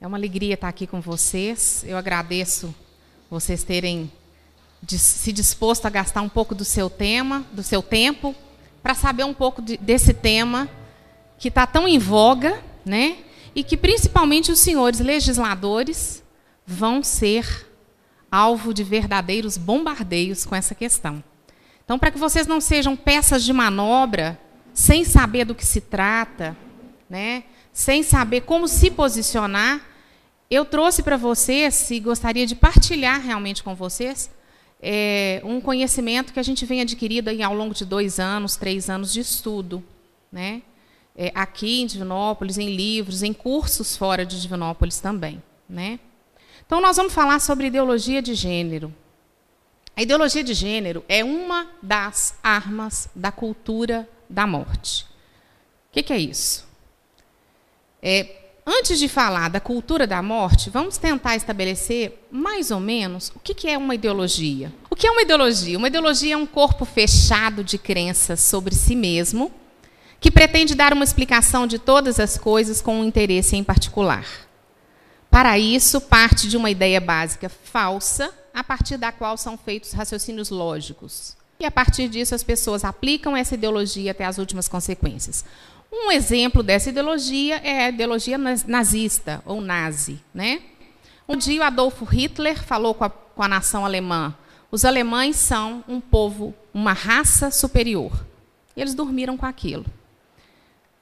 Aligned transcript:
É 0.00 0.06
uma 0.06 0.16
alegria 0.16 0.54
estar 0.54 0.68
aqui 0.68 0.86
com 0.86 1.00
vocês. 1.00 1.84
Eu 1.84 1.96
agradeço 1.96 2.72
vocês 3.28 3.64
terem 3.64 4.10
se 4.86 5.32
disposto 5.32 5.86
a 5.86 5.90
gastar 5.90 6.22
um 6.22 6.28
pouco 6.28 6.54
do 6.54 6.64
seu 6.64 6.88
tema, 6.88 7.44
do 7.50 7.64
seu 7.64 7.82
tempo, 7.82 8.32
para 8.80 8.94
saber 8.94 9.24
um 9.24 9.34
pouco 9.34 9.60
de, 9.60 9.76
desse 9.76 10.14
tema 10.14 10.68
que 11.36 11.48
está 11.48 11.66
tão 11.66 11.88
em 11.88 11.98
voga, 11.98 12.62
né? 12.86 13.16
E 13.56 13.64
que 13.64 13.76
principalmente 13.76 14.52
os 14.52 14.60
senhores 14.60 15.00
legisladores 15.00 16.22
vão 16.64 17.02
ser 17.02 17.66
alvo 18.30 18.72
de 18.72 18.84
verdadeiros 18.84 19.58
bombardeios 19.58 20.46
com 20.46 20.54
essa 20.54 20.76
questão. 20.76 21.24
Então, 21.84 21.98
para 21.98 22.12
que 22.12 22.18
vocês 22.18 22.46
não 22.46 22.60
sejam 22.60 22.94
peças 22.94 23.42
de 23.42 23.52
manobra, 23.52 24.38
sem 24.72 25.04
saber 25.04 25.44
do 25.44 25.56
que 25.56 25.66
se 25.66 25.80
trata, 25.80 26.56
né? 27.10 27.42
sem 27.78 28.02
saber 28.02 28.40
como 28.40 28.66
se 28.66 28.90
posicionar, 28.90 29.80
eu 30.50 30.64
trouxe 30.64 31.02
para 31.02 31.16
vocês, 31.16 31.90
e 31.90 32.00
gostaria 32.00 32.46
de 32.46 32.54
partilhar 32.54 33.20
realmente 33.20 33.62
com 33.62 33.74
vocês, 33.74 34.30
é, 34.80 35.42
um 35.44 35.60
conhecimento 35.60 36.32
que 36.32 36.40
a 36.40 36.42
gente 36.42 36.64
vem 36.64 36.80
adquirindo 36.80 37.28
aí 37.28 37.42
ao 37.42 37.54
longo 37.54 37.74
de 37.74 37.84
dois 37.84 38.18
anos, 38.18 38.56
três 38.56 38.88
anos 38.88 39.12
de 39.12 39.20
estudo. 39.20 39.84
Né? 40.32 40.62
É, 41.16 41.32
aqui 41.34 41.82
em 41.82 41.86
Divinópolis, 41.86 42.58
em 42.58 42.74
livros, 42.74 43.22
em 43.22 43.32
cursos 43.32 43.96
fora 43.96 44.24
de 44.24 44.40
Divinópolis 44.40 45.00
também. 45.00 45.42
Né? 45.68 45.98
Então, 46.64 46.80
nós 46.80 46.96
vamos 46.96 47.12
falar 47.12 47.40
sobre 47.40 47.66
ideologia 47.66 48.22
de 48.22 48.34
gênero. 48.34 48.94
A 49.96 50.02
ideologia 50.02 50.44
de 50.44 50.54
gênero 50.54 51.04
é 51.08 51.24
uma 51.24 51.68
das 51.82 52.38
armas 52.42 53.08
da 53.14 53.32
cultura 53.32 54.08
da 54.30 54.46
morte. 54.46 55.04
O 55.88 55.92
que, 55.92 56.02
que 56.02 56.12
é 56.12 56.18
isso? 56.18 56.68
É, 58.00 58.47
antes 58.68 58.98
de 58.98 59.08
falar 59.08 59.48
da 59.48 59.58
cultura 59.58 60.06
da 60.06 60.22
morte, 60.22 60.68
vamos 60.68 60.98
tentar 60.98 61.34
estabelecer 61.36 62.26
mais 62.30 62.70
ou 62.70 62.78
menos 62.78 63.32
o 63.34 63.38
que, 63.38 63.66
é 63.66 63.78
uma 63.78 63.94
ideologia. 63.94 64.70
O 64.90 64.94
que 64.94 65.06
é 65.06 65.10
uma 65.10 65.22
ideologia? 65.22 65.78
Uma 65.78 65.88
ideologia 65.88 66.34
é 66.34 66.36
um 66.36 66.46
corpo 66.46 66.84
fechado 66.84 67.64
de 67.64 67.78
crenças 67.78 68.40
sobre 68.40 68.74
si 68.74 68.94
mesmo, 68.94 69.50
que 70.20 70.30
pretende 70.30 70.74
dar 70.74 70.92
uma 70.92 71.04
explicação 71.04 71.66
de 71.66 71.78
todas 71.78 72.20
as 72.20 72.36
coisas 72.36 72.82
com 72.82 73.00
um 73.00 73.04
interesse 73.04 73.56
em 73.56 73.64
particular. 73.64 74.26
Para 75.30 75.58
isso, 75.58 76.00
parte 76.00 76.46
de 76.46 76.56
uma 76.56 76.70
ideia 76.70 77.00
básica 77.00 77.48
falsa 77.48 78.30
a 78.52 78.62
partir 78.62 78.98
da 78.98 79.10
qual 79.12 79.36
são 79.38 79.56
feitos 79.56 79.92
raciocínios 79.92 80.50
lógicos. 80.50 81.36
E 81.60 81.64
a 81.64 81.70
partir 81.70 82.08
disso, 82.08 82.34
as 82.34 82.42
pessoas 82.42 82.84
aplicam 82.84 83.36
essa 83.36 83.54
ideologia 83.54 84.10
até 84.10 84.24
as 84.24 84.38
últimas 84.38 84.68
consequências. 84.68 85.44
Um 85.90 86.12
exemplo 86.12 86.62
dessa 86.62 86.90
ideologia 86.90 87.56
é 87.56 87.86
a 87.86 87.88
ideologia 87.88 88.36
nazista, 88.38 89.42
ou 89.46 89.60
nazi. 89.60 90.20
Né? 90.34 90.60
Um 91.26 91.36
dia, 91.36 91.66
Adolfo 91.66 92.04
Hitler 92.04 92.62
falou 92.62 92.94
com 92.94 93.04
a, 93.04 93.10
com 93.10 93.42
a 93.42 93.48
nação 93.48 93.84
alemã: 93.84 94.36
os 94.70 94.84
alemães 94.84 95.36
são 95.36 95.82
um 95.88 96.00
povo, 96.00 96.54
uma 96.72 96.92
raça 96.92 97.50
superior. 97.50 98.24
E 98.76 98.80
eles 98.80 98.94
dormiram 98.94 99.36
com 99.36 99.46
aquilo. 99.46 99.84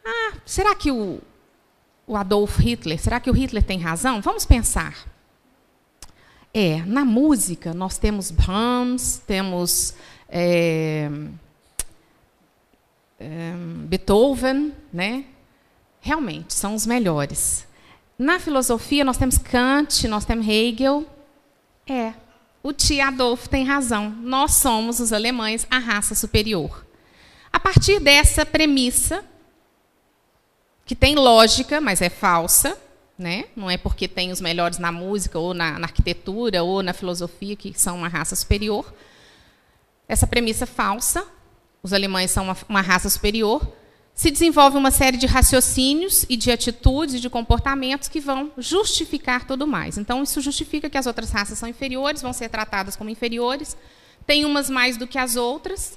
Ah, 0.04 0.34
será 0.44 0.74
que 0.74 0.90
o, 0.90 1.20
o 2.06 2.16
Adolf 2.16 2.58
Hitler, 2.58 3.00
será 3.00 3.18
que 3.18 3.28
o 3.28 3.34
Hitler 3.34 3.62
tem 3.62 3.78
razão? 3.78 4.20
Vamos 4.20 4.46
pensar. 4.46 4.94
É, 6.54 6.82
na 6.86 7.04
música 7.04 7.74
nós 7.74 7.98
temos 7.98 8.30
Brahms, 8.30 9.20
temos 9.26 9.94
é, 10.28 11.10
é, 13.18 13.52
Beethoven, 13.86 14.72
né? 14.92 15.24
Realmente 16.00 16.54
são 16.54 16.74
os 16.74 16.86
melhores. 16.86 17.66
Na 18.18 18.38
filosofia 18.38 19.04
nós 19.04 19.16
temos 19.16 19.38
Kant, 19.38 20.06
nós 20.08 20.24
temos 20.24 20.46
Hegel. 20.46 21.04
É, 21.86 22.14
o 22.62 22.72
tio 22.72 23.04
Adolfo 23.04 23.48
tem 23.48 23.64
razão. 23.64 24.10
Nós 24.10 24.54
somos 24.54 25.00
os 25.00 25.12
alemães 25.12 25.66
a 25.70 25.78
raça 25.78 26.14
superior. 26.14 26.84
A 27.52 27.60
partir 27.60 28.00
dessa 28.00 28.44
premissa, 28.44 29.24
que 30.84 30.94
tem 30.94 31.14
lógica, 31.14 31.80
mas 31.80 32.00
é 32.00 32.08
falsa, 32.08 32.78
né? 33.18 33.46
Não 33.56 33.70
é 33.70 33.76
porque 33.76 34.06
tem 34.06 34.30
os 34.30 34.40
melhores 34.40 34.78
na 34.78 34.92
música, 34.92 35.38
ou 35.38 35.54
na, 35.54 35.78
na, 35.78 35.86
arquitetura, 35.86 36.62
ou 36.62 36.82
na 36.82 36.92
filosofia, 36.92 37.56
que 37.56 37.72
são 37.78 37.96
uma 37.96 38.08
raça 38.08 38.36
superior. 38.36 38.92
Essa 40.08 40.26
premissa 40.26 40.66
falsa, 40.66 41.26
os 41.86 41.92
alemães 41.92 42.32
são 42.32 42.42
uma, 42.42 42.56
uma 42.68 42.80
raça 42.80 43.08
superior, 43.08 43.64
se 44.12 44.28
desenvolve 44.28 44.76
uma 44.76 44.90
série 44.90 45.16
de 45.16 45.24
raciocínios 45.24 46.26
e 46.28 46.36
de 46.36 46.50
atitudes 46.50 47.14
e 47.14 47.20
de 47.20 47.30
comportamentos 47.30 48.08
que 48.08 48.18
vão 48.18 48.50
justificar 48.58 49.46
tudo 49.46 49.68
mais. 49.68 49.96
Então, 49.96 50.20
isso 50.20 50.40
justifica 50.40 50.90
que 50.90 50.98
as 50.98 51.06
outras 51.06 51.30
raças 51.30 51.56
são 51.56 51.68
inferiores, 51.68 52.22
vão 52.22 52.32
ser 52.32 52.48
tratadas 52.48 52.96
como 52.96 53.08
inferiores. 53.08 53.76
Tem 54.26 54.44
umas 54.44 54.68
mais 54.68 54.96
do 54.96 55.06
que 55.06 55.16
as 55.16 55.36
outras, 55.36 55.96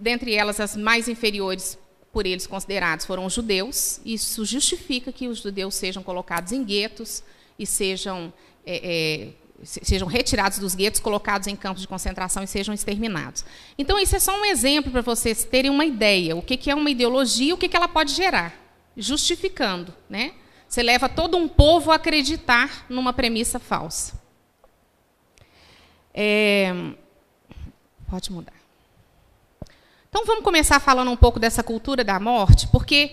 dentre 0.00 0.34
elas 0.34 0.60
as 0.60 0.74
mais 0.74 1.08
inferiores 1.08 1.76
por 2.10 2.24
eles 2.24 2.46
considerados 2.46 3.04
foram 3.04 3.26
os 3.26 3.34
judeus. 3.34 4.00
Isso 4.02 4.46
justifica 4.46 5.12
que 5.12 5.28
os 5.28 5.42
judeus 5.42 5.74
sejam 5.74 6.02
colocados 6.02 6.52
em 6.52 6.64
guetos 6.64 7.22
e 7.58 7.66
sejam, 7.66 8.32
é, 8.64 8.76
é, 8.76 9.28
sejam 9.62 10.06
retirados 10.06 10.58
dos 10.58 10.74
guetos, 10.74 11.00
colocados 11.00 11.48
em 11.48 11.56
campos 11.56 11.82
de 11.82 11.88
concentração 11.88 12.42
e 12.42 12.46
sejam 12.46 12.74
exterminados. 12.74 13.44
Então, 13.76 13.98
isso 13.98 14.14
é 14.14 14.20
só 14.20 14.38
um 14.40 14.44
exemplo 14.44 14.90
para 14.90 15.00
vocês 15.00 15.44
terem 15.44 15.70
uma 15.70 15.84
ideia. 15.84 16.36
O 16.36 16.42
que 16.42 16.70
é 16.70 16.74
uma 16.74 16.90
ideologia, 16.90 17.54
o 17.54 17.58
que 17.58 17.76
ela 17.76 17.88
pode 17.88 18.12
gerar, 18.12 18.54
justificando. 18.96 19.94
Né? 20.08 20.32
Você 20.68 20.82
leva 20.82 21.08
todo 21.08 21.36
um 21.36 21.48
povo 21.48 21.90
a 21.90 21.96
acreditar 21.96 22.86
numa 22.88 23.12
premissa 23.12 23.58
falsa. 23.58 24.20
É, 26.14 26.74
pode 28.08 28.30
mudar. 28.32 28.52
Então 30.08 30.24
vamos 30.24 30.42
começar 30.42 30.80
falando 30.80 31.10
um 31.10 31.16
pouco 31.16 31.38
dessa 31.38 31.62
cultura 31.62 32.02
da 32.02 32.18
morte, 32.18 32.66
porque 32.68 33.12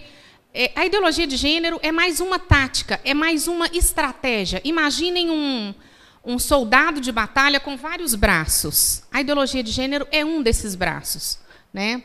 é, 0.54 0.72
a 0.76 0.86
ideologia 0.86 1.28
de 1.28 1.36
gênero 1.36 1.80
é 1.84 1.92
mais 1.92 2.20
uma 2.20 2.40
tática, 2.40 3.00
é 3.04 3.14
mais 3.14 3.48
uma 3.48 3.68
estratégia. 3.68 4.62
Imaginem 4.64 5.30
um, 5.30 5.76
um 6.26 6.40
soldado 6.40 7.00
de 7.00 7.12
batalha 7.12 7.60
com 7.60 7.78
vários 7.78 8.16
braços. 8.16 9.04
A 9.12 9.22
ideologia 9.22 9.62
de 9.62 9.72
gênero 9.72 10.08
é 10.12 10.26
um 10.26 10.42
desses 10.42 10.74
braços. 10.74 11.38
Né? 11.72 12.04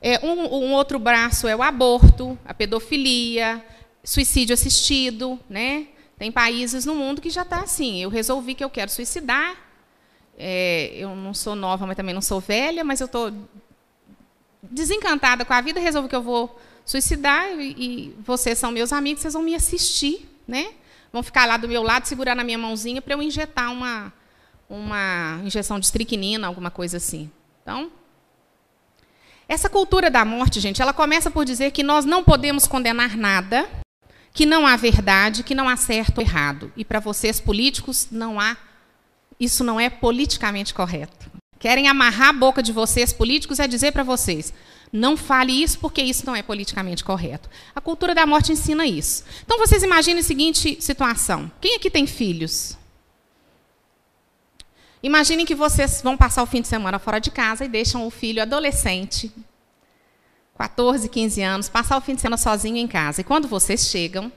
É, 0.00 0.24
um, 0.24 0.66
um, 0.66 0.72
outro 0.72 0.98
braço 0.98 1.48
é 1.48 1.56
o 1.56 1.62
aborto, 1.62 2.38
a 2.44 2.54
pedofilia, 2.54 3.64
suicídio 4.04 4.54
assistido. 4.54 5.38
Né? 5.50 5.88
Tem 6.16 6.30
países 6.30 6.84
no 6.84 6.94
mundo 6.94 7.20
que 7.20 7.30
já 7.30 7.42
está 7.42 7.60
assim. 7.60 8.00
Eu 8.02 8.10
resolvi 8.10 8.54
que 8.54 8.62
eu 8.62 8.70
quero 8.70 8.90
suicidar. 8.90 9.56
É, 10.38 10.92
eu 10.94 11.16
não 11.16 11.34
sou 11.34 11.56
nova, 11.56 11.84
mas 11.84 11.96
também 11.96 12.14
não 12.14 12.22
sou 12.22 12.38
velha, 12.38 12.84
mas 12.84 13.00
eu 13.00 13.06
estou 13.06 13.32
desencantada 14.62 15.44
com 15.44 15.52
a 15.52 15.60
vida, 15.60 15.80
resolvo 15.80 16.08
que 16.08 16.14
eu 16.14 16.22
vou 16.22 16.60
suicidar 16.84 17.50
e, 17.58 17.74
e 17.76 18.14
vocês 18.20 18.56
são 18.56 18.70
meus 18.70 18.92
amigos, 18.92 19.22
vocês 19.22 19.34
vão 19.34 19.42
me 19.42 19.54
assistir, 19.54 20.28
né? 20.46 20.68
Vão 21.12 21.22
ficar 21.22 21.46
lá 21.46 21.56
do 21.56 21.68
meu 21.68 21.82
lado, 21.82 22.06
segurar 22.06 22.34
na 22.34 22.44
minha 22.44 22.58
mãozinha 22.58 23.00
para 23.00 23.14
eu 23.14 23.22
injetar 23.22 23.72
uma, 23.72 24.12
uma 24.68 25.40
injeção 25.44 25.78
de 25.78 25.86
estricnina, 25.86 26.46
alguma 26.46 26.70
coisa 26.70 26.98
assim. 26.98 27.30
Então, 27.62 27.90
essa 29.48 29.68
cultura 29.68 30.10
da 30.10 30.24
morte, 30.24 30.60
gente, 30.60 30.82
ela 30.82 30.92
começa 30.92 31.30
por 31.30 31.44
dizer 31.44 31.70
que 31.70 31.82
nós 31.82 32.04
não 32.04 32.22
podemos 32.22 32.66
condenar 32.66 33.16
nada, 33.16 33.68
que 34.32 34.44
não 34.44 34.66
há 34.66 34.76
verdade, 34.76 35.42
que 35.42 35.54
não 35.54 35.68
há 35.68 35.76
certo 35.76 36.18
ou 36.18 36.24
errado. 36.24 36.72
E 36.76 36.84
para 36.84 37.00
vocês 37.00 37.40
políticos, 37.40 38.08
não 38.10 38.38
há 38.38 38.56
isso 39.40 39.62
não 39.62 39.78
é 39.78 39.88
politicamente 39.88 40.74
correto. 40.74 41.30
Querem 41.58 41.88
amarrar 41.88 42.28
a 42.28 42.32
boca 42.32 42.62
de 42.62 42.72
vocês, 42.72 43.12
políticos, 43.12 43.58
é 43.58 43.66
dizer 43.66 43.92
para 43.92 44.02
vocês: 44.02 44.52
não 44.92 45.16
fale 45.16 45.52
isso 45.52 45.78
porque 45.78 46.02
isso 46.02 46.24
não 46.24 46.34
é 46.34 46.42
politicamente 46.42 47.04
correto. 47.04 47.48
A 47.74 47.80
cultura 47.80 48.14
da 48.14 48.26
morte 48.26 48.52
ensina 48.52 48.86
isso. 48.86 49.24
Então 49.44 49.58
vocês 49.58 49.82
imaginem 49.82 50.20
a 50.20 50.24
seguinte 50.24 50.78
situação: 50.80 51.50
quem 51.60 51.76
aqui 51.76 51.90
tem 51.90 52.06
filhos? 52.06 52.76
Imaginem 55.02 55.46
que 55.46 55.54
vocês 55.54 56.02
vão 56.02 56.16
passar 56.16 56.42
o 56.42 56.46
fim 56.46 56.60
de 56.60 56.68
semana 56.68 56.98
fora 56.98 57.20
de 57.20 57.30
casa 57.30 57.64
e 57.64 57.68
deixam 57.68 58.06
o 58.06 58.10
filho 58.10 58.42
adolescente, 58.42 59.32
14, 60.56 61.08
15 61.08 61.42
anos, 61.42 61.68
passar 61.68 61.96
o 61.96 62.00
fim 62.00 62.14
de 62.14 62.20
semana 62.20 62.36
sozinho 62.36 62.76
em 62.76 62.88
casa. 62.88 63.20
E 63.20 63.24
quando 63.24 63.46
vocês 63.46 63.88
chegam, 63.88 64.32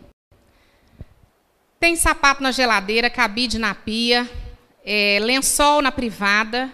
tem 1.79 1.95
sapato 1.95 2.43
na 2.43 2.51
geladeira, 2.51 3.09
cabide 3.09 3.57
na 3.57 3.73
pia, 3.73 4.29
é, 4.85 5.17
lençol 5.19 5.81
na 5.81 5.91
privada, 5.91 6.71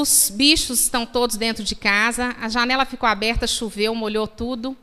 os 0.00 0.30
bichos 0.30 0.80
estão 0.80 1.04
todos 1.04 1.36
dentro 1.36 1.62
de 1.62 1.74
casa, 1.74 2.34
a 2.40 2.48
janela 2.48 2.84
ficou 2.84 3.08
aberta, 3.08 3.46
choveu, 3.46 3.94
molhou 3.94 4.26
tudo. 4.26 4.76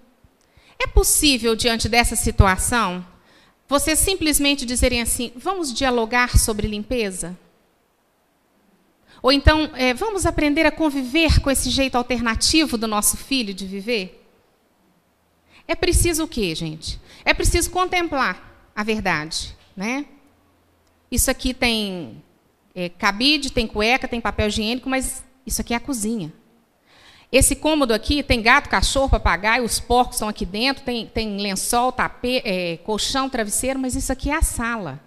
É 0.79 0.87
possível, 0.87 1.55
diante 1.55 1.89
dessa 1.89 2.15
situação, 2.15 3.05
vocês 3.67 3.99
simplesmente 3.99 4.65
dizerem 4.65 5.01
assim: 5.01 5.31
vamos 5.35 5.73
dialogar 5.73 6.37
sobre 6.37 6.67
limpeza? 6.67 7.37
Ou 9.21 9.31
então, 9.31 9.71
é, 9.73 9.93
vamos 9.93 10.25
aprender 10.25 10.65
a 10.65 10.71
conviver 10.71 11.41
com 11.41 11.49
esse 11.49 11.69
jeito 11.69 11.95
alternativo 11.95 12.77
do 12.77 12.87
nosso 12.87 13.17
filho 13.17 13.53
de 13.53 13.65
viver? 13.65 14.23
É 15.67 15.75
preciso 15.75 16.23
o 16.23 16.27
quê, 16.27 16.53
gente? 16.55 16.99
É 17.25 17.33
preciso 17.33 17.69
contemplar 17.71 18.69
a 18.75 18.83
verdade. 18.83 19.55
né? 19.75 20.05
Isso 21.11 21.29
aqui 21.31 21.53
tem 21.53 22.23
é, 22.77 22.89
cabide, 22.89 23.51
tem 23.51 23.65
cueca, 23.65 24.07
tem 24.07 24.21
papel 24.21 24.49
higiênico, 24.49 24.87
mas 24.87 25.25
isso 25.47 25.61
aqui 25.61 25.73
é 25.73 25.77
a 25.77 25.79
cozinha. 25.79 26.31
Esse 27.31 27.55
cômodo 27.55 27.91
aqui 27.91 28.21
tem 28.21 28.39
gato, 28.39 28.69
cachorro, 28.69 29.09
papagaio, 29.09 29.63
os 29.63 29.79
porcos 29.79 30.17
estão 30.17 30.29
aqui 30.29 30.45
dentro, 30.45 30.83
tem, 30.83 31.07
tem 31.07 31.37
lençol, 31.37 31.91
tapete, 31.91 32.47
é, 32.47 32.77
colchão, 32.77 33.27
travesseiro, 33.31 33.79
mas 33.79 33.95
isso 33.95 34.13
aqui 34.13 34.29
é 34.29 34.35
a 34.35 34.43
sala. 34.43 35.01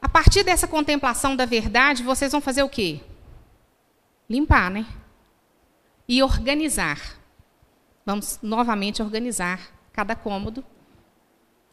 A 0.00 0.08
partir 0.08 0.42
dessa 0.42 0.66
contemplação 0.66 1.36
da 1.36 1.46
verdade, 1.46 2.02
vocês 2.02 2.32
vão 2.32 2.40
fazer 2.40 2.64
o 2.64 2.68
quê? 2.68 3.00
Limpar, 4.28 4.72
né? 4.72 4.84
E 6.08 6.20
organizar. 6.20 6.98
Vamos 8.04 8.40
novamente 8.42 9.00
organizar 9.00 9.60
cada 9.92 10.16
cômodo. 10.16 10.64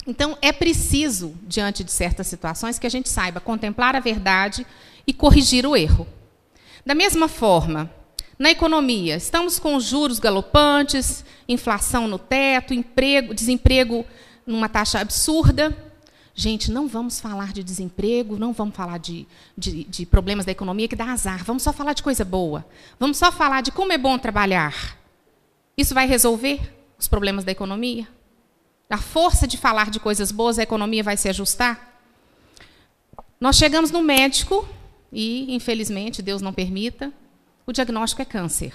Então, 0.07 0.37
é 0.41 0.51
preciso, 0.51 1.35
diante 1.43 1.83
de 1.83 1.91
certas 1.91 2.27
situações, 2.27 2.79
que 2.79 2.87
a 2.87 2.89
gente 2.89 3.09
saiba 3.09 3.39
contemplar 3.39 3.95
a 3.95 3.99
verdade 3.99 4.65
e 5.05 5.13
corrigir 5.13 5.65
o 5.65 5.75
erro. 5.75 6.07
Da 6.85 6.95
mesma 6.95 7.27
forma, 7.27 7.91
na 8.37 8.49
economia, 8.49 9.17
estamos 9.17 9.59
com 9.59 9.79
juros 9.79 10.17
galopantes, 10.17 11.25
inflação 11.47 12.07
no 12.07 12.17
teto, 12.17 12.73
emprego, 12.73 13.33
desemprego 13.33 14.05
numa 14.47 14.69
taxa 14.69 14.99
absurda. 14.99 15.77
Gente, 16.33 16.71
não 16.71 16.87
vamos 16.87 17.19
falar 17.19 17.51
de 17.51 17.61
desemprego, 17.61 18.39
não 18.39 18.53
vamos 18.53 18.75
falar 18.75 18.97
de, 18.97 19.27
de, 19.57 19.83
de, 19.83 20.05
problemas 20.05 20.45
da 20.45 20.53
economia 20.53 20.87
que 20.87 20.95
dá 20.95 21.11
azar. 21.11 21.43
Vamos 21.43 21.63
só 21.63 21.73
falar 21.73 21.91
de 21.91 22.01
coisa 22.01 22.23
boa. 22.23 22.65
Vamos 22.97 23.17
só 23.17 23.29
falar 23.29 23.61
de 23.61 23.73
como 23.73 23.91
é 23.91 23.97
bom 23.97 24.17
trabalhar. 24.17 24.97
Isso 25.77 25.93
vai 25.93 26.07
resolver 26.07 26.61
os 26.97 27.09
problemas 27.09 27.43
da 27.43 27.51
economia? 27.51 28.07
A 28.89 28.97
força 28.97 29.47
de 29.47 29.55
falar 29.55 29.91
de 29.91 29.99
coisas 29.99 30.31
boas, 30.31 30.57
a 30.57 30.63
economia 30.63 31.03
vai 31.03 31.15
se 31.15 31.29
ajustar? 31.29 32.01
Nós 33.39 33.55
chegamos 33.55 33.91
no 33.91 34.01
médico 34.01 34.67
e, 35.13 35.53
infelizmente, 35.53 36.23
Deus 36.23 36.41
não 36.41 36.51
permita, 36.51 37.13
o 37.67 37.71
diagnóstico 37.71 38.23
é 38.23 38.25
câncer. 38.25 38.73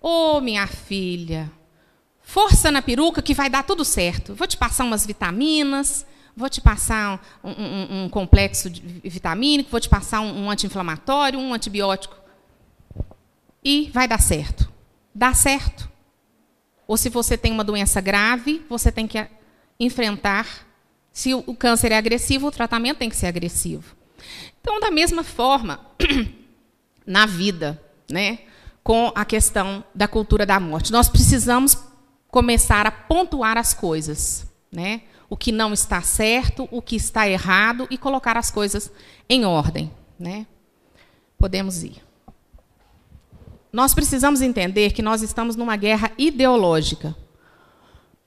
Ô, 0.00 0.36
oh, 0.36 0.40
minha 0.40 0.66
filha, 0.68 1.50
força 2.22 2.70
na 2.70 2.80
peruca 2.80 3.20
que 3.20 3.34
vai 3.34 3.50
dar 3.50 3.64
tudo 3.64 3.84
certo. 3.84 4.34
Vou 4.34 4.46
te 4.46 4.56
passar 4.56 4.84
umas 4.84 5.04
vitaminas, 5.04 6.06
vou 6.36 6.48
te 6.48 6.60
passar 6.60 7.20
um, 7.42 7.50
um, 7.50 8.04
um 8.04 8.08
complexo 8.08 8.70
vitamínico, 9.04 9.70
vou 9.70 9.80
te 9.80 9.88
passar 9.88 10.20
um, 10.20 10.44
um 10.44 10.50
anti-inflamatório, 10.50 11.40
um 11.40 11.52
antibiótico. 11.52 12.16
E 13.64 13.90
vai 13.92 14.06
dar 14.06 14.20
certo. 14.20 14.72
Dá 15.12 15.34
certo. 15.34 15.91
Ou 16.86 16.96
se 16.96 17.08
você 17.08 17.36
tem 17.36 17.52
uma 17.52 17.64
doença 17.64 18.00
grave, 18.00 18.64
você 18.68 18.90
tem 18.90 19.06
que 19.06 19.26
enfrentar. 19.78 20.66
Se 21.12 21.34
o 21.34 21.54
câncer 21.54 21.92
é 21.92 21.96
agressivo, 21.96 22.46
o 22.46 22.50
tratamento 22.50 22.98
tem 22.98 23.08
que 23.08 23.16
ser 23.16 23.26
agressivo. 23.26 23.96
Então, 24.60 24.80
da 24.80 24.90
mesma 24.90 25.22
forma, 25.22 25.80
na 27.06 27.26
vida, 27.26 27.82
né, 28.10 28.40
com 28.82 29.12
a 29.14 29.24
questão 29.24 29.84
da 29.94 30.08
cultura 30.08 30.44
da 30.44 30.58
morte. 30.58 30.92
Nós 30.92 31.08
precisamos 31.08 31.76
começar 32.28 32.86
a 32.86 32.90
pontuar 32.90 33.56
as 33.56 33.74
coisas, 33.74 34.46
né? 34.70 35.02
O 35.28 35.36
que 35.36 35.52
não 35.52 35.72
está 35.72 36.02
certo, 36.02 36.68
o 36.70 36.82
que 36.82 36.96
está 36.96 37.28
errado 37.28 37.86
e 37.90 37.96
colocar 37.96 38.36
as 38.36 38.50
coisas 38.50 38.90
em 39.28 39.44
ordem, 39.44 39.90
né? 40.18 40.46
Podemos 41.38 41.82
ir. 41.82 42.02
Nós 43.72 43.94
precisamos 43.94 44.42
entender 44.42 44.92
que 44.92 45.00
nós 45.00 45.22
estamos 45.22 45.56
numa 45.56 45.76
guerra 45.76 46.12
ideológica 46.18 47.16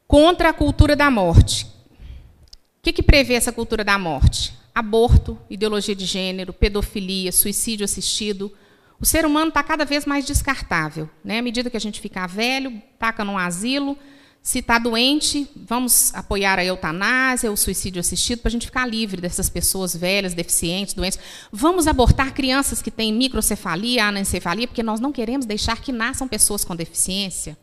contra 0.08 0.50
a 0.50 0.54
cultura 0.54 0.96
da 0.96 1.12
morte. 1.12 1.66
O 1.66 2.82
que, 2.82 2.92
que 2.92 3.04
prevê 3.04 3.36
essa 3.36 3.52
cultura 3.52 3.84
da 3.84 3.98
morte? 4.00 4.54
Aborto, 4.74 5.38
ideologia 5.50 5.96
de 5.96 6.06
gênero, 6.06 6.52
pedofilia, 6.52 7.32
suicídio 7.32 7.84
assistido, 7.86 8.52
o 9.00 9.06
ser 9.06 9.26
humano 9.26 9.50
está 9.50 9.62
cada 9.62 9.86
vez 9.86 10.06
mais 10.06 10.26
descartável. 10.26 11.10
Né? 11.24 11.40
À 11.40 11.42
medida 11.42 11.70
que 11.70 11.78
a 11.78 11.82
gente 11.82 12.02
ficar 12.02 12.28
velho, 12.28 12.82
taca 12.98 13.24
num 13.24 13.38
asilo. 13.38 13.98
Se 14.46 14.60
está 14.60 14.78
doente, 14.78 15.50
vamos 15.56 16.14
apoiar 16.14 16.60
a 16.60 16.64
eutanásia, 16.64 17.52
o 17.52 17.58
suicídio 17.58 18.00
assistido, 18.00 18.42
para 18.42 18.50
a 18.50 18.52
gente 18.52 18.68
ficar 18.68 18.86
livre 18.86 19.20
dessas 19.20 19.50
pessoas 19.50 19.96
velhas, 19.96 20.36
deficientes, 20.36 20.94
doentes. 20.94 21.18
Vamos 21.52 21.88
abortar 21.88 22.32
crianças 22.32 22.80
que 22.80 22.92
têm 22.92 23.12
microcefalia, 23.12 24.06
anencefalia, 24.06 24.68
porque 24.68 24.84
nós 24.84 25.00
não 25.00 25.12
queremos 25.12 25.48
deixar 25.48 25.82
que 25.82 25.92
nasçam 25.92 26.28
pessoas 26.28 26.64
com 26.64 26.76
deficiência. 26.76 27.58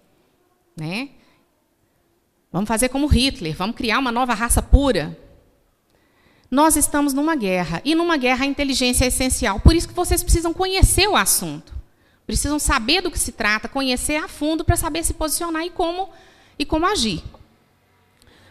Né? 0.76 1.11
Vamos 2.50 2.67
fazer 2.67 2.88
como 2.88 3.06
Hitler, 3.06 3.55
vamos 3.55 3.76
criar 3.76 4.00
uma 4.00 4.11
nova 4.11 4.34
raça 4.34 4.61
pura. 4.61 5.17
Nós 6.50 6.75
estamos 6.75 7.14
numa 7.14 7.37
guerra, 7.37 7.81
e 7.84 7.94
numa 7.94 8.17
guerra 8.17 8.44
a 8.44 8.49
inteligência 8.49 9.05
é 9.05 9.06
essencial. 9.06 9.61
Por 9.61 9.76
isso 9.76 9.87
que 9.87 9.94
vocês 9.94 10.20
precisam 10.20 10.52
conhecer 10.52 11.06
o 11.06 11.14
assunto. 11.14 11.73
Precisam 12.26 12.58
saber 12.58 13.02
do 13.02 13.11
que 13.11 13.20
se 13.20 13.31
trata, 13.31 13.69
conhecer 13.69 14.17
a 14.17 14.26
fundo 14.26 14.64
para 14.64 14.75
saber 14.75 15.05
se 15.05 15.14
posicionar 15.14 15.64
e 15.64 15.70
como, 15.70 16.08
e 16.62 16.66
como 16.66 16.86
agir. 16.86 17.22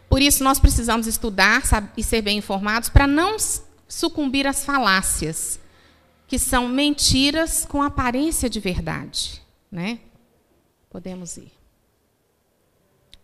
Por 0.09 0.21
isso, 0.21 0.43
nós 0.43 0.59
precisamos 0.59 1.07
estudar 1.07 1.61
e 1.95 2.03
ser 2.03 2.21
bem 2.21 2.37
informados 2.37 2.89
para 2.89 3.07
não 3.07 3.37
sucumbir 3.87 4.45
às 4.45 4.65
falácias, 4.65 5.59
que 6.27 6.37
são 6.37 6.67
mentiras 6.67 7.65
com 7.65 7.81
aparência 7.81 8.49
de 8.49 8.59
verdade. 8.59 9.41
Né? 9.71 9.99
Podemos 10.89 11.37
ir. 11.37 11.51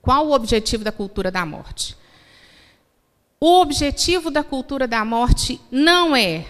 Qual 0.02 0.28
o 0.28 0.32
objetivo 0.32 0.84
da 0.84 0.92
cultura 0.92 1.30
da 1.30 1.46
morte? 1.46 1.98
O 3.40 3.60
objetivo 3.60 4.32
da 4.32 4.44
cultura 4.44 4.88
da 4.88 5.04
morte 5.04 5.60
não 5.70 6.16
é 6.16 6.46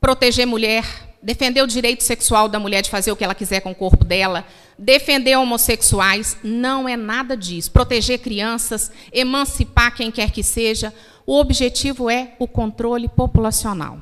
proteger 0.00 0.46
mulher, 0.46 0.84
defender 1.20 1.62
o 1.62 1.66
direito 1.66 2.02
sexual 2.04 2.48
da 2.48 2.58
mulher 2.58 2.82
de 2.82 2.90
fazer 2.90 3.10
o 3.10 3.16
que 3.16 3.24
ela 3.24 3.34
quiser 3.34 3.60
com 3.60 3.72
o 3.72 3.74
corpo 3.74 4.04
dela, 4.04 4.46
defender 4.78 5.36
homossexuais, 5.36 6.36
não 6.42 6.88
é 6.88 6.96
nada 6.96 7.36
disso. 7.36 7.70
Proteger 7.70 8.18
crianças, 8.20 8.90
emancipar 9.12 9.94
quem 9.94 10.10
quer 10.10 10.30
que 10.30 10.42
seja. 10.42 10.92
O 11.26 11.38
objetivo 11.38 12.10
é 12.10 12.34
o 12.38 12.48
controle 12.48 13.08
populacional. 13.08 14.00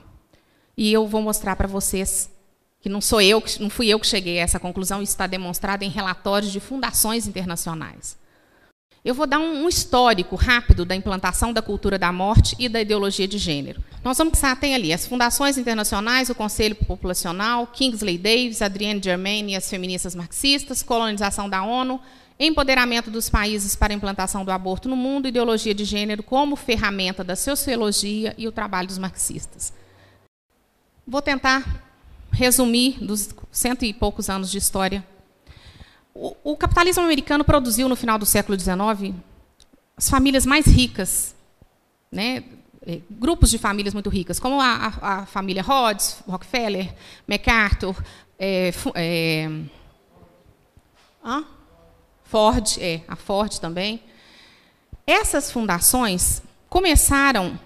E 0.77 0.93
eu 0.93 1.07
vou 1.07 1.21
mostrar 1.21 1.57
para 1.57 1.69
vocês 1.69 2.31
que 2.81 2.89
não 2.89 3.01
sou 3.01 3.21
eu, 3.21 3.43
não 3.59 3.69
fui 3.69 3.89
eu 3.89 4.01
que 4.01 4.07
cheguei 4.07 4.39
a 4.39 4.43
essa 4.43 4.59
conclusão, 4.59 5.03
isso 5.03 5.13
está 5.13 5.27
demonstrado 5.27 5.85
em 5.85 5.91
relatórios 5.91 6.51
de 6.51 6.61
fundações 6.61 7.27
internacionais. 7.27 8.17
Eu 9.03 9.15
vou 9.15 9.27
dar 9.27 9.39
um, 9.39 9.67
histórico 9.67 10.37
rápido 10.37 10.85
da 10.85 10.95
implantação 10.95 11.55
da 11.55 11.63
cultura 11.63 11.99
da 11.99 12.13
morte 12.13 12.55
e 12.59 12.69
da 12.69 12.83
ideologia 12.83 13.27
de 13.27 13.39
gênero. 13.39 13.83
Nós 14.05 14.19
vamos 14.19 14.35
pensar, 14.35 14.55
tem 14.61 14.75
ali 14.75 14.93
as 14.93 15.07
fundações 15.07 15.57
internacionais, 15.57 16.29
o 16.29 16.35
Conselho 16.35 16.75
Populacional, 16.75 17.67
Kingsley 17.67 18.19
Davis, 18.19 18.61
Adrienne 18.61 19.01
Germain 19.03 19.51
e 19.51 19.57
as 19.57 19.71
feministas 19.71 20.15
marxistas, 20.15 20.83
colonização 20.83 21.49
da 21.49 21.63
ONU, 21.63 21.99
empoderamento 22.39 23.11
dos 23.11 23.31
países 23.31 23.75
para 23.75 23.93
a 23.93 23.97
implantação 23.97 24.45
do 24.45 24.51
aborto 24.51 24.87
no 24.87 24.97
mundo, 24.97 25.29
ideologia 25.29 25.75
de 25.75 25.85
gênero 25.85 26.23
como 26.23 26.55
ferramenta 26.55 27.25
da 27.25 27.37
sociologia 27.37 28.35
e 28.37 28.47
o 28.47 28.53
trabalho 28.53 28.89
dos 28.89 28.99
marxistas. 28.99 29.73
Vou 31.07 31.23
tentar 31.23 31.65
resumir 32.31 32.99
dos 33.03 33.31
cento 33.51 33.85
e 33.85 33.95
poucos 33.95 34.29
anos 34.29 34.51
de 34.51 34.59
história 34.59 35.03
o, 36.15 36.37
o 36.43 36.57
capitalismo 36.57 37.03
americano 37.03 37.45
produziu, 37.45 37.89
no 37.89 37.97
final 37.97 38.19
do 38.19 38.27
século 38.27 38.59
XIX, 38.59 39.15
as 39.97 40.09
famílias 40.09 40.47
mais 40.47 40.67
ricas, 40.67 41.35
né, 42.11 42.43
eh, 42.87 43.01
grupos 43.11 43.51
de 43.51 43.59
famílias 43.59 43.93
muito 43.93 44.09
ricas, 44.09 44.41
como 44.41 44.61
a, 44.61 44.87
a, 45.01 45.27
família 45.27 45.63
Rhodes, 45.63 46.23
Rockefeller, 46.27 46.95
MacArthur, 47.27 48.03
é, 48.39 48.73
é, 48.95 49.49
Ford, 52.25 52.79
é, 52.79 53.03
a 53.07 53.17
Ford 53.17 53.59
também. 53.59 54.03
Essas 55.07 55.53
fundações 55.53 56.43
começaram 56.69 57.59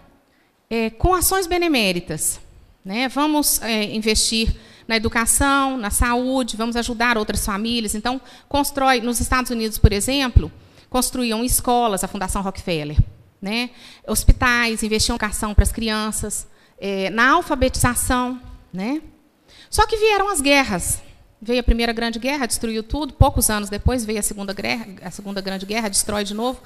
é, 0.68 0.90
com 0.90 1.14
ações 1.14 1.46
beneméritas. 1.46 2.40
Né? 2.84 3.08
Vamos 3.08 3.60
investir 3.92 4.54
na 4.86 4.96
educação, 4.96 5.76
na 5.76 5.90
saúde, 5.90 6.56
vamos 6.56 6.76
ajudar 6.76 7.16
outras 7.16 7.44
famílias. 7.44 7.94
Então, 7.94 8.20
constrói, 8.48 9.00
nos 9.00 9.20
Estados 9.20 9.50
Unidos, 9.50 9.78
por 9.78 9.92
exemplo, 9.92 10.50
construíam 10.90 11.44
escolas, 11.44 12.04
a 12.04 12.08
Fundação 12.08 12.42
Rockefeller, 12.42 12.98
né? 13.40 13.70
hospitais, 14.06 14.82
investiam 14.82 15.14
em 15.14 15.16
educação 15.16 15.54
para 15.54 15.64
as 15.64 15.72
crianças, 15.72 16.46
é, 16.78 17.10
na 17.10 17.30
alfabetização. 17.30 18.40
Né? 18.72 19.00
Só 19.70 19.86
que 19.86 19.96
vieram 19.96 20.28
as 20.28 20.40
guerras. 20.40 21.02
Veio 21.40 21.60
a 21.60 21.64
Primeira 21.64 21.92
Grande 21.92 22.18
Guerra, 22.18 22.46
destruiu 22.46 22.82
tudo. 22.82 23.12
Poucos 23.12 23.50
anos 23.50 23.68
depois 23.68 24.04
veio 24.04 24.18
a 24.18 24.22
Segunda, 24.22 24.52
guerra, 24.52 24.86
a 25.02 25.10
Segunda 25.10 25.40
Grande 25.40 25.66
Guerra, 25.66 25.88
destrói 25.88 26.24
de 26.24 26.32
novo. 26.32 26.60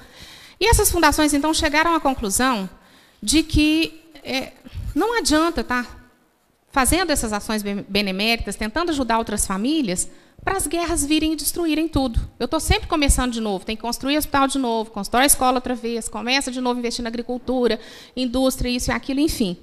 E 0.59 0.69
essas 0.69 0.91
fundações, 0.91 1.33
então, 1.33 1.53
chegaram 1.53 1.95
à 1.95 1.99
conclusão 1.99 2.69
de 3.21 3.43
que 3.43 4.01
é, 4.23 4.53
não 4.95 5.17
adianta 5.17 5.63
tá, 5.63 5.85
fazendo 6.71 7.11
essas 7.11 7.33
ações 7.33 7.63
beneméritas, 7.63 8.55
tentando 8.55 8.91
ajudar 8.91 9.17
outras 9.17 9.45
famílias, 9.45 10.09
para 10.43 10.55
as 10.55 10.67
guerras 10.67 11.05
virem 11.05 11.33
e 11.33 11.35
destruírem 11.35 11.87
tudo. 11.87 12.19
Eu 12.39 12.45
estou 12.45 12.59
sempre 12.59 12.87
começando 12.87 13.33
de 13.33 13.41
novo, 13.41 13.65
tem 13.65 13.75
que 13.75 13.81
construir 13.81 14.17
hospital 14.17 14.47
de 14.47 14.57
novo, 14.57 14.91
constrói 14.91 15.23
a 15.23 15.27
escola 15.27 15.57
outra 15.57 15.75
vez, 15.75 16.07
começa 16.07 16.51
de 16.51 16.61
novo 16.61 16.79
investir 16.79 17.03
na 17.03 17.09
agricultura, 17.09 17.79
indústria, 18.15 18.69
isso 18.69 18.91
e 18.91 18.93
aquilo, 18.93 19.19
enfim. 19.19 19.57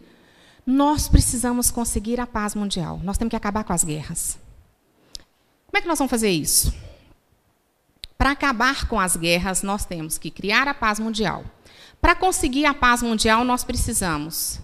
Nós 0.66 1.08
precisamos 1.08 1.70
conseguir 1.70 2.20
a 2.20 2.26
paz 2.26 2.54
mundial. 2.54 3.00
Nós 3.02 3.16
temos 3.16 3.30
que 3.30 3.36
acabar 3.36 3.64
com 3.64 3.72
as 3.72 3.84
guerras. 3.84 4.38
Como 5.66 5.78
é 5.78 5.80
que 5.80 5.88
nós 5.88 5.98
vamos 5.98 6.10
fazer 6.10 6.30
isso? 6.30 6.74
Para 8.18 8.32
acabar 8.32 8.88
com 8.88 8.98
as 8.98 9.16
guerras, 9.16 9.62
nós 9.62 9.84
temos 9.84 10.18
que 10.18 10.30
criar 10.30 10.66
a 10.66 10.74
paz 10.74 10.98
mundial. 10.98 11.44
Para 12.00 12.14
conseguir 12.14 12.66
a 12.66 12.74
paz 12.74 13.02
mundial, 13.02 13.44
nós 13.44 13.62
precisamos 13.62 14.60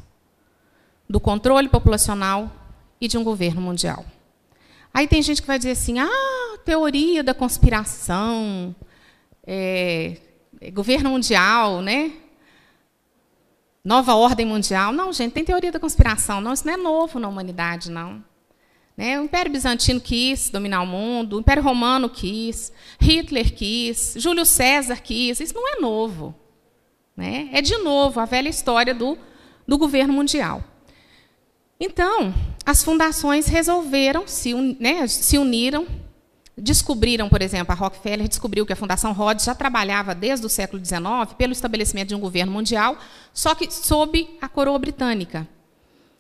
do 1.12 1.20
controle 1.20 1.68
populacional 1.68 2.50
e 2.98 3.06
de 3.06 3.18
um 3.18 3.22
governo 3.22 3.60
mundial. 3.60 4.02
Aí 4.94 5.06
tem 5.06 5.20
gente 5.20 5.42
que 5.42 5.46
vai 5.46 5.58
dizer 5.58 5.72
assim: 5.72 5.98
ah, 5.98 6.58
teoria 6.64 7.22
da 7.22 7.34
conspiração, 7.34 8.74
é, 9.46 10.16
é, 10.58 10.70
governo 10.70 11.10
mundial, 11.10 11.82
né? 11.82 12.12
Nova 13.84 14.14
ordem 14.14 14.46
mundial. 14.46 14.90
Não, 14.90 15.12
gente, 15.12 15.32
tem 15.32 15.44
teoria 15.44 15.70
da 15.70 15.78
conspiração. 15.78 16.40
Não, 16.40 16.54
isso 16.54 16.66
não 16.66 16.72
é 16.72 16.78
novo 16.78 17.18
na 17.18 17.28
humanidade, 17.28 17.90
não. 17.90 18.24
Né? 18.96 19.20
O 19.20 19.24
Império 19.24 19.52
Bizantino 19.52 20.00
quis 20.00 20.48
dominar 20.48 20.80
o 20.80 20.86
mundo, 20.86 21.36
o 21.36 21.40
Império 21.40 21.62
Romano 21.62 22.08
quis, 22.08 22.72
Hitler 22.98 23.54
quis, 23.54 24.14
Júlio 24.16 24.46
César 24.46 24.96
quis. 24.96 25.40
Isso 25.40 25.54
não 25.54 25.76
é 25.76 25.78
novo. 25.78 26.34
Né? 27.14 27.50
É, 27.52 27.60
de 27.60 27.76
novo, 27.78 28.18
a 28.18 28.24
velha 28.24 28.48
história 28.48 28.94
do, 28.94 29.18
do 29.68 29.76
governo 29.76 30.14
mundial. 30.14 30.71
Então, 31.84 32.32
as 32.64 32.84
fundações 32.84 33.48
resolveram, 33.48 34.28
se, 34.28 34.54
un, 34.54 34.76
né, 34.78 35.04
se 35.08 35.36
uniram, 35.36 35.84
descobriram, 36.56 37.28
por 37.28 37.42
exemplo, 37.42 37.72
a 37.72 37.74
Rockefeller 37.74 38.28
descobriu 38.28 38.64
que 38.64 38.72
a 38.72 38.76
Fundação 38.76 39.12
Rhodes 39.12 39.44
já 39.44 39.52
trabalhava 39.52 40.14
desde 40.14 40.46
o 40.46 40.48
século 40.48 40.80
XIX 40.80 41.02
pelo 41.36 41.52
estabelecimento 41.52 42.10
de 42.10 42.14
um 42.14 42.20
governo 42.20 42.52
mundial, 42.52 42.96
só 43.34 43.52
que 43.52 43.68
sob 43.68 44.28
a 44.40 44.48
coroa 44.48 44.78
britânica. 44.78 45.48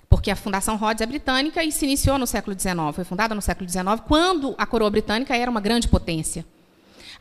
Porque 0.08 0.32
a 0.32 0.36
Fundação 0.36 0.74
Rhodes 0.74 1.00
é 1.00 1.06
britânica 1.06 1.62
e 1.62 1.70
se 1.70 1.84
iniciou 1.84 2.18
no 2.18 2.26
século 2.26 2.58
XIX, 2.58 2.92
foi 2.92 3.04
fundada 3.04 3.32
no 3.32 3.40
século 3.40 3.70
XIX, 3.70 3.84
quando 4.08 4.56
a 4.58 4.66
coroa 4.66 4.90
britânica 4.90 5.36
era 5.36 5.48
uma 5.48 5.60
grande 5.60 5.86
potência. 5.86 6.44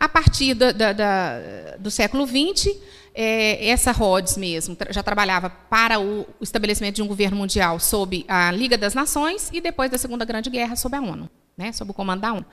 A 0.02 0.10
partir 0.10 0.56
da, 0.56 0.72
da, 0.72 0.94
da, 0.94 1.40
do 1.78 1.92
século 1.92 2.26
XX, 2.26 2.76
é, 3.14 3.70
essa 3.70 3.92
Rhodes 3.92 4.36
mesmo 4.36 4.76
já 4.90 5.04
trabalhava 5.04 5.52
para 5.52 6.00
o 6.00 6.26
estabelecimento 6.42 6.96
de 6.96 7.04
um 7.04 7.08
governo 7.08 7.38
mundial 7.38 7.80
sob 7.80 8.26
a 8.28 8.52
Liga 8.52 8.76
das 8.80 8.96
Nações 8.96 9.52
e 9.54 9.62
depois 9.62 9.92
da 9.92 10.00
Segunda 10.00 10.26
Grande 10.26 10.50
Guerra 10.50 10.76
sob 10.76 10.98
a 10.98 11.02
ONU, 11.02 11.30
né, 11.56 11.72
sob 11.72 11.92
o 11.92 11.94
comando 11.94 12.22
da 12.22 12.34
ONU. 12.34 12.46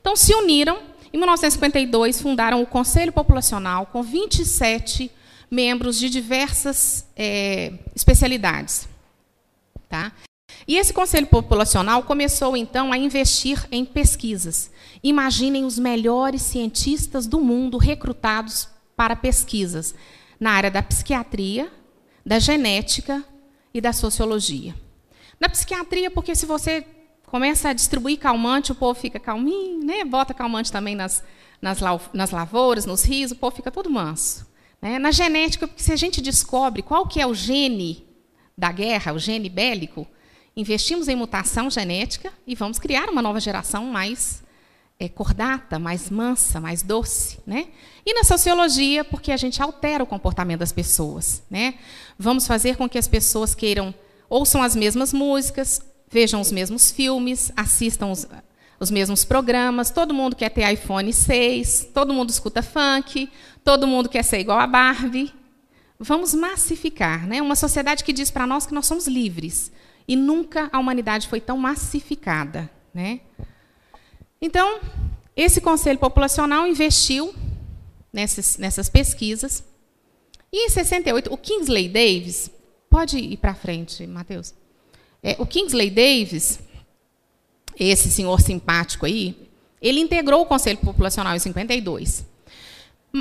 Então 0.00 0.16
se 0.16 0.34
uniram, 0.34 0.78
em 1.12 1.18
1952 1.18 2.22
fundaram 2.22 2.62
o 2.62 2.66
Conselho 2.66 3.12
Populacional 3.12 3.84
com 3.84 4.02
27 4.02 5.10
membros 5.50 5.98
de 5.98 6.08
diversas 6.08 7.06
é, 7.14 7.74
especialidades. 7.94 8.88
Tá? 9.86 10.12
E 10.66 10.76
esse 10.76 10.92
Conselho 10.92 11.26
Populacional 11.26 12.02
começou, 12.02 12.56
então, 12.56 12.92
a 12.92 12.98
investir 12.98 13.66
em 13.70 13.84
pesquisas. 13.84 14.70
Imaginem 15.08 15.64
os 15.64 15.78
melhores 15.78 16.42
cientistas 16.42 17.28
do 17.28 17.40
mundo 17.40 17.78
recrutados 17.78 18.68
para 18.96 19.14
pesquisas 19.14 19.94
na 20.40 20.50
área 20.50 20.68
da 20.68 20.82
psiquiatria, 20.82 21.70
da 22.24 22.40
genética 22.40 23.24
e 23.72 23.80
da 23.80 23.92
sociologia. 23.92 24.74
Na 25.38 25.48
psiquiatria, 25.48 26.10
porque 26.10 26.34
se 26.34 26.44
você 26.44 26.84
começa 27.24 27.68
a 27.68 27.72
distribuir 27.72 28.18
calmante, 28.18 28.72
o 28.72 28.74
povo 28.74 28.98
fica 28.98 29.20
calminho, 29.20 29.78
né? 29.84 30.04
bota 30.04 30.34
calmante 30.34 30.72
também 30.72 30.96
nas, 30.96 31.22
nas, 31.62 31.78
nas 32.12 32.32
lavouras, 32.32 32.84
nos 32.84 33.04
rios, 33.04 33.30
o 33.30 33.36
povo 33.36 33.54
fica 33.54 33.70
todo 33.70 33.88
manso. 33.88 34.44
Né? 34.82 34.98
Na 34.98 35.12
genética, 35.12 35.68
porque 35.68 35.84
se 35.84 35.92
a 35.92 35.96
gente 35.96 36.20
descobre 36.20 36.82
qual 36.82 37.06
que 37.06 37.20
é 37.20 37.26
o 37.28 37.32
gene 37.32 38.04
da 38.58 38.72
guerra, 38.72 39.12
o 39.12 39.20
gene 39.20 39.48
bélico, 39.48 40.04
investimos 40.56 41.06
em 41.06 41.14
mutação 41.14 41.70
genética 41.70 42.32
e 42.44 42.56
vamos 42.56 42.80
criar 42.80 43.08
uma 43.08 43.22
nova 43.22 43.38
geração 43.38 43.84
mais 43.86 44.44
é, 44.98 45.08
cordata, 45.08 45.78
mais 45.78 46.10
mansa, 46.10 46.60
mais 46.60 46.82
doce. 46.82 47.38
Né? 47.46 47.68
E 48.04 48.14
na 48.14 48.24
sociologia, 48.24 49.04
porque 49.04 49.30
a 49.30 49.36
gente 49.36 49.62
altera 49.62 50.02
o 50.02 50.06
comportamento 50.06 50.60
das 50.60 50.72
pessoas. 50.72 51.42
Né? 51.50 51.74
Vamos 52.18 52.46
fazer 52.46 52.76
com 52.76 52.88
que 52.88 52.98
as 52.98 53.08
pessoas 53.08 53.54
queiram, 53.54 53.94
ouçam 54.28 54.62
as 54.62 54.74
mesmas 54.74 55.12
músicas, 55.12 55.82
vejam 56.10 56.40
os 56.40 56.50
mesmos 56.50 56.90
filmes, 56.90 57.52
assistam 57.56 58.10
os, 58.10 58.26
os 58.80 58.90
mesmos 58.90 59.24
programas, 59.24 59.90
todo 59.90 60.14
mundo 60.14 60.36
quer 60.36 60.50
ter 60.50 60.70
iPhone 60.72 61.12
6, 61.12 61.90
todo 61.92 62.14
mundo 62.14 62.30
escuta 62.30 62.62
funk, 62.62 63.30
todo 63.64 63.86
mundo 63.86 64.08
quer 64.08 64.22
ser 64.22 64.38
igual 64.38 64.58
a 64.58 64.66
Barbie. 64.66 65.32
Vamos 65.98 66.34
massificar, 66.34 67.26
né? 67.26 67.40
Uma 67.40 67.56
sociedade 67.56 68.04
que 68.04 68.12
diz 68.12 68.30
para 68.30 68.46
nós 68.46 68.66
que 68.66 68.74
nós 68.74 68.86
somos 68.86 69.06
livres. 69.06 69.72
E 70.06 70.14
nunca 70.14 70.68
a 70.70 70.78
humanidade 70.78 71.26
foi 71.26 71.40
tão 71.40 71.56
massificada, 71.56 72.70
né? 72.92 73.20
Então, 74.40 74.80
esse 75.36 75.60
Conselho 75.60 75.98
Populacional 75.98 76.66
investiu 76.66 77.34
nessas, 78.12 78.56
nessas 78.56 78.88
pesquisas. 78.88 79.62
E 80.52 80.66
em 80.66 80.70
68, 80.70 81.32
o 81.32 81.36
Kingsley 81.36 81.88
Davis, 81.88 82.50
pode 82.88 83.18
ir 83.18 83.36
para 83.36 83.54
frente, 83.54 84.06
Matheus. 84.06 84.54
É, 85.22 85.36
o 85.38 85.46
Kingsley 85.46 85.90
Davis, 85.90 86.58
esse 87.78 88.10
senhor 88.10 88.40
simpático 88.40 89.06
aí, 89.06 89.36
ele 89.80 90.00
integrou 90.00 90.42
o 90.42 90.46
Conselho 90.46 90.78
Populacional 90.78 91.34
em 91.34 91.38
52. 91.38 92.24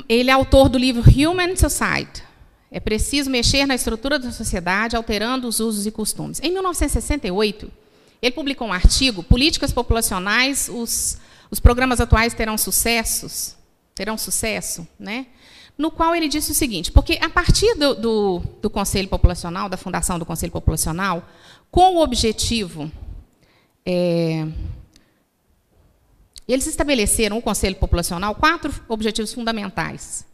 Ele 0.08 0.30
é 0.30 0.34
autor 0.34 0.70
do 0.70 0.78
livro 0.78 1.04
Human 1.04 1.56
Society. 1.56 2.24
É 2.72 2.80
preciso 2.80 3.30
mexer 3.30 3.66
na 3.66 3.76
estrutura 3.76 4.20
da 4.20 4.32
sociedade, 4.32 4.96
alterando 4.96 5.48
os 5.48 5.60
usos 5.60 5.86
e 5.86 5.92
costumes. 5.92 6.40
Em 6.42 6.52
1968, 6.52 7.72
ele 8.26 8.34
publicou 8.36 8.68
um 8.68 8.74
artigo, 8.74 9.22
Políticas 9.24 9.72
Populacionais, 9.72 10.70
os, 10.72 11.18
os 11.52 11.60
programas 11.60 12.02
atuais 12.02 12.34
terão 12.34 12.58
sucessos, 12.58 13.56
terão 13.94 14.18
sucesso, 14.18 14.88
né? 15.00 15.28
no 15.78 15.92
qual 15.92 16.16
ele 16.16 16.30
disse 16.30 16.52
o 16.52 16.56
seguinte, 16.56 16.92
porque 16.92 17.20
a 17.22 17.30
partir 17.30 17.76
do, 17.76 17.96
do, 17.96 18.40
do 18.62 18.70
Conselho 18.70 19.10
Populacional, 19.10 19.68
da 19.68 19.76
fundação 19.76 20.18
do 20.18 20.26
Conselho 20.26 20.52
Populacional, 20.52 21.28
com 21.70 21.96
o 21.96 22.02
objetivo... 22.02 22.92
É, 23.86 24.48
eles 26.48 26.68
estabeleceram, 26.68 27.38
o 27.38 27.42
Conselho 27.42 27.76
Populacional, 27.76 28.36
quatro 28.36 28.74
objetivos 28.88 29.34
fundamentais. 29.34 30.26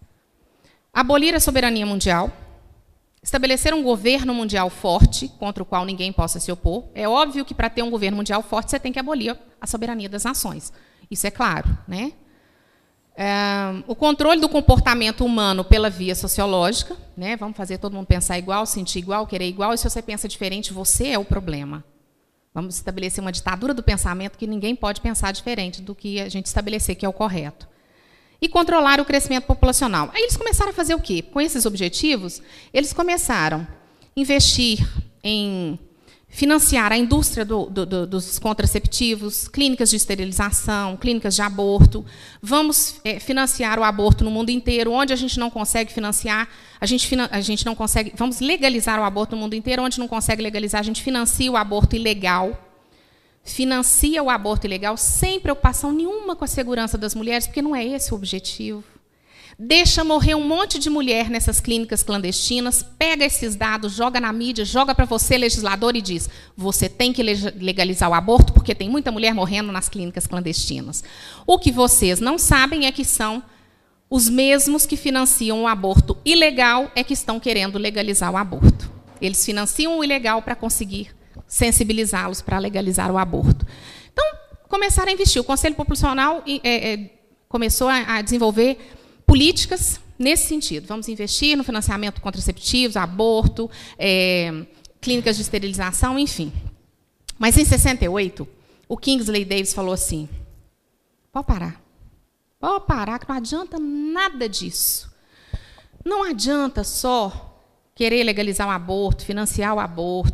Abolir 0.94 1.34
a 1.34 1.40
soberania 1.40 1.86
mundial, 1.86 2.32
Estabelecer 3.24 3.72
um 3.72 3.84
governo 3.84 4.34
mundial 4.34 4.68
forte, 4.68 5.28
contra 5.28 5.62
o 5.62 5.66
qual 5.66 5.86
ninguém 5.86 6.12
possa 6.12 6.40
se 6.40 6.52
opor. 6.52 6.86
É 6.96 7.08
óbvio 7.08 7.46
que 7.46 7.54
para 7.54 7.70
ter 7.70 7.84
um 7.84 7.92
governo 7.92 8.18
mundial 8.18 8.42
forte, 8.42 8.72
você 8.72 8.80
tem 8.80 8.92
que 8.92 8.98
abolir 8.98 9.38
a 9.60 9.68
soberania 9.68 10.10
das 10.10 10.24
nações. 10.24 10.74
Isso 11.10 11.28
é 11.28 11.32
claro. 11.32 11.78
Né? 11.88 12.14
É, 13.16 13.84
o 13.86 13.94
controle 13.94 14.42
do 14.42 14.50
comportamento 14.50 15.24
humano 15.24 15.64
pela 15.64 15.88
via 15.88 16.16
sociológica. 16.16 16.98
Né? 17.16 17.36
Vamos 17.36 17.56
fazer 17.56 17.78
todo 17.78 17.94
mundo 17.94 18.08
pensar 18.08 18.40
igual, 18.40 18.66
sentir 18.66 18.98
igual, 18.98 19.28
querer 19.28 19.48
igual. 19.48 19.72
E 19.72 19.78
se 19.78 19.88
você 19.88 20.02
pensa 20.02 20.28
diferente, 20.28 20.74
você 20.74 21.10
é 21.10 21.20
o 21.20 21.26
problema. 21.26 21.84
Vamos 22.56 22.74
estabelecer 22.74 23.24
uma 23.24 23.32
ditadura 23.32 23.72
do 23.72 23.84
pensamento 23.84 24.36
que 24.36 24.48
ninguém 24.48 24.76
pode 24.76 25.00
pensar 25.00 25.32
diferente 25.32 25.80
do 25.80 25.94
que 25.94 26.20
a 26.20 26.28
gente 26.28 26.48
estabelecer 26.48 26.96
que 26.96 27.06
é 27.06 27.10
o 27.10 27.14
correto 27.14 27.71
e 28.42 28.50
controlar 28.50 29.00
o 29.00 29.06
crescimento 29.06 29.46
populacional. 29.46 30.10
Aí 30.14 30.24
eles 30.24 30.36
começaram 30.36 30.72
a 30.72 30.74
fazer 30.74 30.96
o 30.96 31.00
quê? 31.00 31.22
Com 31.22 31.40
esses 31.40 31.66
objetivos, 31.66 32.42
eles 32.74 32.92
começaram 32.92 33.60
a 33.60 33.68
investir 34.20 34.80
em 35.24 35.78
financiar 36.28 36.94
a 36.94 36.98
indústria 36.98 37.44
do, 37.44 37.66
do, 37.66 37.86
do, 37.86 38.08
dos 38.08 38.40
contraceptivos, 38.40 39.50
clínicas 39.50 39.90
de 39.90 39.98
esterilização, 39.98 40.96
clínicas 40.96 41.36
de 41.36 41.42
aborto. 41.42 42.06
Vamos 42.42 42.96
é, 43.04 43.20
financiar 43.20 43.78
o 43.78 43.84
aborto 43.84 44.24
no 44.24 44.32
mundo 44.32 44.50
inteiro. 44.50 44.94
Onde 44.94 45.12
a 45.12 45.16
gente 45.16 45.38
não 45.38 45.50
consegue 45.50 45.94
financiar, 45.94 46.48
a 46.80 46.86
gente, 46.86 47.08
a 47.30 47.42
gente 47.42 47.66
não 47.66 47.76
consegue. 47.76 48.14
Vamos 48.16 48.40
legalizar 48.40 49.00
o 49.00 49.04
aborto 49.04 49.36
no 49.36 49.42
mundo 49.42 49.54
inteiro. 49.54 49.84
Onde 49.84 50.00
não 50.00 50.08
consegue 50.08 50.42
legalizar, 50.42 50.80
a 50.80 50.84
gente 50.84 51.04
financia 51.04 51.52
o 51.52 51.58
aborto 51.58 51.96
ilegal 51.96 52.71
financia 53.44 54.22
o 54.22 54.30
aborto 54.30 54.68
ilegal 54.68 54.96
sem 54.98 55.40
preocupação 55.40 55.92
nenhuma 55.92 56.36
com 56.36 56.46
a 56.46 56.48
segurança 56.48 56.98
das 56.98 57.16
mulheres, 57.16 57.48
porque 57.48 57.62
não 57.62 57.76
é 57.76 57.86
esse 57.86 58.14
o 58.14 58.18
objetivo. 58.18 58.84
Deixa 59.64 60.04
morrer 60.04 60.34
um 60.34 60.48
monte 60.48 60.80
de 60.80 60.90
mulher 60.90 61.30
nessas 61.30 61.60
clínicas 61.60 62.02
clandestinas, 62.02 62.84
pega 62.98 63.26
esses 63.26 63.56
dados, 63.56 63.94
joga 63.94 64.20
na 64.20 64.34
mídia, 64.34 64.66
joga 64.66 64.96
para 64.96 65.06
você, 65.06 65.38
legislador, 65.38 65.96
e 65.96 66.02
diz: 66.02 66.30
você 66.56 66.90
tem 66.90 67.14
que 67.14 67.22
legalizar 67.22 68.10
o 68.10 68.14
aborto 68.14 68.54
porque 68.54 68.74
tem 68.74 68.90
muita 68.90 69.12
mulher 69.12 69.36
morrendo 69.36 69.72
nas 69.72 69.88
clínicas 69.88 70.26
clandestinas. 70.26 71.04
O 71.46 71.60
que 71.60 71.72
vocês 71.72 72.20
não 72.20 72.40
sabem 72.40 72.88
é 72.88 72.92
que 72.92 73.06
são 73.06 73.44
os 74.10 74.28
mesmos 74.28 74.86
que 74.86 74.98
financiam 74.98 75.64
o 75.64 75.68
aborto 75.68 76.18
ilegal 76.26 76.92
é 76.96 77.04
que 77.04 77.14
estão 77.14 77.40
querendo 77.40 77.78
legalizar 77.78 78.32
o 78.32 78.38
aborto. 78.38 78.92
Eles 79.22 79.46
financiam 79.46 80.00
o 80.00 80.04
ilegal 80.04 80.42
para 80.42 80.56
conseguir 80.56 81.12
sensibilizá-los 81.52 82.42
para 82.42 82.58
legalizar 82.58 83.12
o 83.12 83.18
aborto. 83.18 83.68
Então, 84.10 84.26
começaram 84.70 85.10
a 85.10 85.14
investir. 85.14 85.42
O 85.42 85.44
Conselho 85.44 85.76
Populacional 85.76 86.42
é, 86.64 86.94
é, 86.94 87.10
começou 87.50 87.90
a, 87.90 88.16
a 88.16 88.22
desenvolver 88.22 88.78
políticas 89.28 90.00
nesse 90.18 90.48
sentido. 90.48 90.88
Vamos 90.88 91.10
investir 91.10 91.58
no 91.58 91.64
financiamento 91.66 92.22
contraceptivos, 92.22 92.96
aborto, 92.96 93.70
é, 94.00 94.66
clínicas 95.02 95.36
de 95.36 95.42
esterilização, 95.42 96.18
enfim. 96.18 96.54
Mas 97.38 97.58
em 97.58 97.66
68, 97.66 98.48
o 98.88 98.96
Kingsley 98.96 99.44
Davis 99.44 99.74
falou 99.74 99.94
assim: 99.94 100.30
pode 101.34 101.48
parar. 101.48 101.82
Pode 102.62 102.86
parar, 102.86 103.20
que 103.20 103.28
não 103.28 103.36
adianta 103.36 103.78
nada 103.78 104.48
disso. 104.48 105.12
Não 106.06 106.24
adianta 106.24 106.86
só 106.86 107.62
querer 107.94 108.24
legalizar 108.24 108.70
o 108.70 108.72
aborto, 108.72 109.26
financiar 109.26 109.76
o 109.76 109.80
aborto, 109.82 110.32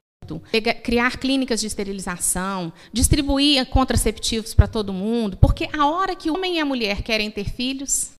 criar 0.84 1.18
clínicas 1.18 1.60
de 1.60 1.68
esterilização, 1.68 2.72
distribuir 2.92 3.66
contraceptivos 3.68 4.54
para 4.54 4.68
todo 4.68 4.94
mundo, 4.94 5.38
porque 5.38 5.70
a 5.78 5.86
hora 5.88 6.16
que 6.16 6.30
o 6.30 6.36
homem 6.36 6.56
e 6.56 6.60
a 6.60 6.66
mulher 6.66 7.02
querem 7.02 7.30
ter 7.32 7.50
filhos, 7.50 8.12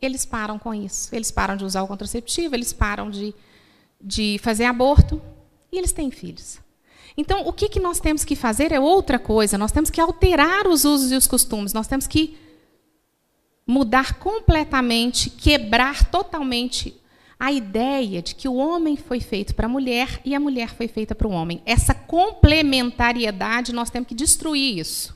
eles 0.00 0.24
param 0.24 0.58
com 0.58 0.74
isso. 0.74 1.14
Eles 1.14 1.30
param 1.30 1.56
de 1.56 1.64
usar 1.64 1.82
o 1.82 1.88
contraceptivo, 1.88 2.54
eles 2.54 2.72
param 2.72 3.10
de, 3.10 3.34
de 4.00 4.38
fazer 4.42 4.64
aborto 4.64 5.20
e 5.72 5.78
eles 5.78 5.92
têm 5.92 6.10
filhos. 6.10 6.58
Então, 7.16 7.46
o 7.46 7.52
que, 7.52 7.68
que 7.68 7.80
nós 7.80 7.98
temos 7.98 8.24
que 8.24 8.36
fazer 8.36 8.72
é 8.72 8.78
outra 8.78 9.18
coisa. 9.18 9.56
Nós 9.56 9.72
temos 9.72 9.88
que 9.88 10.00
alterar 10.00 10.66
os 10.66 10.84
usos 10.84 11.10
e 11.10 11.16
os 11.16 11.26
costumes. 11.26 11.72
Nós 11.72 11.86
temos 11.86 12.06
que 12.06 12.36
mudar 13.66 14.18
completamente, 14.18 15.30
quebrar 15.30 16.04
totalmente 16.10 16.94
a 17.38 17.52
ideia 17.52 18.22
de 18.22 18.34
que 18.34 18.48
o 18.48 18.54
homem 18.54 18.96
foi 18.96 19.20
feito 19.20 19.54
para 19.54 19.66
a 19.66 19.68
mulher 19.68 20.20
e 20.24 20.34
a 20.34 20.40
mulher 20.40 20.74
foi 20.74 20.88
feita 20.88 21.14
para 21.14 21.28
o 21.28 21.30
homem. 21.30 21.62
Essa 21.66 21.92
complementariedade, 21.92 23.74
nós 23.74 23.90
temos 23.90 24.08
que 24.08 24.14
destruir 24.14 24.78
isso. 24.78 25.14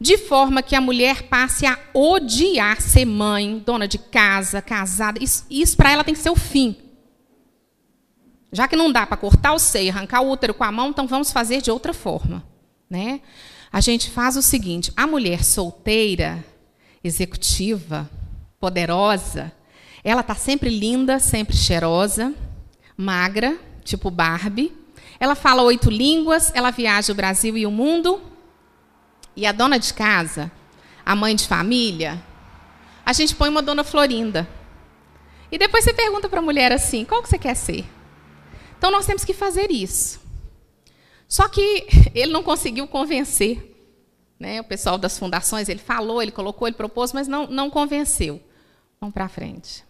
De 0.00 0.16
forma 0.16 0.62
que 0.62 0.74
a 0.74 0.80
mulher 0.80 1.24
passe 1.28 1.66
a 1.66 1.78
odiar 1.94 2.80
ser 2.80 3.04
mãe, 3.04 3.62
dona 3.64 3.86
de 3.86 3.98
casa, 3.98 4.62
casada. 4.62 5.22
Isso, 5.22 5.46
isso 5.48 5.76
para 5.76 5.92
ela 5.92 6.02
tem 6.02 6.14
que 6.14 6.20
ser 6.20 6.30
o 6.30 6.36
fim. 6.36 6.76
Já 8.50 8.66
que 8.66 8.74
não 8.74 8.90
dá 8.90 9.06
para 9.06 9.16
cortar 9.16 9.52
o 9.52 9.58
seio, 9.58 9.92
arrancar 9.92 10.22
o 10.22 10.30
útero 10.30 10.54
com 10.54 10.64
a 10.64 10.72
mão, 10.72 10.88
então 10.88 11.06
vamos 11.06 11.30
fazer 11.30 11.62
de 11.62 11.70
outra 11.70 11.92
forma. 11.92 12.42
Né? 12.88 13.20
A 13.70 13.80
gente 13.80 14.10
faz 14.10 14.36
o 14.36 14.42
seguinte: 14.42 14.92
a 14.96 15.06
mulher 15.06 15.44
solteira, 15.44 16.44
executiva, 17.04 18.10
poderosa, 18.58 19.52
ela 20.04 20.20
está 20.20 20.34
sempre 20.34 20.68
linda, 20.68 21.18
sempre 21.18 21.56
cheirosa, 21.56 22.34
magra, 22.96 23.56
tipo 23.84 24.10
Barbie. 24.10 24.72
Ela 25.20 25.34
fala 25.34 25.62
oito 25.62 25.90
línguas, 25.90 26.50
ela 26.54 26.70
viaja 26.70 27.12
o 27.12 27.16
Brasil 27.16 27.56
e 27.56 27.64
o 27.64 27.70
mundo. 27.70 28.20
E 29.36 29.46
a 29.46 29.52
dona 29.52 29.78
de 29.78 29.94
casa, 29.94 30.50
a 31.06 31.14
mãe 31.14 31.34
de 31.36 31.46
família, 31.46 32.22
a 33.06 33.12
gente 33.12 33.34
põe 33.34 33.48
uma 33.48 33.62
dona 33.62 33.84
Florinda. 33.84 34.48
E 35.50 35.58
depois 35.58 35.84
você 35.84 35.94
pergunta 35.94 36.28
para 36.28 36.40
a 36.40 36.42
mulher 36.42 36.72
assim: 36.72 37.04
qual 37.04 37.22
que 37.22 37.28
você 37.28 37.38
quer 37.38 37.54
ser? 37.54 37.84
Então 38.76 38.90
nós 38.90 39.06
temos 39.06 39.24
que 39.24 39.32
fazer 39.32 39.70
isso. 39.70 40.20
Só 41.28 41.48
que 41.48 41.86
ele 42.14 42.32
não 42.32 42.42
conseguiu 42.42 42.86
convencer. 42.88 43.68
Né? 44.38 44.60
O 44.60 44.64
pessoal 44.64 44.98
das 44.98 45.16
fundações, 45.16 45.68
ele 45.68 45.78
falou, 45.78 46.20
ele 46.20 46.32
colocou, 46.32 46.66
ele 46.66 46.76
propôs, 46.76 47.12
mas 47.12 47.28
não, 47.28 47.46
não 47.46 47.70
convenceu. 47.70 48.42
Vamos 49.00 49.14
para 49.14 49.28
frente. 49.28 49.84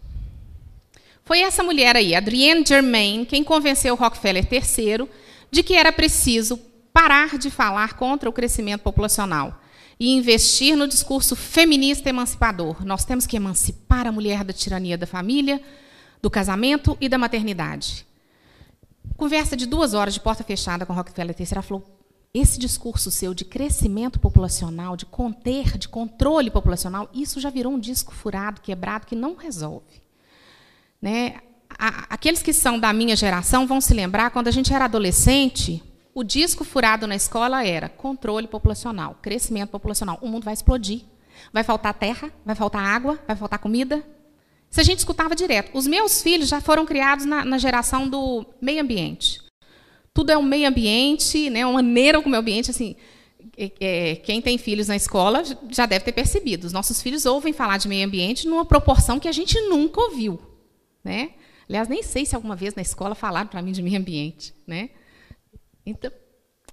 Foi 1.25 1.39
essa 1.39 1.63
mulher 1.63 1.95
aí, 1.95 2.13
Adrienne 2.13 2.65
Germain, 2.65 3.23
quem 3.23 3.43
convenceu 3.43 3.95
Rockefeller 3.95 4.45
III 4.51 5.07
de 5.49 5.63
que 5.63 5.75
era 5.75 5.91
preciso 5.91 6.57
parar 6.91 7.37
de 7.37 7.49
falar 7.49 7.93
contra 7.93 8.29
o 8.29 8.33
crescimento 8.33 8.81
populacional 8.81 9.61
e 9.99 10.11
investir 10.11 10.75
no 10.75 10.87
discurso 10.87 11.35
feminista 11.35 12.09
emancipador. 12.09 12.85
Nós 12.85 13.05
temos 13.05 13.25
que 13.25 13.37
emancipar 13.37 14.05
a 14.05 14.11
mulher 14.11 14.43
da 14.43 14.51
tirania 14.51 14.97
da 14.97 15.07
família, 15.07 15.61
do 16.21 16.29
casamento 16.29 16.97
e 16.99 17.07
da 17.07 17.17
maternidade. 17.17 18.05
Conversa 19.15 19.55
de 19.55 19.65
duas 19.65 19.93
horas 19.93 20.13
de 20.13 20.19
porta 20.19 20.43
fechada 20.43 20.85
com 20.85 20.93
Rockefeller 20.93 21.35
III. 21.39 21.47
Ela 21.51 21.61
falou: 21.61 21.85
esse 22.33 22.59
discurso 22.59 23.09
seu 23.11 23.33
de 23.33 23.45
crescimento 23.45 24.19
populacional, 24.19 24.97
de 24.97 25.05
conter, 25.05 25.77
de 25.77 25.87
controle 25.87 26.49
populacional, 26.49 27.09
isso 27.13 27.39
já 27.39 27.49
virou 27.49 27.73
um 27.73 27.79
disco 27.79 28.13
furado, 28.13 28.59
quebrado, 28.59 29.05
que 29.05 29.15
não 29.15 29.35
resolve. 29.35 30.02
Né? 31.03 31.35
Aqueles 32.09 32.41
que 32.41 32.53
são 32.53 32.79
da 32.79 32.93
minha 32.93 33.13
geração 33.13 33.67
vão 33.67 33.81
se 33.81 33.93
lembrar, 33.93 34.31
quando 34.31 34.47
a 34.47 34.51
gente 34.51 34.73
era 34.73 34.85
adolescente, 34.85 35.83
o 36.15 36.23
disco 36.23 36.63
furado 36.63 37.05
na 37.05 37.13
escola 37.13 37.65
era 37.67 37.89
controle 37.89 38.47
populacional, 38.47 39.19
crescimento 39.21 39.69
populacional. 39.69 40.17
O 40.21 40.29
mundo 40.29 40.45
vai 40.45 40.53
explodir. 40.53 41.01
Vai 41.51 41.61
faltar 41.61 41.93
terra, 41.93 42.31
vai 42.45 42.55
faltar 42.55 42.81
água, 42.81 43.19
vai 43.27 43.35
faltar 43.35 43.59
comida. 43.59 44.01
Isso 44.71 44.79
a 44.79 44.83
gente 44.83 44.99
escutava 44.99 45.35
direto. 45.35 45.77
Os 45.77 45.85
meus 45.85 46.21
filhos 46.21 46.47
já 46.47 46.61
foram 46.61 46.85
criados 46.85 47.25
na, 47.25 47.43
na 47.43 47.57
geração 47.57 48.07
do 48.07 48.45
meio 48.61 48.81
ambiente. 48.81 49.41
Tudo 50.13 50.31
é 50.31 50.37
um 50.37 50.43
meio 50.43 50.69
ambiente, 50.69 51.49
né, 51.49 51.65
uma 51.65 51.73
maneira 51.83 52.19
como 52.19 52.29
o 52.29 52.31
meio 52.31 52.39
ambiente. 52.39 52.71
Assim, 52.71 52.95
é, 53.57 53.71
é, 53.81 54.15
quem 54.15 54.41
tem 54.41 54.57
filhos 54.57 54.87
na 54.87 54.95
escola 54.95 55.43
já 55.69 55.85
deve 55.85 56.05
ter 56.05 56.13
percebido. 56.13 56.63
Os 56.63 56.71
nossos 56.71 57.01
filhos 57.01 57.25
ouvem 57.25 57.51
falar 57.51 57.77
de 57.77 57.89
meio 57.89 58.07
ambiente 58.07 58.47
numa 58.47 58.63
proporção 58.63 59.19
que 59.19 59.27
a 59.27 59.33
gente 59.33 59.59
nunca 59.63 59.99
ouviu. 59.99 60.52
Né? 61.03 61.31
Aliás, 61.67 61.87
nem 61.87 62.03
sei 62.03 62.25
se 62.25 62.35
alguma 62.35 62.55
vez 62.55 62.75
na 62.75 62.81
escola 62.81 63.15
falaram 63.15 63.47
para 63.47 63.61
mim 63.61 63.71
de 63.71 63.81
meio 63.81 63.97
ambiente. 63.97 64.53
Né? 64.65 64.89
Então, 65.85 66.11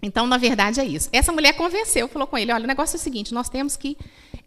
então, 0.02 0.26
na 0.26 0.38
verdade, 0.38 0.80
é 0.80 0.84
isso. 0.84 1.08
Essa 1.12 1.32
mulher 1.32 1.52
convenceu, 1.54 2.08
falou 2.08 2.26
com 2.26 2.38
ele: 2.38 2.52
olha, 2.52 2.64
o 2.64 2.66
negócio 2.66 2.96
é 2.96 2.98
o 2.98 3.02
seguinte, 3.02 3.34
nós 3.34 3.48
temos 3.48 3.76
que 3.76 3.96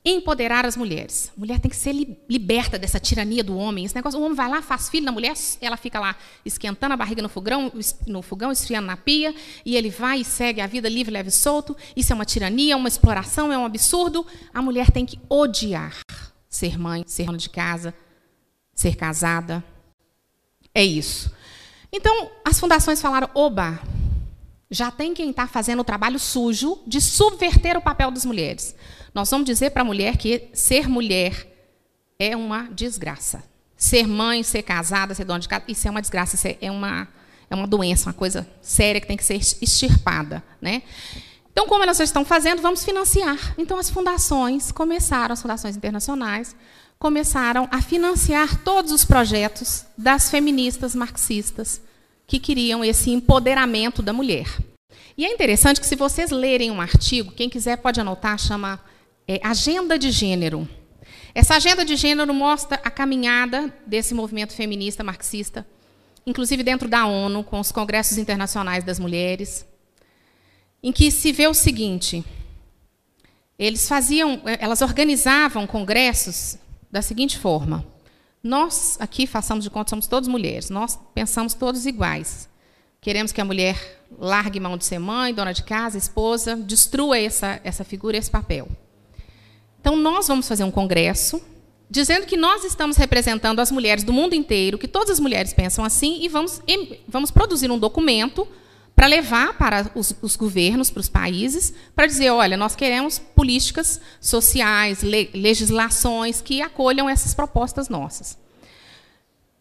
empoderar 0.04 0.65
as 0.65 0.76
mulheres. 0.76 1.32
A 1.36 1.39
mulher 1.39 1.60
tem 1.60 1.69
que 1.69 1.78
ser 1.78 1.93
liberta 2.30 2.78
dessa 2.78 3.00
tirania 3.00 3.43
do 3.43 3.56
homem. 3.56 3.86
Esse 3.86 3.96
negócio, 3.96 4.19
o 4.19 4.24
homem 4.24 4.36
vai 4.36 4.50
lá, 4.50 4.62
faz 4.62 4.89
filho 4.89 5.06
na 5.06 5.12
mulher, 5.12 5.34
ela 5.62 5.78
fica 5.78 6.00
lá 6.00 6.15
esquentando 6.43 6.93
a 6.93 6.98
barriga 6.98 7.22
no 7.22 7.30
fogão, 7.30 7.72
no 8.08 8.22
fogão, 8.22 8.52
esfriando 8.52 8.88
na 8.88 8.98
pia, 8.98 9.34
e 9.65 9.78
ele 9.78 9.89
vai 9.89 10.22
e 10.22 10.26
segue 10.26 10.60
a 10.60 10.67
vida 10.67 10.89
livre, 10.89 11.13
leve 11.13 11.30
e 11.30 11.32
solto. 11.32 11.76
Isso 11.96 12.12
é 12.12 12.15
uma 12.15 12.26
tirania, 12.26 12.76
uma 12.76 12.88
exploração, 12.88 13.52
é 13.52 13.58
um 13.58 13.65
absurdo. 13.65 14.26
A 14.54 14.62
mulher 14.62 14.91
tem 14.91 15.06
que 15.06 15.19
odiar 15.30 15.96
ser 16.50 16.78
mãe, 16.78 17.04
ser 17.08 17.26
dona 17.26 17.38
de 17.38 17.50
casa, 17.50 17.93
ser 18.74 18.96
casada. 18.96 19.63
É 20.74 20.84
isso. 20.84 21.32
Então, 21.92 22.32
as 22.44 22.60
fundações 22.60 23.02
falaram: 23.02 23.30
oba, 23.34 23.80
já 24.70 24.90
tem 24.90 25.14
quem 25.14 25.30
está 25.30 25.48
fazendo 25.48 25.82
o 25.82 25.84
trabalho 25.84 26.18
sujo 26.18 26.80
de 26.88 27.00
subverter 27.00 27.78
o 27.78 27.82
papel 27.82 28.10
das 28.10 28.26
mulheres. 28.26 28.76
Nós 29.14 29.30
vamos 29.30 29.46
dizer 29.46 29.70
para 29.70 29.84
a 29.84 29.86
mulher 29.86 30.18
que 30.18 30.50
ser 30.54 30.90
mulher 30.90 31.48
é 32.18 32.36
uma 32.36 32.64
desgraça. 32.72 33.44
Ser 33.78 34.08
mãe, 34.08 34.42
ser 34.44 34.64
casada, 34.64 35.14
ser 35.14 35.26
dona 35.26 35.40
de 35.40 35.48
casa, 35.48 35.66
isso 35.68 35.88
é 35.88 35.92
uma 35.92 36.02
desgraça, 36.02 36.36
isso 36.36 36.58
é 36.60 36.72
uma, 36.72 37.08
é 37.50 37.56
uma 37.56 37.68
doença, 37.68 38.10
uma 38.10 38.14
coisa 38.14 38.48
séria 38.62 39.00
que 39.00 39.08
tem 39.08 39.18
que 39.18 39.26
ser 39.26 39.36
extirpada. 39.36 40.44
Né? 40.62 40.82
Então, 41.52 41.68
como 41.68 41.84
elas 41.84 41.98
já 41.98 42.04
estão 42.04 42.26
fazendo, 42.26 42.62
vamos 42.62 42.84
financiar. 42.84 43.54
Então, 43.58 43.78
as 43.78 43.90
fundações 43.90 44.72
começaram, 44.72 45.34
as 45.34 45.42
fundações 45.42 45.76
internacionais, 45.76 46.56
começaram 47.04 47.68
a 47.70 47.82
financiar 47.82 48.63
todos 48.63 48.94
os 48.94 49.04
projetos 49.04 49.86
das 49.98 50.30
feministas 50.30 50.96
marxistas 50.96 51.82
que 52.26 52.39
queriam 52.39 52.82
esse 52.82 53.12
empoderamento 53.12 54.02
da 54.02 54.13
mulher. 54.13 54.48
E 55.18 55.26
é 55.26 55.34
interessante 55.34 55.82
que, 55.82 55.86
se 55.86 55.98
vocês 55.98 56.32
lerem 56.32 56.72
um 56.72 56.80
artigo, 56.80 57.34
quem 57.34 57.50
quiser 57.50 57.76
pode 57.76 58.00
anotar, 58.00 58.39
chama 58.39 58.80
é, 59.28 59.38
Agenda 59.44 60.00
de 60.00 60.12
Gênero. 60.12 60.66
Essa 61.36 61.56
agenda 61.56 61.84
de 61.84 61.98
gênero 61.98 62.34
mostra 62.34 62.80
a 62.82 62.89
caminhada 62.89 63.70
desse 63.86 64.13
movimento 64.13 64.54
feminista 64.54 65.04
marxista, 65.04 65.68
inclusive 66.26 66.63
dentro 66.63 66.88
da 66.88 67.06
ONU, 67.06 67.44
com 67.44 67.60
os 67.60 67.70
congressos 67.70 68.18
internacionais 68.18 68.86
das 68.86 68.98
mulheres, 68.98 69.66
em 70.82 70.94
que 70.94 71.12
se 71.12 71.34
vê 71.34 71.50
o 71.50 71.54
seguinte: 71.54 72.24
eles 73.60 73.89
faziam, 73.89 74.42
elas 74.58 74.82
organizavam 74.82 75.68
congressos 75.68 76.63
da 76.94 77.02
seguinte 77.02 77.40
forma: 77.40 77.84
nós 78.44 78.98
aqui 79.00 79.26
façamos 79.26 79.64
de 79.64 79.70
conta 79.72 79.90
somos 79.90 80.06
todas 80.06 80.30
mulheres, 80.30 80.70
nós 80.70 80.98
pensamos 81.16 81.56
todos 81.56 81.88
iguais. 81.88 82.48
Queremos 83.02 83.32
que 83.32 83.42
a 83.42 83.46
mulher 83.46 84.06
largue 84.18 84.60
mão 84.60 84.78
de 84.78 84.86
ser 84.86 85.00
mãe, 85.00 85.34
dona 85.34 85.52
de 85.52 85.64
casa, 85.64 85.98
esposa, 85.98 86.56
destrua 86.56 87.18
essa, 87.18 87.60
essa 87.64 87.84
figura, 87.84 88.16
esse 88.16 88.30
papel. 88.30 88.70
Então, 89.82 89.98
nós 89.98 90.28
vamos 90.28 90.48
fazer 90.48 90.64
um 90.64 90.72
congresso 90.72 91.42
dizendo 91.90 92.26
que 92.26 92.38
nós 92.38 92.64
estamos 92.64 92.96
representando 92.96 93.60
as 93.60 93.72
mulheres 93.72 94.04
do 94.04 94.14
mundo 94.14 94.34
inteiro, 94.34 94.78
que 94.78 94.88
todas 94.88 95.10
as 95.10 95.20
mulheres 95.20 95.54
pensam 95.54 95.84
assim, 95.84 96.20
e 96.22 96.30
vamos, 96.30 96.62
vamos 97.08 97.30
produzir 97.30 97.70
um 97.70 97.78
documento 97.78 98.48
para 98.96 99.08
levar 99.08 99.58
para 99.58 99.92
os, 99.96 100.16
os, 100.22 100.36
governos, 100.36 100.90
para 100.90 101.00
os 101.00 101.10
países, 101.10 101.74
para 101.96 102.06
dizer, 102.06 102.30
olha, 102.30 102.56
nós 102.56 102.76
queremos 102.76 103.18
políticas 103.18 104.00
sociais, 104.22 105.02
le, 105.02 105.30
legislações 105.34 106.42
que 106.42 106.62
acolham 106.62 107.10
essas 107.10 107.34
propostas 107.34 107.90
nossas. 107.90 108.38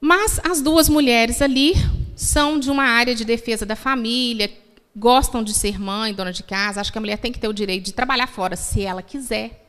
Mas 0.01 0.41
as 0.45 0.61
duas 0.61 0.89
mulheres 0.89 1.41
ali 1.41 1.75
são 2.15 2.59
de 2.59 2.71
uma 2.71 2.85
área 2.85 3.15
de 3.15 3.25
defesa 3.25 3.65
da 3.65 3.77
família, 3.77 4.51
gostam 4.95 5.43
de 5.43 5.55
ser 5.55 5.81
mãe, 5.81 6.13
dona 6.13 6.33
de 6.33 6.43
casa, 6.43 6.81
acham 6.81 6.93
que 6.93 6.99
a 6.99 7.01
mulher 7.01 7.19
tem 7.19 7.33
que 7.33 7.39
ter 7.39 7.49
o 7.49 7.55
direito 7.55 7.87
de 7.87 7.93
trabalhar 7.93 8.27
fora 8.27 8.55
se 8.57 8.83
ela 8.83 9.03
quiser, 9.03 9.65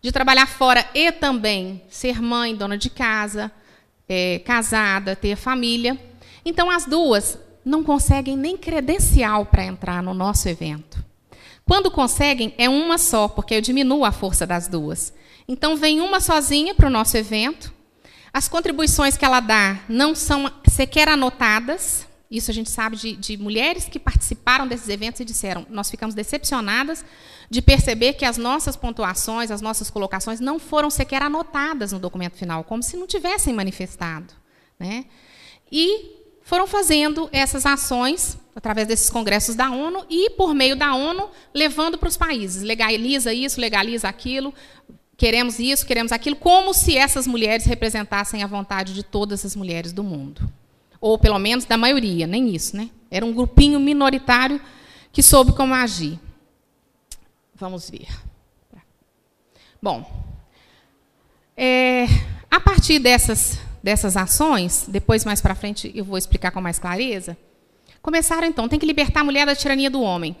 de 0.00 0.12
trabalhar 0.12 0.46
fora 0.46 0.86
e 0.94 1.10
também 1.10 1.82
ser 1.88 2.20
mãe, 2.22 2.54
dona 2.54 2.78
de 2.78 2.88
casa, 2.88 3.50
é, 4.08 4.38
casada, 4.40 5.16
ter 5.16 5.36
família. 5.36 5.98
Então, 6.44 6.70
as 6.70 6.86
duas 6.86 7.38
não 7.64 7.82
conseguem 7.82 8.36
nem 8.36 8.56
credencial 8.56 9.46
para 9.46 9.64
entrar 9.64 10.02
no 10.02 10.14
nosso 10.14 10.48
evento. 10.48 11.04
Quando 11.64 11.90
conseguem, 11.90 12.54
é 12.58 12.68
uma 12.68 12.98
só, 12.98 13.28
porque 13.28 13.54
eu 13.54 13.60
diminuo 13.60 14.04
a 14.04 14.12
força 14.12 14.46
das 14.46 14.66
duas. 14.66 15.12
Então, 15.46 15.76
vem 15.76 16.00
uma 16.00 16.20
sozinha 16.20 16.74
para 16.74 16.88
o 16.88 16.90
nosso 16.90 17.16
evento. 17.16 17.72
As 18.32 18.48
contribuições 18.48 19.16
que 19.16 19.24
ela 19.24 19.40
dá 19.40 19.80
não 19.88 20.14
são 20.14 20.50
sequer 20.68 21.08
anotadas. 21.08 22.06
Isso 22.30 22.50
a 22.50 22.54
gente 22.54 22.70
sabe 22.70 22.96
de, 22.96 23.14
de 23.14 23.36
mulheres 23.36 23.84
que 23.84 23.98
participaram 23.98 24.66
desses 24.66 24.88
eventos 24.88 25.20
e 25.20 25.24
disseram: 25.24 25.66
nós 25.68 25.90
ficamos 25.90 26.14
decepcionadas 26.14 27.04
de 27.50 27.60
perceber 27.60 28.14
que 28.14 28.24
as 28.24 28.38
nossas 28.38 28.74
pontuações, 28.74 29.50
as 29.50 29.60
nossas 29.60 29.90
colocações 29.90 30.40
não 30.40 30.58
foram 30.58 30.88
sequer 30.88 31.22
anotadas 31.22 31.92
no 31.92 31.98
documento 31.98 32.36
final, 32.36 32.64
como 32.64 32.82
se 32.82 32.96
não 32.96 33.06
tivessem 33.06 33.52
manifestado. 33.52 34.32
Né? 34.80 35.04
E 35.70 36.21
foram 36.42 36.66
fazendo 36.66 37.28
essas 37.32 37.64
ações 37.64 38.38
através 38.54 38.86
desses 38.86 39.08
congressos 39.08 39.54
da 39.54 39.70
ONU 39.70 40.04
e, 40.10 40.30
por 40.30 40.54
meio 40.54 40.76
da 40.76 40.94
ONU, 40.94 41.28
levando 41.54 41.96
para 41.96 42.08
os 42.08 42.16
países. 42.16 42.62
Legaliza 42.62 43.32
isso, 43.32 43.60
legaliza 43.60 44.08
aquilo, 44.08 44.52
queremos 45.16 45.58
isso, 45.58 45.86
queremos 45.86 46.12
aquilo, 46.12 46.36
como 46.36 46.74
se 46.74 46.96
essas 46.96 47.26
mulheres 47.26 47.64
representassem 47.64 48.42
a 48.42 48.46
vontade 48.46 48.92
de 48.92 49.02
todas 49.02 49.44
as 49.44 49.56
mulheres 49.56 49.92
do 49.92 50.04
mundo. 50.04 50.50
Ou, 51.00 51.18
pelo 51.18 51.38
menos, 51.38 51.64
da 51.64 51.76
maioria, 51.76 52.26
nem 52.26 52.54
isso. 52.54 52.76
Né? 52.76 52.90
Era 53.10 53.24
um 53.24 53.32
grupinho 53.32 53.80
minoritário 53.80 54.60
que 55.12 55.22
soube 55.22 55.52
como 55.52 55.74
agir. 55.74 56.18
Vamos 57.54 57.88
ver. 57.88 58.08
Bom, 59.80 60.08
é, 61.56 62.06
a 62.50 62.60
partir 62.60 62.98
dessas 63.00 63.58
dessas 63.82 64.16
ações, 64.16 64.86
depois 64.88 65.24
mais 65.24 65.40
para 65.40 65.54
frente 65.54 65.90
eu 65.94 66.04
vou 66.04 66.16
explicar 66.16 66.50
com 66.50 66.60
mais 66.60 66.78
clareza, 66.78 67.36
começaram 68.00 68.46
então, 68.46 68.68
tem 68.68 68.78
que 68.78 68.86
libertar 68.86 69.20
a 69.20 69.24
mulher 69.24 69.46
da 69.46 69.54
tirania 69.54 69.90
do 69.90 70.00
homem. 70.00 70.36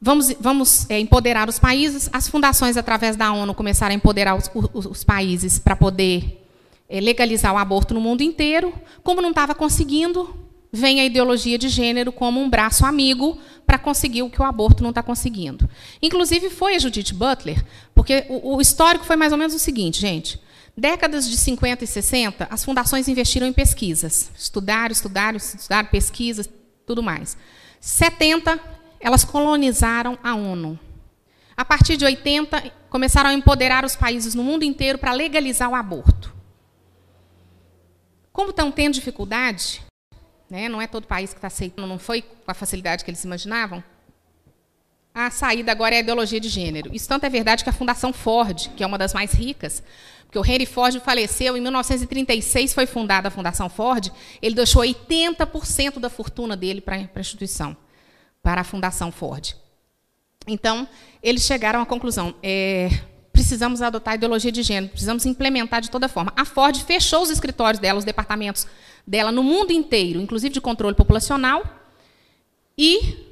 Vamos, 0.00 0.32
vamos 0.38 0.88
é, 0.88 1.00
empoderar 1.00 1.48
os 1.48 1.58
países. 1.58 2.08
As 2.12 2.28
fundações, 2.28 2.76
através 2.76 3.16
da 3.16 3.32
ONU, 3.32 3.52
começaram 3.52 3.92
a 3.92 3.96
empoderar 3.96 4.36
os, 4.36 4.48
os, 4.72 4.86
os 4.86 5.04
países 5.04 5.58
para 5.58 5.74
poder 5.74 6.46
é, 6.88 7.00
legalizar 7.00 7.52
o 7.52 7.58
aborto 7.58 7.94
no 7.94 8.00
mundo 8.00 8.22
inteiro. 8.22 8.72
Como 9.02 9.20
não 9.20 9.30
estava 9.30 9.56
conseguindo, 9.56 10.36
vem 10.72 11.00
a 11.00 11.04
ideologia 11.04 11.58
de 11.58 11.68
gênero 11.68 12.12
como 12.12 12.40
um 12.40 12.48
braço 12.48 12.86
amigo 12.86 13.38
para 13.66 13.76
conseguir 13.76 14.22
o 14.22 14.30
que 14.30 14.40
o 14.40 14.44
aborto 14.44 14.82
não 14.82 14.90
está 14.90 15.02
conseguindo. 15.02 15.68
Inclusive, 16.00 16.48
foi 16.48 16.76
a 16.76 16.78
Judith 16.78 17.12
Butler, 17.12 17.64
porque 17.92 18.24
o, 18.28 18.56
o 18.56 18.60
histórico 18.60 19.04
foi 19.04 19.16
mais 19.16 19.32
ou 19.32 19.38
menos 19.38 19.54
o 19.54 19.58
seguinte, 19.58 20.00
gente. 20.00 20.40
Décadas 20.78 21.28
de 21.28 21.36
50 21.36 21.82
e 21.82 21.86
60, 21.88 22.46
as 22.48 22.64
fundações 22.64 23.08
investiram 23.08 23.48
em 23.48 23.52
pesquisas. 23.52 24.30
Estudaram, 24.38 24.92
estudaram, 24.92 25.36
estudaram, 25.36 25.88
pesquisas, 25.88 26.48
tudo 26.86 27.02
mais. 27.02 27.36
70, 27.80 28.60
elas 29.00 29.24
colonizaram 29.24 30.16
a 30.22 30.36
ONU. 30.36 30.78
A 31.56 31.64
partir 31.64 31.96
de 31.96 32.04
80, 32.04 32.72
começaram 32.88 33.30
a 33.30 33.34
empoderar 33.34 33.84
os 33.84 33.96
países 33.96 34.36
no 34.36 34.44
mundo 34.44 34.62
inteiro 34.62 34.98
para 34.98 35.12
legalizar 35.12 35.68
o 35.68 35.74
aborto. 35.74 36.32
Como 38.32 38.50
estão 38.50 38.70
tendo 38.70 38.94
dificuldade, 38.94 39.82
né, 40.48 40.68
não 40.68 40.80
é 40.80 40.86
todo 40.86 41.08
país 41.08 41.30
que 41.30 41.38
está 41.38 41.48
aceitando, 41.48 41.88
não 41.88 41.98
foi 41.98 42.22
com 42.22 42.48
a 42.52 42.54
facilidade 42.54 43.04
que 43.04 43.10
eles 43.10 43.24
imaginavam, 43.24 43.82
a 45.26 45.32
saída 45.32 45.72
agora 45.72 45.96
é 45.96 45.98
a 45.98 46.00
ideologia 46.00 46.38
de 46.38 46.48
gênero. 46.48 46.94
Isso 46.94 47.08
tanto 47.08 47.26
é 47.26 47.28
verdade 47.28 47.64
que 47.64 47.70
a 47.70 47.72
Fundação 47.72 48.12
Ford, 48.12 48.68
que 48.76 48.84
é 48.84 48.86
uma 48.86 48.96
das 48.96 49.12
mais 49.12 49.32
ricas, 49.32 49.82
porque 50.24 50.38
o 50.38 50.44
Henry 50.44 50.64
Ford 50.64 51.00
faleceu 51.00 51.56
em 51.56 51.60
1936, 51.60 52.72
foi 52.72 52.86
fundada 52.86 53.26
a 53.26 53.30
Fundação 53.30 53.68
Ford, 53.68 54.12
ele 54.40 54.54
deixou 54.54 54.82
80% 54.82 55.98
da 55.98 56.08
fortuna 56.08 56.56
dele 56.56 56.80
para 56.80 56.94
a 56.94 57.20
instituição, 57.20 57.76
para 58.40 58.60
a 58.60 58.64
Fundação 58.64 59.10
Ford. 59.10 59.56
Então, 60.46 60.88
eles 61.20 61.42
chegaram 61.42 61.80
à 61.80 61.86
conclusão: 61.86 62.34
é, 62.40 62.88
precisamos 63.32 63.82
adotar 63.82 64.12
a 64.12 64.14
ideologia 64.16 64.52
de 64.52 64.62
gênero, 64.62 64.92
precisamos 64.92 65.26
implementar 65.26 65.80
de 65.80 65.90
toda 65.90 66.08
forma. 66.08 66.32
A 66.36 66.44
Ford 66.44 66.76
fechou 66.82 67.22
os 67.22 67.30
escritórios 67.30 67.80
dela, 67.80 67.98
os 67.98 68.04
departamentos 68.04 68.68
dela 69.04 69.32
no 69.32 69.42
mundo 69.42 69.72
inteiro, 69.72 70.20
inclusive 70.20 70.52
de 70.54 70.60
controle 70.60 70.94
populacional, 70.94 71.64
e 72.76 73.26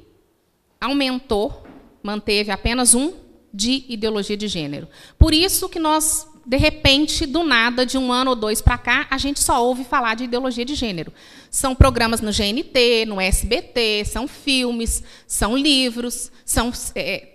aumentou, 0.81 1.66
manteve 2.07 2.51
apenas 2.51 2.93
um 2.95 3.11
de 3.53 3.83
ideologia 3.89 4.37
de 4.37 4.47
gênero. 4.47 4.87
Por 5.19 5.33
isso 5.33 5.67
que 5.67 5.77
nós 5.77 6.25
de 6.45 6.55
repente, 6.55 7.25
do 7.25 7.43
nada, 7.43 7.85
de 7.85 7.97
um 7.97 8.09
ano 8.09 8.29
ou 8.29 8.35
dois 8.35 8.61
para 8.61 8.77
cá, 8.77 9.05
a 9.09 9.17
gente 9.17 9.37
só 9.41 9.61
ouve 9.61 9.83
falar 9.83 10.15
de 10.15 10.23
ideologia 10.23 10.63
de 10.63 10.75
gênero. 10.75 11.11
São 11.51 11.75
programas 11.75 12.21
no 12.21 12.31
GNT, 12.31 13.05
no 13.05 13.19
SBT, 13.19 14.05
são 14.05 14.29
filmes, 14.29 15.03
são 15.27 15.57
livros, 15.57 16.31
são 16.45 16.71
é, 16.95 17.27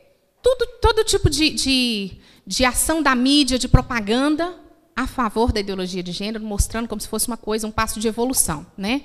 tudo, 0.42 0.66
todo 0.80 1.04
tipo 1.04 1.28
de, 1.28 1.50
de, 1.50 2.12
de 2.46 2.64
ação 2.64 3.02
da 3.02 3.14
mídia, 3.14 3.58
de 3.58 3.68
propaganda 3.68 4.54
a 4.94 5.06
favor 5.06 5.52
da 5.52 5.60
ideologia 5.60 6.02
de 6.02 6.12
gênero, 6.12 6.44
mostrando 6.44 6.86
como 6.86 7.00
se 7.00 7.08
fosse 7.08 7.26
uma 7.26 7.36
coisa, 7.36 7.66
um 7.66 7.70
passo 7.70 7.98
de 7.98 8.06
evolução. 8.06 8.66
Né? 8.76 9.02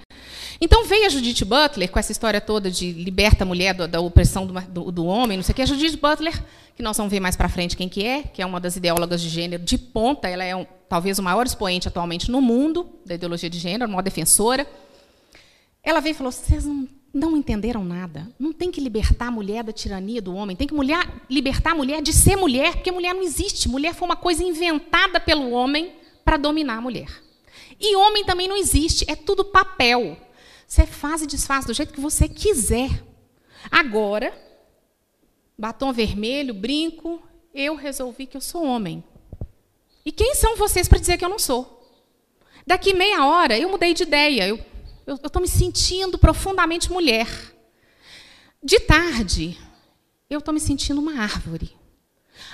Então 0.60 0.86
veio 0.86 1.06
a 1.06 1.10
Judith 1.10 1.46
Butler, 1.46 1.90
com 1.90 1.98
essa 1.98 2.12
história 2.12 2.42
toda 2.42 2.70
de 2.70 2.92
liberta 2.92 3.44
a 3.44 3.48
mulher 3.48 3.74
da, 3.74 4.00
opressão 4.00 4.46
do, 4.46 4.54
do, 4.62 4.92
do, 4.92 5.06
homem, 5.06 5.38
não 5.38 5.44
sei 5.44 5.54
o 5.54 5.56
que. 5.56 5.62
A 5.62 5.66
Judith 5.66 5.98
Butler, 5.98 6.44
que 6.76 6.84
nós 6.84 6.98
vamos 6.98 7.12
ver 7.12 7.20
mais 7.20 7.36
para 7.36 7.48
frente 7.48 7.78
quem 7.78 7.88
que 7.88 8.04
é, 8.04 8.24
que 8.24 8.42
é 8.42 8.46
uma 8.46 8.60
das 8.60 8.76
ideólogas 8.76 9.22
de 9.22 9.30
gênero 9.30 9.64
de 9.64 9.78
ponta, 9.78 10.28
ela 10.28 10.44
é 10.44 10.56
um, 10.56 10.66
talvez 10.90 11.20
o 11.20 11.24
maior 11.24 11.46
expoente 11.46 11.88
atualmente 11.88 12.30
no 12.30 12.42
mundo 12.42 12.90
da 13.06 13.16
ideologia 13.16 13.50
de 13.50 13.60
gênero, 13.60 13.90
uma 13.90 14.04
defensora. 14.04 14.68
Ela 15.82 16.02
veio 16.02 16.12
e 16.12 16.16
falou: 16.16 16.32
vocês 16.32 16.66
não, 16.66 16.88
não 17.18 17.36
entenderam 17.36 17.84
nada. 17.84 18.30
Não 18.40 18.54
tem 18.54 18.72
que 18.72 18.80
libertar 18.80 19.28
a 19.28 19.32
mulher 19.32 19.64
da 19.64 19.74
tirania 19.74 20.22
do 20.22 20.36
homem. 20.36 20.56
Tem 20.56 20.68
que 20.68 20.74
mulher, 20.74 21.06
libertar 21.30 21.72
a 21.72 21.76
mulher 21.76 22.02
de 22.02 22.14
ser 22.14 22.36
mulher, 22.36 22.76
porque 22.76 22.92
mulher 22.92 23.14
não 23.14 23.24
existe. 23.24 23.68
Mulher 23.68 23.94
foi 23.94 24.08
uma 24.08 24.16
coisa 24.16 24.44
inventada 24.44 25.20
pelo 25.20 25.50
homem 25.50 25.94
para 26.24 26.38
dominar 26.38 26.78
a 26.78 26.82
mulher. 26.82 27.10
E 27.80 27.96
homem 27.96 28.24
também 28.24 28.48
não 28.48 28.56
existe. 28.56 29.06
É 29.10 29.16
tudo 29.16 29.44
papel. 29.44 30.18
Você 30.68 30.86
faz 30.86 31.22
e 31.22 31.28
desfaz 31.28 31.66
do 31.66 31.74
jeito 31.74 31.94
que 31.94 32.00
você 32.00 32.28
quiser. 32.28 33.04
Agora, 33.72 34.34
batom 35.58 35.92
vermelho, 35.92 36.54
brinco, 36.54 37.22
eu 37.54 37.76
resolvi 37.76 38.28
que 38.28 38.38
eu 38.38 38.42
sou 38.42 38.64
homem. 38.64 39.04
E 40.06 40.12
quem 40.12 40.36
são 40.36 40.56
vocês 40.56 40.88
para 40.88 41.00
dizer 41.00 41.18
que 41.18 41.26
eu 41.26 41.30
não 41.30 41.40
sou? 41.40 41.74
Daqui 42.66 42.94
meia 42.94 43.26
hora, 43.26 43.58
eu 43.58 43.70
mudei 43.70 43.94
de 43.94 44.04
ideia. 44.04 44.48
Eu 44.48 44.60
eu 45.08 45.16
estou 45.16 45.42
me 45.42 45.48
sentindo 45.48 46.18
profundamente 46.18 46.92
mulher. 46.92 47.28
De 48.62 48.78
tarde, 48.82 49.58
eu 50.30 50.40
estou 50.40 50.54
me 50.54 50.60
sentindo 50.60 51.00
uma 51.00 51.22
árvore. 51.22 51.74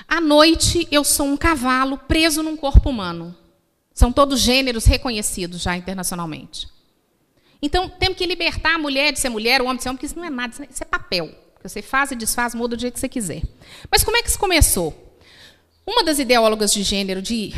À 0.08 0.22
noite, 0.22 0.88
eu 0.92 1.04
sou 1.04 1.26
um 1.26 1.36
cavalo 1.36 1.98
preso 1.98 2.44
num 2.44 2.56
corpo 2.56 2.90
humano. 2.90 3.36
São 3.92 4.12
todos 4.12 4.40
gêneros 4.40 4.86
reconhecidos 4.86 5.62
já 5.62 5.76
internacionalmente. 5.76 6.68
Então, 7.60 7.90
temos 7.90 8.18
que 8.18 8.26
libertar 8.26 8.76
a 8.76 8.78
mulher 8.78 9.12
de 9.12 9.20
ser 9.20 9.30
mulher, 9.30 9.62
o 9.62 9.66
homem 9.66 9.78
de 9.78 9.84
ser 9.84 9.90
homem, 9.90 9.98
porque 9.98 10.06
isso 10.06 10.18
não 10.18 10.26
é 10.26 10.30
nada, 10.30 10.54
isso 10.70 10.84
é 10.84 10.86
papel. 10.86 11.30
Que 11.60 11.68
você 11.68 11.82
faz 11.82 12.12
e 12.12 12.16
desfaz, 12.16 12.54
muda 12.54 12.76
do 12.76 12.82
jeito 12.82 12.94
que 12.94 13.00
você 13.00 13.10
quiser. 13.10 13.42
Mas 13.90 14.04
como 14.04 14.18
é 14.18 14.22
que 14.22 14.30
isso 14.30 14.38
começou? 14.38 15.18
Uma 15.88 16.04
das 16.04 16.20
ideólogas 16.20 16.72
de 16.72 16.84
gênero 16.84 17.22
de 17.22 17.54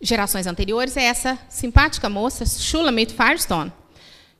gerações 0.00 0.46
anteriores 0.46 0.96
é 0.96 1.04
essa 1.04 1.38
simpática 1.48 2.08
moça, 2.08 2.44
Shulamit 2.46 3.12
Firestone, 3.12 3.72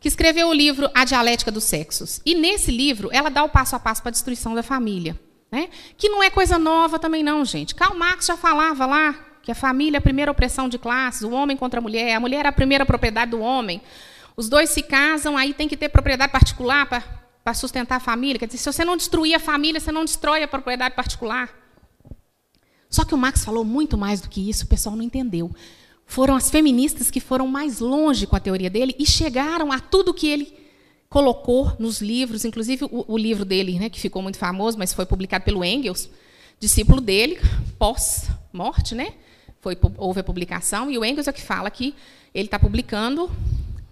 que 0.00 0.08
escreveu 0.08 0.48
o 0.48 0.52
livro 0.52 0.90
A 0.94 1.04
Dialética 1.04 1.52
dos 1.52 1.64
Sexos. 1.64 2.22
E 2.24 2.34
nesse 2.34 2.70
livro, 2.70 3.10
ela 3.12 3.28
dá 3.28 3.44
o 3.44 3.50
passo 3.50 3.76
a 3.76 3.78
passo 3.78 4.00
para 4.00 4.08
a 4.08 4.12
destruição 4.12 4.54
da 4.54 4.62
família. 4.62 5.20
Né? 5.52 5.68
Que 5.96 6.08
não 6.08 6.22
é 6.22 6.30
coisa 6.30 6.58
nova 6.58 6.98
também, 6.98 7.22
não, 7.22 7.44
gente. 7.44 7.74
Karl 7.74 7.94
Marx 7.94 8.24
já 8.26 8.36
falava 8.36 8.86
lá 8.86 9.12
que 9.42 9.52
a 9.52 9.54
família 9.54 9.98
é 9.98 10.00
a 10.00 10.02
primeira 10.02 10.30
opressão 10.30 10.68
de 10.68 10.78
classes, 10.78 11.22
o 11.22 11.30
homem 11.30 11.56
contra 11.56 11.80
a 11.80 11.82
mulher, 11.82 12.14
a 12.14 12.20
mulher 12.20 12.46
é 12.46 12.48
a 12.48 12.52
primeira 12.52 12.86
propriedade 12.86 13.32
do 13.32 13.40
homem. 13.40 13.82
Os 14.36 14.48
dois 14.48 14.70
se 14.70 14.82
casam, 14.82 15.36
aí 15.36 15.52
tem 15.52 15.68
que 15.68 15.76
ter 15.76 15.90
propriedade 15.90 16.32
particular 16.32 16.86
para 16.86 17.54
sustentar 17.54 17.96
a 17.96 18.00
família. 18.00 18.38
Quer 18.38 18.46
dizer, 18.46 18.58
se 18.58 18.72
você 18.72 18.84
não 18.84 18.96
destruir 18.96 19.34
a 19.34 19.40
família, 19.40 19.80
você 19.80 19.92
não 19.92 20.04
destrói 20.04 20.42
a 20.42 20.48
propriedade 20.48 20.94
particular. 20.94 21.50
Só 22.88 23.04
que 23.04 23.14
o 23.14 23.18
Marx 23.18 23.44
falou 23.44 23.64
muito 23.64 23.98
mais 23.98 24.20
do 24.20 24.30
que 24.30 24.48
isso, 24.48 24.64
o 24.64 24.68
pessoal 24.68 24.96
não 24.96 25.02
entendeu 25.02 25.50
foram 26.10 26.34
as 26.34 26.50
feministas 26.50 27.08
que 27.08 27.20
foram 27.20 27.46
mais 27.46 27.78
longe 27.78 28.26
com 28.26 28.34
a 28.34 28.40
teoria 28.40 28.68
dele 28.68 28.96
e 28.98 29.06
chegaram 29.06 29.70
a 29.70 29.78
tudo 29.78 30.12
que 30.12 30.26
ele 30.26 30.52
colocou 31.08 31.72
nos 31.78 32.00
livros, 32.02 32.44
inclusive 32.44 32.84
o, 32.86 33.04
o 33.06 33.16
livro 33.16 33.44
dele, 33.44 33.78
né, 33.78 33.88
que 33.88 34.00
ficou 34.00 34.20
muito 34.20 34.36
famoso, 34.36 34.76
mas 34.76 34.92
foi 34.92 35.06
publicado 35.06 35.44
pelo 35.44 35.64
Engels, 35.64 36.10
discípulo 36.58 37.00
dele, 37.00 37.38
pós-morte, 37.78 38.92
né? 38.92 39.14
Foi, 39.60 39.78
houve 39.96 40.18
a 40.18 40.24
publicação, 40.24 40.90
e 40.90 40.98
o 40.98 41.04
Engels 41.04 41.28
é 41.28 41.32
que 41.32 41.40
fala 41.40 41.70
que 41.70 41.94
ele 42.34 42.48
está 42.48 42.58
publicando 42.58 43.30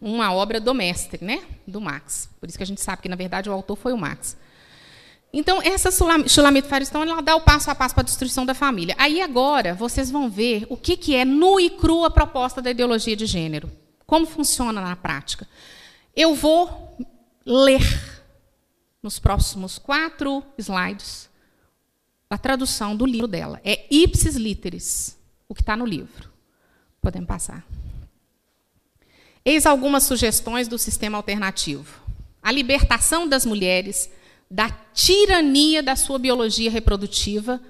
uma 0.01 0.33
obra 0.33 0.61
do 0.61 0.75
mestre, 0.75 1.25
né, 1.25 1.41
do 1.69 1.81
Marx. 1.81 2.29
Por 2.41 2.49
isso 2.49 2.59
que 2.59 2.65
a 2.65 2.67
gente 2.67 2.81
sabe 2.81 3.01
que, 3.01 3.09
na 3.09 3.17
verdade, 3.17 3.49
o 3.49 3.53
autor 3.53 3.77
foi 3.77 3.93
o 3.93 3.97
Marx. 3.97 4.37
Então, 5.33 5.61
essa 5.63 5.91
Shulamit 5.91 6.67
Firestone, 6.67 7.11
ela 7.11 7.21
dá 7.21 7.37
o 7.37 7.43
passo 7.43 7.71
a 7.71 7.75
passo 7.75 7.95
para 7.95 8.03
a 8.03 8.05
destruição 8.05 8.47
da 8.47 8.55
família. 8.55 8.95
Aí, 8.99 9.21
agora, 9.21 9.75
vocês 9.75 10.11
vão 10.11 10.31
ver 10.31 10.67
o 10.71 10.77
que, 10.77 10.97
que 10.97 11.15
é 11.15 11.25
nu 11.25 11.61
e 11.61 11.69
cru 11.69 12.05
a 12.05 12.11
proposta 12.11 12.63
da 12.63 12.71
ideologia 12.71 13.15
de 13.15 13.27
gênero. 13.27 13.71
Como 14.07 14.27
funciona 14.27 14.81
na 14.81 14.97
prática. 14.97 15.47
Eu 16.17 16.35
vou 16.35 16.97
ler, 17.45 17.83
nos 19.03 19.19
próximos 19.19 19.79
quatro 19.79 20.43
slides, 20.57 21.29
a 22.31 22.39
tradução 22.39 22.97
do 22.97 23.05
livro 23.05 23.29
dela. 23.29 23.61
É 23.63 23.87
ipsis 23.91 24.35
literis, 24.35 25.17
o 25.47 25.55
que 25.55 25.63
está 25.63 25.77
no 25.77 25.85
livro. 25.85 26.31
Podemos 27.03 27.29
passar. 27.29 27.65
Eis 29.45 29.67
algumas 29.67 30.05
sugestões 30.05 30.69
do 30.69 30.79
sistema 30.79 31.19
alternativo. 31.19 32.03
A 32.43 32.51
libertação 32.51 33.29
das 33.29 33.47
mulheres 33.47 34.11
da 34.51 34.71
tirania 34.93 35.83
da 35.83 35.97
sua 35.97 36.19
biologia 36.19 36.71
reprodutiva 36.71 37.61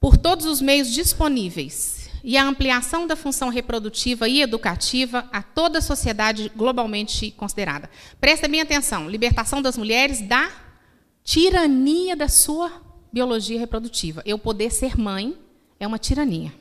por 0.00 0.16
todos 0.16 0.46
os 0.46 0.60
meios 0.60 0.90
disponíveis 0.90 2.10
e 2.24 2.36
a 2.36 2.44
ampliação 2.44 3.06
da 3.06 3.16
função 3.16 3.48
reprodutiva 3.48 4.28
e 4.28 4.40
educativa 4.40 5.28
a 5.32 5.42
toda 5.42 5.78
a 5.78 5.82
sociedade 5.82 6.50
globalmente 6.54 7.30
considerada. 7.32 7.90
Presta 8.20 8.48
bem 8.48 8.60
atenção: 8.60 9.08
libertação 9.08 9.60
das 9.60 9.76
mulheres 9.76 10.20
da 10.20 10.50
tirania 11.24 12.16
da 12.16 12.28
sua 12.28 12.70
biologia 13.12 13.58
reprodutiva. 13.58 14.22
Eu 14.24 14.38
poder 14.38 14.70
ser 14.70 14.98
mãe 14.98 15.36
é 15.78 15.86
uma 15.86 15.98
tirania. 15.98 16.52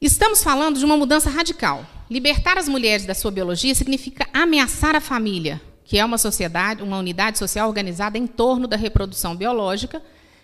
Estamos 0.00 0.42
falando 0.42 0.78
de 0.78 0.84
uma 0.84 0.96
mudança 0.96 1.30
radical. 1.30 1.86
Libertar 2.10 2.58
as 2.58 2.68
mulheres 2.68 3.06
da 3.06 3.14
sua 3.14 3.30
biologia 3.30 3.74
significa 3.74 4.28
ameaçar 4.32 4.94
a 4.94 5.00
família, 5.00 5.60
que 5.86 5.96
é 5.98 6.04
uma 6.04 6.18
sociedade, 6.18 6.82
uma 6.82 6.98
unidade 6.98 7.38
social 7.38 7.68
organizada 7.68 8.18
em 8.18 8.26
torno 8.26 8.66
da 8.66 8.76
reprodução 8.76 9.36
biológica 9.36 10.02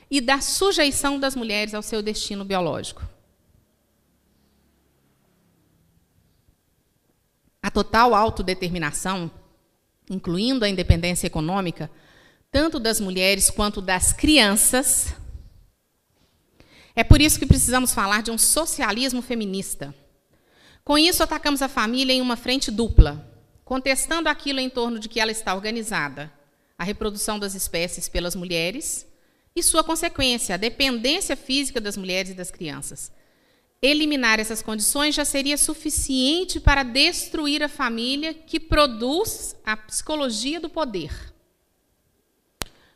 e 0.09 0.20
da 0.20 0.40
sujeição 0.40 1.18
das 1.18 1.35
mulheres 1.35 1.74
ao 1.74 1.83
seu 1.83 2.00
destino 2.00 2.44
biológico. 2.44 3.02
A 7.61 7.72
total 7.72 8.14
autodeterminação, 8.14 9.28
incluindo 10.09 10.64
a 10.64 10.68
independência 10.68 11.26
econômica, 11.26 11.90
tanto 12.50 12.78
das 12.78 13.00
mulheres 13.00 13.50
quanto 13.50 13.83
das 13.83 14.12
crianças. 14.12 15.12
É 16.94 17.02
por 17.02 17.20
isso 17.20 17.38
que 17.38 17.46
precisamos 17.46 17.92
falar 17.92 18.22
de 18.22 18.31
um 18.31 18.38
socialismo 18.38 19.20
feminista. 19.20 19.92
Com 20.85 20.96
isso, 20.96 21.20
atacamos 21.20 21.62
a 21.62 21.68
família 21.68 22.12
em 22.12 22.20
uma 22.20 22.37
frente 22.37 22.70
dupla 22.70 23.32
contestando 23.64 24.29
aquilo 24.29 24.61
em 24.61 24.70
torno 24.70 24.98
de 24.98 25.09
que 25.09 25.20
ela 25.20 25.31
está 25.31 25.55
organizada, 25.55 26.33
a 26.79 26.85
reprodução 26.85 27.38
das 27.38 27.55
espécies 27.55 28.09
pelas 28.09 28.35
mulheres 28.35 29.07
e 29.55 29.62
sua 29.62 29.85
consequência, 29.85 30.55
a 30.55 30.59
dependência 30.59 31.37
física 31.37 31.81
das 31.81 31.96
mulheres 31.96 32.31
e 32.31 32.35
das 32.35 32.51
crianças. 32.51 33.12
Eliminar 33.81 34.38
essas 34.38 34.62
condições 34.62 35.14
já 35.14 35.25
seria 35.25 35.59
suficiente 35.59 36.61
para 36.61 36.85
destruir 36.85 37.62
a 37.62 37.68
família 37.68 38.33
que 38.33 38.61
produz 38.61 39.57
a 39.64 39.77
psicologia 39.77 40.61
do 40.61 40.68
poder. 40.68 41.12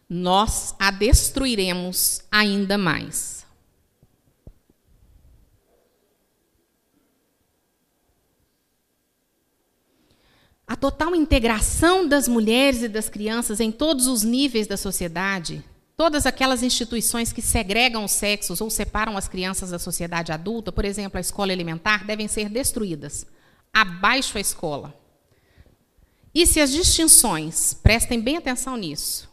Nós 0.08 0.76
a 0.78 0.92
destruiremos 0.92 2.22
ainda 2.30 2.78
mais. 2.78 3.35
A 10.66 10.74
total 10.74 11.14
integração 11.14 12.08
das 12.08 12.26
mulheres 12.26 12.82
e 12.82 12.88
das 12.88 13.08
crianças 13.08 13.60
em 13.60 13.70
todos 13.70 14.06
os 14.06 14.24
níveis 14.24 14.66
da 14.66 14.76
sociedade, 14.76 15.64
todas 15.96 16.26
aquelas 16.26 16.62
instituições 16.62 17.32
que 17.32 17.40
segregam 17.40 18.04
os 18.04 18.10
sexos 18.10 18.60
ou 18.60 18.68
separam 18.68 19.16
as 19.16 19.28
crianças 19.28 19.70
da 19.70 19.78
sociedade 19.78 20.32
adulta, 20.32 20.72
por 20.72 20.84
exemplo, 20.84 21.18
a 21.18 21.20
escola 21.20 21.52
elementar, 21.52 22.04
devem 22.04 22.26
ser 22.26 22.48
destruídas. 22.48 23.24
Abaixo 23.72 24.38
a 24.38 24.40
escola. 24.40 24.92
E 26.34 26.46
se 26.46 26.60
as 26.60 26.70
distinções, 26.70 27.72
prestem 27.72 28.20
bem 28.20 28.36
atenção 28.36 28.76
nisso, 28.76 29.30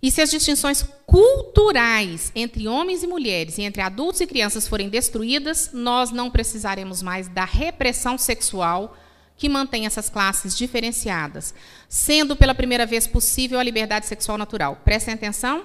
e 0.00 0.10
se 0.10 0.20
as 0.20 0.30
distinções 0.30 0.84
culturais 1.06 2.30
entre 2.34 2.68
homens 2.68 3.02
e 3.02 3.06
mulheres 3.06 3.56
e 3.56 3.62
entre 3.62 3.80
adultos 3.80 4.20
e 4.20 4.26
crianças 4.26 4.68
forem 4.68 4.90
destruídas, 4.90 5.70
nós 5.72 6.10
não 6.10 6.30
precisaremos 6.30 7.02
mais 7.02 7.26
da 7.26 7.44
repressão 7.44 8.18
sexual 8.18 8.94
que 9.36 9.48
mantém 9.48 9.86
essas 9.86 10.08
classes 10.08 10.56
diferenciadas, 10.56 11.54
sendo 11.88 12.36
pela 12.36 12.54
primeira 12.54 12.86
vez 12.86 13.06
possível 13.06 13.58
a 13.58 13.62
liberdade 13.62 14.06
sexual 14.06 14.38
natural. 14.38 14.80
Prestem 14.84 15.14
atenção. 15.14 15.64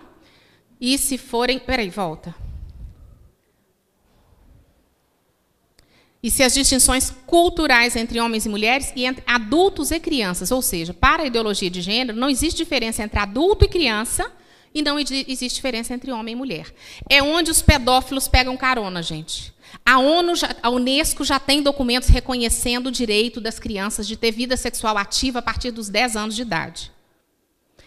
E 0.81 0.97
se 0.97 1.17
forem. 1.17 1.59
Peraí, 1.59 1.89
volta. 1.89 2.33
E 6.21 6.29
se 6.29 6.43
as 6.43 6.53
distinções 6.53 7.13
culturais 7.25 7.95
entre 7.95 8.19
homens 8.19 8.45
e 8.45 8.49
mulheres 8.49 8.91
e 8.95 9.05
entre 9.05 9.23
adultos 9.25 9.89
e 9.89 9.99
crianças, 9.99 10.51
ou 10.51 10.61
seja, 10.61 10.93
para 10.93 11.23
a 11.23 11.25
ideologia 11.25 11.69
de 11.69 11.81
gênero, 11.81 12.17
não 12.17 12.29
existe 12.29 12.57
diferença 12.57 13.01
entre 13.03 13.19
adulto 13.19 13.63
e 13.63 13.69
criança 13.69 14.29
e 14.73 14.81
não 14.81 14.99
existe 14.99 15.55
diferença 15.55 15.93
entre 15.93 16.11
homem 16.11 16.33
e 16.33 16.35
mulher. 16.35 16.73
É 17.09 17.21
onde 17.23 17.49
os 17.49 17.61
pedófilos 17.61 18.27
pegam 18.27 18.55
carona, 18.55 19.01
gente. 19.01 19.53
A, 19.85 19.99
ONU 19.99 20.35
já, 20.35 20.55
a 20.61 20.69
Unesco 20.69 21.23
já 21.23 21.39
tem 21.39 21.61
documentos 21.61 22.09
reconhecendo 22.09 22.87
o 22.87 22.91
direito 22.91 23.41
das 23.41 23.59
crianças 23.59 24.07
de 24.07 24.15
ter 24.15 24.31
vida 24.31 24.57
sexual 24.57 24.97
ativa 24.97 25.39
a 25.39 25.41
partir 25.41 25.71
dos 25.71 25.89
10 25.89 26.15
anos 26.15 26.35
de 26.35 26.41
idade. 26.41 26.91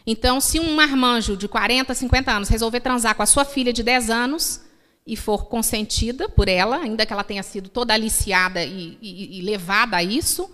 Então, 0.07 0.41
se 0.41 0.59
um 0.59 0.75
marmanjo 0.75 1.37
de 1.37 1.47
40, 1.47 1.95
50 1.95 2.33
anos 2.33 2.49
resolver 2.49 2.81
transar 2.81 3.15
com 3.15 3.23
a 3.23 3.27
sua 3.27 3.45
filha 3.45 3.73
de 3.73 3.83
10 3.83 4.11
anos 4.11 4.61
e 5.07 5.17
for 5.17 5.47
consentida 5.47 6.29
por 6.29 6.49
ela, 6.49 6.79
ainda 6.79 7.07
que 7.07 7.13
ela 7.13 7.25
tenha 7.25 7.43
sido 7.43 7.69
toda 7.69 7.95
aliciada 7.95 8.65
e, 8.65 8.99
e, 9.01 9.39
e 9.39 9.43
levada 9.43 9.97
a 9.97 10.03
isso, 10.03 10.51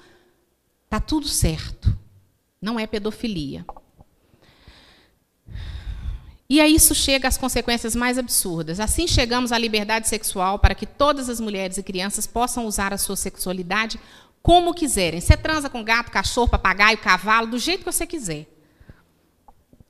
está 0.84 1.00
tudo 1.00 1.28
certo. 1.28 1.96
Não 2.60 2.78
é 2.78 2.86
pedofilia. 2.86 3.64
E 6.50 6.62
a 6.62 6.66
isso 6.66 6.94
chega 6.94 7.28
às 7.28 7.37
consequências 7.37 7.94
mais 7.94 8.16
absurdas. 8.16 8.80
Assim 8.80 9.06
chegamos 9.06 9.52
à 9.52 9.58
liberdade 9.58 10.08
sexual 10.08 10.58
para 10.58 10.74
que 10.74 10.87
todas 10.87 11.28
as 11.28 11.40
mulheres 11.40 11.76
e 11.76 11.82
crianças 11.82 12.26
possam 12.26 12.64
usar 12.64 12.90
a 12.90 12.96
sua 12.96 13.16
sexualidade 13.16 14.00
como 14.42 14.72
quiserem. 14.72 15.20
Você 15.20 15.37
transa 15.37 15.68
com 15.68 15.84
gato, 15.84 16.11
cachorro, 16.11 16.48
papagaio, 16.48 16.96
cavalo, 16.96 17.48
do 17.48 17.58
jeito 17.58 17.80
que 17.80 17.92
você 17.92 18.06
quiser. 18.06 18.46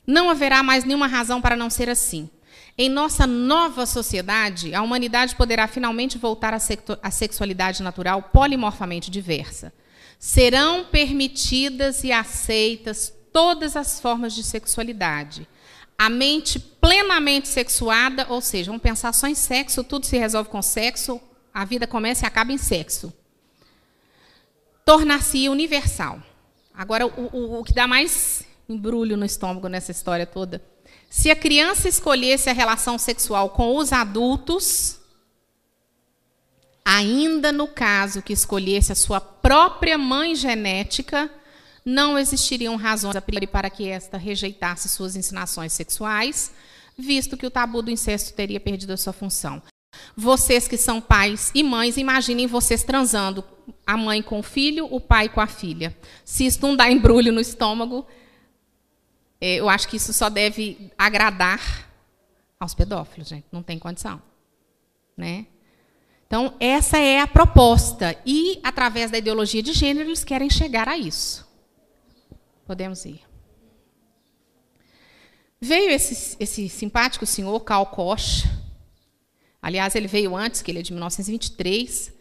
Não 0.04 0.28
haverá 0.28 0.60
mais 0.64 0.82
nenhuma 0.82 1.06
razão 1.06 1.40
para 1.40 1.54
não 1.54 1.70
ser 1.70 1.88
assim. 1.88 2.28
Em 2.76 2.88
nossa 2.88 3.24
nova 3.24 3.86
sociedade, 3.86 4.74
a 4.74 4.82
humanidade 4.82 5.36
poderá 5.36 5.68
finalmente 5.68 6.18
voltar 6.18 6.52
à 6.54 7.10
sexualidade 7.10 7.84
natural 7.84 8.30
polimorfamente 8.32 9.12
diversa. 9.12 9.72
Serão 10.18 10.84
permitidas 10.84 12.02
e 12.02 12.10
aceitas 12.10 13.12
todas 13.32 13.76
as 13.76 14.00
formas 14.00 14.34
de 14.34 14.42
sexualidade 14.42 15.46
a 15.98 16.08
mente 16.08 16.60
plenamente 16.60 17.48
sexuada, 17.48 18.26
ou 18.28 18.40
seja, 18.40 18.70
vamos 18.70 18.82
pensar 18.82 19.12
só 19.12 19.26
em 19.26 19.34
sexo, 19.34 19.82
tudo 19.82 20.06
se 20.06 20.16
resolve 20.16 20.48
com 20.48 20.62
sexo, 20.62 21.20
a 21.52 21.64
vida 21.64 21.88
começa 21.88 22.24
e 22.24 22.28
acaba 22.28 22.52
em 22.52 22.58
sexo. 22.58 23.12
Tornar-se 24.84 25.48
universal. 25.48 26.22
Agora, 26.72 27.04
o, 27.04 27.36
o, 27.36 27.58
o 27.58 27.64
que 27.64 27.74
dá 27.74 27.88
mais 27.88 28.44
embrulho 28.68 29.16
no 29.16 29.24
estômago 29.24 29.68
nessa 29.68 29.90
história 29.90 30.24
toda. 30.24 30.62
Se 31.10 31.30
a 31.30 31.36
criança 31.36 31.88
escolhesse 31.88 32.48
a 32.48 32.52
relação 32.52 32.96
sexual 32.96 33.50
com 33.50 33.76
os 33.76 33.92
adultos, 33.92 35.00
ainda 36.84 37.50
no 37.50 37.66
caso 37.66 38.22
que 38.22 38.32
escolhesse 38.32 38.92
a 38.92 38.94
sua 38.94 39.20
própria 39.20 39.98
mãe 39.98 40.34
genética, 40.34 41.30
não 41.88 42.18
existiriam 42.18 42.76
razões 42.76 43.16
a 43.16 43.22
priori 43.22 43.46
para 43.46 43.70
que 43.70 43.88
esta 43.88 44.18
rejeitasse 44.18 44.90
suas 44.90 45.16
ensinações 45.16 45.72
sexuais, 45.72 46.52
visto 46.98 47.34
que 47.34 47.46
o 47.46 47.50
tabu 47.50 47.80
do 47.80 47.90
incesto 47.90 48.34
teria 48.34 48.60
perdido 48.60 48.92
a 48.92 48.96
sua 48.98 49.12
função. 49.12 49.62
Vocês 50.14 50.68
que 50.68 50.76
são 50.76 51.00
pais 51.00 51.50
e 51.54 51.62
mães, 51.62 51.96
imaginem 51.96 52.46
vocês 52.46 52.82
transando, 52.82 53.42
a 53.86 53.96
mãe 53.96 54.22
com 54.22 54.38
o 54.38 54.42
filho, 54.42 54.86
o 54.90 55.00
pai 55.00 55.30
com 55.30 55.40
a 55.40 55.46
filha. 55.46 55.96
Se 56.26 56.44
isso 56.44 56.58
não 56.60 56.76
dá 56.76 56.90
embrulho 56.90 57.32
no 57.32 57.40
estômago, 57.40 58.06
é, 59.40 59.54
eu 59.54 59.68
acho 59.68 59.88
que 59.88 59.96
isso 59.96 60.12
só 60.12 60.28
deve 60.28 60.92
agradar 60.98 61.88
aos 62.60 62.74
pedófilos, 62.74 63.28
gente. 63.28 63.46
Não 63.50 63.62
tem 63.62 63.78
condição. 63.78 64.20
Né? 65.16 65.46
Então, 66.26 66.52
essa 66.60 66.98
é 66.98 67.20
a 67.20 67.26
proposta. 67.26 68.14
E, 68.26 68.60
através 68.62 69.10
da 69.10 69.16
ideologia 69.16 69.62
de 69.62 69.72
gênero, 69.72 70.10
eles 70.10 70.22
querem 70.22 70.50
chegar 70.50 70.86
a 70.86 70.98
isso. 70.98 71.47
Podemos 72.68 73.06
ir. 73.06 73.22
Veio 75.58 75.90
esse, 75.90 76.36
esse 76.38 76.68
simpático 76.68 77.24
senhor, 77.24 77.58
Karl 77.60 77.86
Koch. 77.86 78.44
Aliás, 79.62 79.94
ele 79.94 80.06
veio 80.06 80.36
antes, 80.36 80.60
que 80.60 80.70
ele 80.70 80.80
é 80.80 80.82
de 80.82 80.92
1923. 80.92 82.12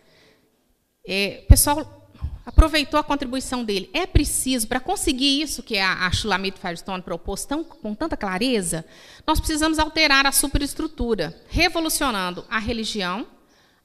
É, 1.06 1.44
pessoal, 1.50 2.10
aproveitou 2.46 2.98
a 2.98 3.04
contribuição 3.04 3.62
dele. 3.66 3.90
É 3.92 4.06
preciso, 4.06 4.70
para 4.70 4.80
conseguir 4.80 5.42
isso 5.42 5.62
que 5.62 5.78
a, 5.78 6.08
a 6.08 6.12
Shulamit 6.14 6.58
Firestone 6.58 7.04
propôs 7.04 7.44
tão, 7.44 7.62
com 7.62 7.94
tanta 7.94 8.16
clareza, 8.16 8.86
nós 9.28 9.42
precisamos 9.42 9.78
alterar 9.78 10.26
a 10.26 10.32
superestrutura, 10.32 11.38
revolucionando 11.50 12.46
a 12.50 12.58
religião, 12.58 13.28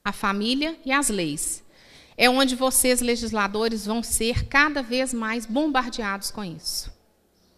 a 0.05 0.12
família 0.12 0.79
e 0.87 0.92
as 0.92 1.09
leis. 1.09 1.64
É 2.16 2.29
onde 2.29 2.55
vocês, 2.55 3.01
legisladores, 3.01 3.87
vão 3.87 4.03
ser 4.03 4.46
cada 4.46 4.83
vez 4.83 5.14
mais 5.14 5.46
bombardeados 5.46 6.31
com 6.31 6.44
isso. 6.44 6.92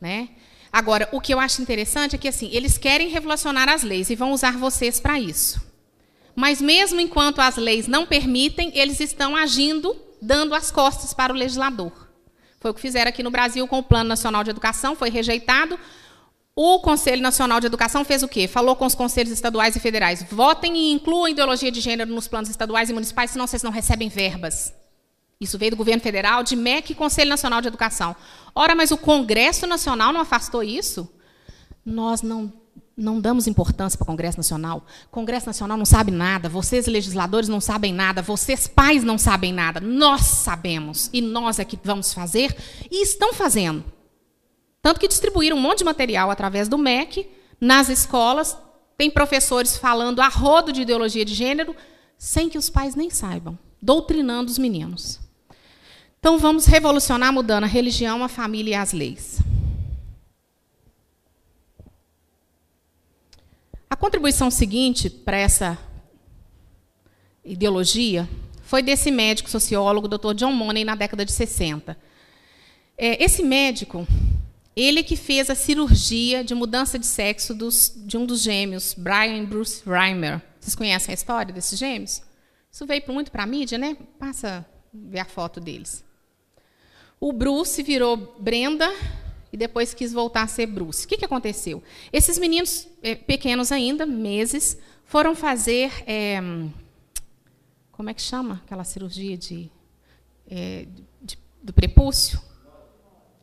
Né? 0.00 0.30
Agora, 0.72 1.08
o 1.12 1.20
que 1.20 1.32
eu 1.32 1.40
acho 1.40 1.62
interessante 1.62 2.16
é 2.16 2.18
que 2.18 2.28
assim, 2.28 2.50
eles 2.52 2.76
querem 2.76 3.08
revolucionar 3.08 3.68
as 3.68 3.82
leis 3.82 4.10
e 4.10 4.16
vão 4.16 4.32
usar 4.32 4.56
vocês 4.58 5.00
para 5.00 5.20
isso. 5.20 5.60
Mas 6.34 6.60
mesmo 6.60 7.00
enquanto 7.00 7.40
as 7.40 7.56
leis 7.56 7.86
não 7.86 8.06
permitem, 8.06 8.72
eles 8.74 8.98
estão 9.00 9.36
agindo, 9.36 9.96
dando 10.20 10.54
as 10.54 10.70
costas 10.70 11.14
para 11.14 11.32
o 11.32 11.36
legislador. 11.36 11.92
Foi 12.58 12.70
o 12.70 12.74
que 12.74 12.80
fizeram 12.80 13.08
aqui 13.08 13.22
no 13.22 13.30
Brasil 13.30 13.68
com 13.68 13.78
o 13.78 13.82
Plano 13.82 14.08
Nacional 14.08 14.42
de 14.42 14.50
Educação, 14.50 14.96
foi 14.96 15.10
rejeitado. 15.10 15.78
O 16.56 16.78
Conselho 16.78 17.20
Nacional 17.20 17.58
de 17.58 17.66
Educação 17.66 18.04
fez 18.04 18.22
o 18.22 18.28
quê? 18.28 18.46
Falou 18.46 18.76
com 18.76 18.86
os 18.86 18.94
conselhos 18.94 19.32
estaduais 19.32 19.74
e 19.74 19.80
federais: 19.80 20.24
votem 20.30 20.76
e 20.76 20.92
incluam 20.92 21.28
ideologia 21.28 21.70
de 21.70 21.80
gênero 21.80 22.12
nos 22.12 22.28
planos 22.28 22.48
estaduais 22.48 22.88
e 22.88 22.92
municipais, 22.92 23.32
senão 23.32 23.46
vocês 23.46 23.62
não 23.62 23.72
recebem 23.72 24.08
verbas. 24.08 24.72
Isso 25.40 25.58
veio 25.58 25.72
do 25.72 25.76
governo 25.76 26.00
federal, 26.00 26.44
de 26.44 26.54
MEC 26.54 26.92
e 26.92 26.94
Conselho 26.94 27.28
Nacional 27.28 27.60
de 27.60 27.66
Educação. 27.66 28.14
Ora, 28.54 28.74
mas 28.74 28.92
o 28.92 28.96
Congresso 28.96 29.66
Nacional 29.66 30.12
não 30.12 30.20
afastou 30.20 30.62
isso? 30.62 31.12
Nós 31.84 32.22
não 32.22 32.52
não 32.96 33.20
damos 33.20 33.48
importância 33.48 33.98
para 33.98 34.04
o 34.04 34.06
Congresso 34.06 34.36
Nacional. 34.36 34.86
O 35.06 35.10
Congresso 35.10 35.46
Nacional 35.46 35.76
não 35.76 35.84
sabe 35.84 36.12
nada, 36.12 36.48
vocês 36.48 36.86
legisladores 36.86 37.48
não 37.48 37.60
sabem 37.60 37.92
nada, 37.92 38.22
vocês 38.22 38.68
pais 38.68 39.02
não 39.02 39.18
sabem 39.18 39.52
nada. 39.52 39.80
Nós 39.80 40.20
sabemos 40.20 41.10
e 41.12 41.20
nós 41.20 41.58
é 41.58 41.64
que 41.64 41.76
vamos 41.82 42.14
fazer 42.14 42.56
e 42.88 43.02
estão 43.02 43.34
fazendo. 43.34 43.93
Tanto 44.84 45.00
que 45.00 45.08
distribuíram 45.08 45.56
um 45.56 45.60
monte 45.60 45.78
de 45.78 45.84
material 45.84 46.30
através 46.30 46.68
do 46.68 46.76
MEC 46.76 47.26
nas 47.58 47.88
escolas, 47.88 48.54
tem 48.98 49.10
professores 49.10 49.78
falando 49.78 50.20
a 50.20 50.28
rodo 50.28 50.70
de 50.70 50.82
ideologia 50.82 51.24
de 51.24 51.32
gênero 51.32 51.74
sem 52.18 52.50
que 52.50 52.58
os 52.58 52.68
pais 52.68 52.94
nem 52.94 53.08
saibam, 53.08 53.58
doutrinando 53.80 54.50
os 54.50 54.58
meninos. 54.58 55.18
Então 56.20 56.38
vamos 56.38 56.66
revolucionar 56.66 57.32
mudando 57.32 57.64
a 57.64 57.66
religião, 57.66 58.22
a 58.22 58.28
família 58.28 58.72
e 58.72 58.74
as 58.74 58.92
leis. 58.92 59.38
A 63.88 63.96
contribuição 63.96 64.50
seguinte 64.50 65.08
para 65.08 65.38
essa 65.38 65.78
ideologia 67.42 68.28
foi 68.64 68.82
desse 68.82 69.10
médico 69.10 69.48
sociólogo, 69.48 70.08
Dr. 70.08 70.34
John 70.34 70.52
Money, 70.52 70.84
na 70.84 70.94
década 70.94 71.24
de 71.24 71.32
60. 71.32 71.96
É, 72.98 73.24
esse 73.24 73.42
médico, 73.42 74.06
ele 74.76 75.02
que 75.02 75.16
fez 75.16 75.48
a 75.48 75.54
cirurgia 75.54 76.42
de 76.42 76.54
mudança 76.54 76.98
de 76.98 77.06
sexo 77.06 77.54
dos, 77.54 77.92
de 77.96 78.16
um 78.16 78.26
dos 78.26 78.42
gêmeos, 78.42 78.94
Brian 78.94 79.42
e 79.42 79.46
Bruce 79.46 79.82
Reimer. 79.86 80.42
Vocês 80.58 80.74
conhecem 80.74 81.12
a 81.12 81.14
história 81.14 81.52
desses 81.52 81.78
gêmeos? 81.78 82.22
Isso 82.70 82.84
veio 82.86 83.02
muito 83.08 83.30
para 83.30 83.44
a 83.44 83.46
mídia, 83.46 83.78
né? 83.78 83.96
Passa 84.18 84.66
ver 84.92 85.20
a 85.20 85.24
foto 85.24 85.60
deles. 85.60 86.04
O 87.20 87.32
Bruce 87.32 87.82
virou 87.82 88.36
Brenda 88.38 88.92
e 89.52 89.56
depois 89.56 89.94
quis 89.94 90.12
voltar 90.12 90.42
a 90.42 90.46
ser 90.48 90.66
Bruce. 90.66 91.04
O 91.04 91.08
que, 91.08 91.16
que 91.16 91.24
aconteceu? 91.24 91.82
Esses 92.12 92.38
meninos 92.38 92.88
é, 93.02 93.14
pequenos 93.14 93.70
ainda, 93.70 94.04
meses, 94.04 94.76
foram 95.04 95.34
fazer. 95.36 95.92
É, 96.06 96.40
como 97.92 98.10
é 98.10 98.14
que 98.14 98.20
chama 98.20 98.60
aquela 98.64 98.82
cirurgia 98.82 99.38
de, 99.38 99.70
é, 100.50 100.88
de, 101.22 101.38
do 101.62 101.72
prepúcio? 101.72 102.40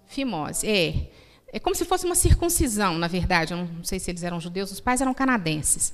Fimose. 0.06 0.68
É. 0.68 1.10
É 1.54 1.60
como 1.60 1.76
se 1.76 1.84
fosse 1.84 2.06
uma 2.06 2.16
circuncisão, 2.16 2.98
na 2.98 3.08
verdade. 3.08 3.54
Eu 3.54 3.58
não 3.58 3.84
sei 3.84 4.00
se 4.00 4.10
eles 4.10 4.24
eram 4.24 4.40
judeus, 4.40 4.72
os 4.72 4.80
pais 4.80 5.02
eram 5.02 5.14
canadenses. 5.14 5.94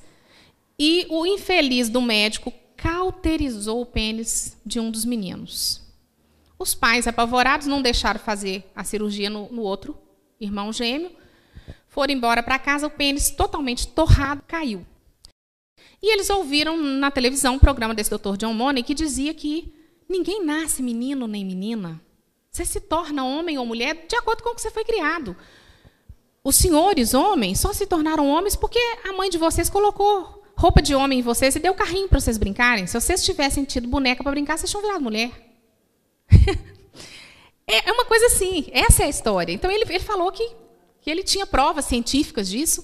E 0.78 1.06
o 1.10 1.26
infeliz 1.26 1.88
do 1.88 2.00
médico 2.00 2.52
cauterizou 2.76 3.80
o 3.80 3.86
pênis 3.86 4.56
de 4.64 4.78
um 4.78 4.90
dos 4.90 5.04
meninos. 5.04 5.82
Os 6.56 6.74
pais, 6.74 7.08
apavorados, 7.08 7.66
não 7.66 7.82
deixaram 7.82 8.20
fazer 8.20 8.64
a 8.74 8.84
cirurgia 8.84 9.28
no, 9.28 9.50
no 9.50 9.62
outro 9.62 9.98
irmão 10.40 10.72
gêmeo, 10.72 11.10
foram 11.88 12.14
embora 12.14 12.42
para 12.42 12.58
casa, 12.58 12.86
o 12.86 12.90
pênis 12.90 13.30
totalmente 13.30 13.88
torrado 13.88 14.42
caiu. 14.46 14.86
E 16.00 16.12
eles 16.12 16.30
ouviram 16.30 16.76
na 16.76 17.10
televisão 17.10 17.54
um 17.54 17.58
programa 17.58 17.94
desse 17.94 18.10
Dr. 18.10 18.36
John 18.36 18.54
Money 18.54 18.84
que 18.84 18.94
dizia 18.94 19.34
que 19.34 19.74
ninguém 20.08 20.44
nasce 20.44 20.80
menino 20.80 21.26
nem 21.26 21.44
menina. 21.44 22.00
Você 22.58 22.64
se 22.64 22.80
torna 22.80 23.24
homem 23.24 23.56
ou 23.56 23.64
mulher 23.64 24.04
de 24.08 24.16
acordo 24.16 24.42
com 24.42 24.50
o 24.50 24.54
que 24.54 24.60
você 24.60 24.70
foi 24.70 24.84
criado. 24.84 25.36
Os 26.42 26.56
senhores, 26.56 27.14
homens, 27.14 27.60
só 27.60 27.72
se 27.72 27.86
tornaram 27.86 28.28
homens 28.28 28.56
porque 28.56 28.80
a 29.08 29.12
mãe 29.12 29.30
de 29.30 29.38
vocês 29.38 29.70
colocou 29.70 30.42
roupa 30.56 30.82
de 30.82 30.92
homem 30.92 31.20
em 31.20 31.22
vocês 31.22 31.54
e 31.54 31.60
deu 31.60 31.72
carrinho 31.72 32.08
para 32.08 32.18
vocês 32.18 32.36
brincarem. 32.36 32.84
Se 32.88 33.00
vocês 33.00 33.24
tivessem 33.24 33.62
tido 33.62 33.86
boneca 33.86 34.24
para 34.24 34.32
brincar, 34.32 34.58
vocês 34.58 34.68
tinham 34.68 34.82
virado 34.82 35.02
mulher. 35.02 35.30
É, 37.70 37.90
é 37.90 37.92
uma 37.92 38.06
coisa 38.06 38.24
assim, 38.24 38.64
essa 38.72 39.02
é 39.02 39.06
a 39.06 39.10
história. 39.10 39.52
Então 39.52 39.70
ele, 39.70 39.84
ele 39.90 40.00
falou 40.00 40.32
que, 40.32 40.52
que 41.02 41.10
ele 41.10 41.22
tinha 41.22 41.46
provas 41.46 41.84
científicas 41.84 42.48
disso, 42.48 42.82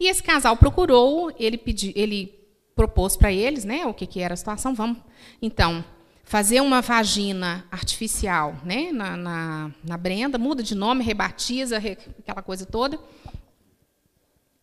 e 0.00 0.08
esse 0.08 0.20
casal 0.20 0.56
procurou, 0.56 1.32
ele 1.38 1.56
pediu, 1.56 1.92
ele 1.94 2.36
propôs 2.74 3.16
para 3.16 3.32
eles, 3.32 3.64
né, 3.64 3.86
o 3.86 3.94
que, 3.94 4.08
que 4.08 4.18
era 4.18 4.34
a 4.34 4.36
situação. 4.36 4.74
Vamos, 4.74 4.98
então, 5.40 5.84
fazer 6.24 6.60
uma 6.60 6.80
vagina 6.80 7.66
artificial, 7.70 8.56
né, 8.64 8.90
na, 8.90 9.16
na, 9.16 9.70
na 9.84 9.96
Brenda, 9.96 10.38
muda 10.38 10.62
de 10.62 10.74
nome, 10.74 11.04
rebatiza, 11.04 11.78
re, 11.78 11.98
aquela 12.18 12.42
coisa 12.42 12.66
toda. 12.66 12.98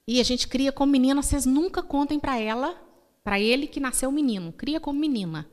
E 0.08 0.20
a 0.20 0.24
gente 0.24 0.48
cria 0.48 0.72
como 0.72 0.92
menina, 0.92 1.22
vocês 1.22 1.46
nunca 1.46 1.82
contem 1.82 2.20
para 2.20 2.40
ela, 2.40 2.76
para 3.24 3.40
ele 3.40 3.68
que 3.68 3.80
nasceu 3.80 4.12
menino, 4.12 4.52
cria 4.52 4.80
como 4.80 5.00
menina. 5.00 5.48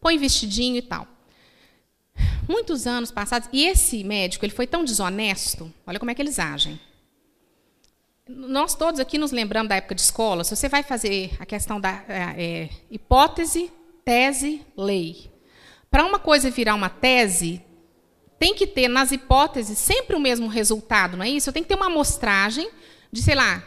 Põe 0.00 0.18
vestidinho 0.18 0.76
e 0.76 0.82
tal 0.82 1.08
muitos 2.48 2.86
anos 2.86 3.10
passados, 3.10 3.48
e 3.52 3.64
esse 3.64 4.04
médico 4.04 4.44
ele 4.44 4.52
foi 4.52 4.66
tão 4.66 4.84
desonesto, 4.84 5.72
olha 5.86 5.98
como 5.98 6.10
é 6.10 6.14
que 6.14 6.22
eles 6.22 6.38
agem. 6.38 6.78
Nós 8.26 8.74
todos 8.74 9.00
aqui 9.00 9.18
nos 9.18 9.32
lembramos 9.32 9.68
da 9.68 9.76
época 9.76 9.94
de 9.94 10.00
escola, 10.00 10.44
se 10.44 10.54
você 10.54 10.68
vai 10.68 10.82
fazer 10.82 11.34
a 11.38 11.46
questão 11.46 11.80
da 11.80 12.04
é, 12.08 12.42
é 12.42 12.70
hipótese, 12.90 13.70
tese, 14.04 14.62
lei. 14.76 15.30
Para 15.94 16.04
uma 16.04 16.18
coisa 16.18 16.50
virar 16.50 16.74
uma 16.74 16.88
tese, 16.88 17.62
tem 18.36 18.52
que 18.52 18.66
ter 18.66 18.88
nas 18.88 19.12
hipóteses 19.12 19.78
sempre 19.78 20.16
o 20.16 20.18
mesmo 20.18 20.48
resultado, 20.48 21.16
não 21.16 21.24
é 21.24 21.30
isso? 21.30 21.48
Eu 21.48 21.52
tenho 21.52 21.64
que 21.64 21.68
ter 21.68 21.76
uma 21.76 21.86
amostragem 21.86 22.68
de, 23.12 23.22
sei 23.22 23.36
lá, 23.36 23.62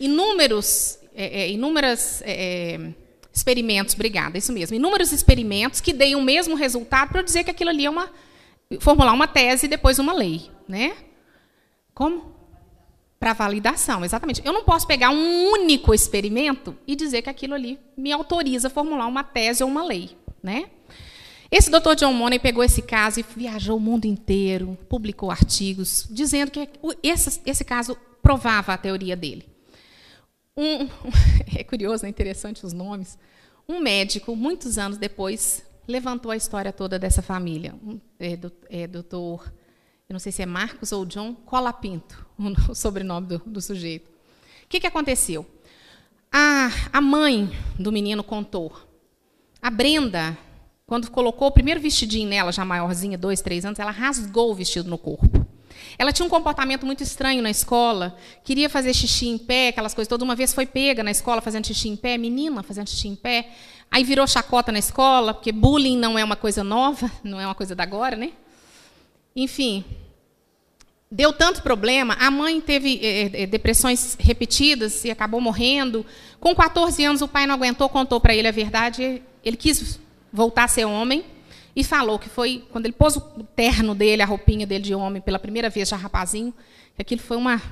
inúmeros, 0.00 0.98
é, 1.14 1.42
é, 1.42 1.50
inúmeras 1.52 2.20
é, 2.22 2.74
é 2.74 2.94
experimentos, 3.32 3.94
obrigada, 3.94 4.36
isso 4.36 4.52
mesmo, 4.52 4.74
inúmeros 4.74 5.12
experimentos 5.12 5.80
que 5.80 5.92
deem 5.92 6.16
o 6.16 6.20
mesmo 6.20 6.56
resultado 6.56 7.10
para 7.10 7.20
eu 7.20 7.24
dizer 7.24 7.44
que 7.44 7.50
aquilo 7.52 7.70
ali 7.70 7.86
é 7.86 7.90
uma 7.90 8.10
formular 8.80 9.12
uma 9.12 9.28
tese 9.28 9.66
e 9.66 9.68
depois 9.68 10.00
uma 10.00 10.12
lei, 10.12 10.50
né? 10.66 10.96
Como? 11.94 12.34
Para 13.20 13.34
validação, 13.34 14.04
exatamente. 14.04 14.42
Eu 14.44 14.52
não 14.52 14.64
posso 14.64 14.84
pegar 14.84 15.10
um 15.10 15.52
único 15.52 15.94
experimento 15.94 16.76
e 16.88 16.96
dizer 16.96 17.22
que 17.22 17.30
aquilo 17.30 17.54
ali 17.54 17.78
me 17.96 18.10
autoriza 18.10 18.66
a 18.66 18.70
formular 18.70 19.06
uma 19.06 19.22
tese 19.22 19.62
ou 19.62 19.70
uma 19.70 19.84
lei, 19.84 20.18
né? 20.42 20.70
Esse 21.50 21.70
doutor 21.70 21.96
John 21.96 22.12
Money 22.12 22.38
pegou 22.38 22.62
esse 22.62 22.82
caso 22.82 23.20
e 23.20 23.22
viajou 23.22 23.78
o 23.78 23.80
mundo 23.80 24.04
inteiro, 24.04 24.76
publicou 24.88 25.30
artigos 25.30 26.06
dizendo 26.10 26.50
que 26.50 26.68
esse, 27.02 27.40
esse 27.46 27.64
caso 27.64 27.96
provava 28.22 28.74
a 28.74 28.78
teoria 28.78 29.16
dele. 29.16 29.48
Um, 30.54 30.88
é 31.58 31.64
curioso, 31.64 32.04
é 32.04 32.08
interessante 32.08 32.66
os 32.66 32.72
nomes. 32.72 33.18
Um 33.66 33.80
médico, 33.80 34.36
muitos 34.36 34.76
anos 34.76 34.98
depois, 34.98 35.62
levantou 35.86 36.30
a 36.30 36.36
história 36.36 36.72
toda 36.72 36.98
dessa 36.98 37.22
família. 37.22 37.74
É, 38.18 38.36
do, 38.36 38.52
é, 38.68 38.86
doutor, 38.86 39.50
eu 40.06 40.12
não 40.12 40.18
sei 40.18 40.32
se 40.32 40.42
é 40.42 40.46
Marcos 40.46 40.92
ou 40.92 41.06
John 41.06 41.34
Colapinto, 41.34 42.26
o 42.68 42.74
sobrenome 42.74 43.26
do, 43.26 43.38
do 43.38 43.60
sujeito. 43.62 44.10
O 44.64 44.68
que, 44.68 44.80
que 44.80 44.86
aconteceu? 44.86 45.46
A, 46.30 46.68
a 46.92 47.00
mãe 47.00 47.50
do 47.78 47.90
menino 47.90 48.22
contou. 48.22 48.70
A 49.62 49.70
Brenda, 49.70 50.36
quando 50.88 51.10
colocou 51.10 51.48
o 51.48 51.50
primeiro 51.50 51.78
vestidinho 51.78 52.26
nela, 52.26 52.50
já 52.50 52.64
maiorzinha, 52.64 53.18
dois, 53.18 53.42
três 53.42 53.62
anos, 53.62 53.78
ela 53.78 53.90
rasgou 53.90 54.50
o 54.50 54.54
vestido 54.54 54.88
no 54.88 54.96
corpo. 54.96 55.46
Ela 55.98 56.14
tinha 56.14 56.24
um 56.24 56.30
comportamento 56.30 56.86
muito 56.86 57.02
estranho 57.02 57.42
na 57.42 57.50
escola, 57.50 58.16
queria 58.42 58.70
fazer 58.70 58.94
xixi 58.94 59.28
em 59.28 59.36
pé, 59.36 59.68
aquelas 59.68 59.92
coisas. 59.92 60.08
Toda 60.08 60.24
uma 60.24 60.34
vez 60.34 60.54
foi 60.54 60.64
pega 60.64 61.02
na 61.02 61.10
escola 61.10 61.42
fazendo 61.42 61.66
xixi 61.66 61.90
em 61.90 61.96
pé, 61.96 62.16
menina 62.16 62.62
fazendo 62.62 62.88
xixi 62.88 63.06
em 63.06 63.14
pé. 63.14 63.50
Aí 63.90 64.02
virou 64.02 64.26
chacota 64.26 64.72
na 64.72 64.78
escola, 64.78 65.34
porque 65.34 65.52
bullying 65.52 65.98
não 65.98 66.18
é 66.18 66.24
uma 66.24 66.36
coisa 66.36 66.64
nova, 66.64 67.12
não 67.22 67.38
é 67.38 67.44
uma 67.44 67.54
coisa 67.54 67.74
da 67.74 67.82
agora, 67.82 68.16
né? 68.16 68.32
Enfim, 69.36 69.84
deu 71.12 71.34
tanto 71.34 71.62
problema. 71.62 72.14
A 72.18 72.30
mãe 72.30 72.62
teve 72.62 72.98
é, 73.02 73.46
depressões 73.46 74.16
repetidas 74.18 75.04
e 75.04 75.10
acabou 75.10 75.38
morrendo. 75.38 76.06
Com 76.40 76.54
14 76.54 77.04
anos, 77.04 77.20
o 77.20 77.28
pai 77.28 77.46
não 77.46 77.56
aguentou, 77.56 77.90
contou 77.90 78.18
para 78.18 78.34
ele 78.34 78.48
a 78.48 78.52
verdade. 78.52 79.20
Ele 79.44 79.56
quis 79.56 80.00
voltar 80.32 80.64
a 80.64 80.68
ser 80.68 80.84
homem 80.84 81.24
e 81.74 81.84
falou 81.84 82.18
que 82.18 82.28
foi 82.28 82.66
quando 82.70 82.86
ele 82.86 82.94
pôs 82.94 83.16
o 83.16 83.20
terno 83.54 83.94
dele, 83.94 84.22
a 84.22 84.26
roupinha 84.26 84.66
dele 84.66 84.84
de 84.84 84.94
homem 84.94 85.22
pela 85.22 85.38
primeira 85.38 85.70
vez 85.70 85.88
já 85.88 85.96
rapazinho, 85.96 86.52
que 86.96 87.02
aquilo 87.02 87.20
foi 87.20 87.36
uma 87.36 87.62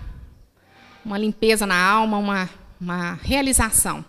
uma 1.04 1.18
limpeza 1.18 1.66
na 1.66 1.76
alma, 1.76 2.18
uma 2.18 2.50
uma 2.80 3.14
realização. 3.22 4.04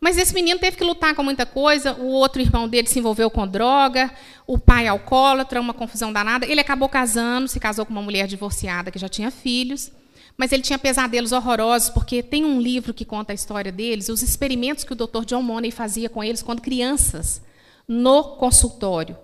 Mas 0.00 0.18
esse 0.18 0.34
menino 0.34 0.58
teve 0.58 0.76
que 0.76 0.82
lutar 0.82 1.14
com 1.14 1.22
muita 1.22 1.46
coisa. 1.46 1.94
O 1.94 2.06
outro 2.06 2.42
irmão 2.42 2.68
dele 2.68 2.88
se 2.88 2.98
envolveu 2.98 3.30
com 3.30 3.46
droga, 3.46 4.10
o 4.44 4.58
pai 4.58 4.88
alcoólatra, 4.88 5.60
uma 5.60 5.72
confusão 5.72 6.12
danada. 6.12 6.44
Ele 6.44 6.60
acabou 6.60 6.88
casando, 6.88 7.46
se 7.46 7.60
casou 7.60 7.86
com 7.86 7.92
uma 7.92 8.02
mulher 8.02 8.26
divorciada 8.26 8.90
que 8.90 8.98
já 8.98 9.08
tinha 9.08 9.30
filhos. 9.30 9.92
Mas 10.36 10.50
ele 10.50 10.62
tinha 10.62 10.78
pesadelos 10.78 11.30
horrorosos, 11.30 11.90
porque 11.90 12.20
tem 12.20 12.44
um 12.44 12.60
livro 12.60 12.92
que 12.92 13.04
conta 13.04 13.32
a 13.32 13.34
história 13.34 13.70
deles, 13.70 14.08
os 14.08 14.22
experimentos 14.22 14.82
que 14.82 14.92
o 14.92 14.96
Dr. 14.96 15.24
John 15.24 15.42
Money 15.42 15.70
fazia 15.70 16.08
com 16.08 16.24
eles 16.24 16.42
quando 16.42 16.60
crianças 16.60 17.40
no 17.86 18.36
consultório. 18.36 19.16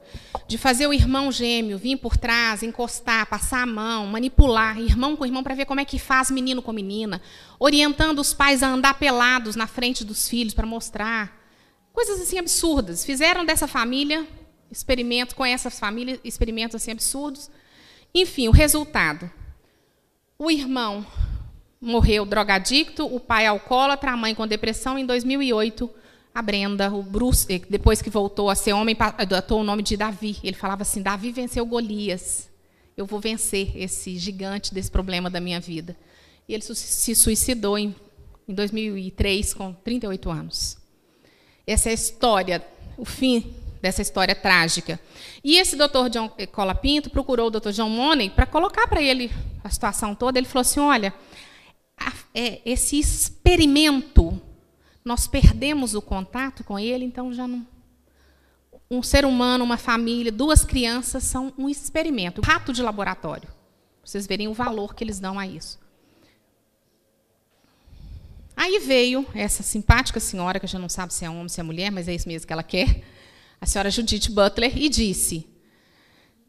De 0.46 0.56
fazer 0.56 0.86
o 0.86 0.92
irmão 0.92 1.30
gêmeo 1.30 1.78
vir 1.78 1.96
por 1.96 2.16
trás, 2.16 2.62
encostar, 2.62 3.26
passar 3.26 3.62
a 3.62 3.66
mão, 3.66 4.06
manipular, 4.06 4.80
irmão 4.80 5.16
com 5.16 5.26
irmão, 5.26 5.42
para 5.42 5.54
ver 5.54 5.66
como 5.66 5.80
é 5.80 5.84
que 5.84 5.98
faz 5.98 6.30
menino 6.30 6.62
com 6.62 6.72
menina, 6.72 7.20
orientando 7.59 8.18
os 8.18 8.32
pais 8.32 8.62
a 8.62 8.68
andar 8.68 8.98
pelados 8.98 9.56
na 9.56 9.66
frente 9.66 10.04
dos 10.04 10.28
filhos 10.28 10.54
para 10.54 10.66
mostrar. 10.66 11.36
Coisas 11.92 12.20
assim 12.20 12.38
absurdas. 12.38 13.04
Fizeram 13.04 13.44
dessa 13.44 13.66
família 13.66 14.26
experimentos, 14.70 15.34
com 15.34 15.44
essas 15.44 15.78
famílias, 15.78 16.20
experimentos 16.24 16.76
assim 16.76 16.92
absurdos. 16.92 17.50
Enfim, 18.14 18.48
o 18.48 18.52
resultado. 18.52 19.30
O 20.38 20.50
irmão 20.50 21.04
morreu 21.80 22.24
drogadicto, 22.24 23.04
o 23.04 23.20
pai 23.20 23.46
alcoólatra, 23.46 24.12
a 24.12 24.16
mãe 24.16 24.34
com 24.34 24.46
depressão. 24.46 24.98
Em 24.98 25.06
2008, 25.06 25.90
a 26.39 26.43
Brenda, 26.43 26.89
o 26.93 27.03
Bruce, 27.03 27.47
eh, 27.53 27.61
depois 27.68 28.01
que 28.01 28.09
voltou 28.09 28.49
a 28.49 28.55
ser 28.55 28.72
homem, 28.72 28.97
adotou 28.99 29.61
o 29.61 29.64
nome 29.64 29.82
de 29.82 29.97
Davi. 29.97 30.36
Ele 30.45 30.57
falava 30.57 30.82
assim: 30.82 31.03
Davi 31.03 31.32
venceu 31.32 31.66
Golias. 31.66 32.49
Eu 32.97 33.07
vou 33.07 33.18
vencer 33.20 33.76
esse 33.76 34.16
gigante 34.16 34.72
desse 34.72 34.91
problema 34.91 35.28
da 35.28 35.41
minha 35.41 35.59
vida. 35.59 35.97
E 36.49 36.55
ele 36.55 36.62
se 36.62 37.14
suicidou 37.14 37.76
em, 37.76 37.95
em 38.49 38.55
2003, 38.55 39.53
com 39.53 39.72
38 39.72 40.30
anos. 40.30 40.78
Essa 41.66 41.89
é 41.89 41.91
a 41.91 41.95
história, 41.95 42.64
o 42.97 43.05
fim 43.05 43.53
dessa 43.82 44.01
história 44.01 44.34
trágica. 44.34 44.99
E 45.43 45.59
esse 45.59 45.74
doutor 45.74 46.09
John 46.09 46.32
eh, 46.39 46.47
Cola 46.47 46.74
Pinto 46.74 47.11
procurou 47.11 47.49
o 47.49 47.51
doutor 47.51 47.72
John 47.72 47.89
Money 47.89 48.30
para 48.30 48.47
colocar 48.47 48.86
para 48.86 49.03
ele 49.03 49.30
a 49.64 49.70
situação 49.70 50.14
toda. 50.14 50.39
Ele 50.39 50.47
falou 50.47 50.61
assim: 50.61 50.78
olha, 50.78 51.12
a, 51.99 52.12
é, 52.32 52.61
esse 52.64 52.97
experimento 52.97 54.41
nós 55.09 55.26
perdemos 55.26 55.94
o 55.94 56.02
contato 56.02 56.62
com 56.62 56.78
ele, 56.78 57.02
então 57.02 57.32
já 57.32 57.48
não. 57.48 57.66
Um 58.90 59.02
ser 59.02 59.24
humano, 59.24 59.64
uma 59.64 59.78
família, 59.78 60.30
duas 60.30 60.66
crianças 60.66 61.24
são 61.24 61.50
um 61.56 61.66
experimento, 61.66 62.42
um 62.42 62.44
rato 62.44 62.74
de 62.74 62.82
laboratório. 62.82 63.48
Vocês 64.04 64.26
verem 64.26 64.48
o 64.48 64.52
valor 64.52 64.94
que 64.94 65.02
eles 65.02 65.18
dão 65.18 65.38
a 65.38 65.46
isso. 65.46 65.80
Aí 68.54 68.78
veio 68.80 69.24
essa 69.34 69.62
simpática 69.62 70.20
senhora, 70.20 70.61
que 70.61 70.66
a 70.66 70.68
gente 70.68 70.80
não 70.80 70.90
sabe 70.90 71.14
se 71.14 71.24
é 71.24 71.30
homem, 71.30 71.48
se 71.48 71.59
é 71.59 71.62
mulher, 71.62 71.90
mas 71.90 72.06
é 72.06 72.14
isso 72.14 72.28
mesmo 72.28 72.46
que 72.46 72.52
ela 72.52 72.62
quer, 72.62 73.02
a 73.59 73.64
senhora 73.64 73.90
Judith 73.90 74.28
Butler, 74.30 74.76
e 74.76 74.90
disse: 74.90 75.48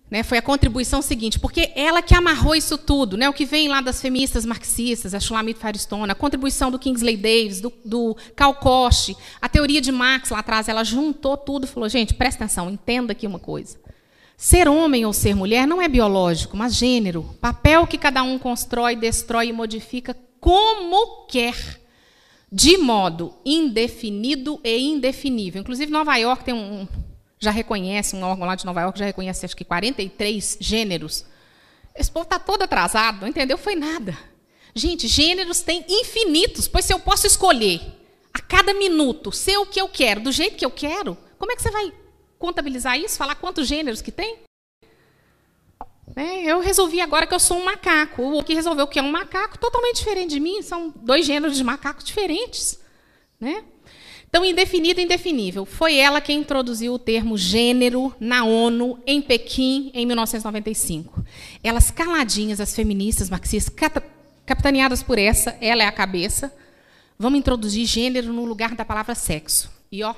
né, 0.09 0.23
foi 0.23 0.37
a 0.37 0.41
contribuição 0.41 1.01
seguinte, 1.01 1.39
porque 1.39 1.71
ela 1.75 2.01
que 2.01 2.15
amarrou 2.15 2.55
isso 2.55 2.77
tudo, 2.77 3.15
né, 3.15 3.29
o 3.29 3.33
que 3.33 3.45
vem 3.45 3.67
lá 3.67 3.79
das 3.79 4.01
feministas 4.01 4.45
marxistas, 4.45 5.13
a 5.13 5.19
Shulamit 5.19 5.59
Firestone, 5.59 6.11
a 6.11 6.15
contribuição 6.15 6.71
do 6.71 6.79
Kingsley 6.79 7.15
Davis, 7.15 7.61
do, 7.61 7.71
do 7.85 8.17
Karl 8.35 8.53
Koch, 8.55 9.15
a 9.41 9.47
teoria 9.47 9.79
de 9.79 9.91
Marx 9.91 10.29
lá 10.29 10.39
atrás, 10.39 10.67
ela 10.67 10.83
juntou 10.83 11.37
tudo 11.37 11.65
e 11.65 11.67
falou, 11.69 11.87
gente, 11.87 12.13
presta 12.13 12.43
atenção, 12.43 12.69
entenda 12.69 13.11
aqui 13.11 13.27
uma 13.27 13.39
coisa. 13.39 13.77
Ser 14.35 14.69
homem 14.69 15.05
ou 15.05 15.11
ser 15.11 15.35
mulher 15.35 15.67
não 15.67 15.81
é 15.81 15.87
biológico, 15.89 16.55
mas 16.55 16.73
gênero. 16.73 17.35
Papel 17.41 17.85
que 17.85 17.97
cada 17.97 18.23
um 18.23 18.39
constrói, 18.39 18.95
destrói 18.95 19.49
e 19.49 19.53
modifica 19.53 20.15
como 20.39 21.25
quer, 21.27 21.55
de 22.49 22.77
modo 22.77 23.33
indefinido 23.45 24.57
e 24.63 24.79
indefinível. 24.79 25.59
Inclusive, 25.59 25.91
Nova 25.91 26.15
York 26.15 26.45
tem 26.45 26.53
um, 26.53 26.87
já 27.39 27.51
reconhece, 27.51 28.15
um 28.15 28.23
órgão 28.23 28.45
lá 28.45 28.55
de 28.55 28.65
Nova 28.65 28.81
York 28.81 28.99
já 28.99 29.05
reconhece 29.05 29.45
acho 29.45 29.55
que 29.55 29.63
43 29.63 30.57
gêneros. 30.59 31.25
Esse 31.95 32.11
povo 32.11 32.23
está 32.23 32.37
todo 32.37 32.61
atrasado, 32.63 33.21
não 33.21 33.27
entendeu? 33.27 33.57
Foi 33.57 33.75
nada. 33.75 34.17
Gente, 34.75 35.07
gêneros 35.07 35.61
tem 35.61 35.85
infinitos, 35.89 36.67
pois 36.67 36.85
se 36.85 36.93
eu 36.93 36.99
posso 36.99 37.25
escolher 37.25 37.81
a 38.33 38.39
cada 38.39 38.73
minuto 38.73 39.31
ser 39.31 39.57
o 39.57 39.65
que 39.65 39.79
eu 39.79 39.87
quero, 39.87 40.21
do 40.21 40.31
jeito 40.31 40.57
que 40.57 40.65
eu 40.65 40.71
quero, 40.71 41.17
como 41.37 41.51
é 41.51 41.55
que 41.55 41.61
você 41.61 41.71
vai 41.71 41.91
contabilizar 42.37 42.99
isso? 42.99 43.17
Falar 43.17 43.35
quantos 43.35 43.67
gêneros 43.67 44.01
que 44.01 44.11
tem? 44.11 44.39
É, 46.15 46.43
eu 46.43 46.59
resolvi 46.59 46.99
agora 46.99 47.25
que 47.25 47.33
eu 47.33 47.39
sou 47.39 47.57
um 47.57 47.63
macaco. 47.63 48.37
O 48.37 48.43
que 48.43 48.53
resolveu 48.53 48.87
que 48.87 48.99
é 48.99 49.01
um 49.01 49.11
macaco 49.11 49.57
totalmente 49.57 49.97
diferente 49.97 50.31
de 50.31 50.39
mim. 50.39 50.61
São 50.61 50.93
dois 50.95 51.25
gêneros 51.25 51.55
de 51.55 51.63
macacos 51.63 52.03
diferentes. 52.03 52.79
Né? 53.39 53.63
Então, 54.29 54.45
indefinido 54.45 54.99
e 54.99 55.03
indefinível. 55.03 55.65
Foi 55.65 55.95
ela 55.95 56.21
quem 56.21 56.39
introduziu 56.39 56.93
o 56.93 56.99
termo 56.99 57.35
gênero 57.35 58.15
na 58.19 58.45
ONU, 58.45 58.99
em 59.05 59.21
Pequim, 59.21 59.89
em 59.91 60.05
1995. 60.05 61.25
Elas 61.63 61.89
caladinhas, 61.89 62.61
as 62.61 62.75
feministas 62.75 63.27
marxistas, 63.27 63.73
capitaneadas 64.45 65.01
por 65.01 65.17
essa, 65.17 65.57
ela 65.59 65.81
é 65.81 65.87
a 65.87 65.91
cabeça, 65.91 66.53
vamos 67.17 67.39
introduzir 67.39 67.87
gênero 67.87 68.31
no 68.31 68.45
lugar 68.45 68.75
da 68.75 68.85
palavra 68.85 69.15
sexo. 69.15 69.71
E, 69.91 70.03
ó, 70.03 70.13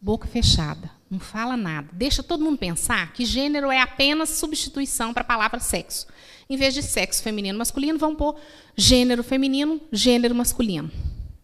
boca 0.00 0.26
fechada, 0.26 0.90
não 1.10 1.20
fala 1.20 1.58
nada. 1.58 1.90
Deixa 1.92 2.22
todo 2.22 2.42
mundo 2.42 2.56
pensar 2.56 3.12
que 3.12 3.26
gênero 3.26 3.70
é 3.70 3.82
apenas 3.82 4.30
substituição 4.30 5.12
para 5.12 5.20
a 5.20 5.26
palavra 5.26 5.60
sexo. 5.60 6.06
Em 6.48 6.56
vez 6.56 6.72
de 6.72 6.82
sexo 6.82 7.22
feminino 7.22 7.58
masculino, 7.58 7.98
vamos 7.98 8.16
pôr 8.16 8.34
gênero 8.74 9.22
feminino, 9.22 9.78
gênero 9.92 10.34
masculino. 10.34 10.90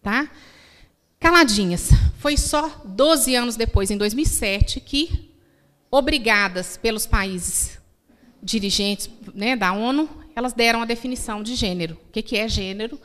Tá? 0.01 0.27
Caladinhas. 1.25 1.89
Foi 2.19 2.37
só 2.37 2.83
12 2.85 3.33
anos 3.33 3.55
depois, 3.55 3.89
em 3.89 3.97
2007, 3.97 4.79
que, 4.79 5.31
obrigadas 5.89 6.77
pelos 6.77 7.07
países 7.07 7.79
dirigentes 8.43 9.09
né, 9.33 9.55
da 9.55 9.73
ONU, 9.73 10.07
elas 10.35 10.53
deram 10.53 10.83
a 10.83 10.85
definição 10.85 11.41
de 11.41 11.55
gênero. 11.55 11.97
O 12.07 12.11
que 12.11 12.37
é 12.37 12.47
gênero? 12.47 13.01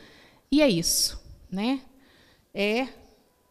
E 0.53 0.61
é 0.61 0.69
isso. 0.69 1.19
Né? 1.51 1.81
É 2.53 2.89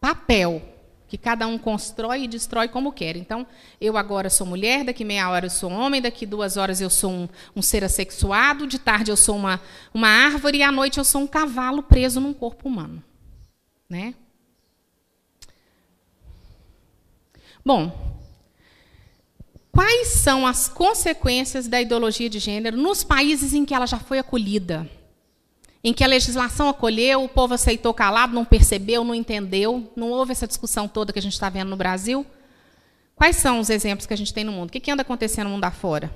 papel 0.00 0.62
que 1.08 1.18
cada 1.18 1.48
um 1.48 1.58
constrói 1.58 2.22
e 2.22 2.28
destrói 2.28 2.68
como 2.68 2.92
quer. 2.92 3.16
Então, 3.16 3.44
eu 3.80 3.96
agora 3.96 4.30
sou 4.30 4.46
mulher, 4.46 4.84
daqui 4.84 5.04
meia 5.04 5.28
hora 5.30 5.46
eu 5.46 5.50
sou 5.50 5.68
homem, 5.68 6.00
daqui 6.00 6.24
duas 6.24 6.56
horas 6.56 6.80
eu 6.80 6.88
sou 6.88 7.10
um, 7.10 7.28
um 7.56 7.60
ser 7.60 7.82
assexuado, 7.82 8.68
de 8.68 8.78
tarde 8.78 9.10
eu 9.10 9.16
sou 9.16 9.34
uma, 9.34 9.60
uma 9.92 10.06
árvore 10.06 10.58
e 10.58 10.62
à 10.62 10.70
noite 10.70 10.98
eu 10.98 11.04
sou 11.04 11.22
um 11.22 11.26
cavalo 11.26 11.82
preso 11.82 12.20
num 12.20 12.32
corpo 12.32 12.68
humano. 12.68 13.02
Né? 13.88 14.14
Bom, 17.64 17.92
quais 19.70 20.08
são 20.08 20.46
as 20.46 20.68
consequências 20.68 21.68
da 21.68 21.80
ideologia 21.80 22.28
de 22.30 22.38
gênero 22.38 22.76
nos 22.76 23.04
países 23.04 23.52
em 23.52 23.64
que 23.64 23.74
ela 23.74 23.86
já 23.86 23.98
foi 23.98 24.18
acolhida? 24.18 24.88
Em 25.82 25.94
que 25.94 26.04
a 26.04 26.06
legislação 26.06 26.68
acolheu, 26.68 27.24
o 27.24 27.28
povo 27.28 27.54
aceitou 27.54 27.94
calado, 27.94 28.34
não 28.34 28.44
percebeu, 28.44 29.02
não 29.02 29.14
entendeu, 29.14 29.90
não 29.96 30.10
houve 30.10 30.32
essa 30.32 30.46
discussão 30.46 30.86
toda 30.86 31.12
que 31.12 31.18
a 31.18 31.22
gente 31.22 31.32
está 31.32 31.48
vendo 31.48 31.70
no 31.70 31.76
Brasil? 31.76 32.26
Quais 33.14 33.36
são 33.36 33.60
os 33.60 33.70
exemplos 33.70 34.06
que 34.06 34.14
a 34.14 34.16
gente 34.16 34.32
tem 34.32 34.44
no 34.44 34.52
mundo? 34.52 34.68
O 34.68 34.72
que 34.72 34.90
anda 34.90 35.02
acontecendo 35.02 35.48
no 35.48 35.54
mundo 35.54 35.64
afora? 35.64 36.10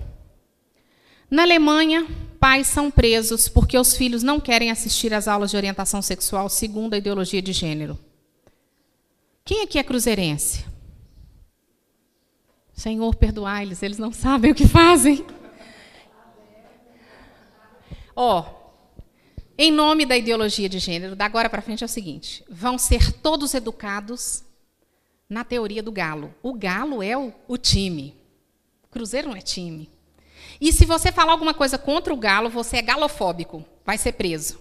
Na 1.31 1.43
Alemanha, 1.43 2.07
pais 2.39 2.67
são 2.67 2.91
presos 2.91 3.49
porque 3.49 3.79
os 3.79 3.97
filhos 3.97 4.23
não 4.23 4.39
querem 4.39 4.71
assistir 4.71 5.13
às 5.13 5.27
aulas 5.27 5.51
de 5.51 5.57
orientação 5.57 6.01
sexual 6.03 6.49
segundo 6.49 6.95
a 6.95 6.99
ideologia 6.99 7.41
de 7.41 7.53
gênero. 7.53 7.99
Quem 9.45 9.63
aqui 9.63 9.79
é 9.79 9.83
cruzeirense? 9.83 10.65
Senhor, 12.75 13.15
perdoai-lhes, 13.15 13.83
eles 13.83 13.99
não 13.99 14.13
sabem 14.13 14.51
o 14.51 14.55
que 14.55 14.67
fazem. 14.67 15.25
Ó, 18.17 18.41
oh, 18.41 18.65
em 19.57 19.71
nome 19.71 20.05
da 20.05 20.17
ideologia 20.17 20.69
de 20.69 20.81
gênero, 20.81 21.15
da 21.15 21.25
agora 21.25 21.49
para 21.49 21.63
frente 21.63 21.85
é 21.85 21.87
o 21.87 21.89
seguinte: 21.89 22.45
vão 22.51 22.77
ser 22.77 23.13
todos 23.13 23.55
educados 23.55 24.45
na 25.29 25.45
teoria 25.45 25.83
do 25.83 25.93
galo. 25.93 26.35
O 26.43 26.53
galo 26.53 27.03
é 27.03 27.17
o, 27.17 27.33
o 27.47 27.57
time. 27.57 28.17
Cruzeiro 28.91 29.29
não 29.29 29.37
é 29.37 29.41
time. 29.41 29.89
E 30.61 30.73
se 30.73 30.85
você 30.85 31.11
falar 31.13 31.33
alguma 31.33 31.55
coisa 31.55 31.79
contra 31.79 32.13
o 32.13 32.17
galo, 32.17 32.51
você 32.51 32.79
é 32.79 32.83
galofóbico, 32.83 33.65
vai 33.85 33.97
ser 33.99 34.13
preso. 34.13 34.59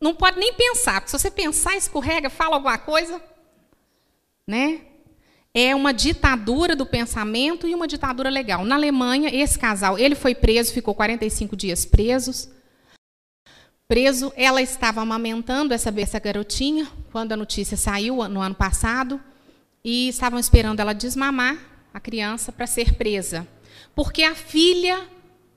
Não 0.00 0.14
pode 0.14 0.38
nem 0.38 0.52
pensar, 0.52 1.00
porque 1.00 1.10
se 1.10 1.18
você 1.18 1.30
pensar, 1.30 1.76
escorrega, 1.76 2.28
fala 2.28 2.56
alguma 2.56 2.76
coisa, 2.76 3.22
né? 4.46 4.91
É 5.54 5.74
uma 5.74 5.92
ditadura 5.92 6.74
do 6.74 6.86
pensamento 6.86 7.68
e 7.68 7.74
uma 7.74 7.86
ditadura 7.86 8.30
legal. 8.30 8.64
Na 8.64 8.74
Alemanha, 8.74 9.28
esse 9.32 9.58
casal, 9.58 9.98
ele 9.98 10.14
foi 10.14 10.34
preso, 10.34 10.72
ficou 10.72 10.94
45 10.94 11.54
dias 11.54 11.84
presos. 11.84 12.48
Preso, 13.86 14.32
ela 14.34 14.62
estava 14.62 15.02
amamentando 15.02 15.74
essa, 15.74 15.92
essa 16.00 16.18
garotinha 16.18 16.88
quando 17.10 17.32
a 17.32 17.36
notícia 17.36 17.76
saiu 17.76 18.26
no 18.28 18.40
ano 18.40 18.54
passado. 18.54 19.20
e 19.84 20.08
estavam 20.08 20.38
esperando 20.38 20.78
ela 20.78 20.92
desmamar 20.92 21.58
a 21.92 21.98
criança 21.98 22.52
para 22.52 22.66
ser 22.66 22.94
presa. 22.94 23.46
Porque 23.94 24.22
a 24.22 24.34
filha 24.34 25.08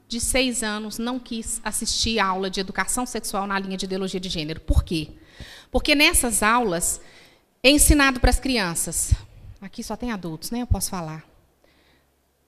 de 0.07 0.19
seis 0.19 0.63
anos 0.63 0.97
não 0.97 1.19
quis 1.19 1.61
assistir 1.63 2.19
a 2.19 2.25
aula 2.25 2.49
de 2.49 2.59
educação 2.59 3.05
sexual 3.05 3.47
na 3.47 3.57
linha 3.59 3.77
de 3.77 3.85
ideologia 3.85 4.19
de 4.19 4.27
gênero. 4.27 4.59
Por 4.59 4.83
quê? 4.83 5.09
Porque 5.71 5.95
nessas 5.95 6.43
aulas 6.43 6.99
é 7.63 7.69
ensinado 7.69 8.19
para 8.19 8.31
as 8.31 8.39
crianças. 8.39 9.13
Aqui 9.61 9.83
só 9.83 9.95
tem 9.95 10.11
adultos, 10.11 10.51
né? 10.51 10.61
Eu 10.61 10.67
posso 10.67 10.89
falar. 10.89 11.23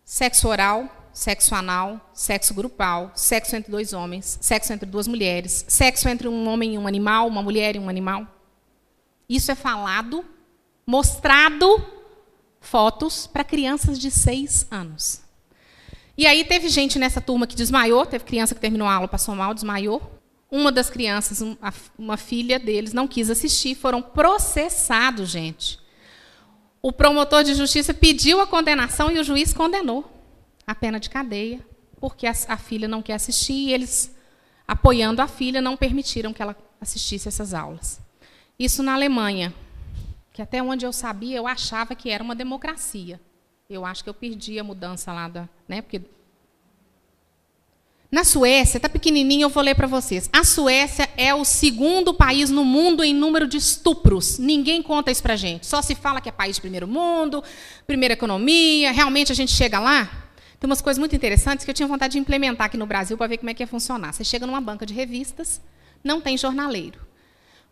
Sexo 0.03 0.47
oral, 0.47 1.09
sexo 1.11 1.55
anal, 1.55 2.11
sexo 2.13 2.53
grupal, 2.53 3.11
sexo 3.15 3.55
entre 3.55 3.71
dois 3.71 3.91
homens, 3.91 4.37
sexo 4.39 4.71
entre 4.71 4.89
duas 4.89 5.07
mulheres, 5.07 5.65
sexo 5.67 6.07
entre 6.07 6.27
um 6.27 6.47
homem 6.47 6.75
e 6.75 6.77
um 6.77 6.87
animal, 6.87 7.27
uma 7.27 7.41
mulher 7.41 7.75
e 7.75 7.79
um 7.79 7.89
animal. 7.89 8.27
Isso 9.27 9.51
é 9.51 9.55
falado, 9.55 10.23
mostrado 10.85 11.83
fotos 12.61 13.27
para 13.27 13.43
crianças 13.43 13.97
de 13.99 14.11
seis 14.11 14.67
anos. 14.69 15.21
E 16.17 16.25
aí 16.25 16.43
teve 16.43 16.69
gente 16.69 16.97
nessa 16.97 17.19
turma 17.19 17.45
que 17.45 17.55
desmaiou, 17.55 18.05
teve 18.05 18.23
criança 18.23 18.55
que 18.55 18.61
terminou 18.61 18.87
a 18.87 18.93
aula, 18.93 19.07
passou 19.07 19.35
mal, 19.35 19.53
desmaiou. 19.53 20.01
Uma 20.49 20.71
das 20.71 20.89
crianças, 20.89 21.43
uma 21.97 22.15
filha 22.15 22.57
deles, 22.57 22.93
não 22.93 23.07
quis 23.07 23.29
assistir, 23.29 23.75
foram 23.75 24.01
processados, 24.01 25.29
gente. 25.29 25.77
O 26.81 26.91
promotor 26.91 27.43
de 27.43 27.53
justiça 27.53 27.93
pediu 27.93 28.39
a 28.39 28.47
condenação 28.47 29.11
e 29.11 29.19
o 29.19 29.23
juiz 29.23 29.53
condenou 29.53 30.09
a 30.65 30.75
pena 30.75 30.99
de 30.99 31.09
cadeia, 31.09 31.59
porque 31.99 32.27
a, 32.27 32.33
a 32.47 32.57
filha 32.57 32.87
não 32.87 33.01
quer 33.01 33.13
assistir 33.13 33.53
e 33.53 33.73
eles, 33.73 34.15
apoiando 34.67 35.21
a 35.21 35.27
filha, 35.27 35.61
não 35.61 35.75
permitiram 35.75 36.33
que 36.33 36.41
ela 36.41 36.55
assistisse 36.79 37.27
essas 37.27 37.53
aulas. 37.53 37.99
Isso 38.59 38.83
na 38.83 38.93
Alemanha, 38.93 39.53
que 40.33 40.41
até 40.41 40.61
onde 40.61 40.85
eu 40.85 40.93
sabia, 40.93 41.37
eu 41.37 41.47
achava 41.47 41.95
que 41.95 42.09
era 42.09 42.23
uma 42.23 42.35
democracia. 42.35 43.19
Eu 43.69 43.85
acho 43.85 44.03
que 44.03 44.09
eu 44.09 44.13
perdi 44.13 44.59
a 44.59 44.63
mudança 44.63 45.11
lá 45.11 45.27
da, 45.27 45.49
né? 45.67 45.81
Porque 45.81 46.01
na 48.09 48.23
Suécia, 48.23 48.77
está 48.77 48.87
pequenininho, 48.87 49.43
eu 49.43 49.49
vou 49.49 49.61
ler 49.61 49.75
para 49.75 49.85
vocês. 49.85 50.29
A 50.31 50.43
Suécia 50.43 51.09
é 51.17 51.35
o 51.35 51.43
segundo 51.43 52.13
país 52.13 52.49
no 52.49 52.63
mundo 52.63 53.03
em 53.03 53.13
número 53.13 53.45
de 53.45 53.57
estupros. 53.57 54.39
Ninguém 54.39 54.81
conta 54.81 55.11
isso 55.11 55.21
para 55.21 55.35
gente. 55.35 55.67
Só 55.67 55.81
se 55.81 55.93
fala 55.93 56.21
que 56.21 56.29
é 56.29 56.31
país 56.31 56.55
de 56.55 56.61
primeiro 56.61 56.87
mundo, 56.87 57.43
primeira 57.85 58.13
economia. 58.13 58.93
Realmente 58.93 59.33
a 59.33 59.35
gente 59.35 59.51
chega 59.51 59.77
lá. 59.77 60.09
Tem 60.57 60.69
umas 60.69 60.81
coisas 60.81 60.97
muito 60.97 61.15
interessantes 61.15 61.65
que 61.65 61.69
eu 61.69 61.75
tinha 61.75 61.87
vontade 61.87 62.13
de 62.13 62.19
implementar 62.19 62.67
aqui 62.67 62.77
no 62.77 62.85
Brasil 62.85 63.17
para 63.17 63.27
ver 63.27 63.37
como 63.39 63.49
é 63.49 63.53
que 63.53 63.61
ia 63.61 63.67
funcionar. 63.67 64.13
Você 64.13 64.23
chega 64.23 64.47
numa 64.47 64.61
banca 64.61 64.85
de 64.85 64.93
revistas, 64.93 65.61
não 66.01 66.21
tem 66.21 66.37
jornaleiro. 66.37 66.99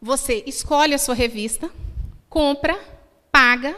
Você 0.02 0.44
escolhe 0.46 0.94
a 0.94 0.98
sua 0.98 1.16
revista, 1.16 1.72
compra, 2.30 2.78
paga, 3.32 3.76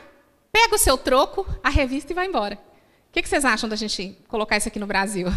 pega 0.51 0.73
o 0.73 0.79
seu 0.79 0.97
troco, 0.97 1.47
a 1.63 1.69
revista 1.69 2.11
e 2.11 2.15
vai 2.15 2.25
embora. 2.25 2.55
O 3.09 3.13
que 3.13 3.27
vocês 3.27 3.45
acham 3.45 3.69
da 3.69 3.75
gente 3.75 4.17
colocar 4.27 4.57
isso 4.57 4.67
aqui 4.67 4.79
no 4.79 4.87
Brasil? 4.87 5.27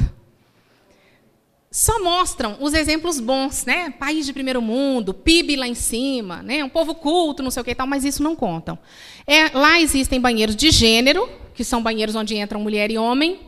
Só 1.72 2.02
mostram 2.02 2.56
os 2.58 2.74
exemplos 2.74 3.20
bons, 3.20 3.64
né? 3.64 3.90
País 3.90 4.26
de 4.26 4.32
primeiro 4.32 4.60
mundo, 4.60 5.14
PIB 5.14 5.54
lá 5.54 5.68
em 5.68 5.74
cima, 5.74 6.42
né? 6.42 6.64
Um 6.64 6.68
povo 6.68 6.96
culto, 6.96 7.44
não 7.44 7.50
sei 7.50 7.60
o 7.60 7.64
que 7.64 7.70
e 7.70 7.74
tal, 7.76 7.86
mas 7.86 8.04
isso 8.04 8.24
não 8.24 8.34
contam. 8.34 8.76
É, 9.24 9.56
lá 9.56 9.80
existem 9.80 10.20
banheiros 10.20 10.56
de 10.56 10.68
gênero, 10.72 11.28
que 11.54 11.62
são 11.62 11.80
banheiros 11.80 12.16
onde 12.16 12.36
entram 12.36 12.60
mulher 12.60 12.90
e 12.90 12.98
homem, 12.98 13.38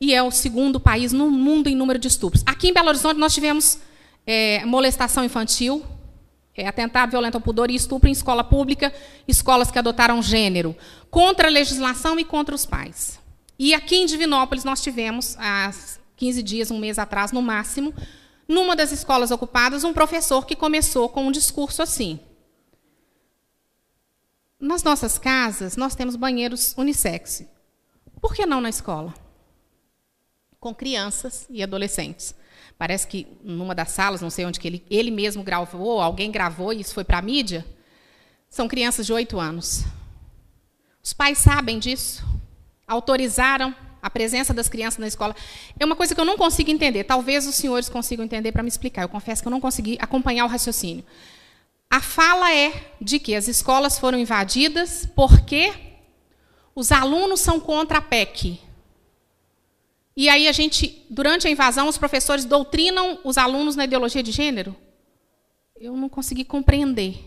e 0.00 0.14
é 0.14 0.22
o 0.22 0.30
segundo 0.30 0.80
país 0.80 1.12
no 1.12 1.30
mundo 1.30 1.68
em 1.68 1.76
número 1.76 1.98
de 1.98 2.08
estupros. 2.08 2.42
Aqui 2.46 2.68
em 2.68 2.72
Belo 2.72 2.88
Horizonte 2.88 3.18
nós 3.18 3.34
tivemos 3.34 3.78
é, 4.26 4.64
molestação 4.64 5.22
infantil, 5.22 5.84
é, 6.56 6.66
atentado 6.66 7.10
violento 7.10 7.34
ao 7.34 7.40
pudor 7.42 7.70
e 7.70 7.74
estupro 7.74 8.08
em 8.08 8.12
escola 8.12 8.42
pública, 8.42 8.94
escolas 9.26 9.70
que 9.70 9.78
adotaram 9.78 10.22
gênero, 10.22 10.74
contra 11.10 11.48
a 11.48 11.50
legislação 11.50 12.18
e 12.18 12.24
contra 12.24 12.54
os 12.54 12.64
pais. 12.64 13.20
E 13.58 13.74
aqui 13.74 13.96
em 13.96 14.06
Divinópolis 14.06 14.64
nós 14.64 14.80
tivemos, 14.80 15.36
há 15.38 15.70
15 16.18 16.42
dias, 16.42 16.70
um 16.70 16.78
mês 16.78 16.98
atrás, 16.98 17.30
no 17.30 17.40
máximo, 17.40 17.94
numa 18.46 18.74
das 18.74 18.90
escolas 18.90 19.30
ocupadas, 19.30 19.84
um 19.84 19.94
professor 19.94 20.44
que 20.44 20.56
começou 20.56 21.08
com 21.08 21.24
um 21.24 21.32
discurso 21.32 21.80
assim. 21.80 22.18
Nas 24.60 24.82
nossas 24.82 25.16
casas, 25.16 25.76
nós 25.76 25.94
temos 25.94 26.16
banheiros 26.16 26.74
unissex. 26.76 27.44
Por 28.20 28.34
que 28.34 28.44
não 28.44 28.60
na 28.60 28.68
escola? 28.68 29.14
Com 30.58 30.74
crianças 30.74 31.46
e 31.48 31.62
adolescentes. 31.62 32.34
Parece 32.76 33.06
que 33.06 33.26
numa 33.44 33.74
das 33.74 33.92
salas, 33.92 34.20
não 34.20 34.30
sei 34.30 34.44
onde 34.44 34.58
que 34.58 34.66
ele, 34.66 34.84
ele 34.90 35.12
mesmo 35.12 35.44
gravou, 35.44 36.00
alguém 36.00 36.32
gravou 36.32 36.72
e 36.72 36.80
isso 36.80 36.94
foi 36.94 37.04
para 37.04 37.18
a 37.18 37.22
mídia. 37.22 37.64
São 38.50 38.66
crianças 38.66 39.06
de 39.06 39.12
oito 39.12 39.38
anos. 39.38 39.84
Os 41.00 41.12
pais 41.12 41.38
sabem 41.38 41.78
disso, 41.78 42.24
autorizaram 42.88 43.74
a 44.02 44.10
presença 44.10 44.54
das 44.54 44.68
crianças 44.68 44.98
na 44.98 45.06
escola. 45.06 45.34
É 45.78 45.84
uma 45.84 45.96
coisa 45.96 46.14
que 46.14 46.20
eu 46.20 46.24
não 46.24 46.36
consigo 46.36 46.70
entender. 46.70 47.04
Talvez 47.04 47.46
os 47.46 47.54
senhores 47.54 47.88
consigam 47.88 48.24
entender 48.24 48.52
para 48.52 48.62
me 48.62 48.68
explicar. 48.68 49.02
Eu 49.02 49.08
confesso 49.08 49.42
que 49.42 49.48
eu 49.48 49.50
não 49.50 49.60
consegui 49.60 49.96
acompanhar 50.00 50.44
o 50.44 50.48
raciocínio. 50.48 51.04
A 51.90 52.00
fala 52.00 52.52
é 52.54 52.92
de 53.00 53.18
que 53.18 53.34
as 53.34 53.48
escolas 53.48 53.98
foram 53.98 54.18
invadidas 54.18 55.08
porque 55.16 55.72
os 56.74 56.92
alunos 56.92 57.40
são 57.40 57.58
contra 57.58 57.98
a 57.98 58.02
PEC. 58.02 58.60
E 60.16 60.28
aí 60.28 60.48
a 60.48 60.52
gente, 60.52 61.06
durante 61.08 61.46
a 61.46 61.50
invasão, 61.50 61.88
os 61.88 61.96
professores 61.96 62.44
doutrinam 62.44 63.18
os 63.24 63.38
alunos 63.38 63.76
na 63.76 63.84
ideologia 63.84 64.22
de 64.22 64.32
gênero? 64.32 64.76
Eu 65.80 65.96
não 65.96 66.08
consegui 66.08 66.44
compreender. 66.44 67.24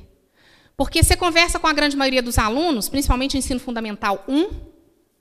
Porque 0.76 1.04
você 1.04 1.16
conversa 1.16 1.60
com 1.60 1.68
a 1.68 1.74
grande 1.74 1.96
maioria 1.96 2.22
dos 2.22 2.38
alunos, 2.38 2.90
principalmente 2.90 3.38
ensino 3.38 3.60
fundamental 3.60 4.24
1 4.28 4.71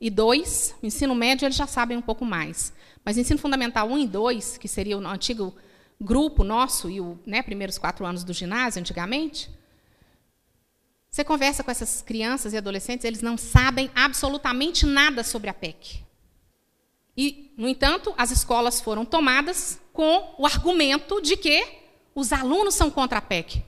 e 0.01 0.09
2, 0.09 0.77
ensino 0.83 1.15
médio 1.15 1.47
eles 1.47 1.57
já 1.57 1.67
sabem 1.67 1.97
um 1.97 2.03
pouco 2.03 2.25
mais. 2.25 2.73
Mas 3.05 3.19
ensino 3.19 3.39
fundamental 3.39 3.89
1 3.89 3.99
e 3.99 4.07
2, 4.07 4.59
que 4.59 4.69
seria 4.69 4.97
o 4.97 5.07
antigo 5.07 5.55
grupo 6.01 6.43
nosso 6.43 6.89
e 6.89 7.01
os 7.01 7.19
né, 7.27 7.43
primeiros 7.43 7.77
quatro 7.77 8.07
anos 8.07 8.25
do 8.25 8.33
ginásio, 8.33 8.81
antigamente, 8.81 9.51
você 11.11 11.25
conversa 11.25 11.65
com 11.65 11.71
essas 11.71 12.01
crianças 12.03 12.53
e 12.53 12.57
adolescentes, 12.57 13.05
eles 13.05 13.21
não 13.21 13.37
sabem 13.37 13.91
absolutamente 13.95 14.87
nada 14.87 15.25
sobre 15.25 15.51
a 15.51 15.55
PEC. 15.55 16.05
E, 17.17 17.53
no 17.57 17.69
entanto, 17.69 18.15
as 18.17 18.31
escolas 18.31 18.81
foram 18.81 19.05
tomadas 19.05 19.81
com 19.93 20.35
o 20.39 20.47
argumento 20.47 21.21
de 21.21 21.37
que 21.37 21.67
os 22.15 22.33
alunos 22.33 22.75
são 22.75 22.91
contra 22.91 23.19
a 23.19 23.23
PEC. 23.23 23.63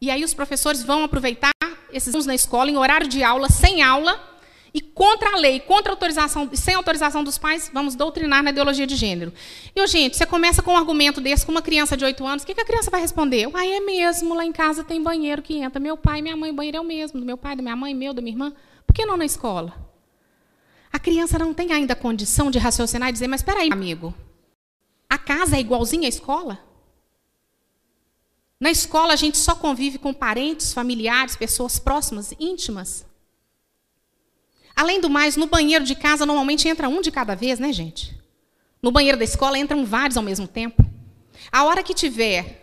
E 0.00 0.10
aí 0.10 0.24
os 0.24 0.34
professores 0.34 0.82
vão 0.82 1.04
aproveitar 1.04 1.52
esses 1.92 2.08
alunos 2.08 2.26
na 2.26 2.34
escola, 2.34 2.70
em 2.70 2.76
horário 2.76 3.08
de 3.08 3.22
aula, 3.22 3.48
sem 3.48 3.82
aula, 3.82 4.35
e 4.76 4.80
contra 4.82 5.32
a 5.32 5.36
lei, 5.38 5.58
contra 5.58 5.90
a 5.90 5.94
autorização, 5.94 6.50
sem 6.52 6.74
autorização 6.74 7.24
dos 7.24 7.38
pais, 7.38 7.70
vamos 7.72 7.94
doutrinar 7.94 8.42
na 8.42 8.50
ideologia 8.50 8.86
de 8.86 8.94
gênero. 8.94 9.32
E, 9.74 9.86
gente, 9.86 10.18
você 10.18 10.26
começa 10.26 10.60
com 10.60 10.72
um 10.72 10.76
argumento 10.76 11.18
desse 11.18 11.46
com 11.46 11.52
uma 11.52 11.62
criança 11.62 11.96
de 11.96 12.04
8 12.04 12.26
anos, 12.26 12.42
o 12.42 12.46
que, 12.46 12.54
que 12.54 12.60
a 12.60 12.64
criança 12.64 12.90
vai 12.90 13.00
responder? 13.00 13.48
Ah, 13.54 13.66
é 13.66 13.80
mesmo, 13.80 14.34
lá 14.34 14.44
em 14.44 14.52
casa 14.52 14.84
tem 14.84 15.02
banheiro 15.02 15.40
que 15.40 15.56
entra. 15.56 15.80
Meu 15.80 15.96
pai 15.96 16.20
minha 16.20 16.36
mãe, 16.36 16.50
o 16.50 16.52
banheiro 16.52 16.76
é 16.76 16.80
o 16.82 16.84
mesmo, 16.84 17.18
do 17.18 17.24
meu 17.24 17.38
pai, 17.38 17.56
da 17.56 17.62
minha 17.62 17.74
mãe, 17.74 17.94
meu, 17.94 18.12
da 18.12 18.20
minha 18.20 18.34
irmã. 18.34 18.52
Por 18.86 18.92
que 18.92 19.06
não 19.06 19.16
na 19.16 19.24
escola? 19.24 19.72
A 20.92 20.98
criança 20.98 21.38
não 21.38 21.54
tem 21.54 21.72
ainda 21.72 21.96
condição 21.96 22.50
de 22.50 22.58
raciocinar 22.58 23.08
e 23.08 23.12
dizer, 23.12 23.28
mas 23.28 23.40
espera 23.40 23.60
aí, 23.60 23.72
amigo, 23.72 24.14
a 25.08 25.16
casa 25.16 25.56
é 25.56 25.60
igualzinha 25.60 26.06
à 26.06 26.10
escola? 26.10 26.60
Na 28.60 28.70
escola 28.70 29.14
a 29.14 29.16
gente 29.16 29.38
só 29.38 29.54
convive 29.54 29.96
com 29.96 30.12
parentes, 30.12 30.74
familiares, 30.74 31.34
pessoas 31.34 31.78
próximas, 31.78 32.34
íntimas. 32.38 33.06
Além 34.76 35.00
do 35.00 35.08
mais, 35.08 35.38
no 35.38 35.46
banheiro 35.46 35.84
de 35.84 35.94
casa 35.94 36.26
normalmente 36.26 36.68
entra 36.68 36.86
um 36.86 37.00
de 37.00 37.10
cada 37.10 37.34
vez, 37.34 37.58
né, 37.58 37.72
gente? 37.72 38.14
No 38.82 38.92
banheiro 38.92 39.16
da 39.16 39.24
escola 39.24 39.58
entram 39.58 39.86
vários 39.86 40.18
ao 40.18 40.22
mesmo 40.22 40.46
tempo. 40.46 40.84
A 41.50 41.64
hora 41.64 41.82
que 41.82 41.94
tiver 41.94 42.62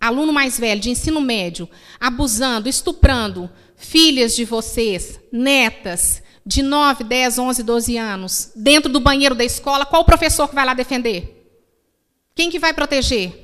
aluno 0.00 0.32
mais 0.32 0.58
velho 0.58 0.80
de 0.80 0.90
ensino 0.90 1.20
médio 1.20 1.70
abusando, 2.00 2.68
estuprando 2.68 3.48
filhas 3.76 4.34
de 4.34 4.44
vocês, 4.44 5.20
netas, 5.30 6.20
de 6.44 6.62
9, 6.62 7.04
10, 7.04 7.38
11, 7.38 7.62
12 7.62 7.96
anos, 7.96 8.52
dentro 8.56 8.90
do 8.90 8.98
banheiro 8.98 9.34
da 9.34 9.44
escola, 9.44 9.86
qual 9.86 10.02
o 10.02 10.04
professor 10.04 10.48
que 10.48 10.56
vai 10.56 10.66
lá 10.66 10.74
defender? 10.74 11.38
Quem 12.34 12.50
que 12.50 12.58
vai 12.58 12.74
proteger? 12.74 13.38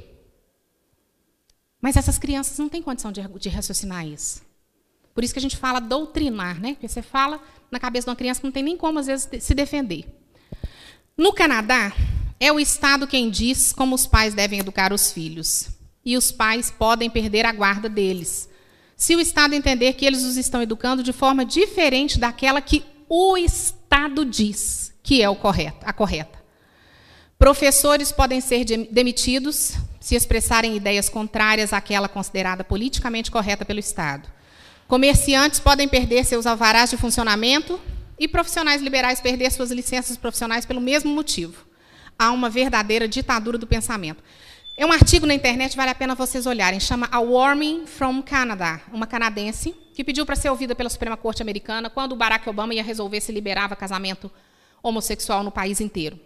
Mas 1.80 1.96
essas 1.96 2.18
crianças 2.18 2.58
não 2.58 2.68
têm 2.68 2.82
condição 2.82 3.12
de, 3.12 3.22
de 3.38 3.48
raciocinar 3.48 4.04
isso. 4.04 4.42
Por 5.14 5.22
isso 5.22 5.32
que 5.32 5.38
a 5.38 5.42
gente 5.42 5.56
fala 5.56 5.80
doutrinar, 5.80 6.60
né? 6.60 6.74
Porque 6.74 6.88
você 6.88 7.02
fala 7.02 7.40
na 7.70 7.78
cabeça 7.78 8.04
de 8.04 8.10
uma 8.10 8.16
criança 8.16 8.40
que 8.40 8.46
não 8.46 8.52
tem 8.52 8.62
nem 8.62 8.76
como, 8.76 8.98
às 8.98 9.06
vezes, 9.06 9.28
se 9.42 9.54
defender. 9.54 10.06
No 11.16 11.32
Canadá, 11.32 11.92
é 12.40 12.52
o 12.52 12.60
Estado 12.60 13.06
quem 13.06 13.30
diz 13.30 13.72
como 13.72 13.94
os 13.94 14.06
pais 14.06 14.34
devem 14.34 14.60
educar 14.60 14.92
os 14.92 15.10
filhos. 15.10 15.68
E 16.04 16.16
os 16.16 16.30
pais 16.30 16.70
podem 16.70 17.10
perder 17.10 17.44
a 17.44 17.52
guarda 17.52 17.88
deles 17.88 18.48
se 18.98 19.14
o 19.14 19.20
Estado 19.20 19.54
entender 19.54 19.92
que 19.92 20.04
eles 20.04 20.24
os 20.24 20.36
estão 20.36 20.60
educando 20.60 21.04
de 21.04 21.12
forma 21.12 21.44
diferente 21.44 22.18
daquela 22.18 22.60
que 22.60 22.84
o 23.08 23.36
Estado 23.36 24.24
diz 24.24 24.92
que 25.04 25.22
é 25.22 25.34
correto, 25.36 25.78
a 25.86 25.92
correta. 25.92 26.36
Professores 27.38 28.10
podem 28.10 28.40
ser 28.40 28.64
demitidos 28.90 29.74
se 30.00 30.16
expressarem 30.16 30.76
ideias 30.76 31.08
contrárias 31.08 31.72
àquela 31.72 32.08
considerada 32.08 32.64
politicamente 32.64 33.30
correta 33.30 33.64
pelo 33.64 33.78
Estado. 33.78 34.28
Comerciantes 34.88 35.60
podem 35.60 35.86
perder 35.86 36.24
seus 36.24 36.46
alvarás 36.46 36.88
de 36.88 36.96
funcionamento 36.96 37.78
e 38.18 38.26
profissionais 38.26 38.80
liberais 38.80 39.20
perder 39.20 39.52
suas 39.52 39.70
licenças 39.70 40.16
profissionais 40.16 40.64
pelo 40.64 40.80
mesmo 40.80 41.12
motivo. 41.12 41.66
Há 42.18 42.32
uma 42.32 42.48
verdadeira 42.48 43.06
ditadura 43.06 43.58
do 43.58 43.66
pensamento. 43.66 44.24
É 44.78 44.86
um 44.86 44.90
artigo 44.90 45.26
na 45.26 45.34
internet, 45.34 45.76
vale 45.76 45.90
a 45.90 45.94
pena 45.94 46.14
vocês 46.14 46.46
olharem, 46.46 46.80
chama 46.80 47.06
A 47.12 47.20
Warming 47.20 47.84
from 47.86 48.22
Canada, 48.22 48.80
uma 48.90 49.06
canadense 49.06 49.74
que 49.92 50.02
pediu 50.02 50.24
para 50.24 50.34
ser 50.34 50.48
ouvida 50.48 50.74
pela 50.74 50.88
Suprema 50.88 51.18
Corte 51.18 51.42
Americana 51.42 51.90
quando 51.90 52.16
Barack 52.16 52.48
Obama 52.48 52.72
ia 52.72 52.82
resolver 52.82 53.20
se 53.20 53.30
liberava 53.30 53.76
casamento 53.76 54.32
homossexual 54.82 55.44
no 55.44 55.52
país 55.52 55.82
inteiro. 55.82 56.18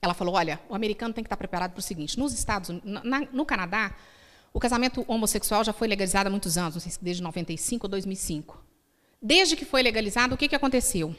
Ela 0.00 0.14
falou: 0.14 0.36
olha, 0.36 0.60
o 0.68 0.76
americano 0.76 1.12
tem 1.12 1.24
que 1.24 1.26
estar 1.26 1.36
preparado 1.36 1.72
para 1.72 1.80
o 1.80 1.82
seguinte: 1.82 2.20
nos 2.20 2.32
Estados 2.32 2.68
Unidos, 2.68 3.02
no 3.32 3.44
Canadá, 3.44 3.96
o 4.54 4.60
casamento 4.60 5.04
homossexual 5.08 5.64
já 5.64 5.72
foi 5.72 5.88
legalizado 5.88 6.28
há 6.28 6.30
muitos 6.30 6.56
anos, 6.56 6.76
não 6.76 6.80
sei 6.80 6.92
se 6.92 7.02
desde 7.02 7.20
95 7.20 7.86
ou 7.86 7.90
2005. 7.90 8.64
Desde 9.20 9.56
que 9.56 9.64
foi 9.64 9.82
legalizado, 9.82 10.34
o 10.34 10.38
que, 10.38 10.46
que 10.46 10.54
aconteceu? 10.54 11.14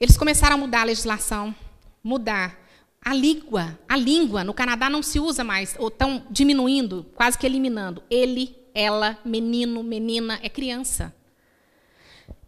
Eles 0.00 0.16
começaram 0.16 0.56
a 0.56 0.58
mudar 0.58 0.80
a 0.80 0.84
legislação, 0.84 1.54
mudar 2.02 2.58
a 3.00 3.14
língua. 3.14 3.78
A 3.88 3.96
língua 3.96 4.42
no 4.42 4.52
Canadá 4.52 4.90
não 4.90 5.04
se 5.04 5.20
usa 5.20 5.44
mais, 5.44 5.76
ou 5.78 5.86
estão 5.86 6.26
diminuindo, 6.28 7.06
quase 7.14 7.38
que 7.38 7.46
eliminando. 7.46 8.02
Ele, 8.10 8.56
ela, 8.74 9.16
menino, 9.24 9.84
menina, 9.84 10.40
é 10.42 10.48
criança. 10.48 11.14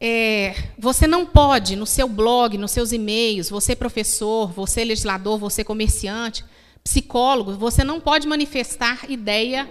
É, 0.00 0.56
você 0.76 1.06
não 1.06 1.24
pode, 1.24 1.76
no 1.76 1.86
seu 1.86 2.08
blog, 2.08 2.58
nos 2.58 2.72
seus 2.72 2.90
e-mails, 2.90 3.48
você 3.48 3.76
professor, 3.76 4.50
você 4.50 4.84
legislador, 4.84 5.38
você 5.38 5.62
comerciante, 5.62 6.44
psicólogo, 6.89 7.53
você 7.53 7.84
não 7.84 8.01
pode 8.01 8.26
manifestar 8.26 9.11
ideia 9.11 9.68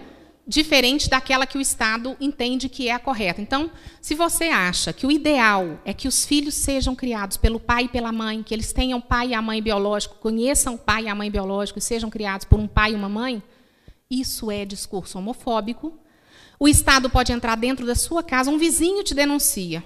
diferente 0.47 1.09
daquela 1.09 1.47
que 1.47 1.57
o 1.57 1.61
Estado 1.61 2.15
entende 2.21 2.69
que 2.69 2.89
é 2.89 2.93
a 2.93 2.99
correta. 2.99 3.41
Então, 3.41 3.71
se 3.99 4.13
você 4.13 4.45
acha 4.45 4.93
que 4.93 5.05
o 5.05 5.11
ideal 5.11 5.79
é 5.83 5.95
que 5.95 6.07
os 6.07 6.25
filhos 6.25 6.53
sejam 6.53 6.95
criados 6.95 7.35
pelo 7.35 7.59
pai 7.59 7.85
e 7.85 7.89
pela 7.89 8.11
mãe, 8.11 8.43
que 8.43 8.53
eles 8.53 8.71
tenham 8.71 9.01
pai 9.01 9.29
e 9.29 9.33
a 9.33 9.41
mãe 9.41 9.63
biológico, 9.63 10.15
conheçam 10.19 10.75
o 10.75 10.77
pai 10.77 11.05
e 11.05 11.07
a 11.07 11.15
mãe 11.15 11.31
biológico 11.31 11.79
e 11.79 11.81
sejam 11.81 12.07
criados 12.07 12.45
por 12.45 12.59
um 12.59 12.67
pai 12.67 12.91
e 12.91 12.95
uma 12.95 13.09
mãe, 13.09 13.41
isso 14.11 14.51
é 14.51 14.63
discurso 14.63 15.17
homofóbico. 15.17 15.99
O 16.59 16.67
Estado 16.67 17.09
pode 17.09 17.31
entrar 17.31 17.55
dentro 17.55 17.83
da 17.83 17.95
sua 17.95 18.21
casa, 18.21 18.51
um 18.51 18.59
vizinho 18.59 19.03
te 19.03 19.15
denuncia 19.15 19.83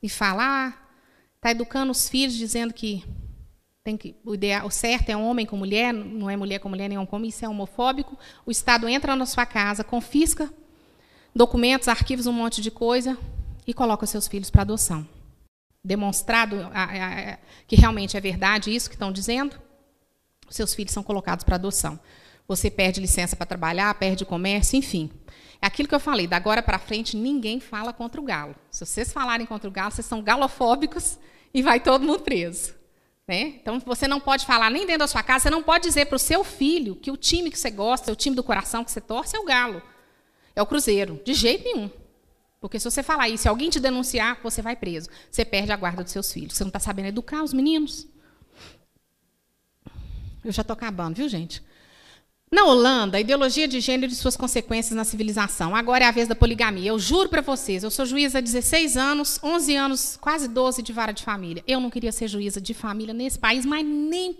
e 0.00 0.08
fala, 0.08 0.68
ah, 0.68 0.72
está 1.34 1.50
educando 1.50 1.90
os 1.90 2.08
filhos 2.08 2.34
dizendo 2.34 2.72
que 2.72 3.04
tem 3.82 3.96
que 3.96 4.14
o, 4.24 4.34
ideal, 4.34 4.66
o 4.66 4.70
certo 4.70 5.08
é 5.08 5.16
homem 5.16 5.46
com 5.46 5.56
mulher, 5.56 5.92
não 5.92 6.28
é 6.28 6.36
mulher 6.36 6.58
com 6.58 6.68
mulher, 6.68 6.88
nem 6.88 6.98
homem 6.98 7.28
isso 7.28 7.44
é 7.44 7.48
homofóbico. 7.48 8.18
O 8.44 8.50
Estado 8.50 8.88
entra 8.88 9.16
na 9.16 9.26
sua 9.26 9.46
casa, 9.46 9.82
confisca 9.82 10.52
documentos, 11.34 11.88
arquivos, 11.88 12.26
um 12.26 12.32
monte 12.32 12.60
de 12.60 12.70
coisa 12.70 13.16
e 13.66 13.72
coloca 13.72 14.06
seus 14.06 14.28
filhos 14.28 14.50
para 14.50 14.62
adoção. 14.62 15.06
Demonstrado 15.82 16.70
a, 16.74 16.84
a, 16.84 17.38
que 17.66 17.76
realmente 17.76 18.16
é 18.16 18.20
verdade 18.20 18.74
isso 18.74 18.90
que 18.90 18.96
estão 18.96 19.10
dizendo, 19.10 19.58
seus 20.50 20.74
filhos 20.74 20.92
são 20.92 21.02
colocados 21.02 21.44
para 21.44 21.54
adoção. 21.54 21.98
Você 22.46 22.70
perde 22.70 23.00
licença 23.00 23.36
para 23.36 23.46
trabalhar, 23.46 23.94
perde 23.94 24.24
comércio, 24.24 24.76
enfim. 24.76 25.08
É 25.62 25.66
aquilo 25.66 25.88
que 25.88 25.94
eu 25.94 26.00
falei, 26.00 26.26
da 26.26 26.36
agora 26.36 26.62
para 26.62 26.78
frente 26.78 27.16
ninguém 27.16 27.60
fala 27.60 27.92
contra 27.92 28.20
o 28.20 28.24
galo. 28.24 28.54
Se 28.70 28.84
vocês 28.84 29.12
falarem 29.12 29.46
contra 29.46 29.68
o 29.68 29.72
galo, 29.72 29.92
vocês 29.92 30.06
são 30.06 30.20
galofóbicos 30.20 31.18
e 31.54 31.62
vai 31.62 31.80
todo 31.80 32.04
mundo 32.04 32.20
preso. 32.20 32.79
Né? 33.30 33.42
Então, 33.62 33.78
você 33.78 34.08
não 34.08 34.18
pode 34.18 34.44
falar 34.44 34.68
nem 34.70 34.84
dentro 34.84 34.98
da 34.98 35.06
sua 35.06 35.22
casa, 35.22 35.44
você 35.44 35.50
não 35.50 35.62
pode 35.62 35.84
dizer 35.84 36.06
para 36.06 36.16
o 36.16 36.18
seu 36.18 36.42
filho 36.42 36.96
que 36.96 37.12
o 37.12 37.16
time 37.16 37.48
que 37.48 37.56
você 37.56 37.70
gosta, 37.70 38.10
o 38.10 38.16
time 38.16 38.34
do 38.34 38.42
coração 38.42 38.82
que 38.82 38.90
você 38.90 39.00
torce 39.00 39.36
é 39.36 39.38
o 39.38 39.44
Galo, 39.44 39.80
é 40.56 40.60
o 40.60 40.66
Cruzeiro. 40.66 41.20
De 41.24 41.32
jeito 41.32 41.62
nenhum. 41.62 41.88
Porque 42.60 42.80
se 42.80 42.90
você 42.90 43.04
falar 43.04 43.28
isso, 43.28 43.44
se 43.44 43.48
alguém 43.48 43.70
te 43.70 43.78
denunciar, 43.78 44.40
você 44.42 44.60
vai 44.60 44.74
preso. 44.74 45.08
Você 45.30 45.44
perde 45.44 45.70
a 45.70 45.76
guarda 45.76 46.02
dos 46.02 46.10
seus 46.10 46.32
filhos. 46.32 46.54
Você 46.54 46.64
não 46.64 46.70
está 46.70 46.80
sabendo 46.80 47.06
educar 47.06 47.44
os 47.44 47.52
meninos. 47.52 48.08
Eu 50.44 50.50
já 50.50 50.62
estou 50.62 50.74
acabando, 50.74 51.14
viu, 51.14 51.28
gente? 51.28 51.62
Na 52.52 52.64
Holanda, 52.64 53.16
a 53.16 53.20
ideologia 53.20 53.68
de 53.68 53.78
gênero 53.78 54.10
e 54.10 54.14
suas 54.16 54.36
consequências 54.36 54.96
na 54.96 55.04
civilização. 55.04 55.76
Agora 55.76 56.04
é 56.04 56.08
a 56.08 56.10
vez 56.10 56.26
da 56.26 56.34
poligamia. 56.34 56.90
Eu 56.90 56.98
juro 56.98 57.28
para 57.28 57.40
vocês, 57.40 57.84
eu 57.84 57.92
sou 57.92 58.04
juíza 58.04 58.38
há 58.38 58.40
16 58.40 58.96
anos, 58.96 59.38
11 59.40 59.76
anos, 59.76 60.18
quase 60.20 60.48
12 60.48 60.82
de 60.82 60.92
vara 60.92 61.12
de 61.12 61.22
família. 61.22 61.62
Eu 61.64 61.78
não 61.78 61.88
queria 61.88 62.10
ser 62.10 62.26
juíza 62.26 62.60
de 62.60 62.74
família 62.74 63.14
nesse 63.14 63.38
país, 63.38 63.64
mas 63.64 63.86
nem, 63.86 64.36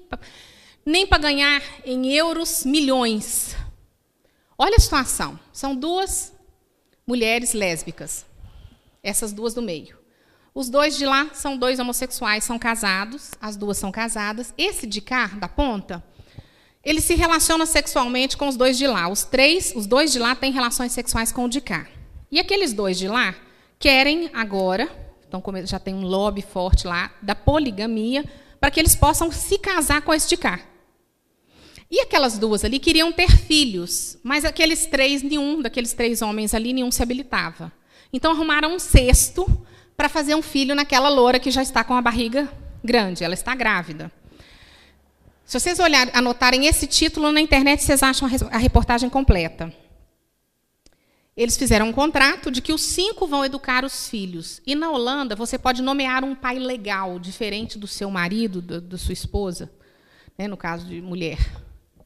nem 0.85 1.07
para 1.07 1.19
ganhar 1.19 1.63
em 1.85 2.13
euros 2.13 2.65
milhões. 2.65 3.55
Olha 4.59 4.75
a 4.75 4.81
situação. 4.81 5.39
São 5.53 5.77
duas 5.77 6.33
mulheres 7.07 7.53
lésbicas. 7.53 8.27
Essas 9.05 9.33
duas 9.33 9.55
do 9.55 9.63
meio. 9.63 9.97
Os 10.53 10.69
dois 10.69 10.99
de 10.99 11.07
lá 11.07 11.31
são 11.33 11.57
dois 11.57 11.79
homossexuais, 11.79 12.43
são 12.43 12.59
casados, 12.59 13.31
as 13.41 13.57
duas 13.57 13.79
são 13.79 13.93
casadas. 13.93 14.53
Esse 14.59 14.85
de 14.85 15.01
cá, 15.01 15.29
da 15.29 15.47
ponta, 15.47 16.03
ele 16.85 17.01
se 17.01 17.15
relaciona 17.15 17.67
sexualmente 17.67 18.37
com 18.37 18.49
os 18.49 18.57
dois 18.57 18.79
de 18.79 18.87
lá. 18.87 19.09
Os 19.09 19.25
três, 19.25 19.73
os 19.77 19.87
dois 19.87 20.13
de 20.13 20.19
lá 20.19 20.35
têm 20.35 20.53
relações 20.53 20.93
sexuais 20.93 21.31
com 21.31 21.45
o 21.45 21.49
de 21.49 21.61
cá. 21.61 21.87
E 22.31 22.39
aqueles 22.39 22.73
dois 22.73 22.99
de 22.99 23.09
lá 23.09 23.35
querem 23.79 24.31
agora, 24.33 24.89
então 25.27 25.43
já 25.65 25.79
tem 25.79 25.95
um 25.95 26.03
lobby 26.03 26.43
forte 26.43 26.87
lá 26.87 27.11
da 27.21 27.35
poligamia, 27.35 28.25
para 28.59 28.71
que 28.71 28.79
eles 28.79 28.95
possam 28.95 29.31
se 29.33 29.59
casar 29.59 30.03
com 30.03 30.13
esse 30.13 30.29
de 30.29 30.37
cá. 30.37 30.61
E 31.91 32.01
aquelas 32.01 32.39
duas 32.39 32.65
ali 32.65 32.79
queriam 32.79 33.11
ter 33.11 33.31
filhos, 33.31 34.17
mas 34.23 34.45
aqueles 34.45 34.87
três, 34.87 35.23
nenhum 35.23 35.61
daqueles 35.61 35.93
três 35.93 36.23
homens 36.23 36.55
ali, 36.55 36.73
nenhum 36.73 36.91
se 36.91 37.03
habilitava. 37.03 37.73
Então 38.13 38.31
arrumaram 38.31 38.75
um 38.75 38.79
cesto 38.79 39.47
para 39.97 40.09
fazer 40.09 40.35
um 40.35 40.43
filho 40.43 40.75
naquela 40.75 41.09
loura 41.09 41.41
que 41.41 41.51
já 41.51 41.63
está 41.63 41.83
com 41.83 41.95
a 41.95 42.01
barriga 42.01 42.49
grande, 42.83 43.25
ela 43.25 43.35
está 43.35 43.55
grávida. 43.55 44.11
Se 45.51 45.59
vocês 45.59 45.81
anotarem 46.13 46.67
esse 46.67 46.87
título 46.87 47.33
na 47.33 47.41
internet, 47.41 47.83
vocês 47.83 48.05
acham 48.05 48.29
a 48.53 48.57
reportagem 48.57 49.11
completa. 49.11 49.75
Eles 51.37 51.57
fizeram 51.57 51.89
um 51.89 51.93
contrato 51.93 52.53
de 52.53 52.63
que 52.63 52.73
os 52.73 52.83
cinco 52.83 53.27
vão 53.27 53.45
educar 53.45 53.85
os 53.85 54.09
filhos. 54.09 54.63
E 54.65 54.77
na 54.77 54.93
Holanda, 54.93 55.35
você 55.35 55.59
pode 55.59 55.83
nomear 55.83 56.23
um 56.23 56.37
pai 56.37 56.57
legal, 56.61 57.19
diferente 57.19 57.81
do 57.81 57.89
seu 57.89 58.09
marido, 58.13 58.63
da 58.63 58.97
sua 58.97 59.13
esposa, 59.13 59.69
né, 60.39 60.47
no 60.47 60.57
caso 60.57 60.87
de 60.87 61.03
mulher. 61.03 61.39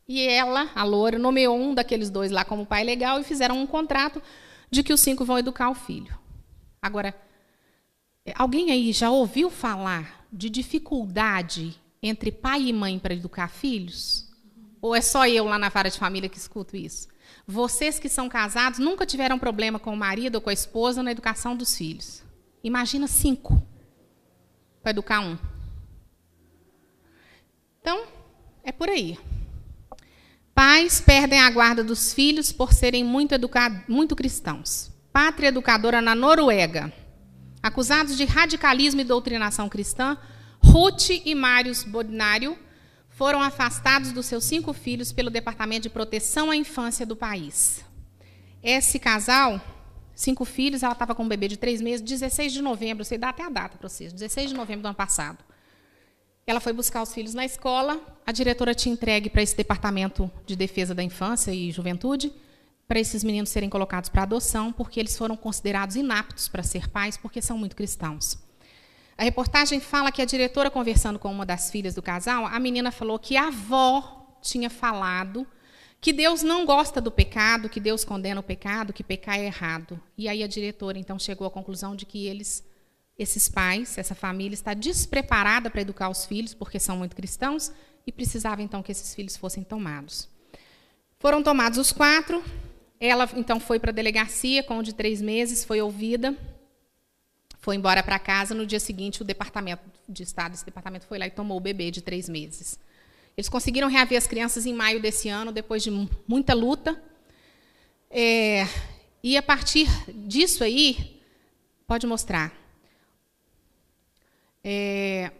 E 0.08 0.26
ela, 0.26 0.70
a 0.74 0.82
loura, 0.82 1.18
nomeou 1.18 1.60
um 1.60 1.74
daqueles 1.74 2.08
dois 2.08 2.30
lá 2.30 2.46
como 2.46 2.64
pai 2.64 2.82
legal 2.82 3.20
e 3.20 3.24
fizeram 3.24 3.60
um 3.60 3.66
contrato 3.66 4.22
de 4.70 4.82
que 4.82 4.94
os 4.94 5.02
cinco 5.02 5.22
vão 5.22 5.38
educar 5.38 5.68
o 5.68 5.74
filho. 5.74 6.18
Agora, 6.80 7.14
alguém 8.36 8.70
aí 8.70 8.90
já 8.90 9.10
ouviu 9.10 9.50
falar 9.50 10.24
de 10.32 10.48
dificuldade 10.48 11.78
entre 12.06 12.30
pai 12.30 12.64
e 12.68 12.72
mãe 12.72 12.98
para 12.98 13.14
educar 13.14 13.48
filhos? 13.48 14.30
Ou 14.80 14.94
é 14.94 15.00
só 15.00 15.26
eu 15.26 15.46
lá 15.46 15.58
na 15.58 15.70
vara 15.70 15.88
de 15.88 15.98
família 15.98 16.28
que 16.28 16.36
escuto 16.36 16.76
isso? 16.76 17.08
Vocês 17.46 17.98
que 17.98 18.10
são 18.10 18.28
casados 18.28 18.78
nunca 18.78 19.06
tiveram 19.06 19.38
problema 19.38 19.78
com 19.78 19.94
o 19.94 19.96
marido 19.96 20.34
ou 20.34 20.40
com 20.42 20.50
a 20.50 20.52
esposa 20.52 21.02
na 21.02 21.10
educação 21.10 21.56
dos 21.56 21.74
filhos. 21.74 22.22
Imagina 22.62 23.06
cinco 23.06 23.66
para 24.82 24.90
educar 24.90 25.20
um. 25.20 25.38
Então, 27.80 28.04
é 28.62 28.70
por 28.70 28.90
aí. 28.90 29.18
Pais 30.54 31.00
perdem 31.00 31.40
a 31.40 31.50
guarda 31.50 31.82
dos 31.82 32.12
filhos 32.12 32.52
por 32.52 32.74
serem 32.74 33.02
muito, 33.02 33.34
muito 33.88 34.14
cristãos. 34.14 34.92
Pátria 35.10 35.48
educadora 35.48 36.02
na 36.02 36.14
Noruega. 36.14 36.92
Acusados 37.62 38.16
de 38.16 38.24
radicalismo 38.26 39.00
e 39.00 39.04
doutrinação 39.04 39.70
cristã, 39.70 40.18
Ruth 40.64 41.10
e 41.24 41.34
Mários 41.34 41.84
Bodnário 41.84 42.58
foram 43.10 43.40
afastados 43.40 44.10
dos 44.12 44.26
seus 44.26 44.44
cinco 44.44 44.72
filhos 44.72 45.12
pelo 45.12 45.30
Departamento 45.30 45.82
de 45.82 45.90
Proteção 45.90 46.50
à 46.50 46.56
Infância 46.56 47.06
do 47.06 47.14
país. 47.14 47.84
Esse 48.62 48.98
casal, 48.98 49.60
cinco 50.14 50.44
filhos, 50.44 50.82
ela 50.82 50.92
estava 50.92 51.14
com 51.14 51.22
um 51.22 51.28
bebê 51.28 51.46
de 51.46 51.56
três 51.56 51.80
meses, 51.80 52.00
16 52.00 52.52
de 52.52 52.60
novembro, 52.60 53.04
você 53.04 53.16
dá 53.16 53.28
até 53.28 53.44
a 53.44 53.48
data 53.48 53.78
para 53.78 53.88
vocês, 53.88 54.12
16 54.12 54.50
de 54.50 54.56
novembro 54.56 54.82
do 54.82 54.86
ano 54.86 54.96
passado. 54.96 55.44
Ela 56.46 56.60
foi 56.60 56.72
buscar 56.72 57.02
os 57.02 57.14
filhos 57.14 57.34
na 57.34 57.44
escola, 57.44 58.00
a 58.26 58.32
diretora 58.32 58.74
tinha 58.74 58.92
entregue 58.92 59.30
para 59.30 59.42
esse 59.42 59.56
Departamento 59.56 60.30
de 60.44 60.56
Defesa 60.56 60.94
da 60.94 61.02
Infância 61.02 61.52
e 61.52 61.70
Juventude, 61.70 62.32
para 62.88 62.98
esses 62.98 63.22
meninos 63.22 63.50
serem 63.50 63.70
colocados 63.70 64.10
para 64.10 64.22
adoção, 64.22 64.72
porque 64.72 64.98
eles 64.98 65.16
foram 65.16 65.36
considerados 65.36 65.94
inaptos 65.94 66.48
para 66.48 66.62
ser 66.62 66.88
pais, 66.88 67.16
porque 67.16 67.40
são 67.40 67.56
muito 67.56 67.76
cristãos. 67.76 68.43
A 69.16 69.22
reportagem 69.22 69.80
fala 69.80 70.10
que 70.10 70.20
a 70.20 70.24
diretora, 70.24 70.70
conversando 70.70 71.18
com 71.18 71.30
uma 71.30 71.46
das 71.46 71.70
filhas 71.70 71.94
do 71.94 72.02
casal, 72.02 72.46
a 72.46 72.58
menina 72.58 72.90
falou 72.90 73.18
que 73.18 73.36
a 73.36 73.48
avó 73.48 74.38
tinha 74.42 74.68
falado 74.68 75.46
que 76.00 76.12
Deus 76.12 76.42
não 76.42 76.66
gosta 76.66 77.00
do 77.00 77.10
pecado, 77.10 77.68
que 77.68 77.80
Deus 77.80 78.04
condena 78.04 78.38
o 78.38 78.42
pecado, 78.42 78.92
que 78.92 79.02
pecar 79.02 79.38
é 79.38 79.46
errado. 79.46 79.98
E 80.18 80.28
aí 80.28 80.42
a 80.42 80.46
diretora 80.46 80.98
então 80.98 81.18
chegou 81.18 81.46
à 81.46 81.50
conclusão 81.50 81.96
de 81.96 82.04
que 82.04 82.26
eles, 82.26 82.62
esses 83.18 83.48
pais, 83.48 83.96
essa 83.96 84.14
família 84.14 84.52
está 84.52 84.74
despreparada 84.74 85.70
para 85.70 85.80
educar 85.80 86.10
os 86.10 86.26
filhos, 86.26 86.52
porque 86.52 86.78
são 86.78 86.98
muito 86.98 87.16
cristãos, 87.16 87.72
e 88.06 88.12
precisava 88.12 88.60
então 88.60 88.82
que 88.82 88.92
esses 88.92 89.14
filhos 89.14 89.34
fossem 89.34 89.64
tomados. 89.64 90.28
Foram 91.18 91.42
tomados 91.42 91.78
os 91.78 91.90
quatro, 91.90 92.44
Ela 93.00 93.28
então 93.34 93.58
foi 93.58 93.78
para 93.78 93.90
a 93.90 93.94
delegacia 93.94 94.62
com 94.62 94.82
de 94.82 94.94
três 94.94 95.20
meses, 95.22 95.64
foi 95.64 95.80
ouvida, 95.80 96.36
foi 97.64 97.76
embora 97.76 98.02
para 98.02 98.18
casa. 98.18 98.54
No 98.54 98.66
dia 98.66 98.78
seguinte, 98.78 99.22
o 99.22 99.24
departamento 99.24 99.82
de 100.06 100.22
Estado, 100.22 100.52
esse 100.52 100.66
departamento 100.66 101.06
foi 101.06 101.18
lá 101.18 101.26
e 101.26 101.30
tomou 101.30 101.56
o 101.56 101.60
bebê 101.60 101.90
de 101.90 102.02
três 102.02 102.28
meses. 102.28 102.78
Eles 103.34 103.48
conseguiram 103.48 103.88
reaver 103.88 104.18
as 104.18 104.26
crianças 104.26 104.66
em 104.66 104.74
maio 104.74 105.00
desse 105.00 105.30
ano, 105.30 105.50
depois 105.50 105.82
de 105.82 105.90
muita 106.28 106.52
luta. 106.52 107.02
É, 108.10 108.68
e 109.22 109.34
a 109.34 109.42
partir 109.42 109.88
disso 110.12 110.62
aí, 110.62 111.22
pode 111.86 112.06
mostrar. 112.06 112.52
É, 114.62 115.32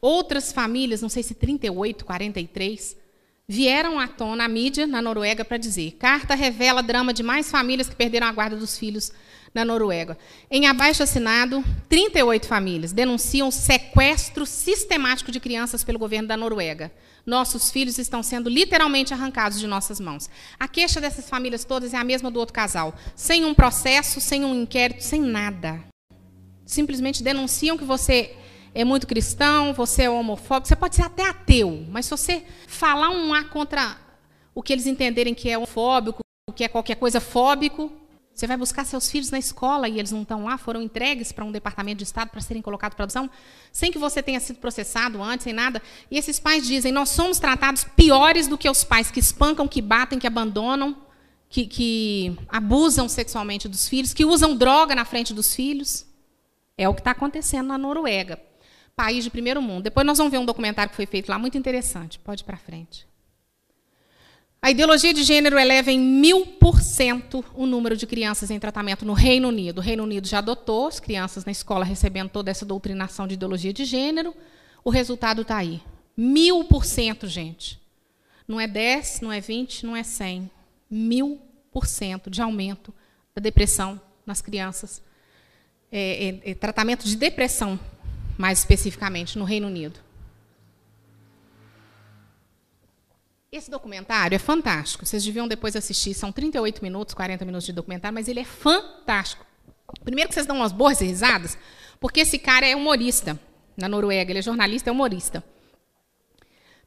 outras 0.00 0.50
famílias, 0.50 1.02
não 1.02 1.10
sei 1.10 1.22
se 1.22 1.34
38, 1.34 2.06
43, 2.06 2.96
vieram 3.46 4.00
à 4.00 4.08
tona 4.08 4.44
a 4.44 4.48
mídia 4.48 4.86
na 4.86 5.02
Noruega 5.02 5.44
para 5.44 5.58
dizer: 5.58 5.92
carta 5.98 6.34
revela 6.34 6.82
drama 6.82 7.12
de 7.12 7.22
mais 7.22 7.50
famílias 7.50 7.86
que 7.86 7.94
perderam 7.94 8.26
a 8.26 8.32
guarda 8.32 8.56
dos 8.56 8.78
filhos 8.78 9.12
na 9.54 9.64
Noruega. 9.64 10.16
Em 10.50 10.66
abaixo 10.66 11.02
assinado, 11.02 11.64
38 11.88 12.46
famílias 12.46 12.92
denunciam 12.92 13.50
sequestro 13.50 14.46
sistemático 14.46 15.30
de 15.30 15.40
crianças 15.40 15.82
pelo 15.82 15.98
governo 15.98 16.28
da 16.28 16.36
Noruega. 16.36 16.92
Nossos 17.24 17.70
filhos 17.70 17.98
estão 17.98 18.22
sendo 18.22 18.48
literalmente 18.48 19.12
arrancados 19.12 19.60
de 19.60 19.66
nossas 19.66 20.00
mãos. 20.00 20.30
A 20.58 20.66
queixa 20.66 21.00
dessas 21.00 21.28
famílias 21.28 21.64
todas 21.64 21.92
é 21.92 21.96
a 21.96 22.04
mesma 22.04 22.30
do 22.30 22.40
outro 22.40 22.54
casal, 22.54 22.94
sem 23.14 23.44
um 23.44 23.54
processo, 23.54 24.20
sem 24.20 24.44
um 24.44 24.62
inquérito, 24.62 25.02
sem 25.02 25.20
nada. 25.20 25.82
Simplesmente 26.64 27.22
denunciam 27.22 27.76
que 27.76 27.84
você 27.84 28.34
é 28.74 28.84
muito 28.84 29.06
cristão, 29.06 29.72
você 29.72 30.04
é 30.04 30.10
homofóbico, 30.10 30.68
você 30.68 30.76
pode 30.76 30.96
ser 30.96 31.02
até 31.02 31.28
ateu, 31.28 31.86
mas 31.90 32.06
se 32.06 32.10
você 32.10 32.44
falar 32.66 33.10
um 33.10 33.34
A 33.34 33.44
contra 33.44 33.96
o 34.54 34.62
que 34.62 34.72
eles 34.72 34.86
entenderem 34.86 35.34
que 35.34 35.50
é 35.50 35.56
homofóbico, 35.56 36.20
que 36.54 36.64
é 36.64 36.68
qualquer 36.68 36.96
coisa 36.96 37.20
fóbico, 37.20 37.92
você 38.38 38.46
vai 38.46 38.56
buscar 38.56 38.84
seus 38.84 39.10
filhos 39.10 39.32
na 39.32 39.38
escola 39.40 39.88
e 39.88 39.98
eles 39.98 40.12
não 40.12 40.22
estão 40.22 40.44
lá, 40.44 40.56
foram 40.56 40.80
entregues 40.80 41.32
para 41.32 41.44
um 41.44 41.50
departamento 41.50 41.98
de 41.98 42.04
Estado 42.04 42.30
para 42.30 42.40
serem 42.40 42.62
colocados 42.62 42.94
para 42.94 43.02
adopção, 43.02 43.28
sem 43.72 43.90
que 43.90 43.98
você 43.98 44.22
tenha 44.22 44.38
sido 44.38 44.60
processado 44.60 45.20
antes, 45.20 45.42
sem 45.42 45.52
nada. 45.52 45.82
E 46.08 46.16
esses 46.16 46.38
pais 46.38 46.64
dizem: 46.64 46.92
nós 46.92 47.08
somos 47.08 47.40
tratados 47.40 47.82
piores 47.82 48.46
do 48.46 48.56
que 48.56 48.70
os 48.70 48.84
pais 48.84 49.10
que 49.10 49.18
espancam, 49.18 49.66
que 49.66 49.82
batem, 49.82 50.20
que 50.20 50.26
abandonam, 50.26 50.96
que, 51.48 51.66
que 51.66 52.38
abusam 52.48 53.08
sexualmente 53.08 53.68
dos 53.68 53.88
filhos, 53.88 54.14
que 54.14 54.24
usam 54.24 54.56
droga 54.56 54.94
na 54.94 55.04
frente 55.04 55.34
dos 55.34 55.52
filhos. 55.52 56.06
É 56.76 56.88
o 56.88 56.94
que 56.94 57.00
está 57.00 57.10
acontecendo 57.10 57.66
na 57.66 57.76
Noruega, 57.76 58.40
país 58.94 59.24
de 59.24 59.30
primeiro 59.30 59.60
mundo. 59.60 59.82
Depois 59.82 60.06
nós 60.06 60.16
vamos 60.16 60.30
ver 60.30 60.38
um 60.38 60.46
documentário 60.46 60.90
que 60.90 60.96
foi 60.96 61.06
feito 61.06 61.28
lá, 61.28 61.40
muito 61.40 61.58
interessante. 61.58 62.20
Pode 62.20 62.42
ir 62.42 62.44
para 62.44 62.56
frente. 62.56 63.04
A 64.60 64.70
ideologia 64.70 65.14
de 65.14 65.22
gênero 65.22 65.56
eleva 65.58 65.90
em 65.92 66.00
mil 66.00 66.44
por 66.44 66.80
cento 66.80 67.44
o 67.54 67.64
número 67.64 67.96
de 67.96 68.06
crianças 68.06 68.50
em 68.50 68.58
tratamento 68.58 69.04
no 69.04 69.12
Reino 69.12 69.48
Unido. 69.48 69.78
O 69.78 69.80
Reino 69.82 70.02
Unido 70.02 70.26
já 70.26 70.38
adotou 70.38 70.88
as 70.88 70.98
crianças 70.98 71.44
na 71.44 71.52
escola 71.52 71.84
recebendo 71.84 72.28
toda 72.28 72.50
essa 72.50 72.66
doutrinação 72.66 73.26
de 73.28 73.34
ideologia 73.34 73.72
de 73.72 73.84
gênero. 73.84 74.34
O 74.84 74.90
resultado 74.90 75.42
está 75.42 75.56
aí. 75.56 75.80
Mil 76.16 76.64
por 76.64 76.84
cento, 76.84 77.28
gente. 77.28 77.80
Não 78.48 78.58
é 78.58 78.66
10, 78.66 79.20
não 79.20 79.30
é 79.30 79.40
20, 79.40 79.86
não 79.86 79.94
é 79.94 80.02
100. 80.02 80.50
Mil 80.90 81.40
por 81.70 81.86
cento 81.86 82.28
de 82.28 82.42
aumento 82.42 82.92
da 83.34 83.40
depressão 83.40 84.00
nas 84.26 84.40
crianças. 84.40 85.00
É, 85.92 86.28
é, 86.28 86.50
é, 86.50 86.54
tratamento 86.54 87.06
de 87.06 87.16
depressão, 87.16 87.78
mais 88.36 88.58
especificamente, 88.58 89.38
no 89.38 89.44
Reino 89.44 89.68
Unido. 89.68 90.00
Esse 93.50 93.70
documentário 93.70 94.36
é 94.36 94.38
fantástico. 94.38 95.06
Vocês 95.06 95.24
deviam 95.24 95.48
depois 95.48 95.74
assistir. 95.74 96.12
São 96.12 96.30
38 96.30 96.82
minutos, 96.82 97.14
40 97.14 97.46
minutos 97.46 97.64
de 97.64 97.72
documentário, 97.72 98.14
mas 98.14 98.28
ele 98.28 98.40
é 98.40 98.44
fantástico. 98.44 99.46
Primeiro 100.04 100.28
que 100.28 100.34
vocês 100.34 100.44
dão 100.44 100.56
umas 100.56 100.70
boas 100.70 101.00
risadas, 101.00 101.56
porque 101.98 102.20
esse 102.20 102.38
cara 102.38 102.66
é 102.66 102.76
humorista 102.76 103.40
na 103.74 103.88
Noruega. 103.88 104.30
Ele 104.30 104.40
é 104.40 104.42
jornalista, 104.42 104.90
é 104.90 104.92
humorista. 104.92 105.42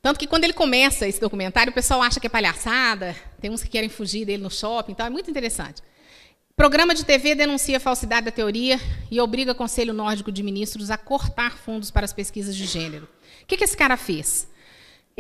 Tanto 0.03 0.20
que 0.20 0.28
quando 0.28 0.43
ele 0.43 0.53
começa 0.53 1.07
esse 1.07 1.20
documentário, 1.20 1.72
o 1.72 1.74
pessoal 1.74 2.01
acha 2.03 2.20
que 2.20 2.28
é 2.28 2.30
palhaçada, 2.30 3.16
tem 3.39 3.49
uns 3.49 3.64
que 3.64 3.70
querem 3.70 3.89
fugir 3.89 4.26
dele 4.26 4.43
no 4.43 4.49
shopping, 4.49 4.91
então 4.91 5.05
é 5.05 5.09
muito 5.09 5.30
interessante. 5.30 5.82
Programa 6.55 6.93
de 6.93 7.05
TV 7.05 7.34
denuncia 7.34 7.78
a 7.78 7.80
falsidade 7.80 8.26
da 8.26 8.32
teoria 8.32 8.80
e 9.09 9.20
obriga 9.20 9.51
o 9.51 9.55
Conselho 9.55 9.93
Nórdico 9.93 10.32
de 10.32 10.43
Ministros 10.43 10.91
a 10.91 10.97
cortar 10.97 11.57
fundos 11.57 11.89
para 11.89 12.05
as 12.05 12.14
pesquisas 12.14 12.55
de 12.55 12.66
gênero. 12.66 13.07
O 13.43 13.45
que, 13.45 13.57
que 13.57 13.64
esse 13.64 13.78
cara 13.78 13.97
fez? 13.97 14.51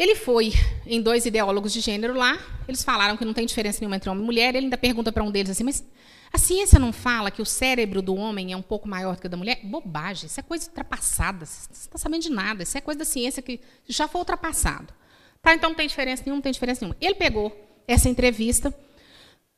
Ele 0.01 0.15
foi 0.15 0.51
em 0.83 0.99
dois 0.99 1.27
ideólogos 1.27 1.71
de 1.71 1.79
gênero 1.79 2.15
lá, 2.15 2.35
eles 2.67 2.83
falaram 2.83 3.15
que 3.15 3.23
não 3.23 3.35
tem 3.35 3.45
diferença 3.45 3.79
nenhuma 3.79 3.97
entre 3.97 4.09
homem 4.09 4.23
e 4.23 4.25
mulher, 4.25 4.55
ele 4.55 4.65
ainda 4.65 4.75
pergunta 4.75 5.11
para 5.11 5.23
um 5.23 5.29
deles 5.29 5.51
assim, 5.51 5.63
mas 5.63 5.85
a 6.33 6.39
ciência 6.39 6.79
não 6.79 6.91
fala 6.91 7.29
que 7.29 7.39
o 7.39 7.45
cérebro 7.45 8.01
do 8.01 8.15
homem 8.15 8.51
é 8.51 8.57
um 8.57 8.63
pouco 8.63 8.89
maior 8.89 9.15
que 9.17 9.27
o 9.27 9.29
da 9.29 9.37
mulher? 9.37 9.59
Bobagem, 9.63 10.25
isso 10.25 10.39
é 10.39 10.43
coisa 10.43 10.65
ultrapassada, 10.65 11.45
você 11.45 11.67
não 11.69 11.79
está 11.79 11.97
sabendo 11.99 12.23
de 12.23 12.31
nada, 12.31 12.63
isso 12.63 12.75
é 12.75 12.81
coisa 12.81 12.97
da 12.97 13.05
ciência 13.05 13.43
que 13.43 13.61
já 13.87 14.07
foi 14.07 14.21
ultrapassado. 14.21 14.91
Tá, 15.39 15.53
então 15.53 15.69
não 15.69 15.77
tem 15.77 15.87
diferença 15.87 16.23
nenhuma, 16.25 16.37
não 16.37 16.41
tem 16.41 16.51
diferença 16.51 16.81
nenhuma. 16.81 16.97
Ele 16.99 17.13
pegou 17.13 17.55
essa 17.87 18.09
entrevista 18.09 18.73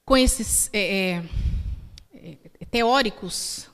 com 0.04 0.18
esses 0.18 0.70
é, 0.74 1.24
é, 2.14 2.38
é 2.60 2.66
teóricos 2.70 3.70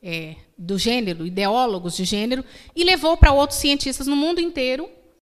é, 0.00 0.36
do 0.56 0.78
gênero, 0.78 1.26
ideólogos 1.26 1.96
de 1.96 2.04
gênero, 2.04 2.44
e 2.76 2.84
levou 2.84 3.16
para 3.16 3.32
outros 3.32 3.58
cientistas 3.58 4.06
no 4.06 4.14
mundo 4.14 4.40
inteiro 4.40 4.88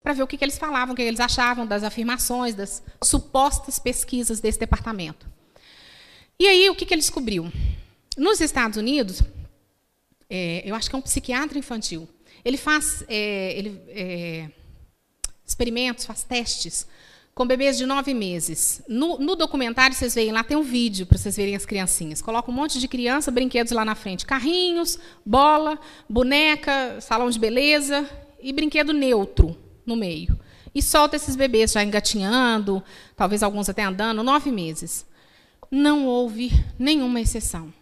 para 0.08 0.14
ver 0.14 0.24
o 0.24 0.28
que, 0.28 0.38
que 0.38 0.45
eles 0.45 0.58
falavam, 0.58 0.93
o 0.93 0.95
que 0.95 1.01
eles 1.01 1.20
achavam 1.20 1.68
das 1.68 1.84
afirmações, 1.84 2.55
das 2.55 2.82
supostas 3.03 3.78
pesquisas 3.78 4.39
desse 4.39 4.58
departamento. 4.58 5.28
E 6.39 6.47
aí, 6.47 6.70
o 6.70 6.76
que, 6.76 6.86
que 6.86 6.93
ele 6.93 7.01
descobriu? 7.01 7.51
Nos 8.16 8.39
Estados 8.39 8.78
Unidos, 8.78 9.22
é, 10.30 10.62
eu 10.64 10.74
acho 10.76 10.89
que 10.89 10.95
é 10.95 10.99
um 10.99 11.01
psiquiatra 11.01 11.60
infantil, 11.60 12.08
ele 12.45 12.55
faz 12.55 13.03
é, 13.10 13.51
ele, 13.60 13.82
é, 13.89 14.49
experimentos, 15.45 16.05
faz 16.05 16.24
testes 16.24 16.88
com 17.36 17.45
bebês 17.45 17.78
de 17.78 17.86
nove 17.86 18.14
meses. 18.14 18.82
No, 18.88 19.20
no, 19.20 19.36
documentário, 19.36 19.93
vocês 19.93 20.16
veem 20.16 20.32
lá, 20.32 20.41
tem 20.41 20.55
um 20.55 20.64
vídeo 20.64 21.05
para 21.05 21.18
vocês 21.18 21.36
verem 21.36 21.53
as 21.53 21.66
criancinhas. 21.66 22.22
Coloca 22.22 22.49
um 22.49 22.53
monte 22.53 22.80
de 22.80 22.88
criança, 22.88 23.30
brinquedos 23.30 23.74
lá 23.74 23.84
na 23.84 23.93
frente. 23.93 24.26
Carrinhos, 24.26 24.97
bola, 25.26 25.78
boneca, 26.08 27.01
salão 27.01 27.30
de 27.30 27.38
beleza 27.38 28.10
e 28.41 28.53
brinquedo 28.53 28.93
neutro 28.93 29.66
no 29.88 29.95
meio. 29.95 30.38
E 30.75 30.81
solta 30.81 31.15
esses 31.15 31.35
bebês 31.35 31.71
já 31.71 31.83
engatinhando, 31.83 32.83
talvez 33.15 33.41
alguns 33.41 33.69
até 33.69 33.83
andando, 33.83 34.21
nove 34.21 34.51
meses. 34.51 35.07
Não 35.71 36.05
houve 36.05 36.51
nenhuma 36.77 37.19
exceção. 37.19 37.73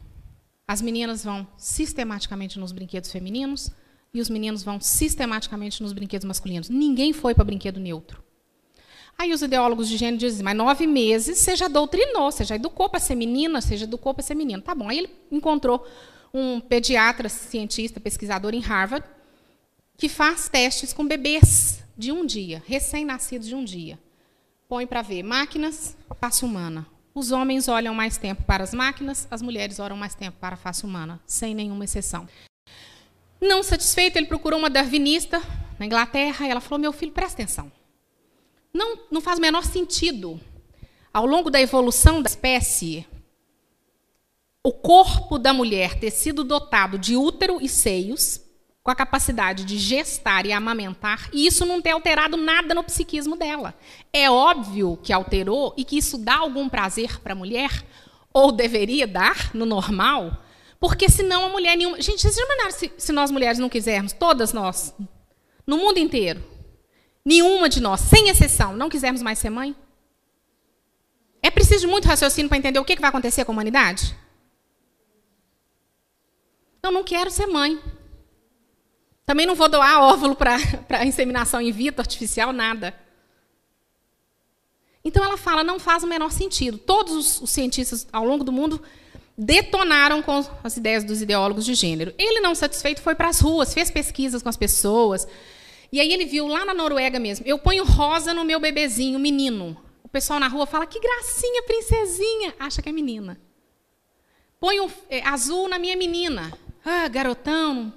As 0.67 0.81
meninas 0.81 1.23
vão 1.23 1.45
sistematicamente 1.57 2.57
nos 2.57 2.71
brinquedos 2.71 3.11
femininos 3.11 3.69
e 4.13 4.21
os 4.21 4.29
meninos 4.29 4.63
vão 4.63 4.79
sistematicamente 4.79 5.83
nos 5.83 5.91
brinquedos 5.91 6.25
masculinos. 6.25 6.69
Ninguém 6.69 7.11
foi 7.11 7.35
para 7.35 7.43
brinquedo 7.43 7.79
neutro. 7.79 8.23
Aí 9.17 9.33
os 9.33 9.41
ideólogos 9.41 9.87
de 9.87 9.97
gênero 9.97 10.17
dizem, 10.17 10.43
mas 10.43 10.55
nove 10.55 10.87
meses 10.87 11.37
você 11.37 11.55
já 11.55 11.67
doutrinou, 11.67 12.31
você 12.31 12.43
já 12.43 12.55
educou 12.55 12.89
para 12.89 12.99
ser 12.99 13.15
menina, 13.15 13.61
você 13.61 13.77
já 13.77 13.85
educou 13.85 14.13
para 14.13 14.23
ser 14.23 14.35
menino. 14.35 14.61
Tá 14.61 14.73
bom. 14.73 14.89
Aí 14.89 14.99
ele 14.99 15.09
encontrou 15.31 15.85
um 16.33 16.59
pediatra, 16.59 17.29
cientista, 17.29 17.99
pesquisador 17.99 18.53
em 18.53 18.59
Harvard, 18.59 19.05
que 19.97 20.09
faz 20.09 20.49
testes 20.49 20.91
com 20.91 21.07
bebês 21.07 21.84
de 21.97 22.11
um 22.11 22.25
dia, 22.25 22.61
recém-nascidos 22.65 23.47
de 23.47 23.55
um 23.55 23.63
dia. 23.63 23.99
Põe 24.67 24.85
para 24.85 25.01
ver 25.01 25.23
máquinas, 25.23 25.95
face 26.19 26.43
humana. 26.43 26.85
Os 27.13 27.31
homens 27.31 27.67
olham 27.67 27.93
mais 27.93 28.17
tempo 28.17 28.43
para 28.43 28.63
as 28.63 28.73
máquinas, 28.73 29.27
as 29.31 29.41
mulheres 29.41 29.79
olham 29.79 29.95
mais 29.95 30.15
tempo 30.15 30.37
para 30.39 30.55
a 30.55 30.57
face 30.57 30.85
humana, 30.85 31.21
sem 31.25 31.55
nenhuma 31.55 31.85
exceção. 31.85 32.27
Não 33.39 33.63
satisfeito, 33.63 34.17
ele 34.17 34.25
procurou 34.25 34.59
uma 34.59 34.69
darwinista 34.69 35.41
na 35.79 35.85
Inglaterra 35.85 36.45
e 36.45 36.49
ela 36.49 36.59
falou: 36.59 36.79
Meu 36.79 36.91
filho, 36.91 37.11
presta 37.11 37.41
atenção. 37.41 37.71
Não, 38.73 38.99
não 39.09 39.21
faz 39.21 39.37
o 39.37 39.41
menor 39.41 39.63
sentido. 39.63 40.39
Ao 41.13 41.25
longo 41.25 41.49
da 41.49 41.61
evolução 41.61 42.21
da 42.21 42.29
espécie, 42.29 43.07
o 44.61 44.73
corpo 44.73 45.37
da 45.37 45.53
mulher 45.53 45.97
ter 45.97 46.11
sido 46.11 46.43
dotado 46.43 46.97
de 46.97 47.15
útero 47.15 47.59
e 47.61 47.69
seios 47.69 48.41
com 48.85 48.91
a 48.91 48.95
capacidade 48.95 49.65
de 49.65 49.79
gestar 49.79 50.45
e 50.45 50.51
amamentar, 50.53 51.27
e 51.33 51.47
isso 51.47 51.65
não 51.65 51.81
ter 51.81 51.89
alterado 51.89 52.37
nada 52.37 52.75
no 52.75 52.83
psiquismo 52.83 53.35
dela. 53.35 53.73
É 54.13 54.29
óbvio 54.29 54.99
que 55.01 55.11
alterou 55.11 55.73
e 55.75 55.83
que 55.83 55.97
isso 55.97 56.19
dá 56.19 56.35
algum 56.35 56.69
prazer 56.69 57.19
para 57.19 57.33
a 57.33 57.35
mulher, 57.35 57.83
ou 58.31 58.51
deveria 58.51 59.07
dar, 59.07 59.49
no 59.55 59.65
normal, 59.65 60.37
porque 60.79 61.09
senão 61.09 61.45
a 61.45 61.49
mulher 61.49 61.75
nenhuma. 61.75 61.99
Gente, 61.99 62.21
vocês 62.21 62.37
imaginaram 62.37 62.71
se, 62.71 62.93
se 62.95 63.11
nós 63.11 63.31
mulheres 63.31 63.57
não 63.57 63.69
quisermos, 63.69 64.13
todas 64.13 64.53
nós, 64.53 64.93
no 65.65 65.79
mundo 65.79 65.97
inteiro, 65.97 66.43
nenhuma 67.25 67.67
de 67.67 67.81
nós, 67.81 68.01
sem 68.01 68.29
exceção, 68.29 68.77
não 68.77 68.87
quisermos 68.87 69.23
mais 69.23 69.39
ser 69.39 69.49
mãe? 69.49 69.75
É 71.41 71.49
preciso 71.49 71.87
muito 71.87 72.07
raciocínio 72.07 72.49
para 72.49 72.59
entender 72.59 72.77
o 72.77 72.85
que 72.85 72.95
vai 72.97 73.09
acontecer 73.09 73.45
com 73.45 73.51
a 73.51 73.53
humanidade? 73.53 74.15
Eu 76.83 76.91
não 76.91 77.03
quero 77.03 77.31
ser 77.31 77.47
mãe. 77.47 77.81
Também 79.25 79.45
não 79.45 79.55
vou 79.55 79.67
doar 79.67 80.01
óvulo 80.01 80.35
para 80.35 80.57
inseminação 81.05 81.59
in 81.59 81.71
vitro 81.71 82.01
artificial, 82.01 82.53
nada. 82.53 82.93
Então 85.03 85.23
ela 85.23 85.37
fala, 85.37 85.63
não 85.63 85.79
faz 85.79 86.03
o 86.03 86.07
menor 86.07 86.31
sentido. 86.31 86.77
Todos 86.77 87.41
os, 87.41 87.49
cientistas 87.49 88.07
ao 88.11 88.25
longo 88.25 88.43
do 88.43 88.51
mundo 88.51 88.81
detonaram 89.37 90.21
com 90.21 90.43
as 90.63 90.77
ideias 90.77 91.03
dos 91.03 91.21
ideólogos 91.21 91.65
de 91.65 91.75
gênero. 91.75 92.13
Ele, 92.17 92.39
não 92.39 92.55
satisfeito, 92.55 93.01
foi 93.01 93.13
para 93.13 93.29
as 93.29 93.39
ruas, 93.39 93.73
fez 93.73 93.91
pesquisas 93.91 94.41
com 94.41 94.49
as 94.49 94.57
pessoas. 94.57 95.27
E 95.91 95.99
aí 95.99 96.11
ele 96.11 96.25
viu 96.25 96.47
lá 96.47 96.65
na 96.65 96.73
Noruega 96.73 97.19
mesmo, 97.19 97.45
eu 97.47 97.59
ponho 97.59 97.85
rosa 97.85 98.33
no 98.33 98.43
meu 98.43 98.59
bebezinho, 98.59 99.19
menino. 99.19 99.77
O 100.03 100.09
pessoal 100.09 100.39
na 100.39 100.47
rua 100.47 100.65
fala, 100.65 100.87
que 100.87 100.99
gracinha, 100.99 101.63
princesinha. 101.63 102.55
Acha 102.59 102.81
que 102.81 102.89
é 102.89 102.91
menina. 102.91 103.39
Ponho 104.59 104.91
é, 105.09 105.21
azul 105.27 105.67
na 105.67 105.77
minha 105.77 105.95
menina. 105.95 106.51
Ah, 106.83 107.07
garotão, 107.07 107.93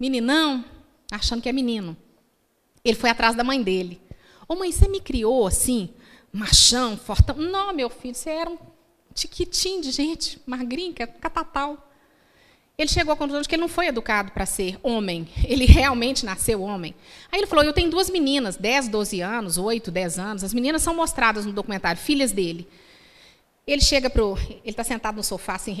meninão, 0.00 0.64
achando 1.12 1.42
que 1.42 1.48
é 1.48 1.52
menino. 1.52 1.96
Ele 2.82 2.96
foi 2.96 3.10
atrás 3.10 3.36
da 3.36 3.44
mãe 3.44 3.62
dele. 3.62 4.00
Ô 4.48 4.56
mãe, 4.56 4.72
você 4.72 4.88
me 4.88 5.00
criou 5.00 5.46
assim, 5.46 5.90
machão, 6.32 6.96
fortão? 6.96 7.36
Não, 7.36 7.72
meu 7.74 7.90
filho, 7.90 8.14
você 8.14 8.30
era 8.30 8.48
um 8.48 8.58
tiquitinho 9.14 9.82
de 9.82 9.90
gente, 9.90 10.40
magrinho, 10.46 10.94
catatal. 10.94 11.86
Ele 12.80 12.88
chegou 12.88 13.12
à 13.12 13.16
conclusão 13.16 13.42
de 13.42 13.48
que 13.48 13.54
ele 13.54 13.60
não 13.60 13.68
foi 13.68 13.88
educado 13.88 14.32
para 14.32 14.46
ser 14.46 14.78
homem. 14.82 15.28
Ele 15.44 15.66
realmente 15.66 16.24
nasceu 16.24 16.62
homem. 16.62 16.94
Aí 17.30 17.38
ele 17.38 17.46
falou: 17.46 17.62
Eu 17.62 17.74
tenho 17.74 17.90
duas 17.90 18.08
meninas, 18.08 18.56
10, 18.56 18.88
12 18.88 19.20
anos, 19.20 19.58
8, 19.58 19.90
10 19.90 20.18
anos. 20.18 20.44
As 20.44 20.54
meninas 20.54 20.80
são 20.80 20.94
mostradas 20.94 21.44
no 21.44 21.52
documentário, 21.52 22.00
filhas 22.00 22.32
dele. 22.32 22.66
Ele 23.66 23.82
chega 23.82 24.08
para 24.08 24.22
Ele 24.22 24.62
está 24.64 24.82
sentado 24.82 25.16
no 25.16 25.22
sofá, 25.22 25.56
assim, 25.56 25.74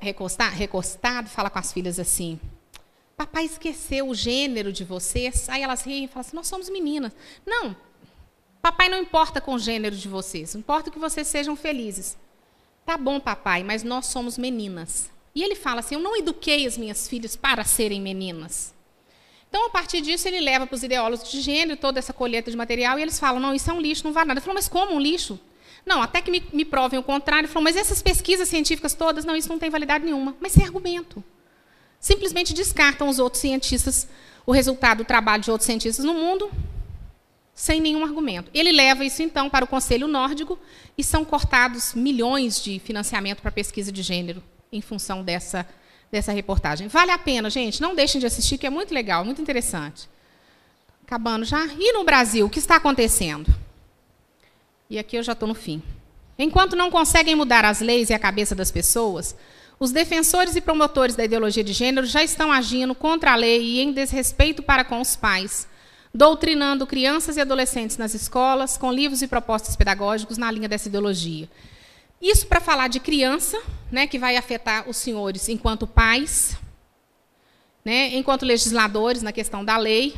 recostado, 0.00 0.54
recostado, 0.54 1.28
fala 1.28 1.50
com 1.50 1.58
as 1.58 1.72
filhas 1.72 1.98
assim: 1.98 2.38
Papai 3.16 3.44
esqueceu 3.44 4.08
o 4.08 4.14
gênero 4.14 4.72
de 4.72 4.84
vocês. 4.84 5.48
Aí 5.48 5.62
elas 5.62 5.82
riem 5.82 6.04
e 6.04 6.08
falam 6.08 6.20
assim: 6.20 6.36
Nós 6.36 6.46
somos 6.46 6.68
meninas. 6.68 7.12
Não, 7.46 7.76
Papai 8.64 8.88
não 8.88 9.02
importa 9.02 9.42
com 9.42 9.52
o 9.52 9.58
gênero 9.58 9.94
de 9.94 10.08
vocês, 10.08 10.54
importa 10.54 10.90
que 10.90 10.98
vocês 10.98 11.28
sejam 11.28 11.54
felizes. 11.54 12.16
Tá 12.86 12.96
bom, 12.96 13.20
papai, 13.20 13.62
mas 13.62 13.82
nós 13.82 14.06
somos 14.06 14.38
meninas. 14.38 15.10
E 15.34 15.42
ele 15.42 15.54
fala 15.54 15.80
assim: 15.80 15.96
Eu 15.96 16.00
não 16.00 16.16
eduquei 16.16 16.66
as 16.66 16.78
minhas 16.78 17.06
filhas 17.06 17.36
para 17.36 17.62
serem 17.62 18.00
meninas. 18.00 18.72
Então, 19.50 19.66
a 19.66 19.68
partir 19.68 20.00
disso, 20.00 20.26
ele 20.26 20.40
leva 20.40 20.66
para 20.66 20.76
os 20.76 20.82
ideólogos 20.82 21.30
de 21.30 21.42
gênero 21.42 21.78
toda 21.78 21.98
essa 21.98 22.14
colheita 22.14 22.50
de 22.50 22.56
material 22.56 22.98
e 22.98 23.02
eles 23.02 23.18
falam: 23.18 23.38
Não, 23.38 23.54
isso 23.54 23.70
é 23.70 23.74
um 23.74 23.80
lixo, 23.82 24.02
não 24.02 24.14
vale 24.14 24.28
nada. 24.28 24.38
Ele 24.38 24.44
falou: 24.46 24.54
Mas 24.54 24.66
como 24.66 24.94
um 24.94 24.98
lixo? 24.98 25.38
Não, 25.84 26.00
até 26.00 26.22
que 26.22 26.30
me, 26.30 26.42
me 26.50 26.64
provem 26.64 26.98
o 26.98 27.02
contrário. 27.02 27.44
Ele 27.44 27.52
falou: 27.52 27.64
Mas 27.64 27.76
essas 27.76 28.00
pesquisas 28.00 28.48
científicas 28.48 28.94
todas, 28.94 29.26
não, 29.26 29.36
isso 29.36 29.50
não 29.50 29.58
tem 29.58 29.68
validade 29.68 30.06
nenhuma. 30.06 30.34
Mas 30.40 30.52
sem 30.52 30.64
argumento. 30.64 31.22
Simplesmente 32.04 32.52
descartam 32.52 33.08
os 33.08 33.18
outros 33.18 33.40
cientistas, 33.40 34.06
o 34.44 34.52
resultado 34.52 34.98
do 34.98 35.04
trabalho 35.06 35.42
de 35.42 35.50
outros 35.50 35.64
cientistas 35.64 36.04
no 36.04 36.12
mundo, 36.12 36.52
sem 37.54 37.80
nenhum 37.80 38.04
argumento. 38.04 38.50
Ele 38.52 38.72
leva 38.72 39.06
isso, 39.06 39.22
então, 39.22 39.48
para 39.48 39.64
o 39.64 39.66
Conselho 39.66 40.06
Nórdico 40.06 40.58
e 40.98 41.02
são 41.02 41.24
cortados 41.24 41.94
milhões 41.94 42.62
de 42.62 42.78
financiamento 42.78 43.40
para 43.40 43.50
pesquisa 43.50 43.90
de 43.90 44.02
gênero 44.02 44.42
em 44.70 44.82
função 44.82 45.22
dessa, 45.22 45.66
dessa 46.12 46.30
reportagem. 46.30 46.88
Vale 46.88 47.10
a 47.10 47.16
pena, 47.16 47.48
gente, 47.48 47.80
não 47.80 47.94
deixem 47.94 48.20
de 48.20 48.26
assistir, 48.26 48.58
que 48.58 48.66
é 48.66 48.70
muito 48.70 48.92
legal, 48.92 49.24
muito 49.24 49.40
interessante. 49.40 50.06
Acabando 51.06 51.46
já. 51.46 51.64
E 51.78 51.94
no 51.94 52.04
Brasil, 52.04 52.44
o 52.44 52.50
que 52.50 52.58
está 52.58 52.76
acontecendo? 52.76 53.50
E 54.90 54.98
aqui 54.98 55.16
eu 55.16 55.22
já 55.22 55.32
estou 55.32 55.48
no 55.48 55.54
fim. 55.54 55.82
Enquanto 56.38 56.76
não 56.76 56.90
conseguem 56.90 57.34
mudar 57.34 57.64
as 57.64 57.80
leis 57.80 58.10
e 58.10 58.12
a 58.12 58.18
cabeça 58.18 58.54
das 58.54 58.70
pessoas, 58.70 59.34
os 59.84 59.92
defensores 59.92 60.56
e 60.56 60.62
promotores 60.62 61.14
da 61.14 61.26
ideologia 61.26 61.62
de 61.62 61.74
gênero 61.74 62.06
já 62.06 62.24
estão 62.24 62.50
agindo 62.50 62.94
contra 62.94 63.32
a 63.32 63.36
lei 63.36 63.62
e 63.62 63.80
em 63.82 63.92
desrespeito 63.92 64.62
para 64.62 64.82
com 64.82 64.98
os 64.98 65.14
pais, 65.14 65.68
doutrinando 66.12 66.86
crianças 66.86 67.36
e 67.36 67.42
adolescentes 67.42 67.98
nas 67.98 68.14
escolas, 68.14 68.78
com 68.78 68.90
livros 68.90 69.20
e 69.20 69.28
propostas 69.28 69.76
pedagógicos 69.76 70.38
na 70.38 70.50
linha 70.50 70.70
dessa 70.70 70.88
ideologia. 70.88 71.50
Isso 72.18 72.46
para 72.46 72.62
falar 72.62 72.88
de 72.88 72.98
criança, 72.98 73.60
né, 73.92 74.06
que 74.06 74.18
vai 74.18 74.38
afetar 74.38 74.88
os 74.88 74.96
senhores 74.96 75.50
enquanto 75.50 75.86
pais, 75.86 76.56
né, 77.84 78.16
enquanto 78.16 78.46
legisladores 78.46 79.20
na 79.20 79.32
questão 79.32 79.62
da 79.62 79.76
lei, 79.76 80.14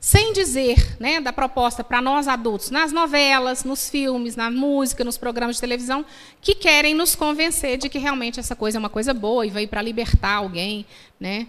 sem 0.00 0.32
dizer 0.32 0.96
né, 1.00 1.20
da 1.20 1.32
proposta 1.32 1.82
para 1.82 2.00
nós 2.00 2.28
adultos, 2.28 2.70
nas 2.70 2.92
novelas, 2.92 3.64
nos 3.64 3.88
filmes, 3.88 4.36
na 4.36 4.50
música, 4.50 5.02
nos 5.02 5.18
programas 5.18 5.56
de 5.56 5.60
televisão, 5.60 6.04
que 6.40 6.54
querem 6.54 6.94
nos 6.94 7.14
convencer 7.14 7.78
de 7.78 7.88
que 7.88 7.98
realmente 7.98 8.38
essa 8.38 8.54
coisa 8.54 8.78
é 8.78 8.80
uma 8.80 8.90
coisa 8.90 9.12
boa 9.12 9.46
e 9.46 9.50
veio 9.50 9.68
para 9.68 9.82
libertar 9.82 10.34
alguém. 10.34 10.86
Né? 11.18 11.48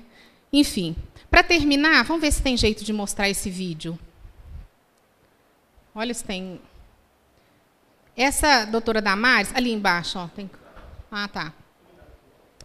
Enfim, 0.51 0.95
para 1.29 1.43
terminar, 1.43 2.03
vamos 2.05 2.21
ver 2.21 2.31
se 2.31 2.41
tem 2.41 2.55
jeito 2.55 2.83
de 2.83 2.93
mostrar 2.93 3.29
esse 3.29 3.49
vídeo. 3.49 3.97
Olha 5.93 6.13
se 6.13 6.23
tem. 6.23 6.61
Essa 8.15 8.65
doutora 8.65 9.01
Damares, 9.01 9.51
ali 9.53 9.71
embaixo, 9.71 10.17
ó, 10.17 10.27
tem... 10.27 10.49
Ah, 11.11 11.27
tá. 11.27 11.53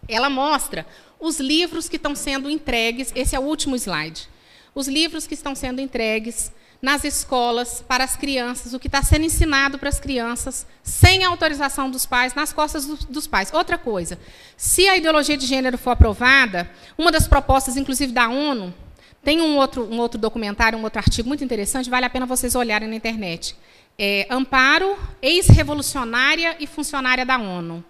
Ela 0.08 0.30
mostra 0.30 0.86
os 1.20 1.38
livros 1.38 1.88
que 1.88 1.96
estão 1.96 2.14
sendo 2.14 2.50
entregues. 2.50 3.12
Esse 3.14 3.36
é 3.36 3.38
o 3.38 3.42
último 3.42 3.76
slide. 3.76 4.28
Os 4.74 4.88
livros 4.88 5.26
que 5.26 5.34
estão 5.34 5.54
sendo 5.54 5.80
entregues 5.80 6.50
nas 6.80 7.04
escolas 7.04 7.84
para 7.86 8.02
as 8.02 8.16
crianças, 8.16 8.74
o 8.74 8.78
que 8.78 8.88
está 8.88 9.02
sendo 9.02 9.24
ensinado 9.24 9.78
para 9.78 9.88
as 9.88 10.00
crianças, 10.00 10.66
sem 10.82 11.22
autorização 11.22 11.88
dos 11.88 12.04
pais, 12.04 12.34
nas 12.34 12.52
costas 12.52 12.84
do, 12.84 12.96
dos 13.06 13.26
pais. 13.28 13.52
Outra 13.52 13.78
coisa, 13.78 14.18
se 14.56 14.88
a 14.88 14.96
ideologia 14.96 15.36
de 15.36 15.46
gênero 15.46 15.78
for 15.78 15.90
aprovada, 15.90 16.68
uma 16.98 17.12
das 17.12 17.28
propostas, 17.28 17.76
inclusive 17.76 18.12
da 18.12 18.28
ONU, 18.28 18.74
tem 19.22 19.40
um 19.40 19.56
outro, 19.56 19.88
um 19.88 20.00
outro 20.00 20.18
documentário, 20.18 20.76
um 20.76 20.82
outro 20.82 20.98
artigo 20.98 21.28
muito 21.28 21.44
interessante, 21.44 21.88
vale 21.88 22.06
a 22.06 22.10
pena 22.10 22.26
vocês 22.26 22.56
olharem 22.56 22.88
na 22.88 22.96
internet. 22.96 23.54
É, 23.96 24.26
Amparo, 24.28 24.98
ex-revolucionária 25.20 26.56
e 26.58 26.66
funcionária 26.66 27.24
da 27.24 27.38
ONU 27.38 27.84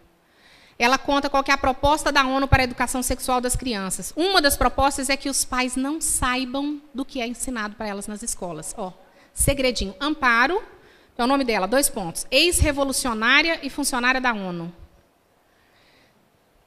ela 0.83 0.99
conta 0.99 1.30
qual 1.30 1.45
é 1.47 1.53
a 1.53 1.57
proposta 1.57 2.11
da 2.11 2.26
ONU 2.26 2.49
para 2.49 2.62
a 2.62 2.64
educação 2.64 3.05
sexual 3.05 3.41
das 3.41 3.55
crianças. 3.55 4.12
Uma 4.16 4.43
das 4.43 4.57
propostas 4.57 5.09
é 5.09 5.16
que 5.16 5.30
os 5.30 5.45
pais 5.45 5.76
não 5.76 6.01
saibam 6.01 6.83
do 6.93 7.05
que 7.05 7.20
é 7.20 7.26
ensinado 7.26 7.76
para 7.76 7.87
elas 7.87 8.09
nas 8.09 8.20
escolas. 8.20 8.74
Ó, 8.76 8.93
segredinho. 9.33 9.95
Amparo, 10.01 10.61
é 11.16 11.22
o 11.22 11.26
nome 11.28 11.45
dela, 11.45 11.68
dois 11.68 11.89
pontos. 11.89 12.26
Ex-revolucionária 12.33 13.61
e 13.62 13.70
funcionária 13.70 14.20
da 14.20 14.33
ONU. 14.33 14.74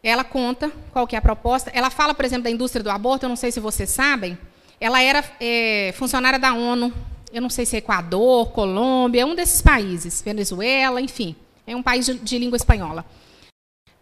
Ela 0.01 0.23
conta 0.23 0.71
qual 0.93 1.05
que 1.05 1.17
é 1.17 1.19
a 1.19 1.21
proposta. 1.21 1.69
Ela 1.73 1.89
fala, 1.89 2.13
por 2.13 2.23
exemplo, 2.23 2.45
da 2.45 2.51
indústria 2.51 2.81
do 2.81 2.89
aborto, 2.89 3.25
eu 3.25 3.29
não 3.29 3.35
sei 3.35 3.51
se 3.51 3.59
vocês 3.59 3.89
sabem. 3.89 4.37
Ela 4.79 5.01
era 5.01 5.25
é, 5.41 5.93
funcionária 5.97 6.39
da 6.39 6.53
ONU, 6.53 6.93
eu 7.33 7.41
não 7.41 7.49
sei 7.49 7.65
se 7.65 7.75
é 7.75 7.79
Equador, 7.79 8.51
Colômbia, 8.51 9.25
um 9.25 9.35
desses 9.35 9.61
países, 9.61 10.21
Venezuela, 10.21 11.01
enfim. 11.01 11.35
É 11.67 11.75
um 11.75 11.83
país 11.83 12.05
de, 12.05 12.13
de 12.13 12.39
língua 12.39 12.55
espanhola 12.55 13.03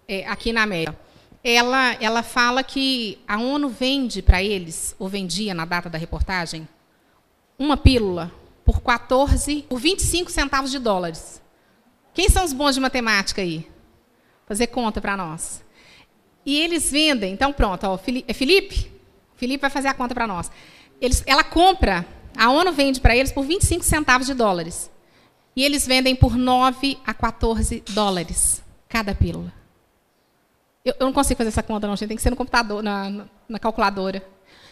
é, 0.07 0.25
aqui 0.27 0.51
na 0.53 0.63
América, 0.63 0.97
ela, 1.43 1.93
ela 1.99 2.23
fala 2.23 2.63
que 2.63 3.19
a 3.27 3.37
ONU 3.37 3.67
vende 3.67 4.21
para 4.21 4.41
eles, 4.41 4.95
ou 4.97 5.09
vendia 5.09 5.53
na 5.53 5.65
data 5.65 5.89
da 5.89 5.97
reportagem, 5.97 6.67
uma 7.59 7.75
pílula 7.75 8.31
por 8.63 8.81
14, 8.81 9.63
por 9.63 9.79
25 9.79 10.31
centavos 10.31 10.71
de 10.71 10.79
dólares. 10.79 11.41
Quem 12.13 12.29
são 12.29 12.45
os 12.45 12.53
bons 12.53 12.75
de 12.75 12.81
matemática 12.81 13.41
aí? 13.41 13.67
Fazer 14.47 14.67
conta 14.67 15.01
para 15.01 15.17
nós. 15.17 15.63
E 16.45 16.59
eles 16.59 16.89
vendem, 16.91 17.33
então 17.33 17.51
pronto, 17.51 17.85
ó, 17.85 17.99
é 18.27 18.33
Felipe? 18.33 18.91
Felipe 19.35 19.61
vai 19.61 19.69
fazer 19.69 19.89
a 19.89 19.93
conta 19.93 20.13
para 20.13 20.27
nós. 20.27 20.49
Eles, 21.01 21.23
ela 21.25 21.43
compra, 21.43 22.05
a 22.37 22.49
ONU 22.49 22.71
vende 22.71 23.01
para 23.01 23.15
eles 23.15 23.31
por 23.31 23.43
25 23.43 23.83
centavos 23.83 24.27
de 24.27 24.33
dólares. 24.33 24.89
E 25.55 25.63
eles 25.63 25.85
vendem 25.85 26.15
por 26.15 26.37
9 26.37 26.97
a 27.05 27.13
14 27.13 27.83
dólares 27.89 28.63
cada 28.87 29.13
pílula. 29.13 29.62
Eu, 30.85 30.93
eu, 30.99 31.05
não 31.05 31.13
consigo 31.13 31.37
fazer 31.37 31.47
essa 31.47 31.63
conta, 31.63 31.87
não, 31.87 31.95
gente. 31.95 32.09
Tem 32.09 32.17
que 32.17 32.23
ser 32.23 32.29
no 32.29 32.35
computador, 32.35 32.83
na, 32.83 33.25
na, 33.47 33.57
calculadora. 33.57 34.21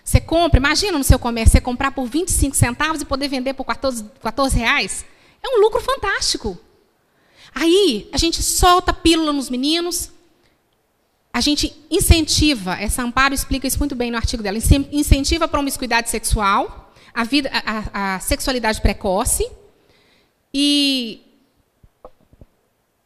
Você 0.04 0.20
compra, 0.20 0.60
imagina 0.60 0.98
no 0.98 1.04
seu 1.04 1.18
comércio, 1.18 1.54
você 1.54 1.62
comprar 1.62 1.92
por 1.92 2.06
25 2.06 2.56
centavos 2.56 3.02
e 3.02 3.06
poder 3.06 3.30
vender 3.30 3.54
por 3.54 3.64
14, 3.64 4.04
14 4.22 4.58
reais. 4.58 5.06
É 5.42 5.48
um 5.48 5.62
lucro 5.62 5.80
fantástico. 5.80 6.58
Aí, 7.56 8.10
a 8.12 8.18
gente 8.18 8.44
solta 8.44 8.94
pílula 8.94 9.32
nos 9.32 9.50
meninos, 9.50 10.12
a 11.34 11.40
gente 11.40 11.74
incentiva, 11.90 12.76
essa 12.76 13.04
Amparo 13.04 13.34
explica 13.34 13.66
isso 13.66 13.80
muito 13.80 13.96
bem 13.96 14.12
no 14.12 14.18
artigo 14.18 14.44
dela, 14.44 14.58
incentiva 14.92 15.46
a 15.46 15.48
promiscuidade 15.48 16.10
sexual, 16.10 16.94
a, 17.14 17.24
vida, 17.24 17.50
a, 17.54 18.16
a 18.16 18.20
sexualidade 18.20 18.82
precoce, 18.82 19.50
e 20.54 21.22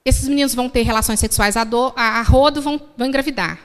esses 0.05 0.27
meninos 0.27 0.53
vão 0.53 0.69
ter 0.69 0.83
relações 0.83 1.19
sexuais 1.19 1.57
a, 1.57 1.63
do, 1.63 1.91
a, 1.95 2.19
a 2.19 2.21
rodo, 2.21 2.61
vão, 2.61 2.79
vão 2.95 3.07
engravidar. 3.07 3.59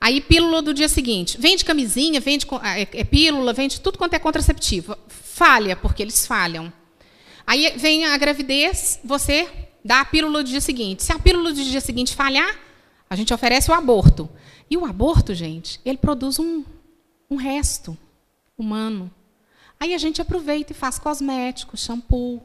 Aí, 0.00 0.20
pílula 0.20 0.62
do 0.62 0.72
dia 0.72 0.88
seguinte. 0.88 1.38
Vende 1.38 1.64
camisinha, 1.64 2.20
vende 2.20 2.46
é, 2.62 3.00
é 3.00 3.04
pílula, 3.04 3.52
vende 3.52 3.80
tudo 3.80 3.98
quanto 3.98 4.14
é 4.14 4.18
contraceptivo. 4.18 4.96
Falha, 5.08 5.76
porque 5.76 6.02
eles 6.02 6.26
falham. 6.26 6.72
Aí 7.46 7.74
vem 7.76 8.06
a 8.06 8.16
gravidez, 8.16 8.98
você 9.04 9.46
dá 9.84 10.00
a 10.00 10.04
pílula 10.04 10.42
do 10.42 10.48
dia 10.48 10.60
seguinte. 10.60 11.02
Se 11.02 11.12
a 11.12 11.18
pílula 11.18 11.52
do 11.52 11.62
dia 11.62 11.80
seguinte 11.80 12.14
falhar, 12.14 12.58
a 13.08 13.14
gente 13.14 13.34
oferece 13.34 13.70
o 13.70 13.74
aborto. 13.74 14.28
E 14.70 14.76
o 14.78 14.86
aborto, 14.86 15.34
gente, 15.34 15.78
ele 15.84 15.98
produz 15.98 16.38
um, 16.38 16.64
um 17.30 17.36
resto 17.36 17.96
humano. 18.56 19.10
Aí 19.78 19.92
a 19.92 19.98
gente 19.98 20.22
aproveita 20.22 20.72
e 20.72 20.74
faz 20.74 20.98
cosmético, 20.98 21.76
shampoo, 21.76 22.42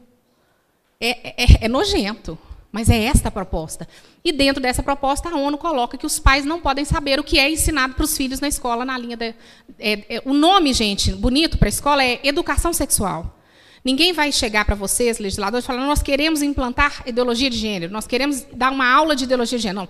É, 1.00 1.42
é, 1.42 1.64
é 1.64 1.68
nojento. 1.68 2.38
Mas 2.72 2.88
é 2.88 3.02
esta 3.02 3.28
a 3.28 3.32
proposta. 3.32 3.88
E 4.24 4.30
dentro 4.30 4.62
dessa 4.62 4.82
proposta, 4.82 5.28
a 5.28 5.36
ONU 5.36 5.58
coloca 5.58 5.98
que 5.98 6.06
os 6.06 6.20
pais 6.20 6.44
não 6.44 6.60
podem 6.60 6.84
saber 6.84 7.18
o 7.18 7.24
que 7.24 7.38
é 7.38 7.50
ensinado 7.50 7.94
para 7.94 8.04
os 8.04 8.16
filhos 8.16 8.38
na 8.38 8.46
escola, 8.46 8.84
na 8.84 8.96
linha 8.96 9.16
da. 9.16 9.26
É, 9.26 9.34
é, 9.78 10.22
o 10.24 10.32
nome, 10.32 10.72
gente, 10.72 11.12
bonito 11.12 11.58
para 11.58 11.66
a 11.66 11.70
escola 11.70 12.04
é 12.04 12.20
educação 12.22 12.72
sexual. 12.72 13.36
Ninguém 13.84 14.12
vai 14.12 14.30
chegar 14.30 14.64
para 14.64 14.74
vocês, 14.74 15.18
legisladores, 15.18 15.66
falando 15.66 15.86
nós 15.86 16.02
queremos 16.02 16.42
implantar 16.42 17.02
ideologia 17.06 17.48
de 17.48 17.56
gênero, 17.56 17.92
nós 17.92 18.06
queremos 18.06 18.44
dar 18.52 18.70
uma 18.70 18.86
aula 18.86 19.16
de 19.16 19.24
ideologia 19.24 19.58
de 19.58 19.62
gênero. 19.62 19.80
Não. 19.80 19.88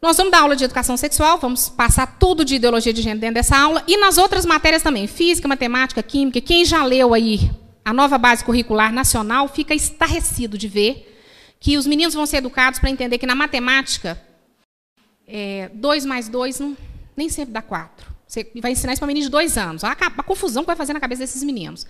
Nós 0.00 0.16
vamos 0.16 0.32
dar 0.32 0.40
aula 0.40 0.56
de 0.56 0.64
educação 0.64 0.96
sexual, 0.96 1.36
vamos 1.38 1.68
passar 1.68 2.18
tudo 2.18 2.44
de 2.44 2.54
ideologia 2.54 2.92
de 2.92 3.02
gênero 3.02 3.20
dentro 3.20 3.34
dessa 3.34 3.58
aula, 3.58 3.82
e 3.86 3.98
nas 3.98 4.16
outras 4.16 4.46
matérias 4.46 4.82
também, 4.82 5.06
física, 5.06 5.46
matemática, 5.46 6.02
química. 6.02 6.40
Quem 6.40 6.64
já 6.64 6.82
leu 6.84 7.12
aí 7.12 7.50
a 7.84 7.92
nova 7.92 8.16
base 8.16 8.44
curricular 8.44 8.92
nacional 8.92 9.48
fica 9.48 9.74
estarrecido 9.74 10.56
de 10.56 10.68
ver 10.68 11.09
que 11.60 11.76
os 11.76 11.86
meninos 11.86 12.14
vão 12.14 12.24
ser 12.24 12.38
educados 12.38 12.80
para 12.80 12.90
entender 12.90 13.18
que 13.18 13.26
na 13.26 13.34
matemática, 13.34 14.20
2 15.74 16.04
é, 16.04 16.08
mais 16.08 16.28
2 16.28 16.60
nem 17.14 17.28
sempre 17.28 17.52
dá 17.52 17.60
4. 17.60 18.10
Você 18.26 18.50
vai 18.62 18.72
ensinar 18.72 18.94
isso 18.94 19.00
para 19.00 19.06
menino 19.08 19.26
de 19.26 19.30
dois 19.30 19.58
anos. 19.58 19.84
A, 19.84 19.90
a 19.90 20.22
confusão 20.22 20.62
que 20.62 20.68
vai 20.68 20.76
fazer 20.76 20.92
na 20.92 21.00
cabeça 21.00 21.20
desses 21.20 21.42
meninos. 21.42 21.86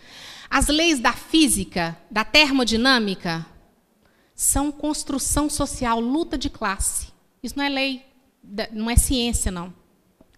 As 0.48 0.66
leis 0.68 0.98
da 0.98 1.12
física, 1.12 1.96
da 2.10 2.24
termodinâmica, 2.24 3.46
são 4.34 4.72
construção 4.72 5.48
social, 5.50 6.00
luta 6.00 6.36
de 6.36 6.50
classe. 6.50 7.08
Isso 7.42 7.56
não 7.56 7.64
é 7.64 7.68
lei, 7.68 8.06
não 8.72 8.90
é 8.90 8.96
ciência, 8.96 9.52
não. 9.52 9.72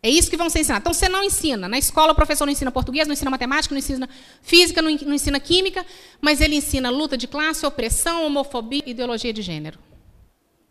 É 0.05 0.11
isso 0.11 0.29
que 0.29 0.37
vão 0.37 0.51
ser 0.51 0.61
ensinados. 0.61 0.83
Então, 0.83 0.93
você 0.93 1.09
não 1.09 1.23
ensina. 1.23 1.69
Na 1.69 1.79
escola, 1.79 2.13
o 2.13 2.15
professor 2.15 2.45
não 2.45 2.53
ensina 2.53 2.73
português, 2.73 3.07
não 3.07 3.13
ensina 3.13 3.31
matemática, 3.31 3.73
não 3.73 3.79
ensina 3.79 4.09
física, 4.43 4.83
não 4.83 4.91
ensina 4.91 5.39
química, 5.39 5.87
mas 6.21 6.41
ele 6.41 6.57
ensina 6.57 6.91
luta 6.91 7.17
de 7.17 7.29
classe, 7.29 7.65
opressão, 7.65 8.27
homofobia, 8.27 8.83
ideologia 8.85 9.33
de 9.33 9.43
gênero. 9.43 9.79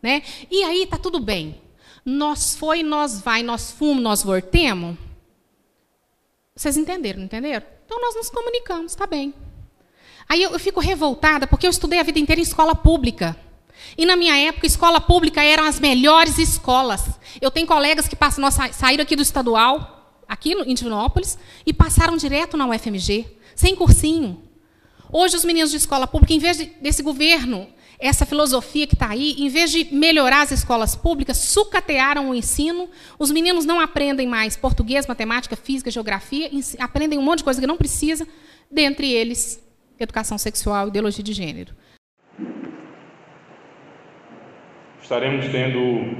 Né? 0.02 0.22
E 0.50 0.62
aí 0.64 0.82
está 0.82 0.98
tudo 0.98 1.18
bem. 1.18 1.62
Nós 2.04 2.54
foi, 2.54 2.82
nós 2.82 3.22
vai, 3.22 3.42
nós 3.42 3.70
fomos, 3.70 4.02
nós 4.02 4.22
voltemos. 4.22 4.98
Vocês 6.54 6.76
entenderam, 6.76 7.20
não 7.20 7.24
entenderam? 7.24 7.64
Então, 7.86 7.98
nós 8.02 8.14
nos 8.14 8.28
comunicamos, 8.28 8.92
está 8.92 9.06
bem. 9.06 9.32
Aí 10.28 10.42
eu, 10.42 10.50
eu 10.50 10.58
fico 10.58 10.78
revoltada, 10.78 11.46
porque 11.46 11.66
eu 11.66 11.70
estudei 11.70 11.98
a 11.98 12.02
vida 12.02 12.18
inteira 12.18 12.40
em 12.40 12.44
escola 12.44 12.74
pública. 12.74 13.34
E 13.96 14.06
na 14.06 14.16
minha 14.16 14.36
época, 14.36 14.66
escola 14.66 15.00
pública 15.00 15.42
eram 15.42 15.64
as 15.64 15.78
melhores 15.78 16.38
escolas. 16.38 17.02
Eu 17.40 17.50
tenho 17.50 17.66
colegas 17.66 18.08
que 18.08 18.16
passam, 18.16 18.42
nós 18.42 18.56
saíram 18.72 19.02
aqui 19.02 19.16
do 19.16 19.22
estadual, 19.22 20.20
aqui 20.28 20.52
em 20.52 20.74
Divinópolis, 20.74 21.38
e 21.66 21.72
passaram 21.72 22.16
direto 22.16 22.56
na 22.56 22.66
UFMG, 22.66 23.26
sem 23.54 23.76
cursinho. 23.76 24.42
Hoje, 25.10 25.36
os 25.36 25.44
meninos 25.44 25.70
de 25.70 25.76
escola 25.76 26.06
pública, 26.06 26.32
em 26.32 26.38
vez 26.38 26.56
de, 26.56 26.64
desse 26.80 27.02
governo, 27.02 27.68
essa 28.02 28.26
filosofia 28.26 28.86
que 28.86 28.94
está 28.94 29.10
aí, 29.10 29.36
em 29.38 29.48
vez 29.48 29.70
de 29.70 29.84
melhorar 29.94 30.42
as 30.42 30.50
escolas 30.50 30.96
públicas, 30.96 31.36
sucatearam 31.36 32.30
o 32.30 32.34
ensino. 32.34 32.88
Os 33.16 33.30
meninos 33.30 33.64
não 33.64 33.78
aprendem 33.78 34.26
mais 34.26 34.56
português, 34.56 35.06
matemática, 35.06 35.54
física, 35.54 35.88
geografia, 35.90 36.50
aprendem 36.80 37.16
um 37.16 37.22
monte 37.22 37.38
de 37.38 37.44
coisa 37.44 37.60
que 37.60 37.66
não 37.66 37.76
precisa, 37.76 38.26
dentre 38.68 39.08
eles, 39.08 39.62
educação 40.00 40.36
sexual 40.36 40.86
e 40.86 40.88
ideologia 40.88 41.22
de 41.22 41.32
gênero. 41.32 41.74
Estaremos 45.12 45.46
tendo 45.48 46.16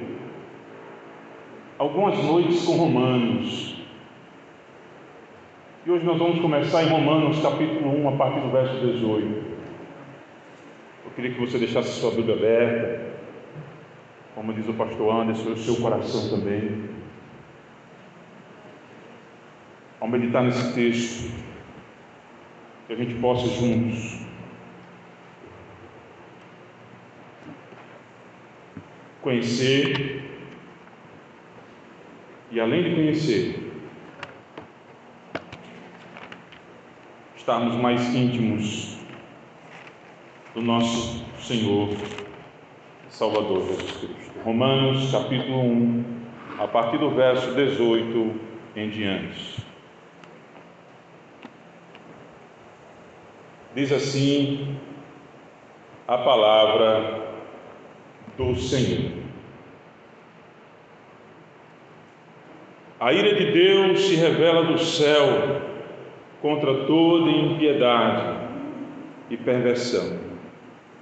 algumas 1.78 2.22
noites 2.24 2.62
com 2.62 2.72
Romanos. 2.72 3.74
E 5.86 5.90
hoje 5.90 6.04
nós 6.04 6.18
vamos 6.18 6.40
começar 6.40 6.84
em 6.84 6.90
Romanos 6.90 7.40
capítulo 7.40 7.88
1, 8.04 8.08
a 8.10 8.12
partir 8.18 8.40
do 8.40 8.50
verso 8.50 8.86
18. 8.86 9.26
Eu 11.06 11.10
queria 11.16 11.32
que 11.32 11.40
você 11.40 11.58
deixasse 11.58 11.88
sua 11.88 12.10
Bíblia 12.10 12.36
aberta, 12.36 13.14
como 14.34 14.52
diz 14.52 14.68
o 14.68 14.74
pastor 14.74 15.22
Anderson, 15.22 15.52
o 15.52 15.56
seu 15.56 15.76
coração 15.76 16.28
também. 16.28 16.90
Ao 20.00 20.06
meditar 20.06 20.42
nesse 20.42 20.74
texto, 20.74 21.32
que 22.86 22.92
a 22.92 22.96
gente 22.96 23.14
possa 23.14 23.46
juntos 23.58 24.20
conhecer 29.22 30.22
e, 32.50 32.60
além 32.60 32.82
de 32.82 32.94
conhecer, 32.94 33.72
estarmos 37.36 37.76
mais 37.76 38.14
íntimos 38.14 38.98
do 40.54 40.60
nosso 40.60 41.24
Senhor 41.38 41.88
Salvador 43.08 43.66
Jesus 43.68 43.92
Cristo. 43.92 44.32
Romanos 44.44 45.10
capítulo 45.12 45.60
1, 45.60 46.04
a 46.58 46.66
partir 46.66 46.98
do 46.98 47.10
verso 47.10 47.54
18 47.54 48.40
em 48.76 48.90
diante. 48.90 49.62
Diz 53.74 53.90
assim 53.92 54.76
a 56.06 56.18
palavra 56.18 57.31
do 58.36 58.54
Senhor. 58.56 59.12
A 62.98 63.12
ira 63.12 63.34
de 63.34 63.50
Deus 63.52 64.00
se 64.02 64.14
revela 64.14 64.64
do 64.64 64.78
céu 64.78 65.60
contra 66.40 66.84
toda 66.86 67.30
impiedade 67.30 68.48
e 69.28 69.36
perversão 69.36 70.18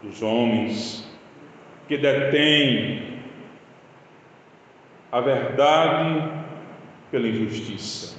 dos 0.03 0.22
homens 0.22 1.07
que 1.89 1.99
detêm 1.99 3.20
a 5.12 5.20
verdade 5.20 6.31
pela 7.11 7.28
injustiça. 7.28 8.18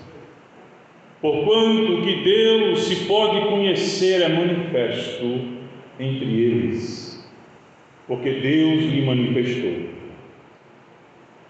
Porquanto 1.21 2.01
que 2.03 2.23
Deus 2.23 2.83
se 2.83 3.05
pode 3.05 3.47
conhecer 3.47 4.21
é 4.21 4.27
manifesto 4.27 5.59
entre 5.99 6.25
eles 6.25 7.10
porque 8.11 8.29
Deus 8.29 8.83
lhe 8.91 9.05
manifestou. 9.05 9.85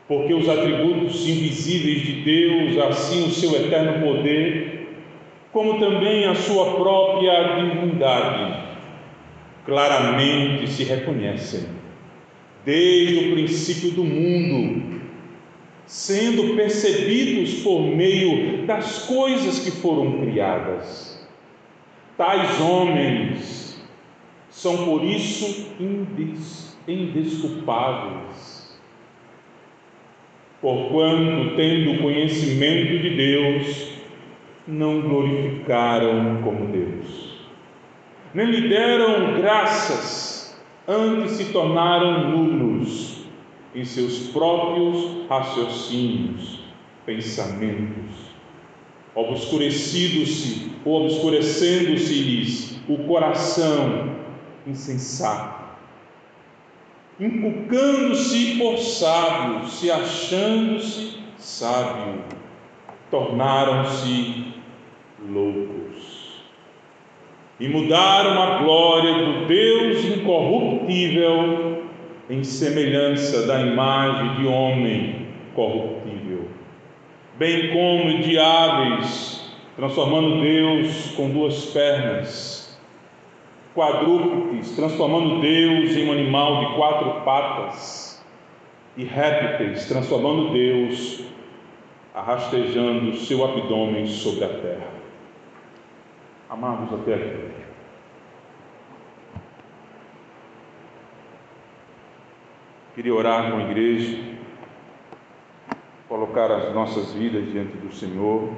Porque 0.08 0.32
os 0.32 0.48
atributos 0.48 1.28
invisíveis 1.28 2.04
de 2.04 2.22
Deus, 2.22 2.78
assim 2.78 3.26
o 3.26 3.32
seu 3.32 3.56
eterno 3.56 4.06
poder, 4.06 4.88
como 5.52 5.80
também 5.80 6.26
a 6.26 6.36
sua 6.36 6.76
própria 6.76 7.56
divindade, 7.56 8.64
claramente 9.66 10.68
se 10.68 10.84
reconhecem, 10.84 11.62
desde 12.64 13.16
o 13.16 13.32
princípio 13.32 13.94
do 13.94 14.04
mundo, 14.04 15.02
sendo 15.88 16.56
percebidos 16.56 17.56
por 17.64 17.82
meio 17.82 18.68
das 18.68 19.08
coisas 19.08 19.58
que 19.58 19.72
foram 19.72 20.20
criadas. 20.20 21.28
Tais 22.16 22.62
homens 22.62 23.61
são 24.52 24.86
por 24.86 25.04
isso 25.04 25.72
indesculpáveis. 26.88 28.80
Porquanto, 30.62 31.56
tendo 31.56 32.02
conhecimento 32.04 33.00
de 33.00 33.10
Deus, 33.16 33.94
não 34.68 35.02
glorificaram 35.02 36.40
como 36.44 36.68
Deus, 36.68 37.50
nem 38.34 38.46
lhe 38.46 38.70
deram 38.70 39.42
graças, 39.42 40.62
antes 40.88 41.32
se 41.32 41.46
tornaram 41.52 42.30
nulos 42.30 43.26
em 43.74 43.84
seus 43.84 44.28
próprios 44.28 45.28
raciocínios, 45.28 46.60
pensamentos, 47.06 48.30
obscurecido-se 49.16 50.72
ou 50.86 51.06
obscurecendo-se-lhes 51.06 52.80
o 52.88 52.98
coração 53.00 54.21
insensato, 54.66 55.64
inculcando-se 57.20 58.58
por 58.58 58.78
sábio, 58.78 59.68
se 59.68 59.92
achando-se 59.92 61.18
sábio, 61.38 62.24
tornaram-se 63.10 64.54
loucos 65.30 66.42
e 67.60 67.68
mudaram 67.68 68.42
a 68.42 68.58
glória 68.64 69.14
do 69.14 69.46
Deus 69.46 70.04
incorruptível 70.06 71.84
em 72.30 72.44
semelhança 72.44 73.46
da 73.46 73.62
imagem 73.62 74.36
de 74.36 74.48
homem 74.48 75.28
corruptível, 75.54 76.48
bem 77.38 77.72
como 77.72 78.20
de 78.20 78.40
aves, 78.40 79.54
transformando 79.76 80.42
Deus 80.42 81.12
com 81.16 81.30
duas 81.30 81.66
pernas 81.66 82.61
quadrúpedes, 83.74 84.76
transformando 84.76 85.42
Deus 85.42 85.96
em 85.96 86.10
um 86.10 86.12
animal 86.12 86.60
de 86.60 86.76
quatro 86.76 87.22
patas, 87.22 88.24
e 88.98 89.04
répteis, 89.04 89.88
transformando 89.88 90.52
Deus, 90.52 91.24
arrastejando 92.14 93.16
seu 93.16 93.44
abdômen 93.44 94.06
sobre 94.08 94.44
a 94.44 94.50
terra. 94.50 94.92
Amados 96.50 96.94
até 96.94 97.14
aqui. 97.14 97.52
Queria 102.94 103.16
orar 103.16 103.50
com 103.50 103.58
a 103.58 103.64
igreja, 103.64 104.20
colocar 106.10 106.52
as 106.52 106.74
nossas 106.76 107.14
vidas 107.14 107.50
diante 107.50 107.78
do 107.78 107.94
Senhor. 107.94 108.50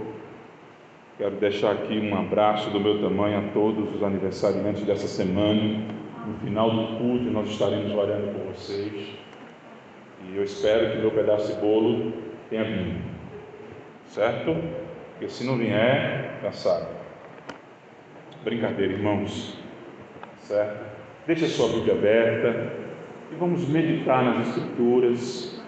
Quero 1.24 1.38
deixar 1.38 1.72
aqui 1.72 1.98
um 1.98 2.20
abraço 2.20 2.70
do 2.70 2.82
meu 2.82 3.02
tamanho 3.02 3.40
a 3.40 3.54
todos 3.54 3.96
os 3.96 4.04
aniversariantes 4.04 4.84
dessa 4.84 5.08
semana. 5.08 5.82
No 6.28 6.38
final 6.44 6.70
do 6.70 6.98
culto, 6.98 7.24
nós 7.32 7.48
estaremos 7.48 7.94
orando 7.94 8.34
por 8.34 8.54
vocês. 8.54 9.08
E 10.22 10.36
eu 10.36 10.44
espero 10.44 10.92
que 10.92 10.98
meu 10.98 11.12
pedaço 11.12 11.54
de 11.54 11.62
bolo 11.62 12.12
tenha 12.50 12.66
vindo. 12.66 13.02
Certo? 14.08 14.54
Porque 15.12 15.30
se 15.30 15.46
não 15.46 15.58
vier, 15.58 16.40
já 16.44 16.52
sabe. 16.52 16.88
Brincadeira, 18.44 18.92
irmãos. 18.92 19.58
Certo? 20.40 20.86
Deixe 21.26 21.46
a 21.46 21.48
sua 21.48 21.70
Bíblia 21.70 21.94
aberta 21.94 22.74
e 23.32 23.36
vamos 23.36 23.66
meditar 23.70 24.26
nas 24.26 24.50
Escrituras. 24.50 25.64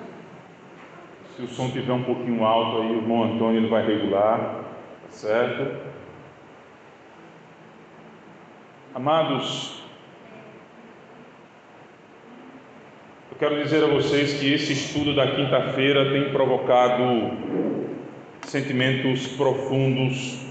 Se 1.29 1.43
o 1.43 1.47
som 1.47 1.67
estiver 1.67 1.93
um 1.93 2.03
pouquinho 2.03 2.43
alto 2.43 2.81
aí, 2.81 2.91
o 2.91 2.97
irmão 2.97 3.23
Antônio 3.23 3.61
ele 3.61 3.69
vai 3.69 3.87
regular, 3.87 4.64
certo? 5.15 5.77
Amados, 8.93 9.81
eu 13.31 13.37
quero 13.37 13.63
dizer 13.63 13.83
a 13.83 13.87
vocês 13.87 14.33
que 14.33 14.53
esse 14.53 14.73
estudo 14.73 15.15
da 15.15 15.31
quinta-feira 15.31 16.11
tem 16.11 16.31
provocado 16.31 17.03
sentimentos 18.43 19.27
profundos 19.27 20.45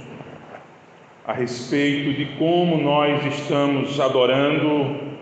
a 1.27 1.33
respeito 1.33 2.15
de 2.15 2.37
como 2.37 2.79
nós 2.79 3.25
estamos 3.25 4.01
adorando 4.01 5.15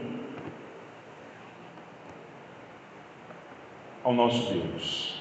ao 4.03 4.13
nosso 4.15 4.53
Deus. 4.53 5.12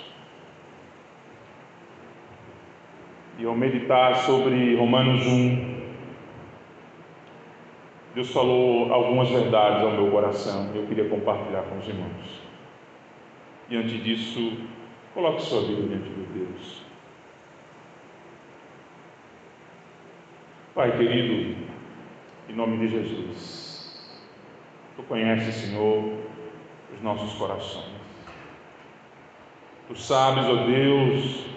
E 3.42 3.46
ao 3.46 3.56
meditar 3.56 4.18
sobre 4.18 4.76
Romanos 4.76 5.26
1, 5.26 5.82
Deus 8.14 8.30
falou 8.30 8.94
algumas 8.94 9.30
verdades 9.30 9.82
ao 9.82 9.94
meu 9.94 10.12
coração 10.12 10.70
e 10.72 10.78
eu 10.78 10.86
queria 10.86 11.10
compartilhar 11.10 11.64
com 11.64 11.80
os 11.80 11.88
irmãos. 11.88 12.44
E 13.68 13.76
antes 13.76 14.04
disso, 14.04 14.58
coloque 15.16 15.42
sua 15.42 15.62
vida 15.62 15.82
diante 15.82 16.08
de 16.08 16.24
Deus. 16.40 16.86
Pai 20.76 20.96
querido, 20.96 21.66
em 22.48 22.54
nome 22.54 22.78
de 22.78 22.90
Jesus, 22.90 24.22
Tu 24.96 25.02
conheces, 25.02 25.56
Senhor, 25.56 26.14
os 26.94 27.02
nossos 27.02 27.34
corações. 27.40 27.90
Tu 29.88 29.96
sabes, 29.96 30.46
ó 30.46 30.68
Deus, 30.68 31.51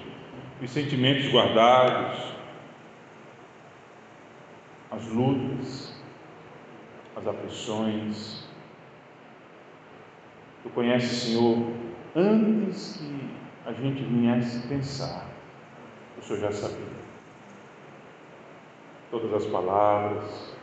os 0.63 0.71
sentimentos 0.71 1.31
guardados, 1.31 2.19
as 4.91 5.07
lutas, 5.09 6.03
as 7.17 7.27
aflições. 7.27 8.45
Tu 10.63 10.71
conheces, 10.71 11.11
Senhor, 11.11 11.73
antes 12.15 12.97
que 12.97 13.31
a 13.67 13.73
gente 13.73 14.03
viesse 14.03 14.67
pensar, 14.69 15.27
o 16.19 16.23
Senhor 16.23 16.41
já 16.41 16.53
sabia 16.53 17.05
todas 19.11 19.33
as 19.33 19.47
palavras. 19.47 20.55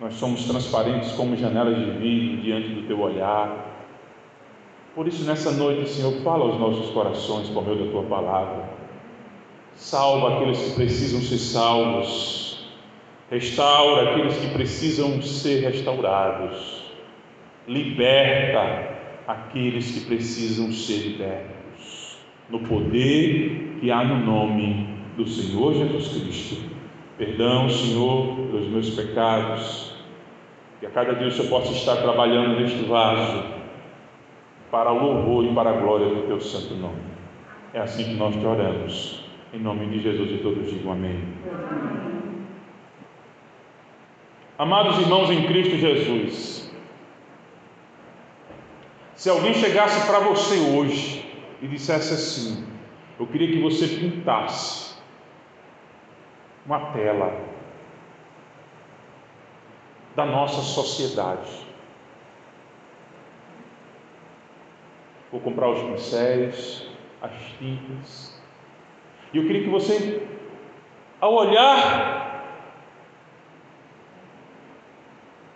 Nós 0.00 0.14
somos 0.14 0.44
transparentes 0.44 1.12
como 1.12 1.36
janelas 1.36 1.76
de 1.76 1.90
vidro 1.98 2.42
diante 2.42 2.68
do 2.68 2.86
teu 2.86 3.00
olhar. 3.00 3.67
Por 4.94 5.06
isso, 5.06 5.24
nessa 5.24 5.52
noite, 5.52 5.88
Senhor, 5.88 6.12
fala 6.22 6.44
aos 6.44 6.58
nossos 6.58 6.90
corações 6.90 7.48
por 7.48 7.64
meio 7.64 7.84
da 7.84 7.90
tua 7.90 8.02
palavra. 8.04 8.68
Salva 9.74 10.36
aqueles 10.36 10.58
que 10.60 10.74
precisam 10.74 11.20
ser 11.20 11.38
salvos. 11.38 12.68
Restaura 13.30 14.10
aqueles 14.10 14.36
que 14.38 14.48
precisam 14.48 15.22
ser 15.22 15.60
restaurados. 15.60 16.82
Liberta 17.66 18.96
aqueles 19.26 19.90
que 19.90 20.00
precisam 20.06 20.72
ser 20.72 21.08
libertos. 21.08 22.18
No 22.48 22.60
poder 22.60 23.78
que 23.80 23.90
há 23.90 24.02
no 24.02 24.24
nome 24.24 24.88
do 25.16 25.28
Senhor 25.28 25.74
Jesus 25.74 26.08
Cristo 26.08 26.78
Perdão, 27.18 27.68
Senhor, 27.68 28.36
pelos 28.36 28.68
meus 28.68 28.90
pecados. 28.90 29.92
Que 30.78 30.86
a 30.86 30.90
cada 30.90 31.14
dia 31.14 31.28
Senhor 31.32 31.48
possa 31.48 31.72
estar 31.72 31.96
trabalhando 31.96 32.60
neste 32.60 32.84
vaso 32.84 33.57
para 34.70 34.90
louvor 34.90 35.44
e 35.44 35.54
para 35.54 35.70
a 35.70 35.80
glória 35.80 36.08
do 36.08 36.26
teu 36.26 36.40
santo 36.40 36.74
nome. 36.74 37.02
É 37.72 37.80
assim 37.80 38.04
que 38.04 38.14
nós 38.14 38.34
te 38.34 38.44
oramos. 38.44 39.24
Em 39.52 39.58
nome 39.58 39.86
de 39.86 40.00
Jesus 40.00 40.30
e 40.30 40.38
todos 40.38 40.70
digam 40.70 40.92
amém. 40.92 41.22
Amados 44.58 44.98
irmãos 44.98 45.30
em 45.30 45.46
Cristo 45.46 45.76
Jesus, 45.76 46.58
se 49.14 49.30
alguém 49.30 49.54
chegasse 49.54 50.06
para 50.06 50.18
você 50.20 50.58
hoje 50.58 51.24
e 51.62 51.66
dissesse 51.66 52.12
assim: 52.12 52.66
Eu 53.18 53.26
queria 53.26 53.48
que 53.48 53.60
você 53.60 53.86
pintasse 53.86 54.96
uma 56.66 56.92
tela 56.92 57.40
da 60.14 60.26
nossa 60.26 60.60
sociedade. 60.60 61.67
Vou 65.30 65.40
comprar 65.40 65.68
os 65.68 65.82
pincéis, 65.82 66.86
as 67.20 67.32
tintas. 67.58 68.40
E 69.32 69.36
eu 69.36 69.44
queria 69.44 69.64
que 69.64 69.68
você, 69.68 70.22
ao 71.20 71.34
olhar 71.34 72.18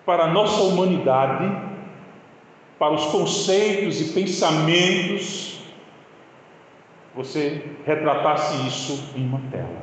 para 0.04 0.24
a 0.24 0.28
nossa 0.28 0.62
humanidade, 0.62 1.50
para 2.78 2.92
os 2.92 3.06
conceitos 3.06 4.00
e 4.00 4.12
pensamentos, 4.12 5.60
você 7.14 7.70
retratasse 7.86 8.66
isso 8.66 9.16
em 9.16 9.24
uma 9.24 9.40
tela. 9.50 9.82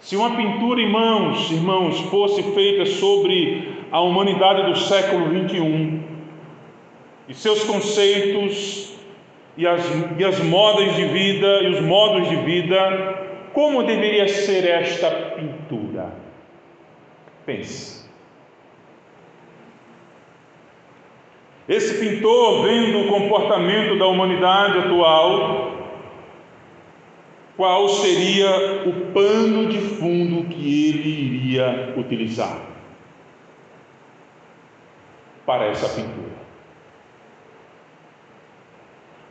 Se 0.00 0.16
uma 0.16 0.34
pintura, 0.34 0.80
irmãos, 0.80 1.50
irmãos, 1.50 2.00
fosse 2.02 2.42
feita 2.54 2.86
sobre 2.86 3.84
a 3.92 4.00
humanidade 4.00 4.70
do 4.70 4.78
século 4.78 5.28
21 5.28 6.07
e 7.28 7.34
seus 7.34 7.64
conceitos 7.64 8.94
e 9.56 9.66
as, 9.66 9.82
e 10.16 10.24
as 10.24 10.38
modas 10.40 10.94
de 10.94 11.04
vida 11.04 11.62
e 11.62 11.68
os 11.68 11.80
modos 11.80 12.28
de 12.28 12.36
vida, 12.36 13.26
como 13.52 13.82
deveria 13.82 14.28
ser 14.28 14.64
esta 14.64 15.10
pintura? 15.10 16.12
Pense. 17.44 18.08
Esse 21.68 21.98
pintor, 21.98 22.62
vendo 22.62 23.00
o 23.00 23.08
comportamento 23.08 23.98
da 23.98 24.06
humanidade 24.06 24.78
atual, 24.78 25.76
qual 27.58 27.88
seria 27.88 28.84
o 28.86 29.12
pano 29.12 29.66
de 29.66 29.78
fundo 29.78 30.48
que 30.48 30.88
ele 30.88 31.10
iria 31.10 31.94
utilizar 31.96 32.58
para 35.44 35.66
essa 35.66 35.88
pintura. 35.88 36.37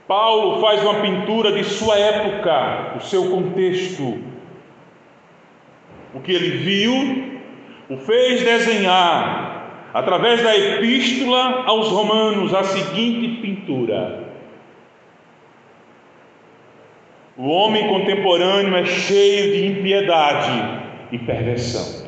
Paulo 0.08 0.62
faz 0.62 0.82
uma 0.82 1.02
pintura 1.02 1.52
de 1.52 1.64
sua 1.64 1.98
época, 1.98 2.94
do 2.96 3.04
seu 3.04 3.30
contexto. 3.30 4.20
O 6.14 6.22
que 6.22 6.32
ele 6.32 6.58
viu, 6.58 7.42
o 7.90 7.98
fez 7.98 8.42
desenhar, 8.42 9.90
através 9.94 10.42
da 10.42 10.56
epístola 10.56 11.64
aos 11.66 11.90
Romanos, 11.90 12.54
a 12.54 12.64
seguinte 12.64 13.42
pintura 13.42 14.28
O 17.38 17.50
homem 17.50 17.88
contemporâneo 17.88 18.76
é 18.76 18.84
cheio 18.84 19.54
de 19.54 19.68
impiedade 19.68 20.82
e 21.12 21.20
perversão. 21.20 22.07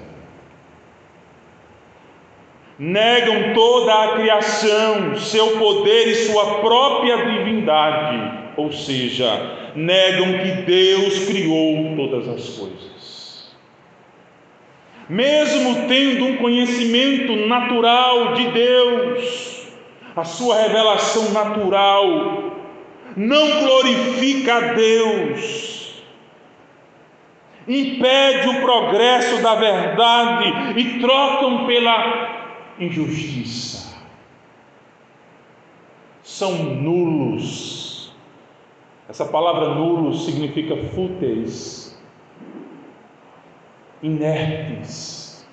Negam 2.80 3.54
toda 3.54 3.94
a 3.94 4.08
criação, 4.14 5.18
seu 5.18 5.58
poder 5.58 6.08
e 6.08 6.16
sua 6.16 6.62
própria 6.62 7.18
divindade, 7.18 8.54
ou 8.56 8.72
seja, 8.72 9.74
negam 9.76 10.40
que 10.40 10.62
Deus 10.62 11.26
criou 11.26 11.94
todas 11.98 12.30
as 12.30 12.58
coisas. 12.58 13.54
Mesmo 15.10 15.90
tendo 15.90 16.26
um 16.26 16.38
conhecimento 16.38 17.36
natural 17.48 18.36
de 18.36 18.48
Deus, 18.48 19.68
a 20.16 20.24
sua 20.24 20.62
revelação 20.62 21.32
natural 21.32 22.54
não 23.18 23.60
glorifica 23.60 24.56
a 24.56 24.60
Deus, 24.74 26.04
impede 27.68 28.48
o 28.48 28.62
progresso 28.62 29.42
da 29.42 29.56
verdade 29.56 30.80
e 30.80 31.00
trocam 31.00 31.66
pela 31.66 32.39
injustiça. 32.80 33.90
são 36.30 36.54
nulos. 36.64 38.14
Essa 39.10 39.26
palavra 39.26 39.74
nulo 39.74 40.16
significa 40.16 40.78
fúteis, 40.94 42.00
inertes, 44.02 45.46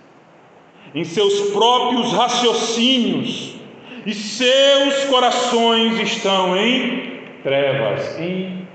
em 0.94 1.02
seus 1.02 1.50
próprios 1.50 2.12
raciocínios, 2.12 3.56
e 4.04 4.14
seus 4.14 5.04
corações 5.06 5.98
estão 5.98 6.56
em 6.56 7.20
trevas, 7.42 8.20
em 8.20 8.68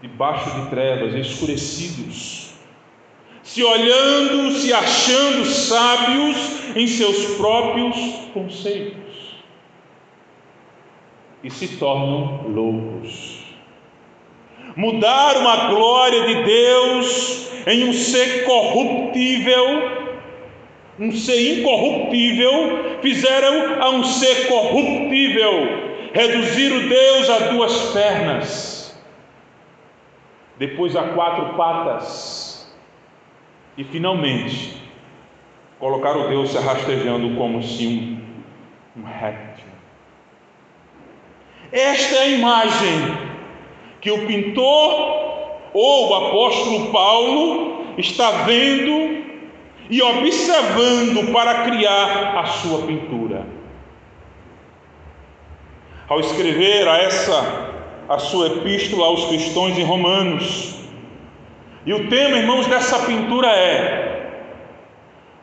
debaixo 0.00 0.48
de 0.60 0.70
trevas, 0.70 1.14
escurecidos, 1.14 2.45
se 3.46 3.64
olhando, 3.64 4.50
se 4.58 4.72
achando 4.72 5.46
sábios 5.46 6.36
em 6.76 6.86
seus 6.86 7.36
próprios 7.36 7.96
conceitos, 8.34 9.36
e 11.42 11.50
se 11.50 11.78
tornam 11.78 12.48
loucos. 12.48 13.44
Mudaram 14.76 15.48
a 15.48 15.68
glória 15.68 16.26
de 16.26 16.42
Deus 16.42 17.48
em 17.66 17.88
um 17.88 17.94
ser 17.94 18.44
corruptível 18.44 20.06
um 20.98 21.12
ser 21.12 21.58
incorruptível, 21.58 23.00
fizeram 23.02 23.82
a 23.82 23.90
um 23.90 24.04
ser 24.04 24.48
corruptível, 24.48 25.52
reduziram 26.12 26.88
Deus 26.88 27.30
a 27.30 27.38
duas 27.50 27.92
pernas, 27.92 28.98
depois 30.58 30.96
a 30.96 31.02
quatro 31.08 31.54
patas, 31.54 32.45
e 33.76 33.84
finalmente 33.84 34.76
colocaram 35.78 36.28
Deus 36.28 36.50
se 36.50 36.58
rastejando 36.58 37.36
como 37.36 37.62
se 37.62 37.86
um, 37.86 39.00
um 39.00 39.04
réptil. 39.04 39.66
Esta 41.70 42.14
é 42.14 42.18
a 42.20 42.28
imagem 42.28 43.18
que 44.00 44.10
o 44.10 44.26
pintor 44.26 45.16
ou 45.74 46.08
o 46.08 46.14
apóstolo 46.14 46.92
Paulo 46.92 47.84
está 47.98 48.30
vendo 48.44 49.24
e 49.90 50.02
observando 50.02 51.32
para 51.32 51.64
criar 51.64 52.38
a 52.38 52.46
sua 52.46 52.86
pintura. 52.86 53.46
Ao 56.08 56.20
escrever 56.20 56.88
a 56.88 56.98
essa 56.98 57.74
a 58.08 58.18
sua 58.18 58.46
epístola 58.46 59.06
aos 59.06 59.24
cristãos 59.26 59.76
em 59.76 59.82
Romanos, 59.82 60.75
e 61.86 61.94
o 61.94 62.08
tema, 62.08 62.36
irmãos, 62.36 62.66
dessa 62.66 63.06
pintura 63.06 63.46
é: 63.46 64.42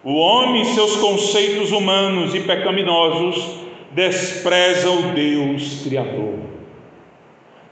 o 0.03 0.13
homem 0.15 0.63
e 0.63 0.65
seus 0.65 0.97
conceitos 0.97 1.71
humanos 1.71 2.35
e 2.35 2.41
pecaminosos 2.41 3.63
despreza 3.91 4.91
o 4.91 5.13
Deus 5.13 5.83
Criador. 5.83 6.39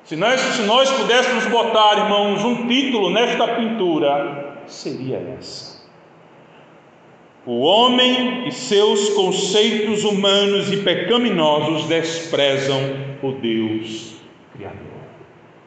Se 0.06 0.15
nós, 0.15 0.39
se 0.39 0.61
nós 0.61 0.89
pudéssemos 0.89 1.45
botar, 1.48 1.98
irmãos, 1.98 2.45
um 2.45 2.68
título 2.68 3.10
nesta 3.10 3.45
pintura, 3.49 4.61
seria 4.68 5.18
essa. 5.38 5.81
O 7.45 7.60
homem 7.61 8.48
e 8.48 8.52
seus 8.52 9.10
conceitos 9.10 10.06
humanos 10.06 10.72
e 10.72 10.77
pecaminosos 10.77 11.88
desprezam 11.88 12.80
o 13.22 13.34
Deus 13.34 14.14
Criador. 14.53 14.80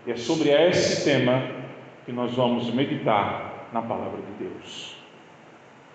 E 0.06 0.12
é 0.12 0.16
sobre 0.16 0.50
esse 0.50 1.04
tema 1.04 1.63
que 2.04 2.12
nós 2.12 2.34
vamos 2.34 2.72
meditar 2.72 3.68
na 3.72 3.82
palavra 3.82 4.20
de 4.20 4.44
Deus. 4.44 4.96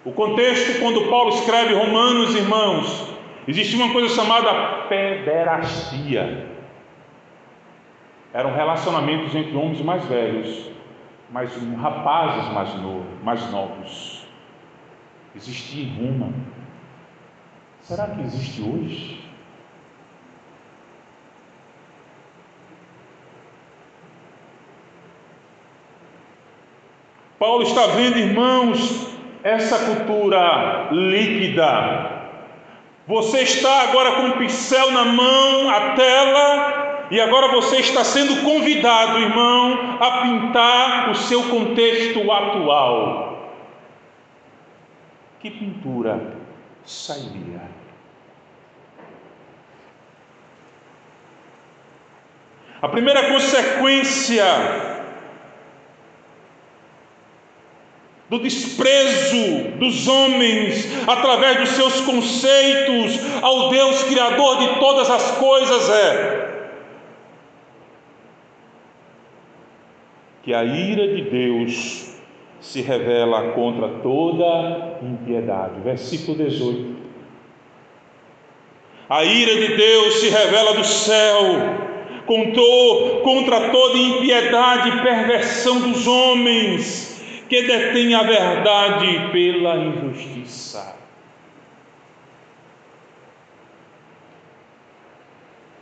O 0.04 0.12
contexto, 0.12 0.80
quando 0.80 1.10
Paulo 1.10 1.30
escreve 1.30 1.74
Romanos, 1.74 2.36
irmãos, 2.36 3.14
existe 3.48 3.76
uma 3.76 3.92
coisa 3.92 4.14
chamada 4.16 4.88
pederastia. 4.88 6.48
Eram 8.34 8.54
relacionamentos 8.54 9.36
entre 9.36 9.56
homens 9.56 9.82
mais 9.82 10.06
velhos, 10.06 10.70
mas 11.32 11.52
rapazes 11.76 12.52
mais, 12.54 12.74
novos, 12.76 13.06
mais 13.24 13.52
novos 13.52 14.20
existia 15.36 15.84
em 15.84 15.96
Roma. 15.96 16.34
Será 17.82 18.08
que 18.08 18.22
existe 18.22 18.62
hoje? 18.62 19.29
Paulo 27.40 27.64
está 27.64 27.88
vendo, 27.88 28.18
irmãos, 28.18 29.08
essa 29.44 29.80
cultura 29.86 30.90
líquida. 30.92 32.20
Você 33.08 33.42
está 33.42 33.84
agora 33.84 34.12
com 34.12 34.28
o 34.28 34.38
pincel 34.38 34.92
na 34.92 35.06
mão, 35.06 35.70
a 35.70 35.92
tela, 35.92 37.08
e 37.10 37.20
agora 37.20 37.48
você 37.48 37.78
está 37.78 38.04
sendo 38.04 38.44
convidado, 38.44 39.20
irmão, 39.20 39.98
a 40.00 40.22
pintar 40.22 41.10
o 41.10 41.16
seu 41.16 41.44
contexto 41.44 42.32
atual 42.32 43.30
que 45.40 45.50
pintura 45.50 46.36
sairia? 46.86 47.62
A 52.82 52.88
primeira 52.88 53.30
consequência 53.30 54.44
do 58.30 58.38
desprezo 58.38 59.72
dos 59.80 60.08
homens 60.08 60.88
através 61.08 61.62
dos 61.62 61.70
seus 61.70 62.02
conceitos 62.02 63.20
ao 63.42 63.70
Deus 63.70 64.04
Criador 64.04 64.60
de 64.60 64.80
todas 64.80 65.10
as 65.10 65.32
coisas 65.32 65.90
é 65.90 66.50
que 70.44 70.54
a 70.54 70.64
ira 70.64 71.08
de 71.16 71.24
Deus 71.24 72.18
se 72.62 72.82
revela 72.82 73.52
contra 73.52 73.88
toda 74.02 75.00
impiedade. 75.02 75.80
Versículo 75.82 76.38
18. 76.38 76.98
A 79.10 79.24
ira 79.24 79.56
de 79.56 79.76
Deus 79.76 80.14
se 80.16 80.30
revela 80.30 80.74
do 80.74 80.84
céu 80.84 81.44
contra 83.24 83.72
toda 83.72 83.98
impiedade 83.98 84.90
e 84.90 85.02
perversão 85.02 85.82
dos 85.82 86.06
homens 86.06 87.09
que 87.50 87.64
detêm 87.64 88.14
a 88.14 88.22
verdade 88.22 89.32
pela 89.32 89.76
injustiça. 89.76 90.96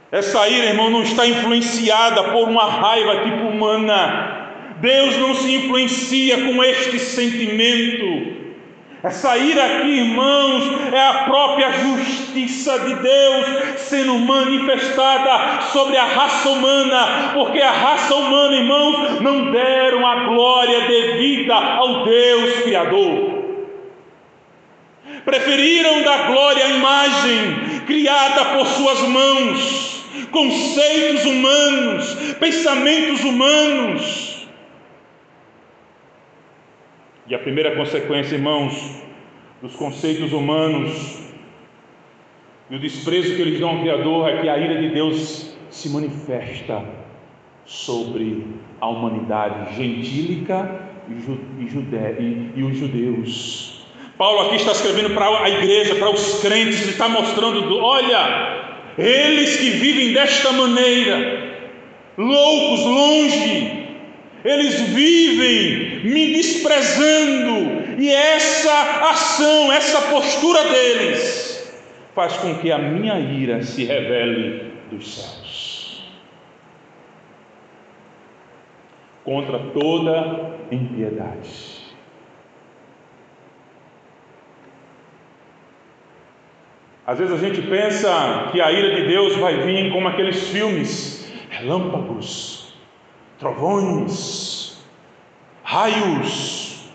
Essa 0.10 0.48
ira, 0.48 0.68
irmão, 0.68 0.90
não 0.90 1.04
está 1.04 1.28
influenciada 1.28 2.24
por 2.32 2.48
uma 2.48 2.66
raiva 2.66 3.24
tipo 3.24 3.48
humana, 3.48 4.50
Deus 4.80 5.18
não 5.18 5.36
se 5.36 5.54
influencia 5.54 6.46
com 6.46 6.64
este 6.64 6.98
sentimento. 6.98 8.37
Essa 9.08 9.38
ira 9.38 9.66
aqui, 9.66 9.88
irmãos, 9.88 10.92
é 10.92 11.00
a 11.00 11.24
própria 11.24 11.72
justiça 11.72 12.78
de 12.80 12.94
Deus 12.96 13.80
sendo 13.80 14.20
manifestada 14.20 15.62
sobre 15.72 15.96
a 15.96 16.04
raça 16.04 16.50
humana, 16.50 17.32
porque 17.34 17.62
a 17.62 17.72
raça 17.72 18.14
humana, 18.14 18.58
irmãos, 18.58 19.22
não 19.22 19.50
deram 19.50 20.06
a 20.06 20.26
glória 20.26 20.82
devida 20.88 21.56
ao 21.56 22.04
Deus 22.04 22.60
Criador. 22.64 23.44
Preferiram 25.24 26.02
dar 26.02 26.28
glória 26.28 26.66
à 26.66 26.70
imagem 26.72 27.82
criada 27.88 28.44
por 28.58 28.68
suas 28.68 29.00
mãos, 29.04 30.04
conceitos 30.32 31.24
humanos, 31.24 32.14
pensamentos 32.42 33.24
humanos 33.24 34.37
e 37.30 37.36
a 37.36 37.40
primeira 37.40 37.76
consequência, 37.76 38.36
irmãos, 38.36 39.02
dos 39.62 39.76
conceitos 39.76 40.32
humanos 40.32 41.28
e 42.70 42.76
o 42.76 42.80
desprezo 42.80 43.36
que 43.36 43.42
eles 43.42 43.60
dão 43.60 43.70
ao 43.70 43.80
Criador 43.80 44.30
é 44.30 44.42
que 44.42 44.50
a 44.50 44.58
ira 44.58 44.82
de 44.82 44.90
Deus 44.90 45.56
se 45.70 45.90
manifesta 45.90 46.84
sobre 47.66 48.46
a 48.80 48.88
humanidade 48.88 49.76
gentílica 49.76 50.90
e, 51.10 51.22
jude, 51.70 51.96
e, 52.20 52.60
e 52.60 52.64
os 52.64 52.78
judeus. 52.78 53.88
Paulo 54.18 54.48
aqui 54.48 54.56
está 54.56 54.72
escrevendo 54.72 55.14
para 55.14 55.44
a 55.44 55.50
igreja, 55.50 55.96
para 55.96 56.10
os 56.10 56.42
crentes, 56.42 56.86
e 56.88 56.90
está 56.90 57.08
mostrando: 57.08 57.78
olha, 57.78 58.74
eles 58.98 59.58
que 59.58 59.70
vivem 59.70 60.14
desta 60.14 60.52
maneira, 60.52 61.66
loucos, 62.18 62.86
longe 62.86 63.77
eles 64.44 64.82
vivem 64.82 66.02
me 66.06 66.34
desprezando, 66.34 67.98
e 67.98 68.10
essa 68.10 69.10
ação, 69.10 69.72
essa 69.72 70.02
postura 70.10 70.64
deles, 70.66 71.72
faz 72.14 72.38
com 72.38 72.56
que 72.60 72.72
a 72.72 72.78
minha 72.78 73.20
ira 73.20 73.62
se 73.64 73.84
revele 73.84 74.72
dos 74.90 75.16
céus 75.16 75.68
contra 79.28 79.60
toda 79.60 80.56
impiedade. 80.72 81.78
Às 87.06 87.20
vezes 87.20 87.34
a 87.34 87.38
gente 87.38 87.62
pensa 87.62 88.50
que 88.52 88.62
a 88.62 88.72
ira 88.72 88.96
de 88.96 89.08
Deus 89.08 89.36
vai 89.36 89.58
vir 89.66 89.92
como 89.92 90.08
aqueles 90.08 90.48
filmes, 90.48 91.30
relâmpagos, 91.50 92.57
trovões, 93.40 94.78
raios, 95.64 96.90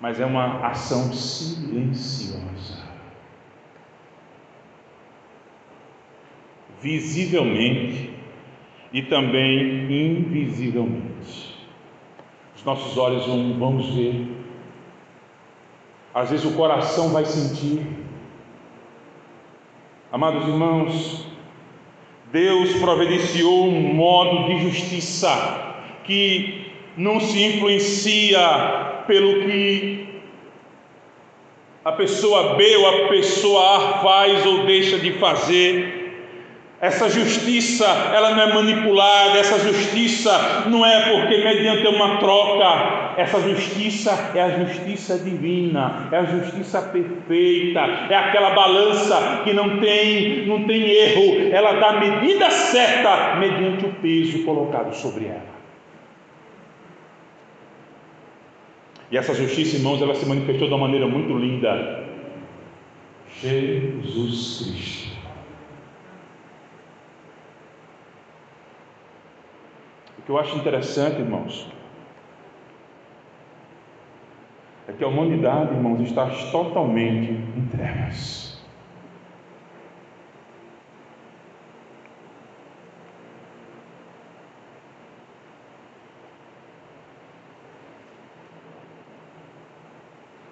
mas 0.00 0.20
é 0.20 0.26
uma 0.26 0.66
ação 0.66 1.12
silenciosa. 1.12 2.82
Visivelmente 6.80 8.12
e 8.92 9.02
também 9.02 9.84
invisivelmente. 9.90 11.66
Os 12.56 12.64
nossos 12.64 12.98
olhos 12.98 13.26
vão, 13.26 13.58
vamos 13.58 13.94
ver, 13.94 14.42
às 16.14 16.30
vezes 16.30 16.44
o 16.44 16.54
coração 16.54 17.08
vai 17.08 17.24
sentir. 17.24 17.86
Amados 20.10 20.46
irmãos, 20.46 21.31
Deus 22.32 22.72
providenciou 22.76 23.66
um 23.66 23.94
modo 23.94 24.46
de 24.46 24.62
justiça 24.62 25.76
que 26.04 26.72
não 26.96 27.20
se 27.20 27.44
influencia 27.44 28.40
pelo 29.06 29.42
que 29.42 30.06
a 31.84 31.92
pessoa 31.92 32.54
B 32.54 32.76
ou 32.76 32.88
a 32.88 33.08
pessoa 33.08 33.76
A 33.76 33.80
faz 33.98 34.46
ou 34.46 34.64
deixa 34.64 34.98
de 34.98 35.12
fazer, 35.12 36.01
essa 36.82 37.08
justiça, 37.08 37.86
ela 38.12 38.34
não 38.34 38.42
é 38.42 38.54
manipulada, 38.54 39.38
essa 39.38 39.56
justiça 39.60 40.64
não 40.66 40.84
é 40.84 41.12
porque 41.12 41.36
mediante 41.36 41.86
uma 41.86 42.18
troca, 42.18 43.14
essa 43.16 43.40
justiça 43.40 44.32
é 44.34 44.42
a 44.42 44.64
justiça 44.64 45.16
divina, 45.16 46.08
é 46.10 46.16
a 46.16 46.24
justiça 46.24 46.82
perfeita, 46.82 47.78
é 48.10 48.16
aquela 48.16 48.50
balança 48.50 49.42
que 49.44 49.52
não 49.52 49.78
tem, 49.78 50.44
não 50.48 50.64
tem 50.64 50.90
erro, 50.90 51.54
ela 51.54 51.74
dá 51.74 51.90
a 51.90 52.00
medida 52.00 52.50
certa 52.50 53.36
mediante 53.36 53.86
o 53.86 53.92
peso 54.02 54.44
colocado 54.44 54.92
sobre 54.92 55.26
ela. 55.26 55.52
E 59.08 59.16
essa 59.16 59.34
justiça, 59.34 59.76
irmãos, 59.76 60.02
ela 60.02 60.16
se 60.16 60.26
manifestou 60.26 60.66
de 60.66 60.74
uma 60.74 60.88
maneira 60.88 61.06
muito 61.06 61.32
linda. 61.38 62.08
Jesus 63.40 64.66
Cristo. 64.66 65.11
O 70.22 70.24
que 70.24 70.30
eu 70.30 70.38
acho 70.38 70.56
interessante, 70.56 71.20
irmãos, 71.20 71.68
é 74.86 74.92
que 74.92 75.02
a 75.02 75.08
humanidade, 75.08 75.74
irmãos, 75.74 76.00
está 76.00 76.30
totalmente 76.52 77.32
em 77.32 77.66
trevas. 77.72 78.62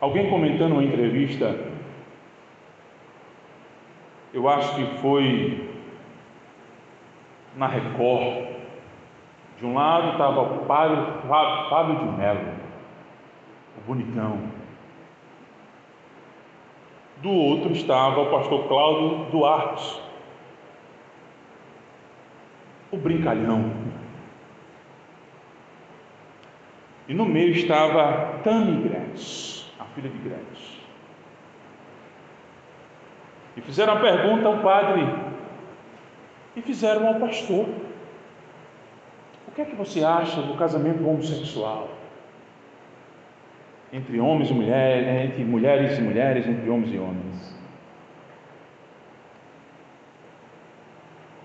Alguém 0.01 0.29
comentando 0.29 0.73
uma 0.73 0.83
entrevista, 0.83 1.57
eu 4.35 4.49
acho 4.49 4.75
que 4.75 4.99
foi 4.99 5.71
na 7.55 7.69
Record, 7.69 8.60
de 9.61 9.67
um 9.67 9.75
lado 9.75 10.13
estava 10.13 10.41
o 10.41 10.65
Fábio, 10.65 11.07
Fábio 11.69 11.99
de 11.99 12.05
Mello, 12.17 12.55
o 13.77 13.81
bonitão. 13.87 14.39
Do 17.19 17.31
outro 17.31 17.73
estava 17.73 18.23
o 18.23 18.31
pastor 18.31 18.67
Cláudio 18.67 19.27
Duarte, 19.31 20.03
o 22.91 22.97
brincalhão. 22.97 23.71
E 27.07 27.13
no 27.13 27.27
meio 27.27 27.51
estava 27.51 28.39
Tami 28.43 28.89
Gretz, 28.89 29.71
a 29.79 29.85
filha 29.85 30.09
de 30.09 30.19
Gretz. 30.19 30.81
E 33.59 33.61
fizeram 33.61 33.93
a 33.93 34.01
pergunta 34.01 34.47
ao 34.47 34.59
padre 34.61 35.07
e 36.57 36.63
fizeram 36.63 37.07
ao 37.07 37.17
pastor. 37.17 37.90
O 39.51 39.55
que 39.55 39.63
é 39.63 39.65
que 39.65 39.75
você 39.75 40.05
acha 40.05 40.41
do 40.43 40.55
casamento 40.55 41.05
homossexual? 41.07 41.89
Entre 43.93 44.21
homens 44.21 44.49
e 44.51 44.55
mulheres, 44.55 45.07
né? 45.07 45.25
entre 45.25 45.45
mulheres 45.45 45.99
e 45.99 46.01
mulheres, 46.01 46.47
entre 46.47 46.71
homens 46.71 46.95
e 46.95 46.99
homens. 46.99 47.59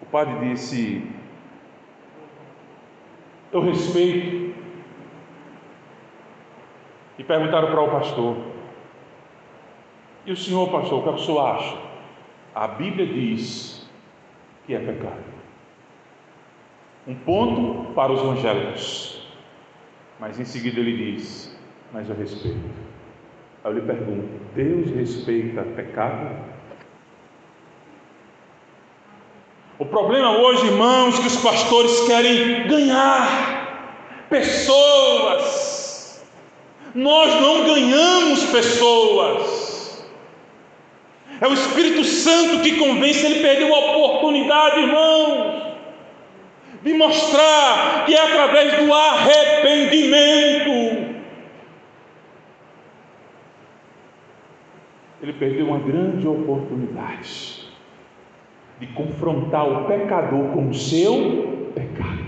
O 0.03 0.06
padre 0.06 0.49
disse: 0.49 1.11
Eu 3.52 3.61
respeito. 3.61 4.53
E 7.18 7.23
perguntaram 7.23 7.72
para 7.72 7.82
o 7.82 7.90
pastor: 7.90 8.38
E 10.27 10.32
o 10.32 10.38
senhor, 10.38 10.69
pastor, 10.69 10.99
o 10.99 11.03
que 11.03 11.10
o 11.10 11.18
senhor 11.18 11.40
acha? 11.40 11.77
A 12.53 12.68
Bíblia 12.68 13.07
diz 13.07 13.90
que 14.68 14.76
é 14.76 14.80
pecado. 14.80 15.35
Um 17.07 17.14
ponto 17.14 17.94
para 17.94 18.11
os 18.11 18.19
evangélicos. 18.19 19.22
Mas 20.19 20.40
em 20.40 20.45
seguida 20.45 20.80
ele 20.80 21.14
diz: 21.14 21.56
Mas 21.94 22.10
eu 22.10 22.15
respeito. 22.15 22.57
Aí 23.64 23.72
eu 23.72 23.73
lhe 23.73 23.82
pergunto: 23.82 24.27
Deus 24.56 24.90
respeita 24.90 25.61
pecado? 25.76 26.36
O 29.77 29.86
problema 29.86 30.38
hoje, 30.38 30.65
irmãos, 30.65 31.19
que 31.19 31.27
os 31.27 31.38
pastores 31.38 32.07
querem 32.07 32.68
ganhar 32.68 34.26
pessoas. 34.30 36.26
Nós 36.95 37.41
não 37.41 37.65
ganhamos 37.65 38.45
pessoas. 38.45 40.06
É 41.40 41.48
o 41.48 41.53
Espírito 41.53 42.03
Santo 42.06 42.64
que 42.64 42.77
convence, 42.77 43.26
ele 43.26 43.41
perdeu 43.41 43.76
a 43.76 43.80
oportunidade, 43.80 44.80
irmãos 44.80 45.45
de 46.86 46.94
mostrar 46.94 48.06
que 48.06 48.14
é 48.14 48.22
através 48.22 48.86
do 48.86 48.94
arrependimento. 48.94 51.16
Ele 55.20 55.34
perdeu 55.34 55.66
uma 55.66 55.80
grande 55.80 56.28
oportunidade 56.28 57.66
de 58.80 58.86
confrontar 58.88 59.68
o 59.68 59.86
pecador 59.86 60.52
com 60.52 60.70
o 60.70 60.74
seu 60.76 61.72
pecado. 61.74 62.24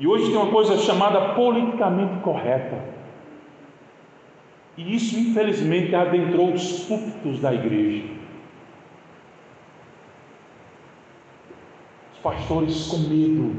E 0.00 0.08
hoje 0.08 0.26
tem 0.26 0.36
uma 0.36 0.50
coisa 0.50 0.76
chamada 0.78 1.34
politicamente 1.34 2.18
correta. 2.22 2.96
E 4.76 4.96
isso, 4.96 5.16
infelizmente, 5.16 5.94
adentrou 5.94 6.52
os 6.52 6.86
púlpitos 6.86 7.40
da 7.40 7.54
igreja. 7.54 8.15
Pastores 12.26 12.88
com 12.88 12.98
medo 12.98 13.54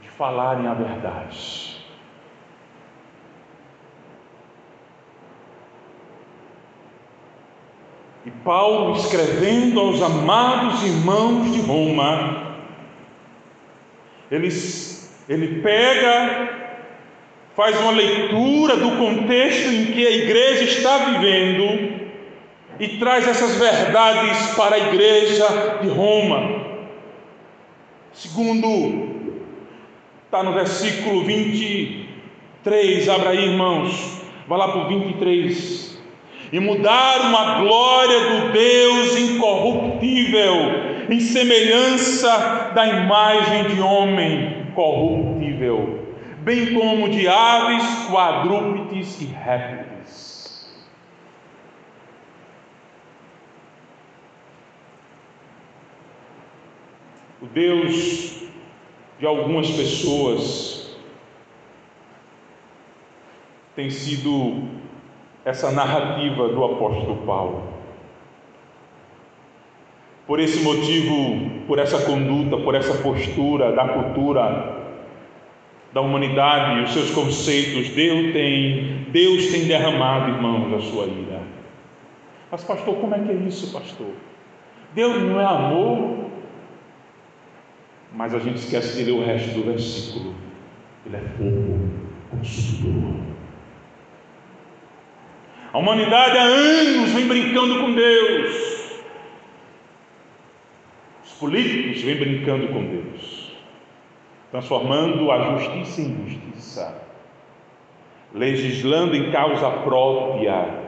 de 0.00 0.08
falarem 0.08 0.66
a 0.66 0.72
verdade. 0.72 1.76
E 8.24 8.30
Paulo, 8.42 8.96
escrevendo 8.96 9.78
aos 9.80 10.00
amados 10.00 10.82
irmãos 10.82 11.52
de 11.52 11.60
Roma, 11.60 12.56
ele, 14.30 14.48
ele 15.28 15.60
pega, 15.60 16.72
faz 17.54 17.78
uma 17.82 17.92
leitura 17.92 18.78
do 18.78 18.92
contexto 18.92 19.68
em 19.68 19.92
que 19.92 20.06
a 20.06 20.10
igreja 20.10 20.64
está 20.64 20.96
vivendo 21.04 21.95
e 22.78 22.98
traz 22.98 23.26
essas 23.26 23.56
verdades 23.56 24.54
para 24.54 24.76
a 24.76 24.78
igreja 24.78 25.78
de 25.82 25.88
Roma. 25.88 26.66
Segundo, 28.12 29.32
está 30.24 30.42
no 30.42 30.52
versículo 30.52 31.24
23, 31.24 33.08
abra 33.08 33.30
aí, 33.30 33.48
irmãos, 33.50 34.20
vai 34.46 34.58
lá 34.58 34.68
para 34.68 34.84
o 34.84 34.88
23. 34.88 35.96
E 36.52 36.60
mudaram 36.60 37.36
a 37.36 37.58
glória 37.60 38.20
do 38.20 38.52
Deus 38.52 39.18
incorruptível, 39.18 40.54
em 41.10 41.20
semelhança 41.20 42.72
da 42.74 42.86
imagem 42.86 43.64
de 43.74 43.80
homem 43.80 44.66
corruptível, 44.74 46.06
bem 46.38 46.74
como 46.74 47.08
de 47.08 47.26
aves, 47.26 47.84
quadrúpedes 48.08 49.20
e 49.20 49.24
répteis 49.24 49.96
O 57.40 57.45
Deus 57.56 58.42
de 59.18 59.24
algumas 59.24 59.70
pessoas 59.70 60.94
tem 63.74 63.88
sido 63.88 64.68
essa 65.42 65.70
narrativa 65.70 66.48
do 66.48 66.62
apóstolo 66.62 67.16
Paulo. 67.24 67.62
Por 70.26 70.38
esse 70.38 70.62
motivo, 70.62 71.64
por 71.66 71.78
essa 71.78 72.04
conduta, 72.04 72.58
por 72.58 72.74
essa 72.74 73.02
postura 73.02 73.72
da 73.72 73.88
cultura 73.88 74.76
da 75.94 76.02
humanidade 76.02 76.82
os 76.82 76.92
seus 76.92 77.10
conceitos, 77.10 77.88
Deus 77.88 78.34
tem, 78.34 79.06
Deus 79.08 79.46
tem 79.46 79.64
derramado, 79.64 80.30
irmãos, 80.30 80.74
a 80.74 80.80
sua 80.90 81.06
ira. 81.06 81.40
Mas 82.50 82.62
pastor, 82.64 82.96
como 82.96 83.14
é 83.14 83.18
que 83.18 83.30
é 83.30 83.34
isso, 83.34 83.72
pastor? 83.72 84.10
Deus 84.92 85.22
não 85.22 85.40
é 85.40 85.44
amor, 85.46 86.25
mas 88.16 88.34
a 88.34 88.38
gente 88.38 88.56
esquece 88.56 88.96
de 88.96 89.04
ler 89.04 89.12
o 89.12 89.24
resto 89.24 89.50
do 89.50 89.64
versículo. 89.64 90.34
Ele 91.04 91.16
é 91.16 91.20
fogo 91.20 91.90
consumidor. 92.30 93.14
A 95.70 95.78
humanidade 95.78 96.38
há 96.38 96.42
anos 96.42 97.10
vem 97.12 97.28
brincando 97.28 97.80
com 97.80 97.94
Deus. 97.94 99.02
Os 101.22 101.32
políticos 101.32 102.00
vêm 102.00 102.16
brincando 102.16 102.68
com 102.68 102.86
Deus, 102.86 103.52
transformando 104.50 105.30
a 105.30 105.58
justiça 105.58 106.00
em 106.00 106.06
injustiça, 106.06 107.02
legislando 108.32 109.14
em 109.14 109.30
causa 109.30 109.70
própria, 109.70 110.82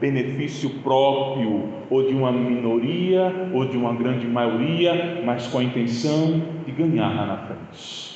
benefício 0.00 0.68
próprio, 0.80 1.72
ou 1.90 2.06
de 2.06 2.14
uma 2.14 2.32
minoria, 2.32 3.50
ou 3.52 3.66
de 3.66 3.76
uma 3.76 3.94
grande 3.94 4.26
maioria, 4.26 5.22
mas 5.24 5.46
com 5.46 5.58
a 5.58 5.64
intenção 5.64 6.42
de 6.64 6.72
ganhar 6.72 7.14
lá 7.14 7.26
na 7.26 7.36
frente. 7.38 8.14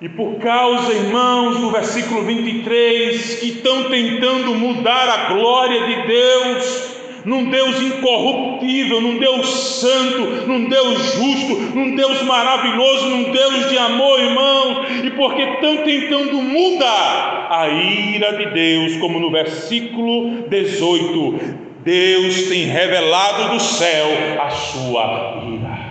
E 0.00 0.08
por 0.08 0.38
causa, 0.38 0.94
irmãos, 0.94 1.58
do 1.58 1.70
versículo 1.70 2.22
23, 2.24 3.40
que 3.40 3.46
estão 3.48 3.90
tentando 3.90 4.54
mudar 4.54 5.08
a 5.08 5.34
glória 5.34 5.86
de 5.86 6.06
Deus, 6.06 6.89
num 7.24 7.50
Deus 7.50 7.80
incorruptível, 7.80 9.00
num 9.00 9.18
Deus 9.18 9.48
santo, 9.80 10.46
num 10.46 10.68
Deus 10.68 11.14
justo, 11.14 11.54
num 11.74 11.94
Deus 11.94 12.22
maravilhoso, 12.22 13.08
num 13.08 13.30
Deus 13.30 13.68
de 13.70 13.78
amor, 13.78 14.20
irmão, 14.20 14.84
e 15.04 15.10
porque 15.10 15.42
estão 15.42 15.78
tentando 15.78 16.34
mudar 16.42 17.48
a 17.50 17.68
ira 17.68 18.32
de 18.36 18.46
Deus, 18.46 18.96
como 18.96 19.18
no 19.18 19.30
versículo 19.30 20.48
18, 20.48 21.40
Deus 21.82 22.48
tem 22.48 22.64
revelado 22.64 23.54
do 23.54 23.60
céu 23.60 24.06
a 24.40 24.50
sua 24.50 25.42
ira. 25.48 25.90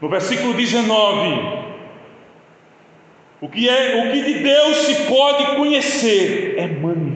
No 0.00 0.08
versículo 0.08 0.52
19, 0.52 1.64
o 3.40 3.48
que 3.48 3.68
é, 3.68 4.04
o 4.04 4.12
que 4.12 4.22
de 4.22 4.34
Deus 4.42 4.76
se 4.78 5.02
pode 5.04 5.56
conhecer 5.56 6.54
é 6.58 6.66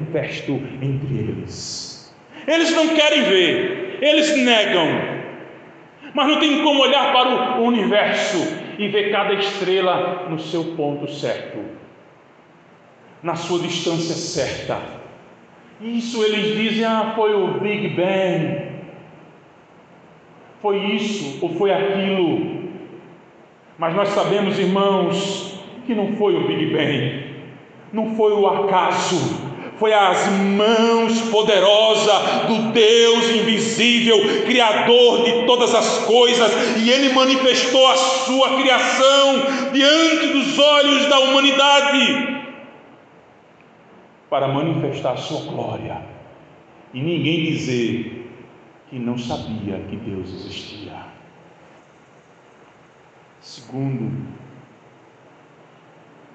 manifesto 0.08 0.52
entre 0.80 1.18
eles. 1.18 2.14
Eles 2.46 2.70
não 2.74 2.88
querem 2.88 3.22
ver, 3.24 3.98
eles 4.00 4.36
negam. 4.36 5.18
Mas 6.14 6.26
não 6.26 6.40
tem 6.40 6.62
como 6.62 6.82
olhar 6.82 7.12
para 7.12 7.60
o 7.60 7.64
universo 7.64 8.38
e 8.78 8.88
ver 8.88 9.12
cada 9.12 9.34
estrela 9.34 10.26
no 10.30 10.38
seu 10.38 10.64
ponto 10.76 11.10
certo, 11.10 11.58
na 13.22 13.34
sua 13.34 13.60
distância 13.60 14.14
certa. 14.14 14.80
Isso 15.80 16.24
eles 16.24 16.56
dizem, 16.56 16.84
ah, 16.84 17.12
foi 17.14 17.34
o 17.34 17.60
Big 17.60 17.88
Bang, 17.88 18.68
foi 20.60 20.78
isso 20.94 21.38
ou 21.42 21.50
foi 21.50 21.72
aquilo. 21.72 22.58
Mas 23.78 23.94
nós 23.94 24.08
sabemos, 24.08 24.58
irmãos, 24.58 25.60
que 25.86 25.94
não 25.94 26.16
foi 26.16 26.34
o 26.34 26.48
Big 26.48 26.66
Bang, 26.66 27.28
não 27.92 28.16
foi 28.16 28.32
o 28.32 28.46
acaso, 28.46 29.47
foi 29.78 29.92
as 29.92 30.28
mãos 30.28 31.20
poderosas 31.30 32.46
do 32.48 32.72
Deus 32.72 33.30
invisível, 33.30 34.18
Criador 34.44 35.24
de 35.24 35.46
todas 35.46 35.74
as 35.74 36.04
coisas, 36.04 36.50
e 36.78 36.90
Ele 36.90 37.12
manifestou 37.12 37.86
a 37.86 37.96
sua 37.96 38.56
criação 38.60 39.70
diante 39.72 40.26
dos 40.28 40.58
olhos 40.58 41.06
da 41.06 41.20
humanidade 41.20 42.38
para 44.28 44.48
manifestar 44.48 45.12
a 45.12 45.16
sua 45.16 45.40
glória 45.50 46.02
e 46.92 47.00
ninguém 47.00 47.44
dizer 47.44 48.30
que 48.88 48.98
não 48.98 49.18
sabia 49.18 49.78
que 49.88 49.96
Deus 49.96 50.28
existia. 50.28 51.06
Segundo, 53.40 54.26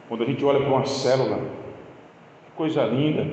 quando 0.08 0.24
a 0.24 0.26
gente 0.26 0.44
olha 0.46 0.60
para 0.60 0.70
uma 0.70 0.86
célula, 0.86 1.63
coisa 2.56 2.84
linda, 2.86 3.28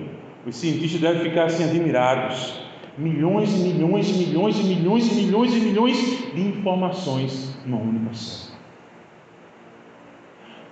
os 0.46 0.56
cientistas 0.56 1.00
devem 1.00 1.22
ficar 1.22 1.44
assim 1.44 1.64
admirados. 1.64 2.60
Milhões 2.98 3.54
e 3.54 3.58
milhões 3.68 4.10
e 4.10 4.12
milhões 4.24 4.58
e 4.58 4.64
milhões 4.64 5.10
e 5.10 5.14
milhões 5.14 5.54
e 5.54 5.60
milhões 5.60 6.34
de 6.34 6.40
informações 6.40 7.58
numa 7.64 7.80
única 7.80 8.12
célula. 8.14 8.58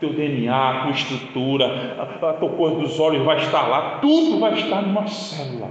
Teu 0.01 0.13
DNA, 0.13 0.83
tua 0.83 0.91
estrutura, 0.91 1.97
a, 1.99 2.31
a 2.31 2.33
tua 2.35 2.51
cor 2.51 2.81
dos 2.81 3.01
olhos 3.01 3.25
vai 3.25 3.39
estar 3.39 3.67
lá, 3.67 3.99
tudo 3.99 4.39
vai 4.39 4.55
estar 4.55 4.83
numa 4.83 5.07
célula. 5.07 5.71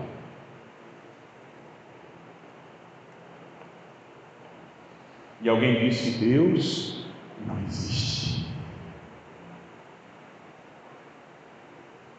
E 5.41 5.49
alguém 5.49 5.79
disse 5.79 6.17
Deus 6.17 7.05
não 7.45 7.57
existe. 7.67 8.46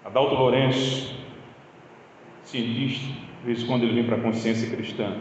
Adalto 0.08 0.36
Lourenço, 0.36 1.22
cientista, 2.42 3.12
de 3.40 3.44
vez 3.44 3.62
em 3.62 3.66
quando 3.66 3.82
ele 3.82 3.92
vem 3.92 4.06
para 4.06 4.16
a 4.16 4.22
consciência 4.22 4.74
cristã, 4.74 5.20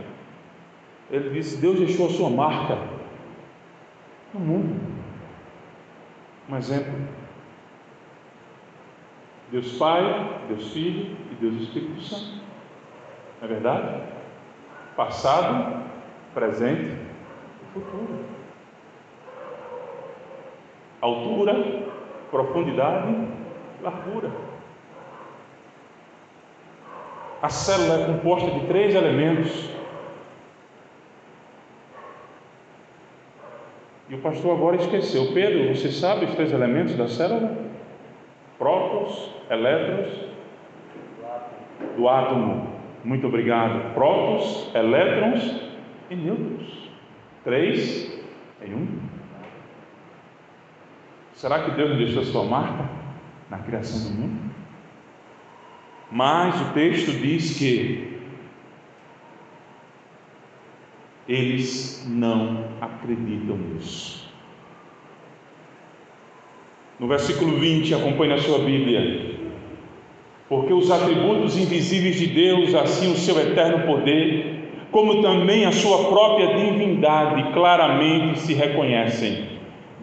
ele 1.11 1.30
disse: 1.31 1.57
Deus 1.57 1.77
deixou 1.77 2.07
a 2.07 2.09
sua 2.09 2.30
marca 2.30 2.77
no 4.34 4.39
mundo. 4.39 4.80
Um 6.49 6.55
exemplo. 6.55 6.93
Deus 9.51 9.77
Pai, 9.77 10.41
Deus 10.47 10.72
Filho 10.72 11.18
e 11.31 11.35
Deus 11.35 11.64
Espírito 11.64 12.01
Santo. 12.01 12.39
Não 13.41 13.49
é 13.49 13.51
verdade? 13.51 14.03
Passado, 14.95 15.84
presente 16.34 16.95
e 17.61 17.73
futuro. 17.73 18.23
Altura, 21.01 21.84
profundidade, 22.31 23.27
largura. 23.81 24.47
A 27.41 27.49
célula 27.49 28.01
é 28.01 28.05
composta 28.07 28.49
de 28.51 28.65
três 28.65 28.95
elementos. 28.95 29.69
E 34.09 34.15
o 34.15 34.19
pastor 34.19 34.55
agora 34.55 34.77
esqueceu. 34.77 35.34
Pedro, 35.34 35.76
você 35.76 35.91
sabe 35.91 36.26
os 36.26 36.34
três 36.34 36.51
elementos 36.51 36.95
da 36.95 37.07
célula? 37.07 37.55
Prótons, 38.57 39.31
elétrons, 39.49 40.09
do 41.95 42.07
átomo. 42.07 42.76
Muito 43.03 43.27
obrigado. 43.27 43.93
Prótons, 43.93 44.73
elétrons 44.73 45.61
e 46.09 46.15
nêutrons. 46.15 46.89
Três 47.43 48.19
em 48.65 48.73
um. 48.73 48.99
Será 51.34 51.64
que 51.64 51.72
Deus 51.72 51.97
deixou 51.97 52.23
sua 52.23 52.43
marca 52.45 52.89
na 53.49 53.59
criação 53.59 54.09
do 54.09 54.19
mundo? 54.19 54.47
Mas 56.12 56.60
o 56.62 56.74
texto 56.74 57.12
diz 57.12 57.58
que 57.58 58.18
eles 61.28 62.06
não 62.10 62.66
acreditam 62.80 63.58
nisso. 63.58 64.26
No 67.00 67.08
versículo 67.08 67.58
20, 67.58 67.94
acompanhe 67.94 68.34
a 68.34 68.42
sua 68.42 68.60
Bíblia. 68.60 69.36
Porque 70.50 70.74
os 70.74 70.90
atributos 70.90 71.58
invisíveis 71.58 72.16
de 72.16 72.28
Deus, 72.28 72.74
assim 72.74 73.12
o 73.12 73.18
seu 73.18 73.38
eterno 73.40 73.86
poder, 73.86 74.58
como 74.92 75.22
também 75.22 75.66
a 75.66 75.72
sua 75.74 76.06
própria 76.06 76.56
divindade, 76.56 77.52
claramente 77.52 78.40
se 78.40 78.54
reconhecem 78.54 79.46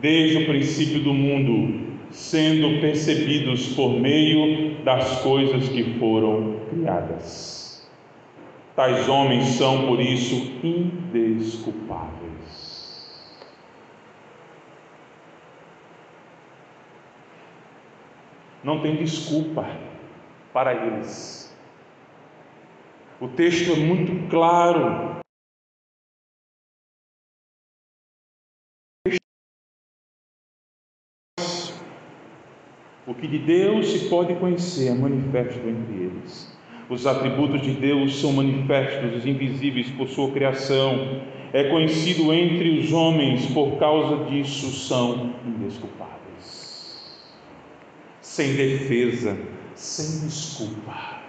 desde 0.01 0.39
o 0.39 0.47
princípio 0.47 1.01
do 1.01 1.15
mundo 1.15 1.84
sendo 2.15 2.81
percebidos 2.81 3.75
por 3.75 3.91
meio 3.91 4.77
das 4.85 5.21
coisas 5.21 5.69
que 5.69 5.99
foram 5.99 6.61
criadas. 6.71 7.87
Tais 8.77 9.09
homens 9.09 9.47
são, 9.47 9.87
por 9.87 10.01
isso, 10.01 10.53
indesculpáveis. 10.63 12.15
Não 18.63 18.81
tem 18.81 18.97
desculpa 18.97 19.69
para 20.53 20.73
eles. 20.73 21.55
O 23.21 23.29
texto 23.29 23.73
é 23.73 23.77
muito 23.77 24.29
claro 24.29 25.24
O 33.07 33.15
que 33.15 33.27
de 33.27 33.39
Deus 33.39 33.89
se 33.89 34.09
pode 34.09 34.35
conhecer 34.37 34.89
é 34.89 34.95
manifesto 34.95 35.61
entre 35.69 36.05
eles. 36.05 36.55
Os 36.89 37.07
atributos 37.07 37.61
de 37.63 37.73
Deus 37.73 38.21
são 38.21 38.33
manifestos, 38.33 39.27
invisíveis 39.27 39.91
por 39.91 40.09
sua 40.09 40.31
criação. 40.31 41.23
É 41.53 41.65
conhecido 41.65 42.33
entre 42.33 42.79
os 42.79 42.93
homens, 42.93 43.47
por 43.47 43.79
causa 43.79 44.25
disso 44.25 44.71
são 44.71 45.35
indesculpáveis. 45.47 47.21
Sem 48.21 48.55
defesa, 48.55 49.37
sem 49.75 50.27
desculpa. 50.27 51.23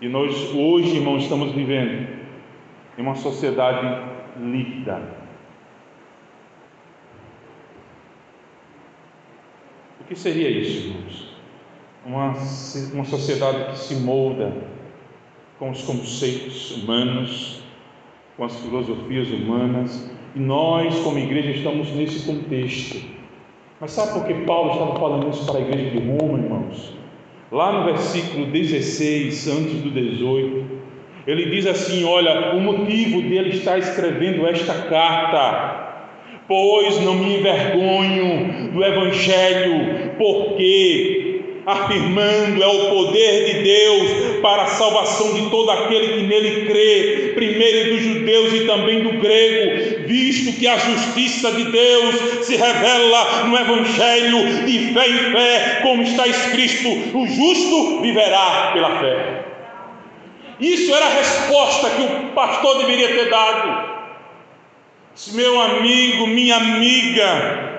E 0.00 0.08
nós 0.08 0.34
hoje, 0.54 0.96
irmãos, 0.96 1.24
estamos 1.24 1.52
vivendo 1.52 2.08
em 2.96 3.02
uma 3.02 3.14
sociedade 3.14 4.10
líquida. 4.40 5.20
O 9.99 9.99
que 10.10 10.18
seria 10.18 10.50
isso, 10.50 10.88
irmãos? 10.88 11.28
Uma, 12.04 12.34
uma 12.94 13.04
sociedade 13.04 13.70
que 13.70 13.78
se 13.78 13.94
molda 13.94 14.52
com 15.56 15.70
os 15.70 15.82
conceitos 15.82 16.72
humanos, 16.72 17.62
com 18.36 18.44
as 18.44 18.56
filosofias 18.56 19.28
humanas, 19.28 20.10
e 20.34 20.40
nós, 20.40 20.98
como 21.00 21.16
igreja, 21.16 21.50
estamos 21.50 21.90
nesse 21.92 22.26
contexto. 22.26 23.00
Mas 23.80 23.92
sabe 23.92 24.14
por 24.14 24.26
que 24.26 24.34
Paulo 24.44 24.72
estava 24.72 24.98
falando 24.98 25.30
isso 25.30 25.46
para 25.46 25.58
a 25.58 25.62
igreja 25.62 25.90
de 25.90 25.98
Roma, 25.98 26.38
irmãos? 26.40 26.92
Lá 27.52 27.72
no 27.72 27.84
versículo 27.84 28.46
16, 28.46 29.46
antes 29.46 29.80
do 29.80 29.90
18, 29.92 30.80
ele 31.24 31.50
diz 31.50 31.66
assim: 31.66 32.02
Olha, 32.02 32.56
o 32.56 32.60
motivo 32.60 33.22
dele 33.22 33.50
estar 33.50 33.78
escrevendo 33.78 34.44
esta 34.44 34.74
carta, 34.88 35.79
pois 36.50 37.00
não 37.02 37.14
me 37.14 37.36
envergonho 37.36 38.72
do 38.72 38.84
Evangelho, 38.84 40.10
porque 40.18 41.42
afirmando 41.64 42.60
é 42.60 42.66
o 42.66 42.90
poder 42.90 43.44
de 43.44 43.62
Deus 43.62 44.40
para 44.42 44.62
a 44.62 44.66
salvação 44.66 45.32
de 45.34 45.48
todo 45.48 45.70
aquele 45.70 46.08
que 46.08 46.22
nele 46.26 46.66
crê, 46.66 47.32
primeiro 47.36 47.90
dos 47.90 48.02
judeus 48.02 48.52
e 48.52 48.66
também 48.66 49.00
do 49.00 49.12
grego, 49.20 50.08
visto 50.08 50.58
que 50.58 50.66
a 50.66 50.76
justiça 50.76 51.52
de 51.52 51.70
Deus 51.70 52.44
se 52.44 52.56
revela 52.56 53.44
no 53.46 53.56
Evangelho 53.56 54.64
de 54.66 54.92
fé 54.92 55.08
em 55.08 55.32
fé, 55.32 55.78
como 55.82 56.02
está 56.02 56.26
escrito: 56.26 57.16
o 57.16 57.28
justo 57.28 58.00
viverá 58.00 58.70
pela 58.72 58.98
fé. 58.98 59.44
Isso 60.58 60.92
era 60.92 61.06
a 61.06 61.14
resposta 61.14 61.90
que 61.90 62.02
o 62.02 62.32
pastor 62.34 62.78
deveria 62.78 63.06
ter 63.06 63.30
dado. 63.30 63.99
Meu 65.28 65.60
amigo, 65.60 66.26
minha 66.26 66.56
amiga, 66.56 67.70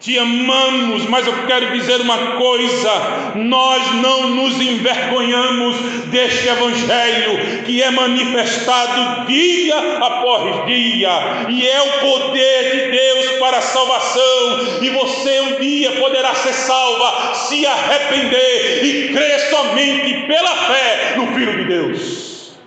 te 0.00 0.18
amamos, 0.18 1.06
mas 1.06 1.24
eu 1.24 1.46
quero 1.46 1.70
dizer 1.72 2.00
uma 2.00 2.32
coisa: 2.32 2.90
nós 3.36 3.94
não 4.02 4.30
nos 4.30 4.60
envergonhamos 4.60 5.76
deste 6.06 6.48
Evangelho 6.48 7.64
que 7.64 7.80
é 7.80 7.90
manifestado 7.92 9.26
dia 9.26 9.98
após 9.98 10.66
dia, 10.66 11.46
e 11.48 11.64
é 11.64 11.80
o 11.80 12.00
poder 12.00 12.72
de 12.72 12.90
Deus 12.90 13.38
para 13.38 13.58
a 13.58 13.62
salvação, 13.62 14.82
e 14.82 14.90
você 14.90 15.40
um 15.40 15.60
dia 15.60 15.92
poderá 15.92 16.34
ser 16.34 16.54
salva 16.54 17.34
se 17.34 17.64
arrepender 17.64 18.84
e 18.84 19.12
crer 19.12 19.38
somente 19.48 20.26
pela 20.26 20.56
fé 20.56 21.14
no 21.16 21.28
Filho 21.28 21.56
de 21.56 21.64
Deus. 21.66 22.58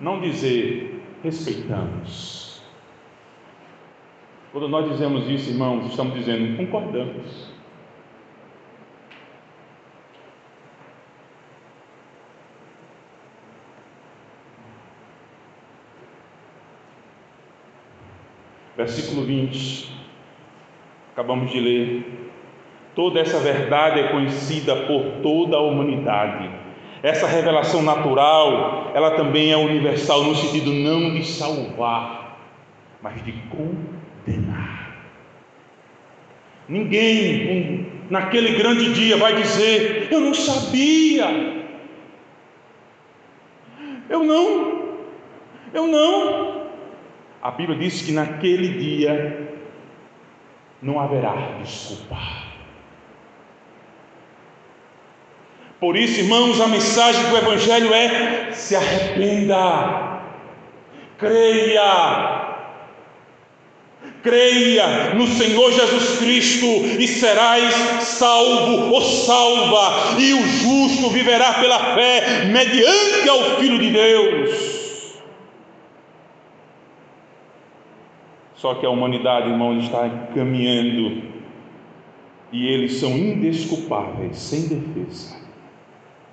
Não 0.00 0.20
dizer 0.20 1.02
respeitamos 1.24 2.29
quando 4.52 4.68
nós 4.68 4.90
dizemos 4.90 5.28
isso, 5.28 5.50
irmãos, 5.50 5.86
estamos 5.86 6.14
dizendo 6.14 6.56
concordamos. 6.56 7.50
Versículo 18.76 19.24
20, 19.24 19.94
acabamos 21.12 21.50
de 21.52 21.60
ler. 21.60 22.30
Toda 22.94 23.20
essa 23.20 23.38
verdade 23.38 24.00
é 24.00 24.08
conhecida 24.08 24.74
por 24.86 25.22
toda 25.22 25.56
a 25.56 25.60
humanidade. 25.60 26.50
Essa 27.02 27.26
revelação 27.26 27.82
natural, 27.82 28.90
ela 28.94 29.12
também 29.12 29.52
é 29.52 29.56
universal 29.56 30.24
no 30.24 30.34
sentido 30.34 30.72
não 30.72 31.14
de 31.14 31.24
salvar, 31.24 32.38
mas 33.00 33.22
de 33.24 33.32
condenar 33.32 33.99
condenar. 34.24 34.96
Ninguém 36.68 37.86
naquele 38.08 38.56
grande 38.56 38.92
dia 38.94 39.16
vai 39.16 39.34
dizer: 39.34 40.08
Eu 40.10 40.20
não 40.20 40.34
sabia. 40.34 41.26
Eu 44.08 44.24
não. 44.24 44.90
Eu 45.72 45.86
não. 45.86 46.68
A 47.42 47.50
Bíblia 47.50 47.78
diz 47.78 48.02
que 48.02 48.12
naquele 48.12 48.68
dia 48.68 49.56
não 50.82 51.00
haverá 51.00 51.58
desculpa. 51.62 52.16
Por 55.78 55.96
isso, 55.96 56.20
irmãos, 56.20 56.60
a 56.60 56.68
mensagem 56.68 57.30
do 57.30 57.36
Evangelho 57.36 57.92
é: 57.94 58.52
se 58.52 58.76
arrependa, 58.76 60.20
creia, 61.18 62.49
Creia 64.22 65.14
no 65.14 65.26
Senhor 65.26 65.72
Jesus 65.72 66.18
Cristo 66.18 66.66
e 66.98 67.06
serás 67.08 67.74
salvo 68.02 68.92
ou 68.92 69.00
salva, 69.00 70.18
e 70.18 70.34
o 70.34 70.46
justo 70.46 71.10
viverá 71.10 71.54
pela 71.54 71.94
fé, 71.94 72.44
mediante 72.46 73.28
ao 73.28 73.56
Filho 73.56 73.78
de 73.78 73.90
Deus. 73.90 74.80
Só 78.54 78.74
que 78.74 78.84
a 78.84 78.90
humanidade, 78.90 79.48
irmão, 79.48 79.78
está 79.78 80.08
caminhando 80.34 81.22
e 82.52 82.66
eles 82.66 82.94
são 82.94 83.16
indesculpáveis, 83.16 84.36
sem 84.36 84.62
defesa 84.68 85.36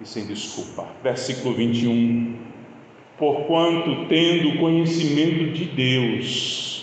e 0.01 0.05
sem 0.05 0.26
desculpa. 0.26 0.88
Versículo 1.03 1.53
21. 1.55 2.35
Porquanto, 3.18 4.05
tendo 4.07 4.59
conhecimento 4.59 5.51
de 5.53 5.65
Deus, 5.65 6.77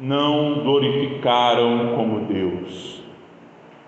não 0.00 0.60
glorificaram 0.62 1.94
como 1.94 2.20
Deus, 2.20 3.02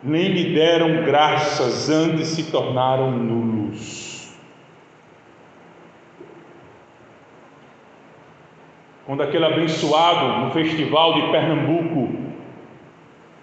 nem 0.02 0.28
lhe 0.28 0.54
deram 0.54 1.04
graças, 1.04 1.88
antes 1.88 2.28
se 2.28 2.50
tornaram 2.50 3.10
nulos. 3.12 4.36
Quando 9.06 9.22
aquele 9.22 9.44
abençoado 9.44 10.44
no 10.44 10.50
festival 10.52 11.14
de 11.14 11.32
Pernambuco, 11.32 12.14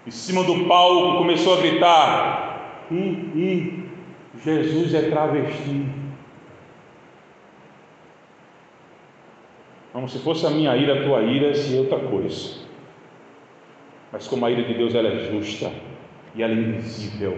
em 0.06 0.10
cima 0.10 0.42
do 0.44 0.64
palco, 0.64 1.18
começou 1.18 1.58
a 1.58 1.60
gritar: 1.60 2.86
e, 2.90 2.94
e 2.94 3.84
Jesus 4.42 4.94
é 4.94 5.10
travesti. 5.10 5.99
Como 9.92 10.08
se 10.08 10.18
fosse 10.20 10.46
a 10.46 10.50
minha 10.50 10.76
ira, 10.76 11.00
a 11.00 11.04
tua 11.04 11.22
ira, 11.22 11.54
se 11.54 11.76
outra 11.76 11.98
coisa. 11.98 12.60
Mas 14.12 14.28
como 14.28 14.46
a 14.46 14.50
ira 14.50 14.62
de 14.62 14.74
Deus 14.74 14.94
ela 14.94 15.08
é 15.08 15.30
justa 15.30 15.72
e 16.34 16.42
ela 16.42 16.52
é 16.52 16.56
invisível, 16.56 17.36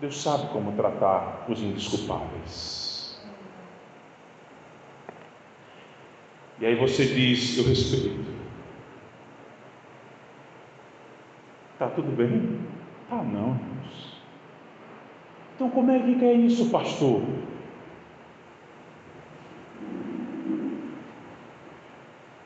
Deus 0.00 0.20
sabe 0.22 0.48
como 0.48 0.72
tratar 0.72 1.46
os 1.48 1.62
indesculpáveis. 1.62 3.20
E 6.60 6.66
aí 6.66 6.74
você 6.74 7.06
diz: 7.06 7.56
Eu 7.58 7.64
respeito. 7.64 8.30
Tá 11.78 11.88
tudo 11.88 12.14
bem? 12.14 12.60
Ah, 13.10 13.22
não, 13.22 13.54
irmãos. 13.54 14.22
Então, 15.54 15.70
como 15.70 15.90
é 15.90 15.98
que 15.98 16.24
é 16.24 16.34
isso, 16.34 16.70
pastor? 16.70 17.22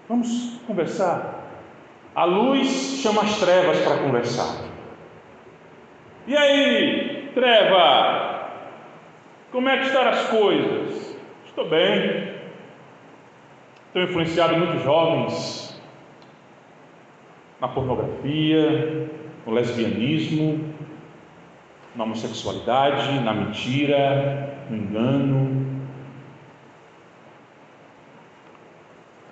Vamos 0.08 0.60
conversar. 0.66 1.42
A 2.14 2.24
luz 2.24 3.00
chama 3.02 3.22
as 3.22 3.38
trevas 3.40 3.80
para 3.80 3.98
conversar. 3.98 4.64
E 6.26 6.36
aí, 6.36 7.30
treva? 7.34 8.50
Como 9.50 9.68
é 9.68 9.78
que 9.78 9.86
estão 9.86 10.02
as 10.02 10.28
coisas? 10.28 11.16
Estou 11.46 11.68
bem. 11.68 12.34
Tenho 13.92 14.06
influenciado 14.06 14.56
muitos 14.56 14.82
jovens 14.82 15.80
na 17.60 17.68
pornografia, 17.68 19.08
no 19.46 19.52
lesbianismo, 19.52 20.74
na 21.96 22.04
homossexualidade, 22.04 23.20
na 23.20 23.32
mentira, 23.32 24.66
no 24.68 24.76
engano. 24.76 25.63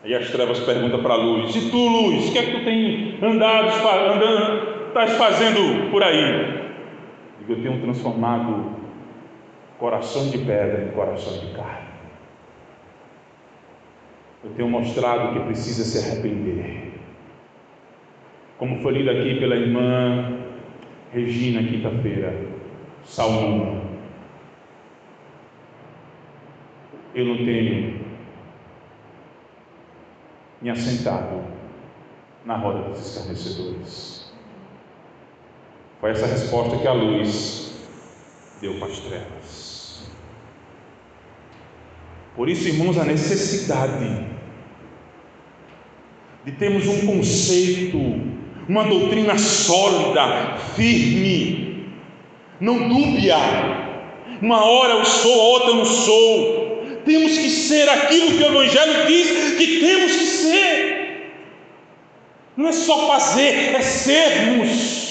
Aí 0.04 0.14
as 0.14 0.30
trevas 0.30 0.58
perguntam 0.60 1.00
para 1.02 1.14
a 1.14 1.16
luz: 1.16 1.54
E 1.54 1.70
tu, 1.70 1.76
luz, 1.76 2.28
o 2.28 2.32
que 2.32 2.38
é 2.38 2.42
que 2.42 2.58
tu 2.58 2.64
tem 2.64 3.18
andado, 3.22 3.68
andando, 4.14 4.88
estás 4.88 5.12
fazendo 5.12 5.90
por 5.90 6.02
aí? 6.02 6.62
Eu 7.48 7.56
tenho 7.56 7.80
transformado 7.80 8.76
coração 9.78 10.28
de 10.30 10.38
pedra 10.38 10.84
em 10.84 10.92
coração 10.92 11.38
de 11.38 11.54
carne. 11.54 11.88
Eu 14.44 14.50
tenho 14.50 14.68
mostrado 14.68 15.32
que 15.32 15.40
precisa 15.46 15.84
se 15.84 15.98
arrepender. 15.98 16.92
Como 18.58 18.80
foi 18.80 18.92
lido 18.92 19.10
aqui 19.10 19.38
pela 19.38 19.56
irmã 19.56 20.38
Regina, 21.12 21.62
quinta-feira, 21.62 22.34
Salmo. 23.04 23.82
Eu 27.14 27.26
não 27.26 27.36
tenho 27.36 28.01
me 30.62 30.70
assentado 30.70 31.42
na 32.44 32.56
roda 32.56 32.88
dos 32.88 33.06
escarnecedores. 33.06 34.32
Foi 36.00 36.10
essa 36.10 36.26
resposta 36.26 36.78
que 36.78 36.86
a 36.86 36.92
luz 36.92 37.74
deu 38.60 38.78
para 38.78 38.88
as 38.88 38.98
trevas. 39.00 40.10
Por 42.36 42.48
isso, 42.48 42.68
irmãos, 42.68 42.96
a 42.96 43.04
necessidade 43.04 44.26
de 46.44 46.52
termos 46.52 46.86
um 46.86 47.06
conceito, 47.06 47.98
uma 48.68 48.84
doutrina 48.84 49.36
sólida, 49.38 50.56
firme, 50.74 51.92
não 52.60 52.88
dúbia. 52.88 53.36
Uma 54.40 54.64
hora 54.64 54.94
eu 54.94 55.04
sou, 55.04 55.36
outra 55.36 55.70
eu 55.70 55.76
não 55.76 55.84
sou. 55.84 56.61
Temos 57.04 57.36
que 57.36 57.50
ser 57.50 57.88
aquilo 57.88 58.38
que 58.38 58.42
o 58.44 58.46
Evangelho 58.46 59.06
diz 59.06 59.56
que 59.56 59.80
temos 59.80 60.12
que 60.12 60.26
ser. 60.26 61.32
Não 62.56 62.68
é 62.68 62.72
só 62.72 63.08
fazer, 63.08 63.74
é 63.74 63.80
sermos. 63.80 65.02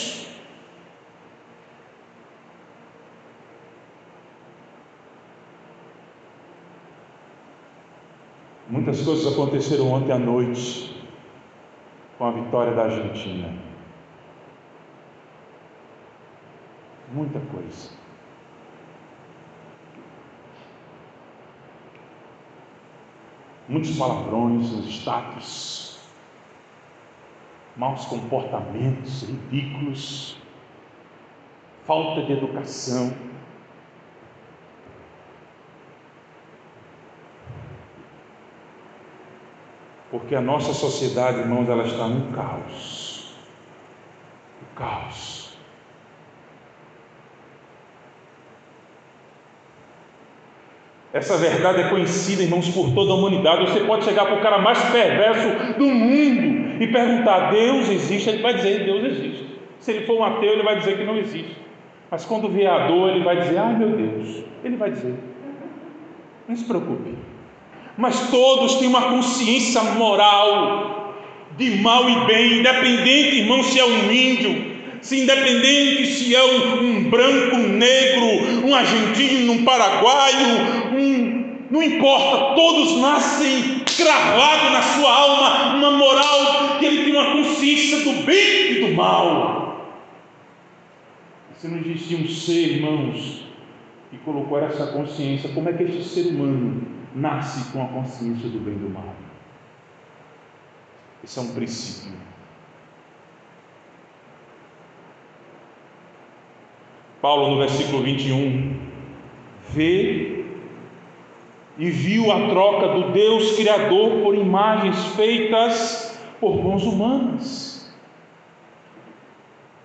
Muitas 8.70 9.02
coisas 9.02 9.34
aconteceram 9.34 9.92
ontem 9.92 10.14
à 10.14 10.18
noite 10.18 10.96
com 12.18 12.26
a 12.26 12.32
vitória 12.32 12.74
da 12.74 12.84
Argentina. 12.84 13.54
Muita 17.12 17.40
coisa. 17.40 18.01
Muitos 23.72 23.98
palavrões 23.98 24.70
status, 24.86 25.98
maus 27.78 28.04
comportamentos 28.06 29.24
ridículos, 29.24 30.38
falta 31.88 32.22
de 32.24 32.34
educação. 32.34 33.14
Porque 40.12 40.36
a 40.36 40.42
nossa 40.42 40.74
sociedade, 40.74 41.40
irmãos, 41.40 41.70
ela 41.70 41.86
está 41.86 42.10
no 42.10 42.34
caos. 42.36 43.34
O 44.62 44.76
caos. 44.76 45.41
Essa 51.14 51.38
verdade 51.38 51.82
é 51.82 51.90
conhecida, 51.90 52.42
irmãos, 52.42 52.70
por 52.70 52.94
toda 52.94 53.12
a 53.12 53.16
humanidade. 53.16 53.70
Você 53.70 53.82
pode 53.82 54.06
chegar 54.06 54.26
para 54.26 54.36
o 54.36 54.42
cara 54.42 54.60
mais 54.60 54.80
perverso 54.92 55.78
do 55.78 55.88
mundo 55.88 56.82
e 56.82 56.88
perguntar: 56.88 57.52
Deus 57.52 57.90
existe? 57.90 58.30
Ele 58.30 58.42
vai 58.42 58.54
dizer: 58.54 58.86
Deus 58.86 59.04
existe. 59.04 59.46
Se 59.80 59.92
ele 59.92 60.06
for 60.06 60.20
um 60.20 60.24
ateu, 60.24 60.54
ele 60.54 60.64
vai 60.64 60.78
dizer 60.78 60.98
que 60.98 61.04
não 61.04 61.18
existe. 61.18 61.58
Mas 62.10 62.24
quando 62.24 62.48
vier 62.48 62.72
a 62.72 62.88
dor, 62.88 63.10
ele 63.10 63.24
vai 63.26 63.42
dizer: 63.42 63.58
Ai 63.58 63.76
meu 63.76 63.90
Deus. 63.90 64.44
Ele 64.64 64.78
vai 64.78 64.92
dizer: 64.92 65.14
Não 66.48 66.56
se 66.56 66.64
preocupe. 66.64 67.14
Mas 67.98 68.30
todos 68.30 68.76
têm 68.76 68.88
uma 68.88 69.10
consciência 69.10 69.84
moral 69.84 71.16
de 71.58 71.82
mal 71.82 72.10
e 72.10 72.26
bem, 72.26 72.60
independente, 72.60 73.40
irmão, 73.40 73.62
se 73.62 73.78
é 73.80 73.86
um 73.86 74.12
índio, 74.12 74.71
se 75.02 75.20
independente 75.20 76.06
se 76.06 76.36
é 76.36 76.44
um, 76.44 76.84
um 76.84 77.10
branco, 77.10 77.56
um 77.56 77.68
negro, 77.68 78.68
um 78.68 78.76
argentino, 78.76 79.54
um 79.54 79.66
paraguaio, 79.66 80.96
um, 80.96 81.58
não 81.72 81.82
importa, 81.82 82.56
todos 82.56 83.02
nascem 83.02 83.84
cravado 83.98 84.70
na 84.72 84.82
sua 84.82 85.12
alma 85.12 85.76
uma 85.76 85.92
moral 85.92 86.80
que 86.80 86.86
ele 86.86 87.04
tem 87.06 87.14
uma 87.14 87.32
consciência 87.34 88.00
do 88.02 88.26
bem 88.26 88.72
e 88.72 88.82
do 88.82 88.94
mal. 88.94 89.98
Se 91.58 91.68
não 91.68 91.78
existia 91.78 92.18
um 92.18 92.28
ser, 92.28 92.78
irmãos, 92.78 93.46
que 94.10 94.18
colocou 94.20 94.60
essa 94.60 94.88
consciência, 94.88 95.50
como 95.50 95.70
é 95.70 95.74
que 95.74 95.84
este 95.84 96.04
ser 96.04 96.28
humano 96.28 96.82
nasce 97.16 97.72
com 97.72 97.84
a 97.84 97.88
consciência 97.88 98.50
do 98.50 98.60
bem 98.60 98.76
e 98.76 98.78
do 98.78 98.90
mal? 98.90 99.16
Esse 101.24 101.38
é 101.38 101.42
um 101.42 101.54
princípio 101.54 102.31
Paulo, 107.22 107.52
no 107.52 107.58
versículo 107.58 108.02
21, 108.04 108.76
vê 109.70 110.44
e 111.78 111.90
viu 111.90 112.32
a 112.32 112.50
troca 112.50 112.90
do 112.90 113.12
Deus 113.12 113.56
Criador 113.56 114.22
por 114.24 114.36
imagens 114.36 115.06
feitas 115.16 116.20
por 116.40 116.62
mãos 116.64 116.84
humanas. 116.84 117.94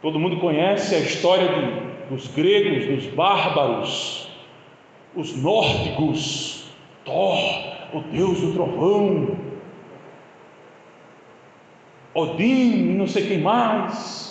Todo 0.01 0.19
mundo 0.19 0.39
conhece 0.39 0.95
a 0.95 0.99
história 0.99 1.49
de, 1.49 2.15
dos 2.15 2.29
gregos, 2.29 2.87
dos 2.87 3.07
bárbaros, 3.15 4.31
os 5.15 5.37
nórdicos, 5.37 6.71
Thor, 7.05 7.39
o 7.93 8.01
Deus 8.13 8.41
do 8.41 8.53
trovão, 8.53 9.37
Odin 12.17 12.95
não 12.95 13.07
sei 13.07 13.27
quem 13.27 13.41
mais. 13.41 14.26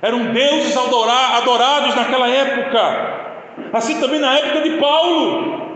Eram 0.00 0.32
deuses 0.32 0.76
adorados 0.76 1.94
naquela 1.94 2.28
época, 2.28 3.70
assim 3.72 4.00
também 4.00 4.20
na 4.20 4.38
época 4.38 4.62
de 4.62 4.76
Paulo. 4.78 5.68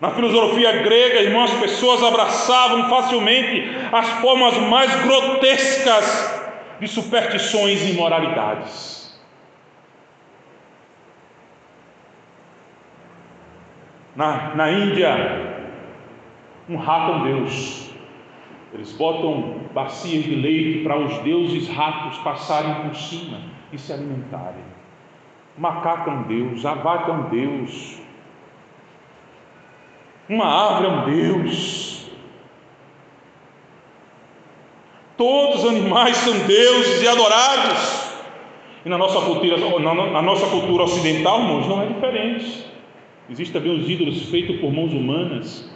Na 0.00 0.10
filosofia 0.10 0.82
grega, 0.82 1.22
irmãos, 1.22 1.52
as 1.52 1.58
pessoas 1.58 2.02
abraçavam 2.02 2.88
facilmente 2.90 3.64
as 3.92 4.08
formas 4.20 4.58
mais 4.58 4.94
grotescas 5.02 6.36
de 6.80 6.88
superstições 6.88 7.80
e 7.82 7.92
imoralidades. 7.92 9.18
Na, 14.14 14.54
na 14.54 14.70
Índia, 14.70 15.14
um 16.68 16.76
rato 16.76 17.12
é 17.12 17.14
um 17.14 17.22
Deus. 17.22 17.85
Eles 18.72 18.92
botam 18.92 19.60
bacias 19.72 20.24
de 20.24 20.34
leite 20.34 20.82
para 20.82 20.98
os 20.98 21.18
deuses 21.18 21.68
ratos 21.68 22.18
passarem 22.18 22.74
por 22.88 22.94
cima 22.96 23.40
e 23.72 23.78
se 23.78 23.92
alimentarem. 23.92 24.64
Macaco 25.56 26.10
é 26.10 26.12
um 26.12 26.22
deus, 26.24 26.66
a 26.66 26.74
vaca 26.74 27.10
é 27.10 27.14
um 27.14 27.28
deus, 27.30 27.98
uma 30.28 30.46
árvore 30.46 30.86
é 30.86 30.90
um 30.90 31.04
deus. 31.04 32.10
Todos 35.16 35.64
os 35.64 35.70
animais 35.70 36.16
são 36.18 36.38
deuses 36.46 37.02
e 37.02 37.08
adorados. 37.08 38.06
E 38.84 38.88
na 38.88 38.98
nossa 38.98 39.20
cultura, 39.20 39.56
na 39.80 40.22
nossa 40.22 40.46
cultura 40.46 40.84
ocidental, 40.84 41.40
irmãos, 41.40 41.66
não 41.66 41.82
é 41.82 41.86
diferente. 41.86 42.66
Existem 43.30 43.60
também 43.60 43.80
os 43.80 43.88
ídolos 43.88 44.28
feitos 44.30 44.60
por 44.60 44.72
mãos 44.72 44.92
humanas, 44.92 45.75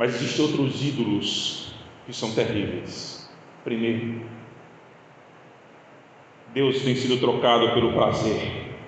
Mas 0.00 0.14
existem 0.14 0.46
outros 0.46 0.82
ídolos 0.82 1.74
que 2.06 2.12
são 2.14 2.34
terríveis. 2.34 3.30
Primeiro, 3.62 4.22
Deus 6.54 6.80
tem 6.80 6.96
sido 6.96 7.18
trocado 7.20 7.74
pelo 7.74 7.92
prazer. 7.92 8.78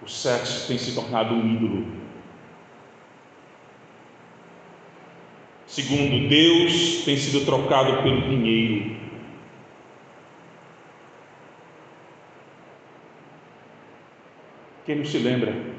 O 0.00 0.08
sexo 0.08 0.68
tem 0.68 0.78
se 0.78 0.94
tornado 0.94 1.34
um 1.34 1.52
ídolo. 1.52 1.84
Segundo, 5.66 6.28
Deus 6.28 7.02
tem 7.04 7.16
sido 7.16 7.44
trocado 7.44 8.00
pelo 8.04 8.20
dinheiro. 8.20 8.94
Quem 14.86 14.94
não 14.94 15.04
se 15.04 15.18
lembra 15.18 15.73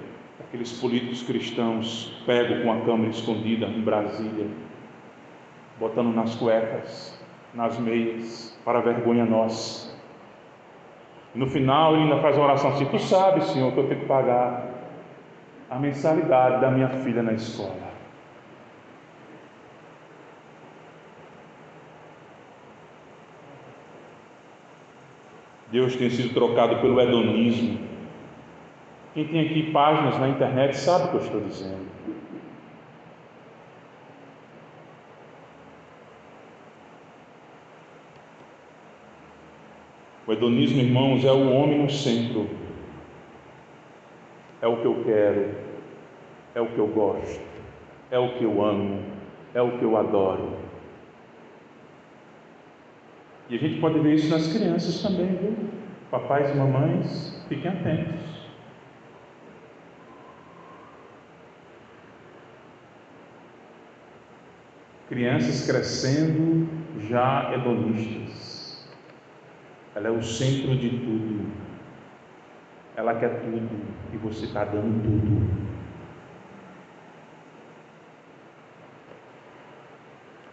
aqueles 0.55 0.71
políticos 0.79 1.21
cristãos 1.23 2.13
pegam 2.25 2.63
com 2.63 2.71
a 2.71 2.85
câmera 2.85 3.09
escondida 3.09 3.65
em 3.65 3.81
Brasília, 3.81 4.47
botando 5.77 6.15
nas 6.15 6.33
cuecas, 6.35 7.19
nas 7.53 7.77
meias, 7.77 8.57
para 8.63 8.79
vergonha 8.79 9.25
nossa. 9.25 9.93
E 11.33 11.37
no 11.37 11.47
final 11.47 11.93
ele 11.93 12.03
ainda 12.03 12.21
faz 12.21 12.37
uma 12.37 12.45
oração 12.45 12.71
assim: 12.71 12.85
Tu 12.85 12.99
sabes, 12.99 13.43
Senhor, 13.47 13.73
que 13.73 13.79
eu 13.79 13.87
tenho 13.87 13.99
que 13.99 14.05
pagar. 14.05 14.73
a 15.69 15.79
mensalidade 15.79 16.61
da 16.61 16.69
minha 16.69 16.87
filha 16.87 17.21
na 17.23 17.33
escola. 17.33 17.75
Deus 25.71 25.95
tem 25.95 26.09
sido 26.09 26.33
trocado 26.33 26.77
pelo 26.77 27.01
hedonismo. 27.01 27.94
Quem 29.15 29.25
tem 29.29 29.45
aqui 29.45 29.71
páginas 29.71 30.19
na 30.19 30.27
internet 30.27 30.75
sabe 30.75 31.05
o 31.05 31.07
que 31.11 31.15
eu 31.15 31.21
estou 31.21 31.39
dizendo. 31.39 31.87
O 40.27 40.33
hedonismo, 40.33 40.81
irmãos, 40.81 41.23
é 41.23 41.31
o 41.31 41.49
homem 41.49 41.81
no 41.81 41.89
centro. 41.89 42.49
É 44.61 44.67
o 44.67 44.81
que 44.81 44.85
eu 44.85 45.01
quero, 45.05 45.55
é 46.53 46.59
o 46.59 46.67
que 46.67 46.77
eu 46.77 46.87
gosto, 46.87 47.41
é 48.11 48.19
o 48.19 48.33
que 48.33 48.43
eu 48.43 48.65
amo, 48.65 49.01
é 49.53 49.61
o 49.61 49.77
que 49.77 49.83
eu 49.83 49.95
adoro. 49.95 50.57
E 53.49 53.55
a 53.55 53.59
gente 53.59 53.79
pode 53.79 53.97
ver 53.99 54.15
isso 54.15 54.29
nas 54.29 54.51
crianças 54.51 55.01
também, 55.01 55.27
viu? 55.27 55.55
Papais 56.11 56.49
e 56.49 56.57
mamães, 56.57 57.45
fiquem 57.47 57.71
atentos. 57.71 58.34
Crianças 65.07 65.65
crescendo 65.65 66.67
já 67.07 67.53
hedonistas. 67.53 68.87
Ela 69.95 70.07
é 70.07 70.11
o 70.11 70.21
centro 70.23 70.75
de 70.75 70.89
tudo. 70.89 71.45
Ela 72.95 73.13
quer 73.15 73.41
tudo 73.41 73.69
e 74.13 74.17
você 74.17 74.45
está 74.45 74.63
dando 74.63 75.03
tudo. 75.03 75.65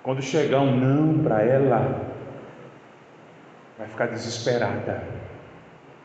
Quando 0.03 0.21
chegar 0.21 0.61
um 0.61 0.77
não 0.77 1.23
para 1.23 1.43
ela, 1.43 2.13
vai 3.79 3.87
ficar 3.87 4.07
desesperada. 4.07 5.03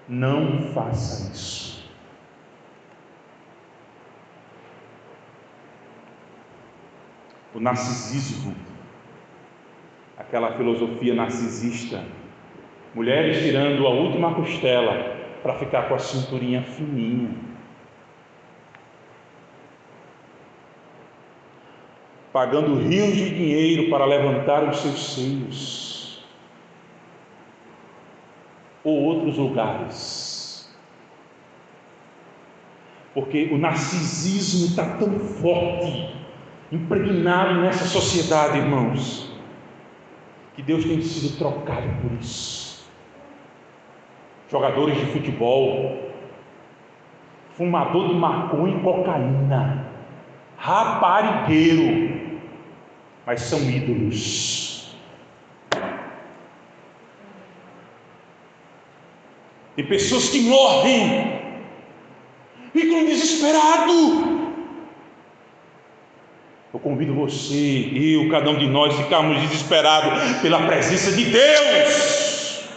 Não 0.08 0.72
faça 0.74 1.32
isso. 1.34 1.77
O 7.58 7.60
narcisismo, 7.60 8.56
aquela 10.16 10.56
filosofia 10.56 11.16
narcisista, 11.16 12.06
mulheres 12.94 13.40
tirando 13.44 13.88
a 13.88 13.90
última 13.90 14.36
costela 14.36 15.18
para 15.42 15.56
ficar 15.56 15.88
com 15.88 15.96
a 15.96 15.98
cinturinha 15.98 16.62
fininha. 16.62 17.32
Pagando 22.32 22.76
rios 22.76 23.16
de 23.16 23.32
dinheiro 23.32 23.90
para 23.90 24.06
levantar 24.06 24.64
os 24.70 24.78
seus 24.78 25.16
seios. 25.16 26.24
Ou 28.84 29.02
outros 29.02 29.36
lugares. 29.36 30.72
Porque 33.16 33.50
o 33.52 33.58
narcisismo 33.58 34.68
está 34.68 34.98
tão 34.98 35.18
forte, 35.18 36.17
impregnado 36.72 37.62
nessa 37.62 37.86
sociedade, 37.86 38.58
irmãos, 38.58 39.32
que 40.56 40.62
Deus 40.62 40.84
tem 40.84 41.02
sido 41.02 41.38
trocado 41.38 41.88
por 42.02 42.12
isso 42.20 42.68
jogadores 44.50 44.98
de 44.98 45.06
futebol, 45.08 46.12
fumador 47.56 48.10
de 48.10 48.16
maconha 48.16 48.78
e 48.78 48.82
cocaína, 48.82 49.92
raparigueiro, 50.58 52.40
mas 53.26 53.42
são 53.42 53.60
ídolos. 53.60 54.96
E 59.76 59.84
pessoas 59.84 60.30
que 60.30 60.42
morrem, 60.42 61.40
ficam 62.74 63.06
desesperados. 63.06 64.37
Eu 66.78 66.82
convido 66.82 67.12
você, 67.16 67.90
eu, 67.96 68.30
cada 68.30 68.52
um 68.52 68.56
de 68.56 68.68
nós, 68.68 68.96
ficarmos 68.96 69.42
desesperados 69.42 70.42
pela 70.44 70.62
presença 70.68 71.12
de 71.12 71.26
Deus. 71.26 72.70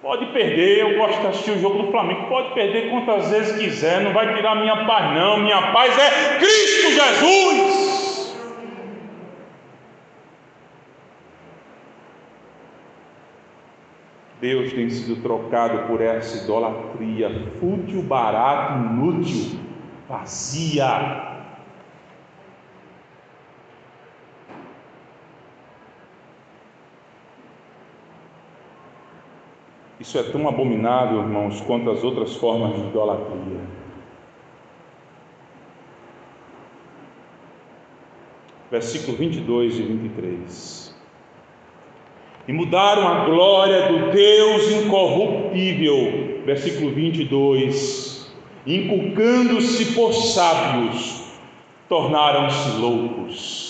Pode 0.00 0.26
perder, 0.26 0.78
eu 0.82 0.98
gosto 0.98 1.20
de 1.20 1.26
assistir 1.26 1.50
o 1.50 1.58
jogo 1.58 1.82
do 1.82 1.90
Flamengo. 1.90 2.28
Pode 2.28 2.54
perder 2.54 2.90
quantas 2.90 3.28
vezes 3.32 3.58
quiser, 3.58 4.02
não 4.02 4.12
vai 4.12 4.36
tirar 4.36 4.54
minha 4.54 4.86
paz, 4.86 5.16
não. 5.16 5.38
Minha 5.38 5.72
paz 5.72 5.98
é 5.98 6.38
Cristo 6.38 6.92
Jesus. 6.92 8.36
Deus 14.40 14.72
tem 14.72 14.88
sido 14.88 15.20
trocado 15.20 15.88
por 15.88 16.00
essa 16.00 16.44
idolatria 16.44 17.48
fútil, 17.58 18.00
barato, 18.00 18.78
inútil, 18.78 19.58
vazia. 20.08 21.29
Isso 30.00 30.18
é 30.18 30.22
tão 30.22 30.48
abominável, 30.48 31.20
irmãos, 31.20 31.60
quanto 31.60 31.90
as 31.90 32.02
outras 32.02 32.34
formas 32.36 32.74
de 32.74 32.88
idolatria. 32.88 33.60
Versículo 38.70 39.18
22 39.18 39.78
e 39.78 39.82
23. 39.82 40.96
E 42.48 42.52
mudaram 42.52 43.06
a 43.06 43.24
glória 43.26 43.88
do 43.88 44.10
Deus 44.10 44.70
incorruptível, 44.70 46.42
versículo 46.46 46.90
22. 46.92 48.32
Inculcando-se 48.66 49.92
por 49.92 50.14
sábios, 50.14 51.24
tornaram-se 51.88 52.78
loucos 52.78 53.69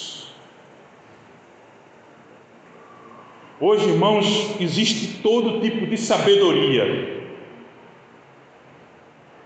Hoje, 3.62 3.90
irmãos, 3.90 4.56
existe 4.58 5.18
todo 5.18 5.60
tipo 5.60 5.86
de 5.86 5.98
sabedoria. 5.98 7.20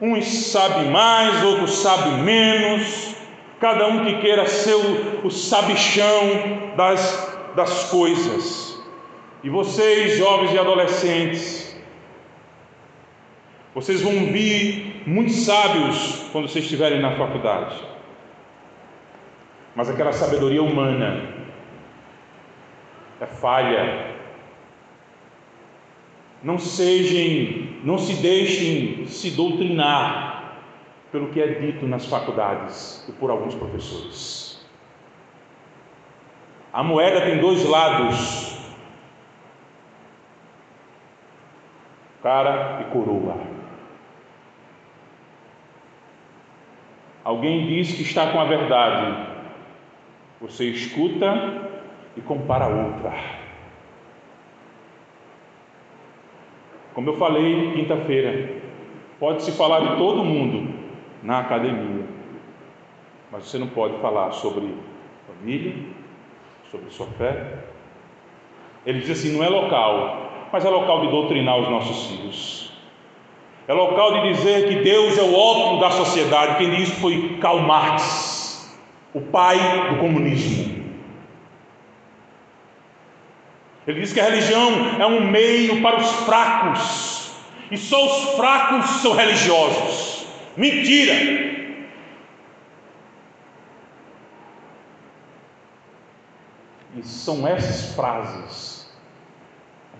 Uns 0.00 0.24
sabem 0.52 0.88
mais, 0.88 1.42
outros 1.42 1.78
sabem 1.78 2.22
menos, 2.22 3.16
cada 3.58 3.88
um 3.88 4.04
que 4.04 4.20
queira 4.20 4.46
ser 4.46 4.74
o, 4.74 5.26
o 5.26 5.30
sabichão 5.32 6.74
das, 6.76 7.36
das 7.56 7.90
coisas. 7.90 8.80
E 9.42 9.50
vocês, 9.50 10.16
jovens 10.16 10.52
e 10.52 10.58
adolescentes, 10.60 11.76
vocês 13.74 14.00
vão 14.00 14.12
vir 14.26 15.02
muitos 15.06 15.44
sábios 15.44 16.26
quando 16.30 16.48
vocês 16.48 16.64
estiverem 16.64 17.00
na 17.00 17.16
faculdade. 17.16 17.82
Mas 19.74 19.90
aquela 19.90 20.12
sabedoria 20.12 20.62
humana, 20.62 21.43
é 23.24 23.26
falha. 23.26 24.14
Não 26.42 26.58
sejam, 26.58 27.68
não 27.82 27.98
se 27.98 28.14
deixem 28.14 29.06
se 29.06 29.30
doutrinar 29.30 30.58
pelo 31.10 31.28
que 31.28 31.40
é 31.40 31.46
dito 31.46 31.86
nas 31.86 32.06
faculdades 32.06 33.04
e 33.08 33.12
por 33.12 33.30
alguns 33.30 33.54
professores. 33.54 34.62
A 36.72 36.82
moeda 36.82 37.22
tem 37.22 37.38
dois 37.38 37.64
lados: 37.64 38.58
cara 42.22 42.82
e 42.82 42.92
coroa. 42.92 43.54
Alguém 47.22 47.66
diz 47.68 47.94
que 47.94 48.02
está 48.02 48.32
com 48.32 48.38
a 48.38 48.44
verdade, 48.44 49.28
você 50.42 50.66
escuta 50.66 51.73
e 52.16 52.20
compara 52.20 52.66
outra. 52.66 53.12
Como 56.94 57.10
eu 57.10 57.16
falei 57.16 57.72
quinta-feira, 57.72 58.52
pode-se 59.18 59.50
falar 59.52 59.80
de 59.80 59.96
todo 59.96 60.24
mundo 60.24 60.72
na 61.22 61.40
academia, 61.40 62.04
mas 63.32 63.44
você 63.44 63.58
não 63.58 63.66
pode 63.66 63.98
falar 63.98 64.30
sobre 64.32 64.74
família, 65.26 65.74
sobre 66.70 66.90
sua 66.90 67.06
fé. 67.18 67.64
Ele 68.86 69.00
diz 69.00 69.10
assim: 69.10 69.36
não 69.36 69.44
é 69.44 69.48
local, 69.48 70.48
mas 70.52 70.64
é 70.64 70.68
local 70.68 71.00
de 71.00 71.08
doutrinar 71.08 71.58
os 71.58 71.68
nossos 71.68 72.06
filhos. 72.06 72.72
É 73.66 73.72
local 73.72 74.12
de 74.12 74.32
dizer 74.34 74.68
que 74.68 74.76
Deus 74.84 75.16
é 75.16 75.22
o 75.22 75.34
ópio 75.34 75.80
da 75.80 75.90
sociedade. 75.90 76.58
Quem 76.58 76.70
disse 76.70 77.00
foi 77.00 77.38
Karl 77.40 77.60
Marx, 77.60 78.78
o 79.14 79.20
pai 79.20 79.56
do 79.88 80.00
comunismo. 80.00 80.63
Ele 83.86 84.00
diz 84.00 84.12
que 84.12 84.20
a 84.20 84.24
religião 84.24 85.00
é 85.00 85.06
um 85.06 85.30
meio 85.30 85.82
para 85.82 86.00
os 86.00 86.10
fracos, 86.24 87.32
e 87.70 87.76
só 87.76 88.06
os 88.06 88.36
fracos 88.36 89.02
são 89.02 89.14
religiosos. 89.14 90.26
Mentira! 90.56 91.14
E 96.96 97.02
são 97.02 97.46
essas 97.46 97.94
frases, 97.94 98.94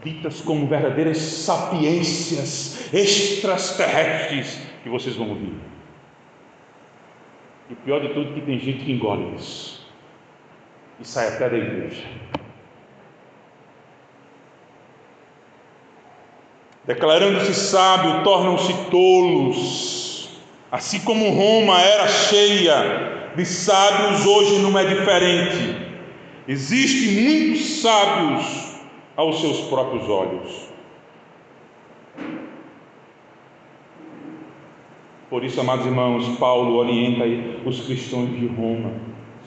ditas 0.02 0.40
como 0.40 0.66
verdadeiras 0.66 1.18
sapiências 1.18 2.92
extraterrestres, 2.94 4.60
que 4.82 4.88
vocês 4.88 5.16
vão 5.16 5.30
ouvir. 5.30 5.54
E 7.68 7.74
pior 7.74 8.00
de 8.00 8.14
tudo 8.14 8.34
que 8.34 8.40
tem 8.42 8.58
gente 8.58 8.84
que 8.84 8.92
engole 8.92 9.34
isso 9.34 9.84
e 11.00 11.06
sai 11.06 11.28
até 11.28 11.48
da 11.48 11.56
igreja. 11.56 12.04
Declarando-se 16.86 17.54
sábio, 17.54 18.22
tornam-se 18.22 18.72
tolos. 18.90 20.28
Assim 20.70 21.00
como 21.00 21.30
Roma 21.30 21.80
era 21.80 22.08
cheia 22.08 23.32
de 23.34 23.44
sábios, 23.44 24.26
hoje 24.26 24.58
não 24.58 24.78
é 24.78 24.84
diferente. 24.84 25.76
Existem 26.46 27.22
muitos 27.22 27.80
sábios 27.80 28.74
aos 29.16 29.40
seus 29.40 29.60
próprios 29.62 30.08
olhos. 30.08 30.64
Por 35.30 35.42
isso, 35.42 35.60
amados 35.60 35.86
irmãos, 35.86 36.28
Paulo 36.38 36.76
orienta 36.76 37.24
os 37.64 37.80
cristãos 37.80 38.30
de 38.30 38.46
Roma. 38.46 38.92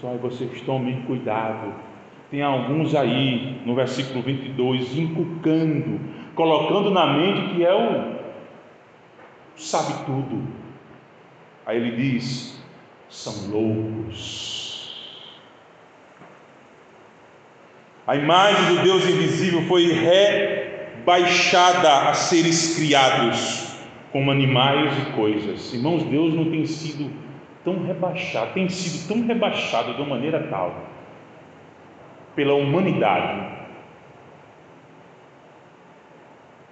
Só 0.01 0.09
vocês 0.15 0.61
tomem 0.61 1.01
cuidado. 1.03 1.73
Tem 2.29 2.41
alguns 2.41 2.93
aí, 2.93 3.61
no 3.65 3.73
versículo 3.73 4.21
22, 4.21 4.97
inculcando, 4.97 5.99
colocando 6.37 6.89
na 6.89 7.05
mente 7.07 7.55
que 7.55 7.65
é 7.65 7.73
o 7.73 8.15
sabe 9.57 10.05
tudo. 10.05 10.47
Aí 11.65 11.75
ele 11.75 11.97
diz: 11.97 12.63
são 13.09 13.51
loucos 13.51 14.67
A 18.07 18.15
imagem 18.15 18.73
do 18.73 18.83
Deus 18.83 19.03
invisível 19.03 19.63
foi 19.63 19.91
rebaixada 21.03 22.07
a 22.07 22.13
seres 22.13 22.77
criados, 22.77 23.75
como 24.13 24.31
animais 24.31 24.97
e 24.97 25.11
coisas. 25.11 25.73
Irmãos, 25.73 26.03
Deus 26.03 26.33
não 26.33 26.49
tem 26.49 26.65
sido 26.65 27.11
tão 27.65 27.83
rebaixado, 27.85 28.53
tem 28.53 28.69
sido 28.69 29.09
tão 29.09 29.27
rebaixado 29.27 29.93
de 29.93 30.01
uma 30.01 30.15
maneira 30.15 30.47
tal 30.49 30.73
pela 32.33 32.53
humanidade. 32.53 33.56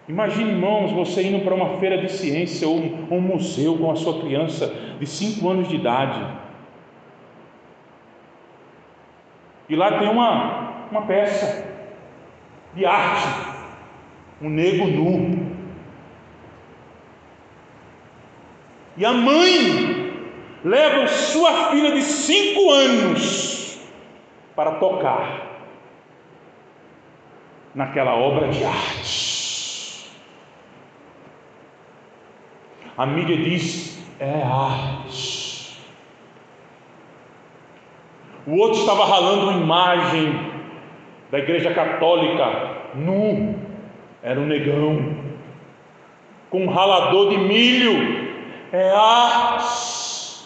Imagine, 0.08 0.52
irmãos, 0.52 0.92
você 0.92 1.24
indo 1.24 1.44
para 1.44 1.56
uma 1.56 1.80
feira 1.80 1.98
de 1.98 2.12
ciência 2.12 2.68
ou 2.68 2.78
um, 2.78 3.20
museu 3.20 3.76
com 3.78 3.90
a 3.90 3.96
sua 3.96 4.22
criança 4.22 4.68
de 5.00 5.08
5 5.08 5.50
anos 5.50 5.68
de 5.68 5.76
idade. 5.76 6.24
E 9.68 9.76
lá 9.76 9.98
tem 9.98 10.08
uma, 10.08 10.88
uma 10.92 11.02
peça 11.04 11.68
de 12.76 12.86
arte, 12.86 13.28
um 14.40 14.50
nego 14.50 14.86
nu. 14.86 15.56
E 18.96 19.04
a 19.04 19.12
mãe 19.12 20.14
leva 20.64 21.08
sua 21.08 21.72
filha 21.72 21.92
de 21.94 22.02
cinco 22.02 22.72
anos 22.72 23.80
para 24.56 24.76
tocar 24.76 25.46
naquela 27.74 28.16
obra 28.16 28.48
de 28.50 28.64
arte. 28.64 29.35
A 32.98 33.06
mídia 33.06 33.36
diz: 33.36 34.00
é 34.20 34.42
arte. 34.42 35.78
O 38.48 38.58
outro 38.58 38.80
estava 38.80 39.06
ralando 39.06 39.50
uma 39.50 39.60
imagem 39.60 40.40
da 41.32 41.40
igreja 41.40 41.74
católica, 41.74 42.78
nu, 42.94 43.56
era 44.22 44.40
um 44.40 44.46
negão, 44.46 45.18
com 46.50 46.66
um 46.66 46.70
ralador 46.70 47.32
de 47.32 47.38
milho, 47.38 48.30
é 48.72 48.92
arte, 48.92 50.46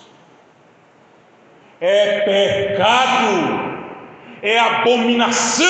é 1.82 2.22
pecado, 2.22 3.80
é 4.42 4.58
abominação. 4.58 5.68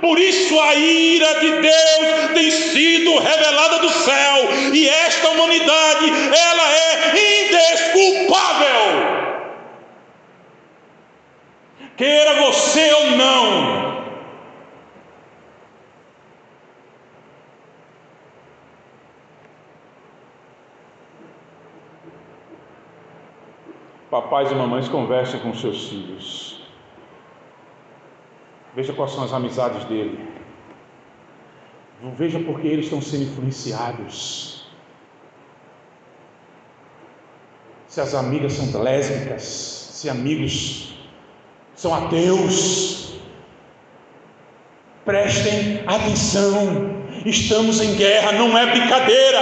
Por 0.00 0.18
isso 0.18 0.58
a 0.58 0.74
ira 0.74 1.40
de 1.40 1.50
Deus 1.60 2.30
tem 2.32 2.50
sido 2.50 3.18
revelada 3.18 3.78
do 3.80 3.90
céu, 3.90 4.48
Queira 12.00 12.46
você 12.46 12.94
ou 12.94 13.10
não, 13.10 14.00
Papais 24.10 24.50
e 24.50 24.54
mamães 24.54 24.88
conversem 24.88 25.40
com 25.40 25.52
seus 25.52 25.90
filhos. 25.90 26.66
Veja 28.74 28.94
quais 28.94 29.12
são 29.12 29.22
as 29.22 29.34
amizades 29.34 29.84
dele. 29.84 30.26
Veja 32.16 32.40
porque 32.40 32.66
eles 32.66 32.86
estão 32.86 33.02
sendo 33.02 33.24
influenciados. 33.24 34.66
Se 37.86 38.00
as 38.00 38.14
amigas 38.14 38.54
são 38.54 38.82
lésbicas, 38.82 39.42
se 39.42 40.08
amigos 40.08 40.98
são 41.80 41.94
ateus. 41.94 43.14
Prestem 45.02 45.82
atenção. 45.86 47.00
Estamos 47.24 47.80
em 47.80 47.96
guerra, 47.96 48.32
não 48.32 48.56
é 48.56 48.66
brincadeira. 48.66 49.40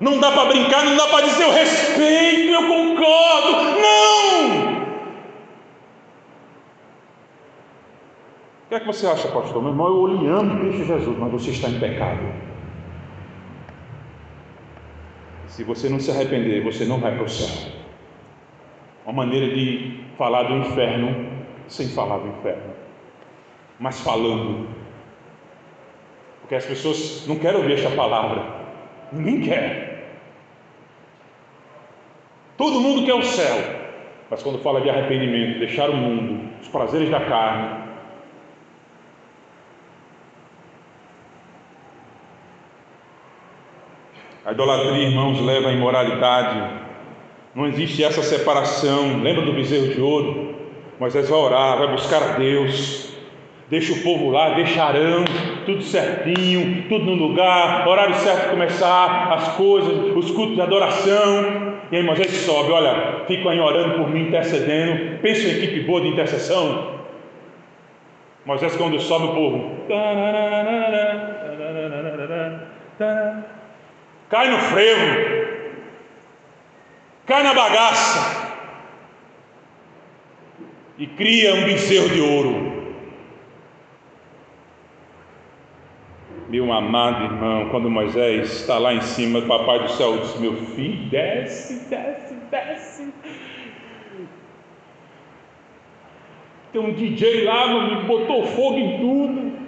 Não 0.00 0.18
dá 0.18 0.32
para 0.32 0.46
brincar, 0.46 0.84
não 0.86 0.96
dá 0.96 1.08
para 1.08 1.26
dizer 1.26 1.42
eu 1.42 1.52
respeito, 1.52 2.52
eu 2.52 2.68
concordo. 2.68 3.52
Não! 3.82 4.78
O 8.64 8.68
que 8.70 8.74
é 8.76 8.80
que 8.80 8.86
você 8.86 9.06
acha, 9.06 9.28
pastor? 9.28 9.60
Meu 9.60 9.72
irmão, 9.72 9.88
eu 9.88 10.36
amo 10.38 10.60
Cristo 10.60 10.84
Jesus, 10.86 11.18
mas 11.18 11.32
você 11.32 11.50
está 11.50 11.68
em 11.68 11.78
pecado. 11.78 12.32
Se 15.48 15.64
você 15.64 15.88
não 15.88 16.00
se 16.00 16.10
arrepender, 16.10 16.64
você 16.64 16.86
não 16.86 16.98
vai 16.98 17.14
para 17.14 17.24
o 17.24 17.28
céu. 17.28 17.77
Uma 19.08 19.24
maneira 19.24 19.54
de 19.54 20.00
falar 20.18 20.42
do 20.42 20.58
inferno 20.58 21.32
sem 21.66 21.88
falar 21.88 22.18
do 22.18 22.28
inferno, 22.28 22.74
mas 23.80 23.98
falando. 24.02 24.68
Porque 26.42 26.54
as 26.54 26.66
pessoas 26.66 27.26
não 27.26 27.38
querem 27.38 27.56
ouvir 27.56 27.72
esta 27.72 27.88
palavra. 27.96 28.44
Ninguém 29.10 29.40
quer. 29.40 30.12
Todo 32.58 32.82
mundo 32.82 33.06
quer 33.06 33.14
o 33.14 33.22
céu, 33.22 33.56
mas 34.28 34.42
quando 34.42 34.58
fala 34.58 34.82
de 34.82 34.90
arrependimento, 34.90 35.58
deixar 35.58 35.88
o 35.88 35.96
mundo, 35.96 36.46
os 36.60 36.68
prazeres 36.68 37.08
da 37.08 37.20
carne, 37.20 37.84
a 44.44 44.52
idolatria, 44.52 45.08
irmãos, 45.08 45.40
leva 45.40 45.70
à 45.70 45.72
imoralidade. 45.72 46.87
Não 47.58 47.66
existe 47.66 48.04
essa 48.04 48.22
separação. 48.22 49.20
Lembra 49.20 49.42
do 49.42 49.52
bezerro 49.52 49.88
de 49.92 50.00
ouro? 50.00 50.54
Moisés 51.00 51.28
vai 51.28 51.38
orar, 51.40 51.78
vai 51.78 51.88
buscar 51.88 52.22
a 52.22 52.38
Deus. 52.38 53.12
Deixa 53.68 53.92
o 53.94 54.00
povo 54.00 54.30
lá, 54.30 54.54
deixarão 54.54 55.24
tudo 55.66 55.82
certinho, 55.82 56.84
tudo 56.88 57.04
no 57.04 57.14
lugar, 57.14 57.86
horário 57.88 58.14
certo 58.14 58.44
de 58.44 58.50
começar 58.50 59.32
as 59.32 59.56
coisas, 59.56 60.16
os 60.16 60.30
cultos 60.30 60.54
de 60.54 60.62
adoração. 60.62 61.74
E 61.90 61.96
aí 61.96 62.02
Moisés 62.04 62.30
sobe, 62.30 62.70
olha, 62.70 63.24
ficam 63.26 63.50
aí 63.50 63.58
orando 63.58 63.96
por 63.96 64.08
mim, 64.08 64.28
intercedendo. 64.28 65.18
Pensa 65.18 65.48
em 65.48 65.50
equipe 65.50 65.80
boa 65.80 66.00
de 66.00 66.08
intercessão. 66.10 67.00
Moisés, 68.46 68.76
quando 68.76 69.00
sobe 69.00 69.26
o 69.26 69.34
povo, 69.34 69.70
cai 74.30 74.48
no 74.48 74.58
frevo, 74.58 75.37
cai 77.28 77.42
na 77.42 77.52
bagaça 77.52 78.48
e 80.96 81.06
cria 81.06 81.54
um 81.54 81.64
bezerro 81.64 82.08
de 82.08 82.20
ouro. 82.22 82.78
Meu 86.48 86.72
amado 86.72 87.24
irmão, 87.24 87.68
quando 87.68 87.90
Moisés 87.90 88.50
está 88.60 88.78
lá 88.78 88.94
em 88.94 89.02
cima, 89.02 89.40
o 89.40 89.46
papai 89.46 89.80
do 89.80 89.90
céu 89.90 90.16
diz: 90.16 90.40
Meu 90.40 90.56
filho, 90.56 91.10
desce, 91.10 91.86
desce, 91.90 92.34
desce. 92.50 93.12
Tem 96.72 96.80
um 96.80 96.94
DJ 96.94 97.44
lá, 97.44 97.68
me 97.68 98.02
botou 98.04 98.46
fogo 98.46 98.78
em 98.78 98.98
tudo. 98.98 99.58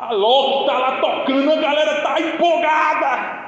A 0.00 0.12
Loki 0.12 0.60
está 0.62 0.78
lá 0.78 1.00
tocando, 1.00 1.52
a 1.52 1.56
galera 1.56 1.98
está 1.98 2.20
empolgada. 2.20 3.39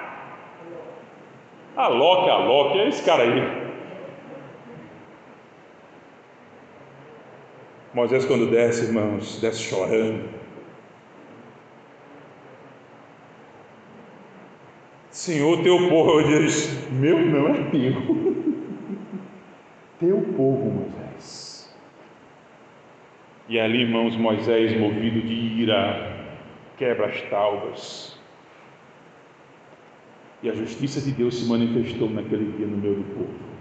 A 1.77 1.89
Loki, 1.89 2.29
a 2.29 2.37
Loki, 2.37 2.79
é 2.79 2.89
esse 2.89 3.03
cara 3.03 3.23
aí. 3.23 3.63
Moisés, 7.95 8.25
quando 8.25 8.51
desce, 8.51 8.87
irmãos, 8.87 9.41
desce 9.41 9.63
chorando. 9.63 10.29
Senhor, 15.11 15.63
teu 15.63 15.89
povo, 15.91 16.23
diz, 16.23 16.91
meu 16.91 17.19
não 17.19 17.49
é 17.49 17.71
teu. 17.71 17.93
Teu 20.01 20.21
povo, 20.37 20.71
Moisés. 20.71 21.75
E 23.49 23.61
ali, 23.61 23.83
irmãos, 23.83 24.17
Moisés, 24.17 24.79
movido 24.79 25.21
de 25.21 25.35
ira, 25.35 26.29
quebra 26.79 27.07
as 27.07 27.21
taubas. 27.29 28.22
E 30.43 30.51
a 30.51 30.55
justiça 30.55 31.01
de 31.01 31.13
Deus 31.13 31.37
se 31.37 31.45
manifestou 31.45 32.11
naquele 32.11 32.53
dia 32.57 32.67
no 32.67 32.77
meio 32.77 32.97
do 32.97 33.05
povo. 33.15 33.53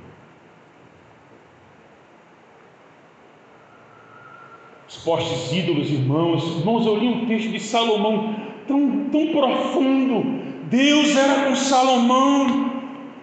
Os 4.87 4.97
postes 4.97 5.53
ídolos, 5.53 5.91
irmãos. 5.91 6.57
Irmãos, 6.57 6.85
eu 6.85 6.97
li 6.97 7.07
um 7.07 7.25
texto 7.27 7.49
de 7.49 7.59
Salomão 7.59 8.35
tão, 8.67 9.09
tão 9.09 9.27
profundo. 9.27 10.41
Deus 10.69 11.15
era 11.15 11.45
com 11.45 11.55
Salomão. 11.55 12.71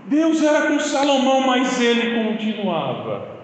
Deus 0.07 0.43
era 0.43 0.69
com 0.69 0.79
Salomão, 0.79 1.41
mas 1.47 1.81
ele 1.81 2.25
continuava 2.25 3.39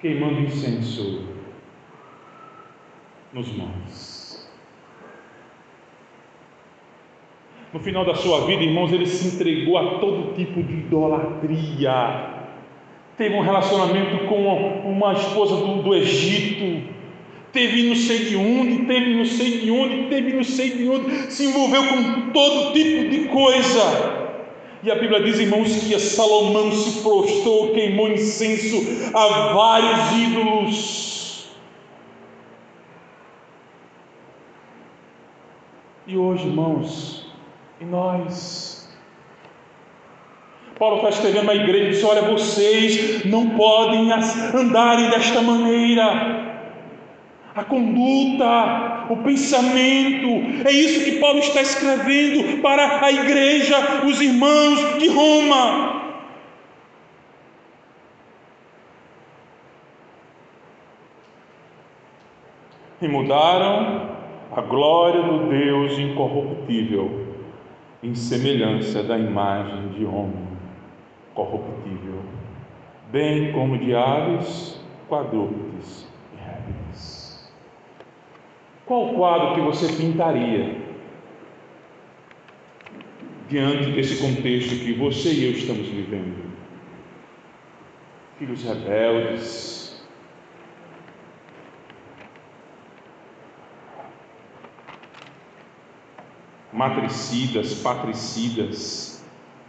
queimando 0.00 0.40
incenso 0.40 1.24
nos 3.32 3.48
montes. 3.52 4.13
No 7.74 7.80
final 7.80 8.06
da 8.06 8.14
sua 8.14 8.46
vida, 8.46 8.62
irmãos, 8.62 8.90
ele 8.92 9.04
se 9.04 9.34
entregou 9.34 9.76
a 9.76 9.98
todo 9.98 10.32
tipo 10.34 10.62
de 10.62 10.72
idolatria 10.72 12.32
teve 13.16 13.34
um 13.34 13.40
relacionamento 13.40 14.26
com 14.26 14.46
uma 14.84 15.12
esposa 15.12 15.56
do, 15.56 15.82
do 15.82 15.94
Egito, 15.94 16.82
teve 17.52 17.88
não 17.88 17.94
sei 17.94 18.18
de 18.24 18.36
onde, 18.36 18.86
teve 18.86 19.14
não 19.14 19.24
sei 19.24 19.60
de 19.60 19.70
onde, 19.70 20.08
teve 20.08 20.32
não 20.32 20.44
sei 20.44 20.70
de 20.70 20.88
onde, 20.88 21.32
se 21.32 21.46
envolveu 21.46 21.84
com 21.86 22.30
todo 22.32 22.72
tipo 22.72 23.08
de 23.08 23.28
coisa. 23.28 24.24
E 24.82 24.90
a 24.90 24.96
Bíblia 24.96 25.22
diz, 25.22 25.38
irmãos, 25.38 25.84
que 25.84 25.98
Salomão 25.98 26.70
se 26.72 27.02
prostrou, 27.02 27.72
queimou 27.72 28.08
incenso 28.10 28.76
a 29.14 29.52
vários 29.54 30.12
ídolos. 30.12 31.54
E 36.06 36.18
hoje, 36.18 36.46
irmãos, 36.46 37.23
e 37.84 37.90
nós, 37.90 38.88
Paulo 40.78 40.96
está 40.96 41.10
escrevendo 41.10 41.50
à 41.50 41.54
igreja 41.54 41.84
e 41.84 41.90
diz: 41.90 42.04
Olha, 42.04 42.22
vocês 42.22 43.24
não 43.26 43.50
podem 43.50 44.10
andarem 44.12 45.10
desta 45.10 45.42
maneira. 45.42 46.42
A 47.54 47.62
conduta, 47.62 49.06
o 49.10 49.18
pensamento, 49.18 50.66
é 50.66 50.72
isso 50.72 51.04
que 51.04 51.20
Paulo 51.20 51.38
está 51.38 51.62
escrevendo 51.62 52.60
para 52.60 53.04
a 53.04 53.12
igreja, 53.12 53.76
os 54.04 54.20
irmãos 54.20 54.98
de 54.98 55.08
Roma. 55.08 56.02
E 63.00 63.06
mudaram 63.06 64.16
a 64.56 64.60
glória 64.62 65.22
do 65.22 65.48
Deus 65.48 65.96
incorruptível 65.98 67.33
em 68.04 68.14
semelhança 68.14 69.02
da 69.02 69.18
imagem 69.18 69.88
de 69.88 70.04
homem 70.04 70.46
corruptível, 71.34 72.20
bem 73.10 73.50
como 73.52 73.78
de 73.78 73.94
aves, 73.94 74.78
quadrúpedes 75.08 76.06
e 76.34 76.36
répteis. 76.36 77.50
Qual 78.84 79.14
quadro 79.14 79.54
que 79.54 79.60
você 79.62 79.90
pintaria 79.96 80.76
diante 83.48 83.92
desse 83.92 84.20
contexto 84.20 84.84
que 84.84 84.92
você 84.92 85.32
e 85.32 85.44
eu 85.46 85.52
estamos 85.52 85.88
vivendo? 85.88 86.44
Filhos 88.38 88.62
rebeldes, 88.64 89.83
matricidas, 96.74 97.74
patricidas, 97.74 99.14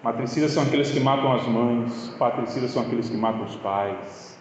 Matricidas 0.05 0.51
são 0.51 0.61
aqueles 0.61 0.91
que 0.91 0.99
matam 0.99 1.33
as 1.33 1.47
mães, 1.47 2.09
patricidas 2.19 2.69
são 2.69 2.83
aqueles 2.83 3.09
que 3.09 3.17
matam 3.17 3.43
os 3.43 3.55
pais, 3.55 4.39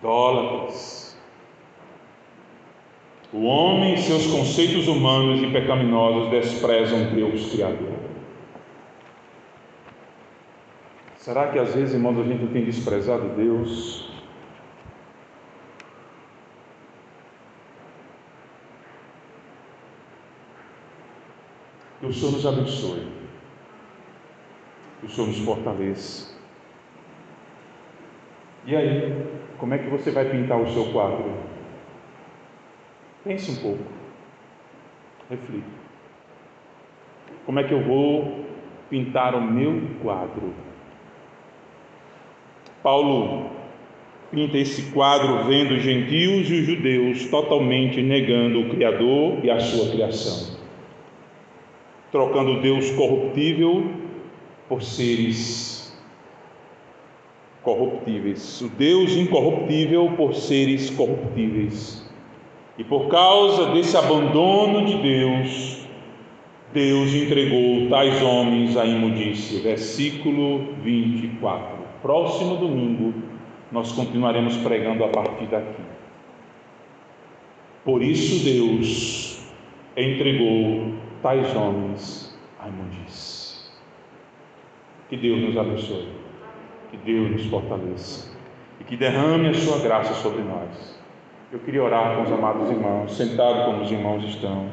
idólatras. 0.00 1.16
O 3.32 3.44
homem 3.44 3.94
e 3.94 3.98
seus 3.98 4.26
conceitos 4.26 4.88
humanos 4.88 5.40
e 5.40 5.52
pecaminosos 5.52 6.30
desprezam 6.30 7.14
Deus 7.14 7.52
Criador. 7.52 7.92
Será 11.18 11.52
que 11.52 11.60
às 11.60 11.72
vezes, 11.72 11.94
irmãos, 11.94 12.18
a 12.18 12.24
gente 12.24 12.44
tem 12.52 12.64
desprezado 12.64 13.36
Deus? 13.36 14.01
Que 22.02 22.08
o 22.08 22.12
Senhor 22.12 22.32
nos 22.32 22.44
abençoe 22.44 23.22
que 25.02 25.06
o 25.06 25.10
Senhor 25.10 25.26
nos 25.26 25.38
fortaleça. 25.40 26.32
E 28.64 28.76
aí, 28.76 29.12
como 29.58 29.74
é 29.74 29.78
que 29.78 29.90
você 29.90 30.12
vai 30.12 30.30
pintar 30.30 30.60
o 30.60 30.72
seu 30.72 30.92
quadro? 30.92 31.32
Pense 33.24 33.50
um 33.50 33.56
pouco, 33.56 33.84
reflita. 35.28 35.82
Como 37.44 37.58
é 37.58 37.64
que 37.64 37.74
eu 37.74 37.82
vou 37.82 38.46
pintar 38.88 39.34
o 39.34 39.40
meu 39.40 39.82
quadro? 40.00 40.54
Paulo 42.80 43.50
pinta 44.30 44.56
esse 44.56 44.92
quadro 44.92 45.44
vendo 45.44 45.74
os 45.74 45.82
gentios 45.82 46.48
e 46.48 46.60
os 46.60 46.66
judeus 46.66 47.26
totalmente 47.26 48.00
negando 48.00 48.60
o 48.60 48.70
Criador 48.70 49.44
e 49.44 49.50
a 49.50 49.58
sua 49.58 49.90
criação, 49.90 50.51
trocando 52.12 52.60
Deus 52.60 52.90
corruptível 52.90 53.84
por 54.68 54.82
seres 54.82 55.98
corruptíveis, 57.62 58.60
o 58.60 58.68
Deus 58.68 59.12
incorruptível 59.12 60.12
por 60.16 60.34
seres 60.34 60.90
corruptíveis. 60.90 62.02
E 62.76 62.84
por 62.84 63.08
causa 63.08 63.72
desse 63.72 63.96
abandono 63.96 64.84
de 64.84 64.96
Deus, 64.96 65.86
Deus 66.72 67.14
entregou 67.14 67.88
tais 67.88 68.22
homens 68.22 68.76
à 68.76 68.84
imundície. 68.84 69.60
Versículo 69.60 70.74
24. 70.82 71.76
Próximo 72.00 72.56
domingo 72.56 73.14
nós 73.70 73.92
continuaremos 73.92 74.56
pregando 74.58 75.04
a 75.04 75.08
partir 75.08 75.46
daqui. 75.46 75.82
Por 77.84 78.02
isso 78.02 78.44
Deus 78.44 79.38
entregou 79.96 80.91
tais 81.22 81.54
homens 81.56 82.36
à 82.60 82.68
imundície. 82.68 83.70
Que 85.08 85.16
Deus 85.16 85.40
nos 85.40 85.56
abençoe, 85.56 86.08
que 86.90 86.96
Deus 86.98 87.30
nos 87.30 87.46
fortaleça 87.46 88.32
e 88.80 88.84
que 88.84 88.96
derrame 88.96 89.48
a 89.48 89.54
sua 89.54 89.78
graça 89.78 90.14
sobre 90.14 90.42
nós. 90.42 91.00
Eu 91.52 91.58
queria 91.60 91.82
orar 91.82 92.16
com 92.16 92.22
os 92.22 92.32
amados 92.32 92.70
irmãos, 92.70 93.14
sentado 93.16 93.66
como 93.66 93.82
os 93.82 93.90
irmãos 93.90 94.24
estão. 94.24 94.68